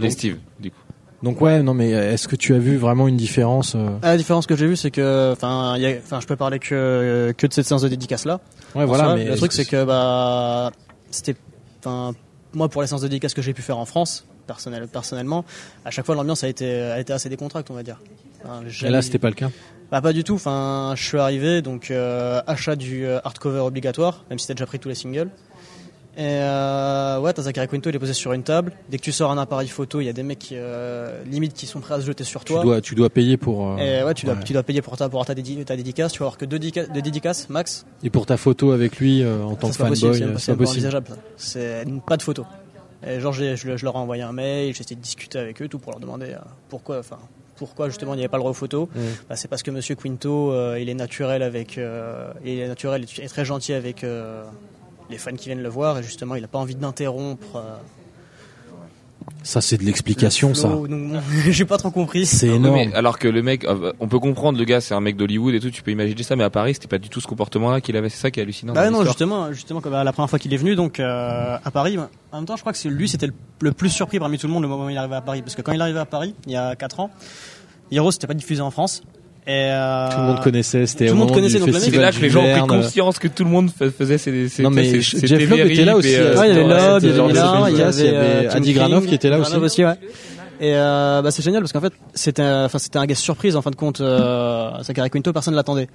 Et 0.03 0.11
Steve, 0.11 0.39
du 0.59 0.71
coup. 0.71 0.79
Donc 1.23 1.41
ouais, 1.41 1.63
non 1.63 1.73
mais 1.73 1.91
est-ce 1.91 2.29
que 2.29 2.37
tu 2.37 2.55
as 2.55 2.59
vu 2.59 2.77
vraiment 2.77 3.09
une 3.09 3.17
différence 3.17 3.77
euh... 3.77 3.89
La 4.03 4.19
différence 4.19 4.47
que 4.47 4.57
j'ai 4.57 4.67
vue, 4.67 4.77
c'est 4.77 4.91
que, 4.91 5.33
enfin, 5.33 5.79
enfin, 5.99 6.21
je 6.21 6.27
peux 6.27 6.37
parler 6.37 6.59
que 6.59 7.33
que 7.39 7.47
de 7.47 7.53
cette 7.53 7.65
séance 7.67 7.81
de 7.81 7.89
dédicace 7.89 8.27
là. 8.27 8.41
Ouais, 8.75 8.85
voilà. 8.85 9.15
Mais 9.15 9.25
le 9.25 9.37
truc, 9.37 9.53
c'est 9.53 9.65
que 9.65 9.85
bah, 9.85 10.71
c'était, 11.11 11.37
enfin, 11.81 12.13
moi 12.53 12.69
pour 12.69 12.83
les 12.83 12.89
séances 12.89 13.01
de 13.01 13.09
dédicace 13.09 13.33
que 13.33 13.41
j'ai 13.41 13.55
pu 13.55 13.63
faire 13.63 13.79
en 13.79 13.87
France, 13.87 14.27
personnel, 14.47 14.87
personnellement, 14.87 15.47
à 15.87 15.91
chaque 15.91 16.05
fois 16.05 16.15
l'ambiance 16.15 16.45
a 16.45 16.49
été, 16.49 16.83
a 16.83 17.01
été 17.01 17.15
assez 17.15 17.31
décontractée, 17.31 17.73
on 17.73 17.77
va 17.77 17.83
dire. 17.83 18.01
Et 18.83 18.91
là, 18.91 19.01
c'était 19.01 19.19
pas 19.19 19.31
le 19.31 19.35
cas? 19.35 19.51
Bah 19.91 20.03
pas 20.03 20.13
du 20.13 20.25
tout. 20.25 20.35
Enfin, 20.35 20.93
je 20.95 21.03
suis 21.03 21.19
arrivé 21.19 21.63
donc 21.63 21.91
achat 22.47 22.77
du 22.77 23.07
hardcover 23.07 23.61
obligatoire, 23.61 24.25
même 24.29 24.39
si 24.39 24.47
t'as 24.47 24.53
déjà 24.53 24.67
pris 24.67 24.79
tous 24.79 24.91
les 24.91 24.95
singles. 24.95 25.31
Et 26.17 26.21
euh, 26.23 27.19
ouais, 27.19 27.33
t'as 27.33 27.43
Zachary 27.43 27.67
Quinto, 27.67 27.91
il 27.91 27.97
est 27.97 27.99
posé 27.99 28.13
sur 28.13 28.33
une 28.33 28.45
table. 28.45 28.73
Dès 28.89 28.99
que 28.99 29.03
tu 29.03 29.11
sors 29.11 29.33
un 29.33 29.39
appareil 29.39 29.67
photo, 29.67 30.01
il 30.01 30.05
y 30.05 30.09
a 30.09 30.13
des 30.13 30.23
mecs 30.23 30.39
qui, 30.39 30.55
euh, 30.57 31.25
limite 31.25 31.55
qui 31.55 31.67
sont 31.67 31.81
prêts 31.81 31.95
à 31.95 32.01
se 32.01 32.07
jeter 32.07 32.23
sur 32.23 32.45
toi. 32.45 32.61
Tu 32.61 32.67
dois, 32.67 32.81
tu 32.81 32.95
dois 32.95 33.11
payer 33.11 33.37
pour. 33.37 33.73
Euh, 33.73 33.77
et 33.79 34.05
ouais, 34.05 34.15
tu 34.15 34.25
dois, 34.25 34.37
tu 34.37 34.53
dois 34.53 34.63
payer 34.63 34.81
pour 34.81 34.97
ta, 34.97 35.09
pour 35.09 35.27
ta, 35.27 35.35
ta 35.35 35.77
dédicace. 35.77 36.13
Tu 36.13 36.21
vas 36.21 36.27
avoir 36.27 36.39
que 36.39 36.45
deux, 36.45 36.61
deux 36.61 37.03
dédicaces 37.03 37.49
max. 37.49 37.85
Et 38.05 38.11
pour 38.11 38.27
ta 38.27 38.37
photo 38.37 38.71
avec 38.71 38.99
lui 38.99 39.23
euh, 39.23 39.43
en 39.43 39.57
tant 39.57 39.71
que 39.71 39.75
fanboy, 39.75 40.37
c'est 40.39 40.53
pas 40.53 40.59
possible. 40.59 41.03
C'est 41.37 41.85
pas 42.07 42.17
de 42.17 42.23
photo. 42.23 42.47
Et 43.07 43.19
genre, 43.19 43.33
je, 43.33 43.57
je, 43.57 43.85
leur 43.85 43.97
ai 43.97 43.99
envoyé 43.99 44.23
un 44.23 44.33
mail, 44.33 44.73
j'ai 44.73 44.81
essayé 44.81 44.97
de 44.97 45.03
discuter 45.03 45.39
avec 45.39 45.61
eux, 45.61 45.69
tout 45.69 45.79
pour 45.79 45.93
leur 45.93 46.01
demander 46.01 46.31
euh, 46.31 46.39
pourquoi, 46.71 47.01
enfin, 47.01 47.19
pourquoi 47.57 47.91
justement 47.91 48.15
il 48.15 48.17
n'y 48.17 48.23
avait 48.23 48.31
pas 48.31 48.39
le 48.39 48.43
droit 48.43 48.55
photo. 48.55 48.89
Mm. 48.95 49.01
Bah, 49.29 49.37
c'est 49.37 49.49
parce 49.49 49.63
que 49.63 49.71
Monsieur 49.71 49.95
Quinto, 49.97 50.55
il 50.77 50.89
est 50.89 50.95
naturel 50.95 51.43
avec, 51.43 51.77
il 51.77 52.59
est 52.59 52.69
naturel 52.69 53.05
et 53.19 53.27
très 53.27 53.45
gentil 53.45 53.73
avec 53.73 54.05
les 55.11 55.19
fans 55.19 55.35
qui 55.35 55.47
viennent 55.47 55.63
le 55.63 55.69
voir 55.69 55.99
et 55.99 56.03
justement 56.03 56.35
il 56.35 56.43
n'a 56.43 56.49
pas 56.49 56.59
envie 56.59 56.75
d'interrompre. 56.75 57.57
Euh, 57.57 57.77
ça 59.43 59.61
c'est 59.61 59.77
de 59.77 59.85
l'explication 59.85 60.55
ça. 60.55 60.71
J'ai 61.49 61.65
pas 61.65 61.79
trop 61.79 61.91
compris. 61.91 62.27
C'est 62.27 62.49
énorme. 62.49 62.91
alors 62.95 63.19
que 63.19 63.29
le 63.29 63.43
mec, 63.43 63.65
euh, 63.65 63.93
on 64.01 64.09
peut 64.09 64.19
comprendre 64.19 64.59
le 64.59 64.65
gars, 64.65 64.81
c'est 64.81 64.95
un 64.95 65.01
mec 65.01 65.17
d'Hollywood 65.17 65.55
et 65.55 65.61
tout, 65.61 65.71
tu 65.71 65.83
peux 65.83 65.91
imaginer 65.91 66.23
ça, 66.23 66.37
mais 66.37 66.45
à 66.45 66.51
Paris 66.51 66.75
c'était 66.75 66.89
pas 66.89 66.99
du 66.99 67.09
tout 67.09 67.21
ce 67.21 67.27
comportement-là 67.27 67.81
qu'il 67.81 67.97
avait. 67.97 68.09
C'est 68.09 68.21
ça 68.21 68.31
qui 68.31 68.41
est 68.41 68.43
hallucinant. 68.43 68.73
Bah 68.73 68.91
non, 68.91 69.05
justement, 69.05 69.53
justement 69.53 69.81
comme 69.81 69.93
la 69.93 70.13
première 70.13 70.31
fois 70.31 70.39
qu'il 70.39 70.53
est 70.53 70.59
venu, 70.59 70.75
donc 70.75 71.01
euh, 71.01 71.57
à 71.63 71.71
Paris. 71.71 71.99
En 72.33 72.39
même 72.39 72.47
temps, 72.47 72.57
je 72.57 72.63
crois 72.63 72.73
que 72.73 72.79
c'est 72.79 72.89
lui, 72.89 73.09
c'était 73.09 73.29
le, 73.61 73.73
plus 73.73 73.91
surpris 73.91 74.19
parmi 74.19 74.39
tout 74.39 74.47
le 74.47 74.53
monde 74.53 74.63
le 74.63 74.69
moment 74.69 74.87
où 74.87 74.91
il 74.91 74.97
est 74.97 74.99
arrivé 74.99 75.15
à 75.15 75.21
Paris, 75.21 75.43
parce 75.43 75.55
que 75.55 75.63
quand 75.63 75.73
il 75.73 75.79
est 75.79 75.83
arrivé 75.83 76.01
à 76.01 76.05
Paris, 76.05 76.35
il 76.47 76.53
y 76.53 76.57
a 76.57 76.75
4 76.75 77.01
ans, 77.01 77.11
Hero 77.93 78.11
c'était 78.11 78.27
pas 78.27 78.35
diffusé 78.35 78.61
en 78.61 78.71
France. 78.71 79.03
Et 79.47 79.51
euh, 79.51 80.11
tout 80.11 80.19
le 80.21 80.25
monde 80.25 80.41
connaissait, 80.41 80.87
c'était 80.87 81.07
tout 81.07 81.13
le 81.13 81.19
monde 81.19 81.33
connaissait 81.33 81.59
donc 81.59 81.69
C'est 81.75 81.91
là 81.91 82.13
que 82.13 82.21
les 82.21 82.31
gens 82.31 82.43
ont 82.43 82.51
pris 82.51 82.67
conscience 82.67 83.19
que 83.19 83.29
tout 83.29 83.45
le 83.45 83.51
monde 83.51 83.71
faisait 83.71 84.17
ces, 84.17 84.49
ces 84.49 84.63
Non 84.63 84.71
mais 84.71 85.01
Jeff 85.03 85.51
Lobb 85.51 85.61
était 85.61 85.85
là 85.85 85.97
aussi. 85.97 86.15
Euh, 86.15 86.39
ouais, 86.39 86.51
il 86.51 86.57
y 86.57 86.59
avait 86.59 86.67
Lobb, 86.67 87.03
il 87.03 87.09
y 87.11 87.83
avait 87.83 88.01
il 88.01 88.07
y 88.07 88.17
avait 88.17 88.55
Andy 88.55 88.73
Granov 88.73 89.07
qui 89.07 89.15
était 89.15 89.29
là 89.29 89.39
aussi. 89.39 89.55
aussi 89.57 89.85
ouais. 89.85 89.99
Et 90.61 90.73
euh, 90.77 91.21
bah 91.21 91.31
c'est 91.31 91.43
génial 91.43 91.63
parce 91.63 91.73
qu'en 91.73 91.81
fait 91.81 91.93
c'était 92.15 92.43
enfin 92.43 92.79
c'était 92.79 92.99
un 92.99 93.07
guest 93.07 93.21
surprise 93.21 93.57
en 93.57 93.63
fin 93.63 93.71
de 93.71 93.77
compte 93.77 94.01
euh, 94.01 94.71
Zachary 94.83 95.11
Quinto 95.11 95.33
personne 95.33 95.55
l'attendait. 95.55 95.89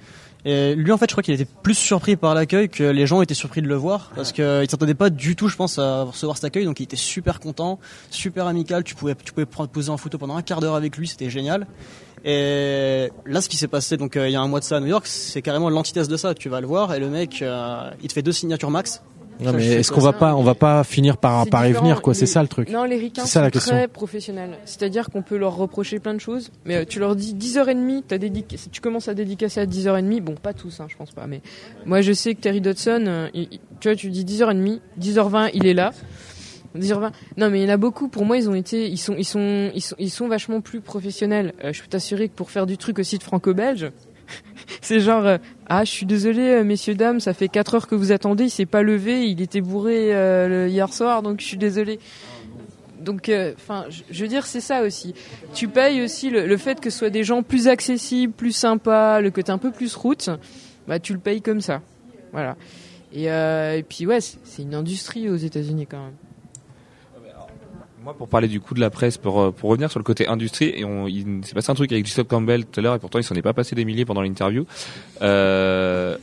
Lui 0.44 0.92
en 0.92 0.98
fait 0.98 1.06
je 1.08 1.14
crois 1.14 1.22
qu'il 1.22 1.34
était 1.34 1.46
plus 1.62 1.74
surpris 1.74 2.16
par 2.16 2.34
l'accueil 2.34 2.68
que 2.68 2.84
les 2.84 3.06
gens 3.06 3.22
étaient 3.22 3.34
surpris 3.34 3.62
de 3.62 3.68
le 3.68 3.74
voir 3.74 4.10
parce 4.14 4.32
que 4.32 4.62
il 4.62 4.70
s'attendait 4.70 4.94
pas 4.94 5.10
du 5.10 5.36
tout 5.36 5.48
je 5.48 5.56
pense 5.56 5.78
à 5.78 6.04
recevoir 6.04 6.36
cet 6.36 6.44
accueil 6.44 6.64
donc 6.64 6.80
il 6.80 6.84
était 6.84 6.96
super 6.96 7.40
content, 7.40 7.78
super 8.10 8.46
amical, 8.46 8.84
tu 8.84 8.94
pouvais 8.94 9.14
tu 9.14 9.32
pouvais 9.32 9.46
poser 9.46 9.90
en 9.90 9.96
photo 9.96 10.18
pendant 10.18 10.36
un 10.36 10.42
quart 10.42 10.60
d'heure 10.60 10.74
avec 10.74 10.96
lui, 10.96 11.08
c'était 11.08 11.30
génial. 11.30 11.66
Et 12.24 13.10
là, 13.24 13.40
ce 13.40 13.48
qui 13.48 13.56
s'est 13.56 13.68
passé, 13.68 13.96
donc 13.96 14.16
euh, 14.16 14.28
il 14.28 14.32
y 14.32 14.36
a 14.36 14.40
un 14.40 14.48
mois 14.48 14.60
de 14.60 14.64
ça 14.64 14.76
à 14.76 14.80
New 14.80 14.88
York, 14.88 15.06
c'est 15.06 15.40
carrément 15.40 15.70
l'antithèse 15.70 16.08
de 16.08 16.16
ça. 16.16 16.34
Tu 16.34 16.48
vas 16.48 16.60
le 16.60 16.66
voir 16.66 16.92
et 16.92 17.00
le 17.00 17.08
mec, 17.08 17.40
euh, 17.40 17.90
il 18.02 18.08
te 18.08 18.12
fait 18.12 18.22
deux 18.22 18.32
signatures 18.32 18.70
max. 18.70 19.02
Non 19.42 19.52
mais 19.52 19.66
est-ce 19.66 19.90
qu'on 19.92 20.00
va 20.00 20.12
pas, 20.12 20.34
on 20.34 20.42
va 20.42 20.54
pas 20.54 20.84
finir 20.84 21.16
par 21.16 21.46
par 21.46 21.66
y 21.66 21.72
venir 21.72 22.02
quoi 22.02 22.14
C'est 22.14 22.26
ça 22.26 22.42
le 22.42 22.48
truc. 22.48 22.68
Non, 22.70 22.84
les 22.84 22.96
ricains 22.96 23.26
sont 23.26 23.40
la 23.40 23.50
très 23.50 23.88
professionnels. 23.88 24.58
C'est-à-dire 24.64 25.10
qu'on 25.10 25.22
peut 25.22 25.36
leur 25.36 25.56
reprocher 25.56 25.98
plein 25.98 26.14
de 26.14 26.20
choses, 26.20 26.50
mais 26.64 26.76
euh, 26.76 26.84
tu 26.88 26.98
leur 26.98 27.16
dis 27.16 27.34
10h30, 27.34 28.12
as 28.12 28.18
dédic... 28.18 28.56
tu 28.70 28.80
commences 28.80 29.08
à 29.08 29.14
dédicacer 29.14 29.60
à 29.60 29.66
10h30, 29.66 30.20
bon 30.20 30.34
pas 30.34 30.52
tous, 30.52 30.80
hein, 30.80 30.86
je 30.88 30.96
pense 30.96 31.10
pas, 31.10 31.26
mais 31.26 31.40
moi 31.86 32.00
je 32.00 32.12
sais 32.12 32.34
que 32.34 32.40
Terry 32.40 32.60
Dodson, 32.60 33.28
tu 33.80 33.88
vois, 33.88 33.96
tu 33.96 34.10
dis 34.10 34.24
10h30, 34.24 34.80
10h20, 35.00 35.50
il 35.54 35.66
est 35.66 35.74
là. 35.74 35.92
Non, 36.74 37.50
mais 37.50 37.60
il 37.60 37.64
y 37.64 37.66
en 37.66 37.74
a 37.74 37.76
beaucoup. 37.76 38.08
Pour 38.08 38.24
moi, 38.24 38.36
ils 38.36 38.48
ont 38.48 38.54
été, 38.54 38.88
ils 38.88 38.98
sont, 38.98 39.16
ils 39.16 39.24
sont, 39.24 39.70
ils 39.74 39.80
sont, 39.82 39.96
ils 39.98 40.10
sont 40.10 40.28
vachement 40.28 40.60
plus 40.60 40.80
professionnels. 40.80 41.52
Euh, 41.64 41.72
je 41.72 41.82
peux 41.82 41.88
t'assurer 41.88 42.28
que 42.28 42.34
pour 42.34 42.50
faire 42.50 42.66
du 42.66 42.78
truc 42.78 42.98
aussi 42.98 43.18
de 43.18 43.22
franco-belge, 43.22 43.90
c'est 44.80 45.00
genre, 45.00 45.26
euh, 45.26 45.38
ah, 45.68 45.84
je 45.84 45.90
suis 45.90 46.06
désolé, 46.06 46.42
euh, 46.42 46.64
messieurs 46.64 46.94
dames, 46.94 47.20
ça 47.20 47.34
fait 47.34 47.48
4 47.48 47.74
heures 47.74 47.86
que 47.86 47.94
vous 47.94 48.12
attendez, 48.12 48.44
il 48.44 48.50
s'est 48.50 48.66
pas 48.66 48.82
levé, 48.82 49.28
il 49.28 49.40
était 49.40 49.60
bourré 49.60 50.08
hier 50.68 50.92
soir, 50.92 51.22
donc 51.22 51.40
je 51.40 51.46
suis 51.46 51.56
désolé. 51.56 51.98
Donc, 53.00 53.32
enfin, 53.56 53.86
je 54.10 54.22
veux 54.22 54.28
dire, 54.28 54.44
c'est 54.44 54.60
ça 54.60 54.82
aussi. 54.82 55.14
Tu 55.54 55.68
payes 55.68 56.02
aussi 56.02 56.28
le, 56.28 56.56
fait 56.58 56.80
que 56.80 56.90
ce 56.90 56.98
soit 56.98 57.10
des 57.10 57.24
gens 57.24 57.42
plus 57.42 57.66
accessibles, 57.66 58.32
plus 58.32 58.52
sympas, 58.52 59.20
le 59.20 59.30
côté 59.30 59.50
un 59.52 59.58
peu 59.58 59.70
plus 59.70 59.94
route, 59.94 60.28
bah 60.86 60.98
tu 60.98 61.14
le 61.14 61.18
payes 61.18 61.40
comme 61.40 61.62
ça. 61.62 61.80
Voilà. 62.32 62.56
Et, 63.12 63.24
et 63.24 63.84
puis 63.88 64.06
ouais, 64.06 64.20
c'est 64.20 64.62
une 64.62 64.74
industrie 64.74 65.30
aux 65.30 65.36
États-Unis 65.36 65.86
quand 65.86 66.04
même. 66.04 66.29
Moi, 68.02 68.14
pour 68.14 68.28
parler 68.28 68.48
du 68.48 68.60
coup 68.60 68.72
de 68.72 68.80
la 68.80 68.88
presse, 68.88 69.18
pour, 69.18 69.40
euh, 69.40 69.50
pour 69.50 69.68
revenir 69.68 69.90
sur 69.90 70.00
le 70.00 70.04
côté 70.04 70.26
industrie, 70.26 70.72
et 70.74 70.86
on, 70.86 71.06
il 71.06 71.44
s'est 71.44 71.52
passé 71.52 71.70
un 71.70 71.74
truc 71.74 71.92
avec 71.92 72.04
Christophe 72.04 72.28
Campbell 72.28 72.64
tout 72.64 72.80
à 72.80 72.82
l'heure, 72.82 72.94
et 72.94 72.98
pourtant 72.98 73.18
il 73.18 73.24
s'en 73.24 73.34
est 73.34 73.42
pas 73.42 73.52
passé 73.52 73.76
des 73.76 73.84
milliers 73.84 74.06
pendant 74.06 74.22
l'interview. 74.22 74.64
Euh, 75.20 76.16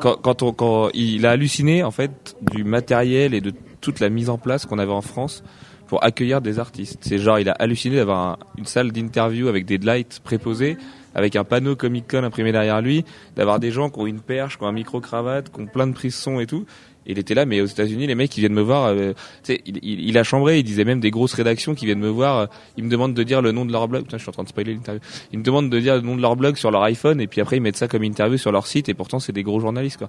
quand, 0.00 0.16
quand, 0.16 0.42
on, 0.42 0.52
quand 0.52 0.88
il 0.94 1.26
a 1.26 1.32
halluciné 1.32 1.82
en 1.82 1.90
fait 1.90 2.34
du 2.50 2.64
matériel 2.64 3.34
et 3.34 3.42
de 3.42 3.52
toute 3.82 4.00
la 4.00 4.08
mise 4.08 4.30
en 4.30 4.38
place 4.38 4.64
qu'on 4.64 4.78
avait 4.78 4.92
en 4.92 5.02
France 5.02 5.44
pour 5.86 6.02
accueillir 6.02 6.40
des 6.40 6.58
artistes. 6.58 6.98
C'est 7.02 7.18
genre, 7.18 7.38
il 7.38 7.50
a 7.50 7.52
halluciné 7.52 7.96
d'avoir 7.96 8.38
une 8.56 8.64
salle 8.64 8.90
d'interview 8.90 9.48
avec 9.48 9.66
des 9.66 9.76
lights 9.76 10.20
préposés, 10.24 10.78
avec 11.14 11.36
un 11.36 11.44
panneau 11.44 11.76
Comic 11.76 12.10
Con 12.10 12.24
imprimé 12.24 12.52
derrière 12.52 12.80
lui, 12.80 13.04
d'avoir 13.36 13.60
des 13.60 13.70
gens 13.70 13.90
qui 13.90 14.00
ont 14.00 14.06
une 14.06 14.20
perche, 14.20 14.56
qui 14.56 14.64
ont 14.64 14.68
un 14.68 14.72
micro 14.72 15.00
cravate, 15.00 15.52
qui 15.52 15.60
ont 15.60 15.66
plein 15.66 15.86
de 15.86 15.92
prises 15.92 16.16
son 16.16 16.40
et 16.40 16.46
tout 16.46 16.64
il 17.06 17.18
était 17.18 17.34
là, 17.34 17.46
mais 17.46 17.60
aux 17.60 17.66
États-Unis, 17.66 18.06
les 18.06 18.14
mecs, 18.14 18.36
ils 18.36 18.40
viennent 18.40 18.52
me 18.52 18.62
voir. 18.62 18.86
Euh, 18.86 19.12
il, 19.48 19.78
il, 19.82 20.18
a 20.18 20.24
chambré. 20.24 20.58
Il 20.58 20.64
disait 20.64 20.84
même 20.84 21.00
des 21.00 21.10
grosses 21.10 21.34
rédactions 21.34 21.74
qui 21.74 21.86
viennent 21.86 22.00
me 22.00 22.08
voir. 22.08 22.38
Euh, 22.38 22.46
ils 22.76 22.84
me 22.84 22.90
demandent 22.90 23.14
de 23.14 23.22
dire 23.22 23.42
le 23.42 23.52
nom 23.52 23.64
de 23.64 23.72
leur 23.72 23.88
blog. 23.88 24.04
Putain, 24.04 24.18
je 24.18 24.22
suis 24.22 24.30
en 24.30 24.32
train 24.32 24.44
de 24.44 24.48
spoiler 24.48 24.74
l'interview. 24.74 25.00
Ils 25.32 25.38
me 25.38 25.44
demandent 25.44 25.70
de 25.70 25.80
dire 25.80 25.94
le 25.96 26.00
nom 26.00 26.16
de 26.16 26.22
leur 26.22 26.36
blog 26.36 26.56
sur 26.56 26.70
leur 26.70 26.82
iPhone, 26.82 27.20
et 27.20 27.26
puis 27.26 27.40
après 27.40 27.56
ils 27.56 27.60
mettent 27.60 27.76
ça 27.76 27.88
comme 27.88 28.04
interview 28.04 28.38
sur 28.38 28.52
leur 28.52 28.66
site. 28.66 28.88
Et 28.88 28.94
pourtant, 28.94 29.18
c'est 29.18 29.32
des 29.32 29.42
gros 29.42 29.60
journalistes, 29.60 29.98
quoi. 29.98 30.08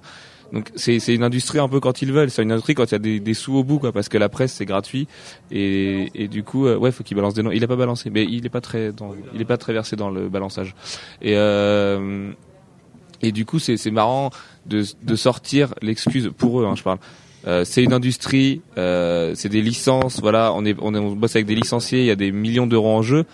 Donc 0.52 0.70
c'est 0.76 0.98
une 1.14 1.22
industrie 1.22 1.58
un 1.58 1.68
peu 1.68 1.78
quand 1.78 2.00
ils 2.02 2.12
veulent. 2.12 2.30
C'est 2.30 2.42
une 2.42 2.52
industrie 2.52 2.74
quand 2.74 2.90
il 2.90 2.92
y 2.92 3.16
a 3.16 3.20
des, 3.20 3.34
sous 3.34 3.54
au 3.54 3.64
bout, 3.64 3.78
quoi, 3.78 3.92
parce 3.92 4.08
que 4.08 4.18
la 4.18 4.28
presse 4.28 4.52
c'est 4.52 4.64
gratuit. 4.64 5.06
Et, 5.50 6.28
du 6.30 6.42
coup, 6.42 6.66
euh, 6.66 6.76
ouais, 6.76 6.90
faut 6.90 7.04
qu'il 7.04 7.16
balance 7.16 7.34
des 7.34 7.42
noms. 7.42 7.50
Il 7.50 7.62
a 7.64 7.68
pas 7.68 7.76
balancé, 7.76 8.10
mais 8.10 8.24
il 8.24 8.46
est 8.46 8.50
pas 8.50 8.60
très, 8.60 8.92
pas 9.46 9.56
très 9.56 9.72
versé 9.72 9.96
dans 9.96 10.10
le 10.10 10.28
balançage. 10.28 10.74
Et 11.22 11.34
euh, 11.36 12.32
et 13.22 13.32
du 13.32 13.44
coup, 13.44 13.58
c'est 13.58 13.90
marrant 13.90 14.30
de, 14.66 14.84
de 15.02 15.16
sortir 15.16 15.74
l'excuse 15.82 16.30
pour 16.36 16.60
eux, 16.60 16.66
hein, 16.66 16.74
je 16.76 16.82
parle. 16.82 16.98
Euh, 17.46 17.64
c'est 17.64 17.82
une 17.82 17.92
industrie, 17.92 18.62
euh, 18.76 19.32
c'est 19.34 19.48
des 19.48 19.62
licences, 19.62 20.20
voilà, 20.20 20.52
on 20.54 20.64
est, 20.64 20.76
on 20.80 20.94
est, 20.94 20.98
on 20.98 21.14
bosse 21.14 21.36
avec 21.36 21.46
des 21.46 21.54
licenciés, 21.54 22.00
il 22.00 22.06
y 22.06 22.10
a 22.10 22.16
des 22.16 22.32
millions 22.32 22.66
d'euros 22.66 22.90
en 22.90 23.02
jeu. 23.02 23.24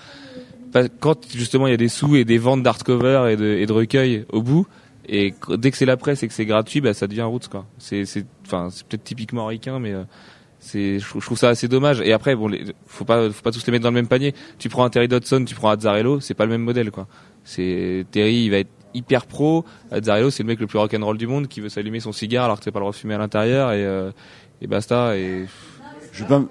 Quand 1.01 1.17
justement 1.33 1.69
il 1.69 1.71
y 1.71 1.75
a 1.75 1.79
des 1.79 1.89
sous 1.89 2.17
et 2.17 2.25
des 2.25 2.37
ventes 2.37 2.63
d'hardcover 2.63 3.31
et 3.31 3.37
de, 3.37 3.45
et 3.45 3.65
de 3.65 3.73
recueils 3.73 4.25
au 4.33 4.43
bout, 4.43 4.67
et 5.09 5.35
dès 5.49 5.71
que 5.71 5.77
c'est 5.77 5.87
la 5.87 5.97
presse 5.97 6.23
et 6.23 6.29
que 6.29 6.35
c'est 6.35 6.47
gratuit, 6.47 6.81
bah 6.81 6.95
ça 6.95 7.07
devient 7.07 7.23
roots 7.23 7.49
quoi. 7.51 7.67
C'est, 7.79 8.05
enfin, 8.45 8.69
c'est 8.71 8.87
peut-être 8.87 9.05
typiquement 9.05 9.47
ricain, 9.47 9.79
mais 9.79 9.93
euh, 9.93 10.03
c'est, 10.59 10.99
je, 10.99 11.21
trouve 11.21 11.39
ça 11.39 11.49
assez 11.49 11.69
dommage. 11.69 12.01
Et 12.01 12.13
après, 12.13 12.35
bon, 12.35 12.49
les, 12.49 12.65
faut 12.87 13.05
pas, 13.05 13.31
faut 13.31 13.43
pas 13.43 13.53
tous 13.53 13.65
les 13.67 13.71
mettre 13.71 13.85
dans 13.85 13.91
le 13.91 13.95
même 13.95 14.09
panier. 14.09 14.35
Tu 14.59 14.69
prends 14.69 14.85
un 14.85 14.91
Terry 14.91 15.09
Dodson, 15.09 15.45
tu 15.45 15.55
prends 15.55 15.71
un 15.71 15.75
Azzarello, 15.75 16.21
c'est 16.21 16.35
pas 16.35 16.45
le 16.45 16.51
même 16.51 16.63
modèle 16.63 16.91
quoi. 16.91 17.07
C'est 17.45 18.05
Terry, 18.11 18.45
il 18.45 18.51
va 18.51 18.59
être 18.59 18.71
hyper 18.95 19.27
pro. 19.27 19.65
Azzarello, 19.91 20.31
c'est 20.31 20.43
le 20.43 20.49
mec 20.49 20.61
le 20.61 20.67
plus 20.67 20.79
rock'n'roll 20.79 21.19
du 21.19 21.27
monde 21.27 21.49
qui 21.49 21.61
veut 21.61 21.69
s'allumer 21.69 22.01
son 22.01 22.13
cigare 22.13 22.45
alors 22.45 22.59
que 22.59 22.65
t'as 22.65 22.71
pas 22.71 22.79
le 22.79 22.85
droit 22.85 22.93
de 22.93 22.97
fumer 22.97 23.15
à 23.15 23.19
l'intérieur 23.19 23.73
et, 23.73 23.85
euh, 23.85 24.11
et 24.61 24.67
basta. 24.67 25.17
Et 25.17 25.47
je 26.13 26.25
pas. 26.25 26.43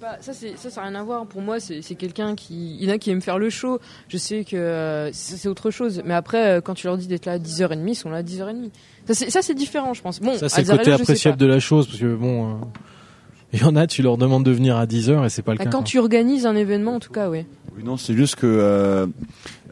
Pas, 0.00 0.16
ça, 0.20 0.32
c'est, 0.32 0.56
ça, 0.56 0.70
ça 0.70 0.80
n'a 0.80 0.88
rien 0.88 1.00
à 1.00 1.02
voir. 1.04 1.26
Pour 1.26 1.42
moi, 1.42 1.60
c'est, 1.60 1.82
quelqu'un 1.94 2.34
qui, 2.34 2.76
il 2.76 2.84
y 2.84 2.90
en 2.90 2.94
a 2.94 2.98
qui 2.98 3.10
aime 3.10 3.20
faire 3.20 3.38
le 3.38 3.50
show. 3.50 3.78
Je 4.08 4.16
sais 4.16 4.42
que 4.42 4.56
euh, 4.56 5.12
c'est 5.12 5.48
autre 5.48 5.70
chose. 5.70 6.02
Mais 6.04 6.14
après, 6.14 6.48
euh, 6.48 6.60
quand 6.60 6.74
tu 6.74 6.86
leur 6.86 6.96
dis 6.96 7.06
d'être 7.06 7.26
là 7.26 7.32
à 7.32 7.38
10h30, 7.38 7.86
ils 7.86 7.94
sont 7.94 8.10
là 8.10 8.18
à 8.18 8.22
10h30. 8.22 8.70
Ça, 9.12 9.42
c'est, 9.42 9.54
différent, 9.54 9.94
je 9.94 10.02
pense. 10.02 10.20
Bon, 10.20 10.36
ça, 10.36 10.48
c'est 10.48 10.62
le 10.62 10.76
côté 10.76 10.92
appréciable 10.92 11.36
de 11.36 11.46
la 11.46 11.60
chose, 11.60 11.86
parce 11.86 11.98
que 11.98 12.14
bon, 12.14 12.60
il 13.52 13.60
y 13.60 13.64
en 13.64 13.76
a, 13.76 13.86
tu 13.86 14.02
leur 14.02 14.16
demandes 14.16 14.44
de 14.44 14.50
venir 14.50 14.76
à 14.76 14.86
10h 14.86 15.26
et 15.26 15.28
c'est 15.28 15.42
pas 15.42 15.52
le 15.52 15.58
bah, 15.58 15.64
cas. 15.64 15.70
Quand 15.70 15.82
tu 15.82 15.98
organises 15.98 16.46
un 16.46 16.56
événement, 16.56 16.96
en 16.96 17.00
tout 17.00 17.12
cas, 17.12 17.28
oui. 17.28 17.44
Oui, 17.76 17.84
non, 17.84 17.96
c'est 17.96 18.14
juste 18.14 18.36
que 18.36 18.46
euh, 18.46 19.06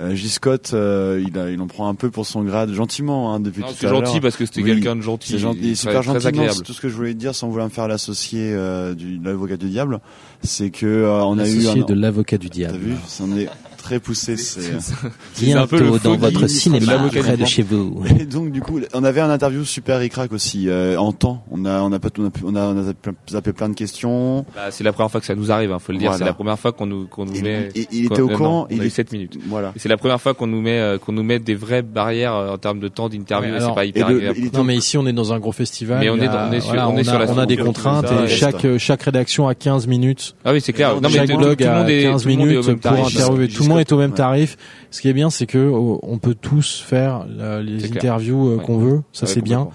euh 0.00 0.14
J. 0.14 0.28
Scott, 0.28 0.70
euh, 0.72 1.22
il, 1.26 1.38
a, 1.38 1.50
il 1.50 1.60
en 1.60 1.66
prend 1.66 1.88
un 1.88 1.94
peu 1.94 2.10
pour 2.10 2.26
son 2.26 2.42
grade, 2.42 2.72
gentiment, 2.72 3.34
hein, 3.34 3.40
depuis 3.40 3.60
non, 3.60 3.68
C'est 3.74 3.88
gentil 3.88 4.20
parce 4.20 4.36
que 4.36 4.46
c'était 4.46 4.62
quelqu'un 4.62 4.96
de 4.96 5.02
gentil. 5.02 5.32
C'est 5.32 5.38
gentil, 5.38 5.76
super 5.76 6.02
gentil. 6.02 6.28
C'est 6.50 6.62
tout 6.62 6.72
ce 6.72 6.80
que 6.80 6.88
je 6.88 6.94
voulais 6.94 7.14
dire, 7.14 7.34
sans 7.34 7.48
vouloir 7.48 7.66
me 7.66 7.72
faire 7.72 7.88
l'associé 7.88 8.52
euh, 8.52 8.94
de 8.94 9.24
l'avocat 9.24 9.56
du 9.56 9.68
diable, 9.68 10.00
c'est 10.42 10.70
que 10.70 10.86
euh, 10.86 11.22
on 11.24 11.38
a 11.38 11.46
eu 11.46 11.66
un, 11.66 11.76
de 11.76 11.94
l'avocat 11.94 12.38
du 12.38 12.48
diable. 12.48 12.74
T'as 12.74 12.84
vu, 12.84 12.94
c'en 13.06 13.36
est 13.36 13.48
très 13.90 13.98
poussé. 13.98 14.36
C'est 14.36 14.70
bientôt 15.40 15.98
dans 15.98 16.16
votre 16.16 16.46
cinéma 16.46 17.08
près 17.08 17.36
de 17.36 17.44
chez 17.44 17.62
vous. 17.62 18.04
Et 18.20 18.24
donc 18.24 18.52
du 18.52 18.60
coup, 18.60 18.78
on 18.94 19.02
avait 19.02 19.20
un 19.20 19.30
interview 19.30 19.64
super 19.64 19.98
ricrac 19.98 20.32
aussi 20.32 20.68
euh, 20.68 20.96
en 20.96 21.10
temps. 21.10 21.44
On 21.50 21.64
a 21.64 21.80
on 21.82 21.90
a 21.90 21.98
pas 21.98 22.08
on 22.18 22.26
a, 22.26 22.30
on 22.44 22.54
a, 22.54 22.66
on 22.68 22.88
a 22.88 22.92
zappé 23.28 23.52
plein 23.52 23.68
de 23.68 23.74
questions. 23.74 24.46
Bah, 24.54 24.70
c'est 24.70 24.84
la 24.84 24.92
première 24.92 25.10
fois 25.10 25.18
que 25.20 25.26
ça 25.26 25.34
nous 25.34 25.50
arrive, 25.50 25.72
hein, 25.72 25.80
faut 25.80 25.90
le 25.90 25.98
dire. 25.98 26.14
C'est 26.14 26.24
la 26.24 26.34
première 26.34 26.58
fois 26.58 26.70
qu'on 26.70 26.86
nous 26.86 27.08
qu'on 27.08 27.24
nous 27.24 27.40
met. 27.40 27.70
Et, 27.74 27.88
il 27.90 28.06
était 28.06 28.20
au 28.20 28.28
courant. 28.28 28.68
il 28.70 28.80
eu 28.80 28.90
7 28.90 29.10
minutes. 29.12 29.38
Voilà. 29.48 29.72
C'est 29.76 29.88
la 29.88 29.96
première 29.96 30.20
fois 30.20 30.34
qu'on 30.34 30.46
nous 30.46 30.60
met 30.60 30.78
euh, 30.78 30.98
qu'on 30.98 31.12
nous 31.12 31.24
met 31.24 31.40
des 31.40 31.56
vraies 31.56 31.82
barrières 31.82 32.34
euh, 32.34 32.54
en 32.54 32.58
termes 32.58 32.78
de 32.78 32.88
temps 32.88 33.08
d'interview. 33.08 33.54
c'est 33.58 33.74
pas 33.74 33.84
hyper 33.84 34.06
agréable. 34.06 34.38
Non 34.54 34.62
mais 34.62 34.76
ici 34.76 34.98
on 34.98 35.06
est 35.06 35.12
dans 35.12 35.32
un 35.32 35.40
gros 35.40 35.52
festival. 35.52 35.98
Mais 35.98 36.10
on 36.10 36.18
est 36.18 36.28
on 36.28 36.52
est 36.52 36.60
sur 36.60 36.74
on 36.74 36.96
est 36.96 37.04
sur 37.04 37.18
la 37.18 37.28
on 37.28 37.38
a 37.38 37.46
des 37.46 37.56
contraintes 37.56 38.06
et 38.24 38.28
chaque 38.28 38.78
chaque 38.78 39.02
rédaction 39.02 39.48
a 39.48 39.56
15 39.56 39.88
minutes. 39.88 40.36
Ah 40.44 40.52
oui, 40.52 40.60
c'est 40.60 40.72
clair. 40.72 41.00
Non 41.00 41.08
mais 41.08 41.26
chaque 41.26 41.36
blog 41.36 41.60
a 41.64 41.84
15 41.84 42.26
minutes 42.26 42.76
pour 42.80 42.92
interviewer. 42.92 43.48
Tout 43.48 43.64
le 43.64 43.68
monde 43.68 43.79
est 43.80 43.92
au 43.92 43.98
même 43.98 44.12
tarif. 44.12 44.56
Ce 44.90 45.00
qui 45.00 45.08
est 45.08 45.12
bien, 45.12 45.30
c'est 45.30 45.46
que 45.46 45.70
on 46.02 46.18
peut 46.18 46.34
tous 46.34 46.80
faire 46.80 47.26
les 47.62 47.84
interviews 47.86 48.60
qu'on 48.64 48.78
veut. 48.78 49.02
Ça 49.12 49.26
c'est 49.26 49.42
bien. 49.42 49.68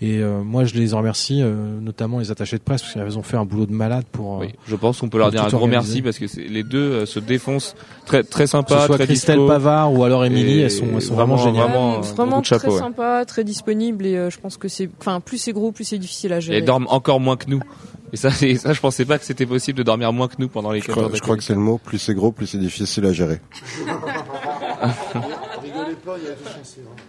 Et 0.00 0.18
euh, 0.18 0.44
moi, 0.44 0.64
je 0.64 0.74
les 0.74 0.92
remercie, 0.92 1.42
euh, 1.42 1.80
notamment 1.80 2.20
les 2.20 2.30
attachés 2.30 2.56
de 2.56 2.62
presse, 2.62 2.82
parce 2.82 2.92
qu'ils 2.92 3.18
ont 3.18 3.22
fait 3.22 3.36
un 3.36 3.44
boulot 3.44 3.66
de 3.66 3.72
malade 3.72 4.04
pour. 4.10 4.36
Euh, 4.36 4.40
oui, 4.42 4.54
je 4.64 4.76
pense 4.76 5.00
qu'on 5.00 5.08
peut 5.08 5.18
leur 5.18 5.32
dire 5.32 5.44
un 5.44 5.48
gros 5.48 5.66
merci 5.66 6.02
parce 6.02 6.20
que 6.20 6.26
les 6.38 6.62
deux 6.62 7.04
se 7.04 7.18
défoncent 7.18 7.74
très 8.06 8.22
très 8.22 8.46
sympa, 8.46 8.74
que 8.76 8.80
ce 8.80 8.86
soit 8.86 8.96
très 8.96 9.06
Christelle 9.06 9.44
Pavard 9.44 9.92
ou 9.92 10.04
alors 10.04 10.24
Émilie, 10.24 10.60
elles 10.60 10.70
sont, 10.70 10.86
elles 10.94 11.02
sont 11.02 11.14
vraiment, 11.14 11.34
vraiment 11.34 11.52
géniales. 11.52 11.70
Vraiment, 11.70 12.00
vraiment 12.00 12.42
très 12.42 12.60
chapeau, 12.60 12.78
sympa, 12.78 13.24
très 13.26 13.42
disponible 13.42 14.06
et 14.06 14.30
je 14.30 14.38
pense 14.38 14.56
que 14.56 14.68
c'est, 14.68 14.88
enfin, 15.00 15.18
plus 15.18 15.38
c'est 15.38 15.52
gros, 15.52 15.72
plus 15.72 15.84
c'est 15.84 15.98
difficile 15.98 16.32
à 16.32 16.38
gérer. 16.38 16.56
Et 16.56 16.60
elles 16.60 16.64
dorment 16.64 16.86
encore 16.90 17.18
moins 17.18 17.36
que 17.36 17.50
nous. 17.50 17.60
Et 18.12 18.16
ça, 18.16 18.30
ça, 18.30 18.72
je 18.72 18.80
pensais 18.80 19.04
pas 19.04 19.18
que 19.18 19.24
c'était 19.24 19.46
possible 19.46 19.78
de 19.78 19.82
dormir 19.82 20.12
moins 20.12 20.28
que 20.28 20.36
nous 20.38 20.48
pendant 20.48 20.70
les. 20.70 20.80
Je 20.80 20.90
crois, 20.90 21.10
je 21.12 21.20
crois 21.20 21.36
que 21.36 21.42
c'est 21.42 21.54
le 21.54 21.60
mot. 21.60 21.78
Plus 21.78 21.98
c'est 21.98 22.14
gros, 22.14 22.32
plus 22.32 22.46
c'est 22.46 22.58
difficile 22.58 23.06
à 23.06 23.12
gérer. 23.12 23.40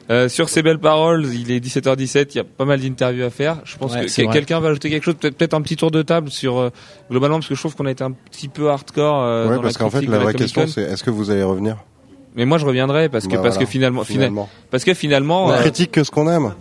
Euh, 0.09 0.27
sur 0.27 0.49
ces 0.49 0.61
belles 0.61 0.79
paroles, 0.79 1.25
il 1.33 1.51
est 1.51 1.63
17h17, 1.63 2.27
il 2.31 2.37
y 2.37 2.39
a 2.39 2.43
pas 2.43 2.65
mal 2.65 2.79
d'interviews 2.79 3.23
à 3.23 3.29
faire. 3.29 3.61
Je 3.63 3.77
pense 3.77 3.95
que 3.95 4.31
quelqu'un 4.31 4.59
va 4.59 4.69
ajouter 4.69 4.89
quelque 4.89 5.03
chose, 5.03 5.15
peut-être 5.15 5.53
un 5.53 5.61
petit 5.61 5.75
tour 5.75 5.91
de 5.91 6.01
table 6.01 6.29
sur 6.29 6.57
euh, 6.57 6.69
globalement 7.09 7.37
parce 7.37 7.47
que 7.47 7.55
je 7.55 7.59
trouve 7.59 7.75
qu'on 7.75 7.85
a 7.85 7.91
été 7.91 8.03
un 8.03 8.11
petit 8.11 8.47
peu 8.47 8.69
hardcore. 8.69 9.23
Euh, 9.23 9.49
ouais, 9.49 9.61
parce 9.61 9.77
qu'en 9.77 9.89
fait, 9.89 10.01
la, 10.01 10.19
vraie 10.19 10.33
question 10.33 10.67
c'est 10.67 10.81
est-ce 10.81 11.03
que 11.03 11.11
vous 11.11 11.29
allez 11.29 11.43
revenir? 11.43 11.77
Mais 12.35 12.45
moi, 12.45 12.57
je 12.57 12.65
reviendrai 12.65 13.09
parce 13.09 13.27
que 13.27 13.35
bah 13.35 13.41
parce 13.43 13.57
que 13.57 13.65
finalement, 13.65 14.03
finalement, 14.03 14.49
parce 14.71 14.83
que 14.83 14.93
finalement, 14.93 15.47
on 15.47 15.57
critique 15.57 15.91
que 15.91 16.03
ce 16.03 16.11
qu'on 16.11 16.29
aime. 16.29 16.53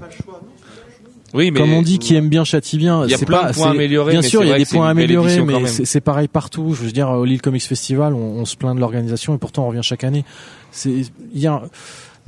Oui, 1.34 1.50
mais 1.50 1.60
comme 1.60 1.72
on 1.72 1.82
dit, 1.82 1.98
qui 1.98 2.14
aime 2.14 2.28
bien 2.28 2.44
châtie 2.44 2.78
bien. 2.78 3.04
Il 3.04 3.10
y 3.10 3.14
a 3.14 3.18
plein 3.18 3.48
de 3.48 3.54
points 3.54 3.70
améliorés. 3.70 4.12
Bien 4.12 4.22
sûr, 4.22 4.42
il 4.44 4.48
y 4.48 4.52
a 4.52 4.58
des 4.58 4.66
points 4.66 4.88
améliorés, 4.88 5.40
mais 5.42 5.66
c'est 5.66 6.00
pareil 6.00 6.28
partout. 6.28 6.74
Je 6.74 6.84
veux 6.84 6.92
dire, 6.92 7.10
au 7.10 7.24
Lille 7.24 7.42
Comics 7.42 7.62
Festival, 7.62 8.14
on, 8.14 8.18
on 8.18 8.44
se 8.44 8.56
plaint 8.56 8.74
de 8.74 8.80
l'organisation 8.80 9.34
et 9.34 9.38
pourtant 9.38 9.64
on 9.64 9.68
revient 9.68 9.82
chaque 9.82 10.04
année. 10.04 10.24
C'est, 10.70 10.90
il 10.90 11.40
y 11.40 11.46
a 11.46 11.62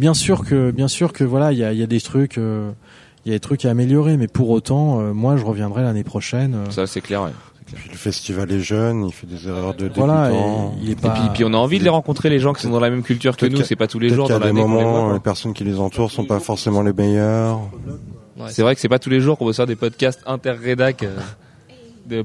bien 0.01 0.15
sûr 0.15 0.45
que 0.45 0.73
bien 0.73 0.89
sûr 0.89 1.13
que 1.13 1.23
voilà 1.23 1.53
il 1.53 1.59
y 1.59 1.65
a, 1.65 1.73
y 1.73 1.83
a, 1.83 1.87
des 1.87 2.01
trucs 2.01 2.39
euh, 2.39 2.71
il 3.25 3.29
y 3.31 3.35
a 3.35 3.37
des 3.37 3.41
trucs 3.41 3.67
à 3.67 3.71
améliorer 3.71 4.17
mais 4.17 4.29
pour 4.29 4.49
autant 4.49 4.99
euh, 4.99 5.13
moi 5.13 5.37
je 5.37 5.45
reviendrai 5.45 5.83
l'année 5.83 6.05
prochaine 6.05 6.55
euh. 6.55 6.71
ça 6.71 6.89
c'est 6.89 7.03
clair, 7.03 7.23
ouais. 7.23 7.31
Puis 7.73 7.89
le 7.89 7.97
festival 7.97 8.51
est 8.51 8.59
jeune, 8.59 9.05
il 9.07 9.13
fait 9.13 9.29
des 9.29 9.47
erreurs 9.47 9.75
de 9.75 9.89
voilà, 9.95 10.33
Et, 10.33 10.83
il 10.83 10.91
est 10.91 11.01
pas... 11.01 11.09
et, 11.09 11.21
puis, 11.21 11.29
puis, 11.35 11.45
on 11.45 11.55
a 11.55 11.57
envie 11.57 11.79
de 11.79 11.85
les 11.85 11.91
rencontrer 11.91 12.29
les 12.29 12.41
gens 12.41 12.53
qui 12.53 12.63
sont 12.63 12.71
dans 12.71 12.81
la 12.81 12.91
même 12.91 13.05
culture 13.05 13.37
que 13.37 13.47
nous, 13.47 13.63
c'est 13.63 13.77
pas 13.77 13.87
tous 13.87 14.01
les 14.01 14.09
jours 14.09 14.29
dans 14.29 14.41
des 14.41 14.51
moments 14.51 15.13
les 15.13 15.21
personnes 15.21 15.53
qui 15.53 15.63
les 15.63 15.79
entourent 15.79 16.11
sont 16.11 16.25
pas 16.25 16.41
forcément 16.41 16.83
les 16.83 16.93
meilleures. 16.93 17.61
Ouais, 18.41 18.51
c'est 18.51 18.63
vrai 18.63 18.75
que 18.75 18.81
c'est 18.81 18.89
pas 18.89 18.99
tous 18.99 19.11
les 19.11 19.21
jours 19.21 19.39
qu'on 19.39 19.47
veut 19.47 19.53
faire 19.53 19.67
des 19.67 19.77
podcasts 19.77 20.23
interrédac 20.27 21.05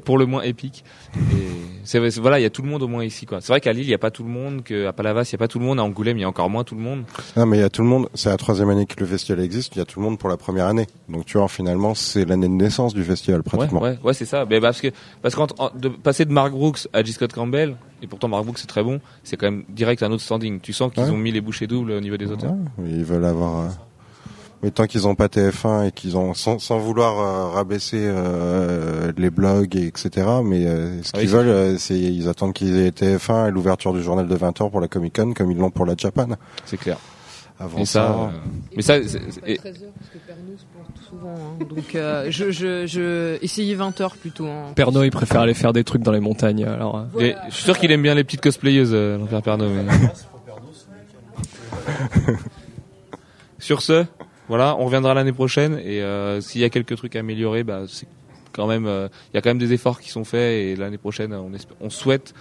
pour 0.04 0.18
le 0.18 0.26
moins 0.26 0.42
épique. 0.42 0.84
Et 1.16 1.48
c'est 1.84 2.00
voilà, 2.20 2.40
il 2.40 2.44
y 2.44 2.46
a 2.46 2.50
tout 2.50 2.62
le 2.62 2.70
monde 2.70 2.84
au 2.84 2.88
moins 2.88 3.04
ici 3.04 3.26
quoi. 3.26 3.42
C'est 3.42 3.52
vrai 3.54 3.62
qu'à 3.62 3.74
Lille, 3.74 3.84
il 3.84 3.90
y 3.90 3.94
a 3.94 4.00
pas 4.00 4.12
tout 4.12 4.24
le 4.24 4.30
monde, 4.30 4.64
qu'à 4.64 4.92
Palavas, 4.94 5.24
il 5.24 5.32
y 5.34 5.36
a 5.36 5.38
pas 5.38 5.48
tout 5.48 5.60
le 5.60 5.66
monde, 5.66 5.80
à 5.80 5.84
Angoulême, 5.84 6.18
il 6.18 6.22
y 6.22 6.24
a 6.24 6.30
encore 6.30 6.50
moins 6.50 6.64
tout 6.64 6.76
le 6.76 6.82
monde. 6.82 7.04
Non, 7.38 7.46
mais 7.46 7.58
il 7.58 7.62
y 7.62 7.64
a 7.64 7.70
tout 7.70 7.82
le 7.82 7.88
monde. 7.88 8.10
C'est 8.14 8.30
la 8.30 8.38
troisième 8.38 8.70
année 8.70 8.86
que 8.86 9.00
le 9.00 9.06
festival 9.06 9.44
existe. 9.44 9.76
Il 9.76 9.80
y 9.80 9.82
a 9.82 9.86
tout 9.86 10.00
le 10.00 10.06
monde 10.06 10.18
pour 10.18 10.30
la 10.30 10.38
première 10.38 10.68
année. 10.68 10.88
Donc 11.10 11.26
tu 11.26 11.38
vois, 11.38 11.48
finalement, 11.48 11.96
c'est 11.96 12.26
l'année 12.26 12.48
de 12.48 12.54
naissance 12.54 12.94
du 12.94 13.04
festival 13.04 13.44
pratiquement. 13.44 13.82
Ouais, 13.82 13.98
ouais, 14.04 14.14
c'est 14.14 14.26
ça. 14.26 14.46
Mais 14.50 14.60
parce 14.60 14.82
que 14.82 14.88
parce 15.22 15.36
de 15.76 15.90
passer 15.90 16.26
de 16.26 16.32
Mark 16.32 16.52
Brooks 16.52 16.88
à. 16.94 17.06
Scott 17.06 17.32
Campbell, 17.32 17.78
et 18.02 18.08
pourtant 18.08 18.28
Mark 18.28 18.44
Brooks 18.44 18.58
c'est 18.58 18.68
très 18.68 18.84
bon, 18.84 19.00
c'est 19.24 19.38
quand 19.38 19.46
même 19.46 19.64
direct 19.70 20.04
un 20.04 20.12
autre 20.12 20.24
standing. 20.24 20.60
Tu 20.60 20.74
sens 20.74 20.92
qu'ils 20.92 21.04
ont 21.04 21.18
mis 21.18 21.32
les 21.32 21.40
bouchées 21.40 21.68
doubles 21.68 21.92
au 21.92 22.02
niveau 22.02 22.18
des 22.18 22.30
auteurs. 22.30 22.56
ils 22.80 23.06
veulent 23.06 23.24
avoir. 23.24 23.60
Euh, 23.60 23.70
mais 24.66 24.72
tant 24.72 24.88
qu'ils 24.88 25.02
n'ont 25.02 25.14
pas 25.14 25.28
TF1 25.28 25.90
et 25.90 25.92
qu'ils 25.92 26.18
ont, 26.18 26.34
sans, 26.34 26.58
sans 26.58 26.80
vouloir 26.80 27.20
euh, 27.20 27.50
rabaisser 27.54 28.00
euh, 28.02 29.12
les 29.16 29.30
blogs, 29.30 29.76
et 29.76 29.86
etc. 29.86 30.10
Mais 30.44 30.66
euh, 30.66 31.04
ce 31.04 31.12
ah 31.14 31.20
qu'ils 31.20 31.30
veulent, 31.30 31.78
c'est 31.78 32.00
ils 32.00 32.28
attendent 32.28 32.54
qu'ils 32.54 32.80
aient 32.80 32.90
TF1 32.90 33.50
et 33.50 33.52
l'ouverture 33.52 33.94
du 33.94 34.02
journal 34.02 34.28
de 34.28 34.36
20h 34.36 34.72
pour 34.72 34.82
la 34.82 34.88
Comic 34.88 35.18
Con, 35.18 35.34
comme 35.36 35.52
ils 35.52 35.58
l'ont 35.60 35.70
pour 35.70 35.86
la 35.86 35.94
Japan. 35.96 36.30
C'est 36.66 36.78
clair. 36.78 36.98
Avant 37.60 37.86
ça, 37.86 38.32
mais 38.76 38.82
ça, 38.82 38.96
c'est, 39.08 39.20
13 39.20 39.84
heures 39.84 39.92
parce 39.98 40.10
que 40.12 40.18
Pernod 40.26 40.58
se 40.58 40.66
plante 40.74 40.98
souvent. 41.08 41.36
Hein. 41.36 41.66
Donc 41.70 42.32
je, 42.32 42.52
je, 42.52 42.88
je 42.88 43.38
essayais 43.44 43.76
20 43.76 44.02
heures 44.02 44.16
plutôt. 44.16 44.48
Hein. 44.48 44.74
Pernod, 44.76 45.06
il 45.06 45.12
préfère 45.12 45.42
aller 45.42 45.54
faire 45.54 45.74
des 45.74 45.84
trucs 45.84 46.02
dans 46.02 46.12
les 46.12 46.20
montagnes. 46.20 46.66
Alors, 46.66 47.06
je 47.20 47.54
suis 47.54 47.64
sûr 47.64 47.78
qu'il 47.78 47.92
aime 47.92 48.02
bien 48.02 48.16
les 48.16 48.24
petites 48.24 48.42
cosplayeuses, 48.42 48.96
l'enfer 48.96 49.44
Pernod. 49.44 49.70
Mais... 49.70 49.86
Sur 53.60 53.82
ce, 53.82 54.06
voilà, 54.48 54.76
on 54.78 54.86
reviendra 54.86 55.14
l'année 55.14 55.34
prochaine 55.34 55.80
et 55.84 56.02
euh, 56.02 56.42
s'il 56.42 56.62
y 56.62 56.64
a 56.64 56.70
quelques 56.70 56.96
trucs 56.96 57.16
à 57.16 57.20
améliorer, 57.20 57.64
bah, 57.64 57.84
c'est 57.88 58.08
quand 58.52 58.68
même, 58.68 58.86
euh, 58.86 59.08
il 59.34 59.36
y 59.36 59.38
a 59.38 59.42
quand 59.42 59.50
même 59.50 59.58
des 59.58 59.74
efforts 59.74 60.00
qui 60.00 60.10
sont 60.10 60.24
faits 60.24 60.40
et 60.40 60.76
l'année 60.76 60.98
prochaine, 60.98 61.34
on, 61.34 61.52
on 61.82 61.90
souhaite 61.90 62.34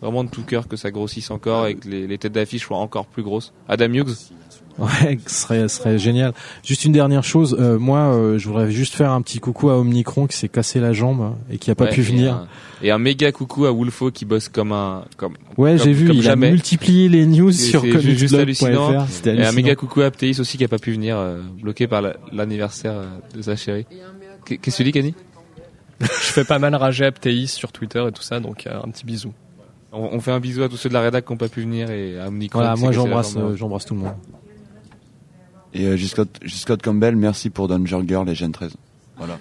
vraiment 0.00 0.24
de 0.24 0.30
tout 0.30 0.42
cœur 0.42 0.68
que 0.68 0.76
ça 0.76 0.90
grossisse 0.90 1.30
encore 1.30 1.66
et 1.66 1.74
que 1.74 1.88
les, 1.88 2.06
les 2.06 2.18
têtes 2.18 2.32
d'affiche 2.32 2.66
soient 2.66 2.76
encore 2.76 3.06
plus 3.06 3.22
grosses. 3.22 3.52
Adam 3.68 3.92
Hughes. 3.92 4.32
Ouais, 4.78 5.18
ce 5.26 5.42
serait, 5.42 5.68
ce 5.68 5.78
serait 5.78 5.98
génial. 5.98 6.32
Juste 6.62 6.84
une 6.84 6.92
dernière 6.92 7.24
chose, 7.24 7.56
euh, 7.58 7.78
moi, 7.78 8.14
euh, 8.14 8.38
je 8.38 8.46
voudrais 8.46 8.70
juste 8.70 8.94
faire 8.94 9.10
un 9.10 9.22
petit 9.22 9.38
coucou 9.38 9.70
à 9.70 9.78
Omnicron 9.78 10.26
qui 10.26 10.36
s'est 10.36 10.48
cassé 10.48 10.80
la 10.80 10.92
jambe 10.92 11.34
et 11.50 11.58
qui 11.58 11.70
a 11.70 11.74
pas 11.74 11.86
pu 11.86 12.02
venir. 12.02 12.46
Et 12.82 12.90
un, 12.90 12.98
méga 12.98 13.32
coucou 13.32 13.64
à 13.64 13.72
Wolfo 13.72 14.10
qui 14.10 14.26
bosse 14.26 14.50
comme 14.50 14.72
un, 14.72 15.04
comme. 15.16 15.34
Ouais, 15.56 15.78
j'ai 15.78 15.92
vu, 15.92 16.10
il 16.12 16.28
a 16.28 16.36
multiplié 16.36 17.08
les 17.08 17.24
news 17.24 17.52
sur 17.52 17.84
juste 17.84 18.34
hallucinant. 18.34 19.06
Et 19.24 19.44
un 19.44 19.52
méga 19.52 19.74
coucou 19.74 20.02
à 20.02 20.06
Apteis 20.06 20.40
aussi 20.40 20.58
qui 20.58 20.64
a 20.64 20.68
pas 20.68 20.78
pu 20.78 20.92
venir, 20.92 21.16
euh, 21.16 21.40
bloqué 21.62 21.86
par 21.86 22.02
l'anniversaire 22.32 23.02
de 23.34 23.42
sa 23.42 23.56
chérie. 23.56 23.86
Qu'est-ce 24.44 24.60
que 24.60 24.70
tu 24.70 24.84
dis, 24.84 24.92
Kenny? 24.92 25.14
Je 26.00 26.06
fais 26.06 26.44
pas 26.44 26.58
mal 26.58 26.74
rager 26.74 27.06
Apteis 27.06 27.46
sur 27.46 27.72
Twitter 27.72 28.04
et 28.06 28.12
tout 28.12 28.22
ça, 28.22 28.40
donc 28.40 28.66
un 28.66 28.90
petit 28.90 29.06
bisou. 29.06 29.32
On, 29.92 30.20
fait 30.20 30.32
un 30.32 30.40
bisou 30.40 30.62
à 30.62 30.68
tous 30.68 30.76
ceux 30.76 30.90
de 30.90 30.94
la 30.94 31.00
rédac 31.00 31.24
qui 31.24 31.32
n'ont 31.32 31.38
pas 31.38 31.48
pu 31.48 31.62
venir 31.62 31.90
et 31.90 32.20
à 32.20 32.28
Omnicron. 32.28 32.58
Voilà, 32.58 32.76
moi 32.76 32.92
j'embrasse, 32.92 33.34
j'embrasse 33.54 33.86
tout 33.86 33.94
le 33.94 34.00
monde. 34.00 34.12
Et 35.74 35.86
euh, 35.86 35.96
Scott 35.98 36.82
Campbell, 36.82 37.16
merci 37.16 37.50
pour 37.50 37.68
Danger 37.68 37.98
Girl 38.06 38.28
et 38.28 38.34
Gen 38.34 38.52
13. 38.52 38.74
Voilà. 39.18 39.38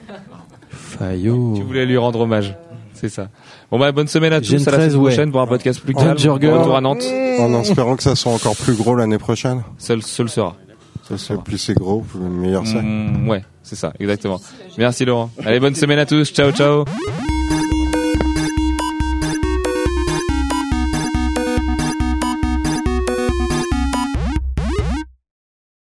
Fayot. 0.70 1.54
Tu 1.56 1.64
voulais 1.64 1.86
lui 1.86 1.98
rendre 1.98 2.22
hommage. 2.22 2.56
C'est 2.94 3.10
ça. 3.10 3.30
Bon 3.70 3.78
bah 3.78 3.92
bonne 3.92 4.08
semaine 4.08 4.34
à 4.34 4.40
tous. 4.40 4.54
à 4.68 4.72
la 4.72 4.90
semaine 4.90 5.00
prochaine 5.00 5.32
pour 5.32 5.42
un 5.42 5.48
podcast 5.48 5.82
plus 5.82 5.94
calme. 5.94 6.12
Retour 6.18 6.78
à 6.78 6.82
Nantes. 6.82 7.04
En 7.40 7.54
espérant 7.60 7.96
que 7.96 8.04
ça 8.04 8.16
soit 8.16 8.32
encore 8.32 8.56
plus 8.56 8.74
gros 8.76 8.96
l'année 8.96 9.18
prochaine. 9.18 9.64
Seul, 9.78 10.02
seul 10.02 10.30
sera. 10.30 10.56
Seul 11.18 11.44
plus 11.44 11.58
c'est 11.58 11.76
gros, 11.76 12.04
meilleur 12.16 12.66
c'est. 12.66 12.82
Mm, 12.82 13.28
ouais, 13.30 13.44
c'est 13.62 13.76
ça, 13.76 13.94
exactement. 14.00 14.40
Merci 14.78 15.06
Laurent. 15.06 15.30
Allez, 15.46 15.60
bonne 15.60 15.76
semaine 15.76 16.00
à 16.00 16.06
tous. 16.06 16.32
Ciao, 16.32 16.52
ciao. 16.52 16.86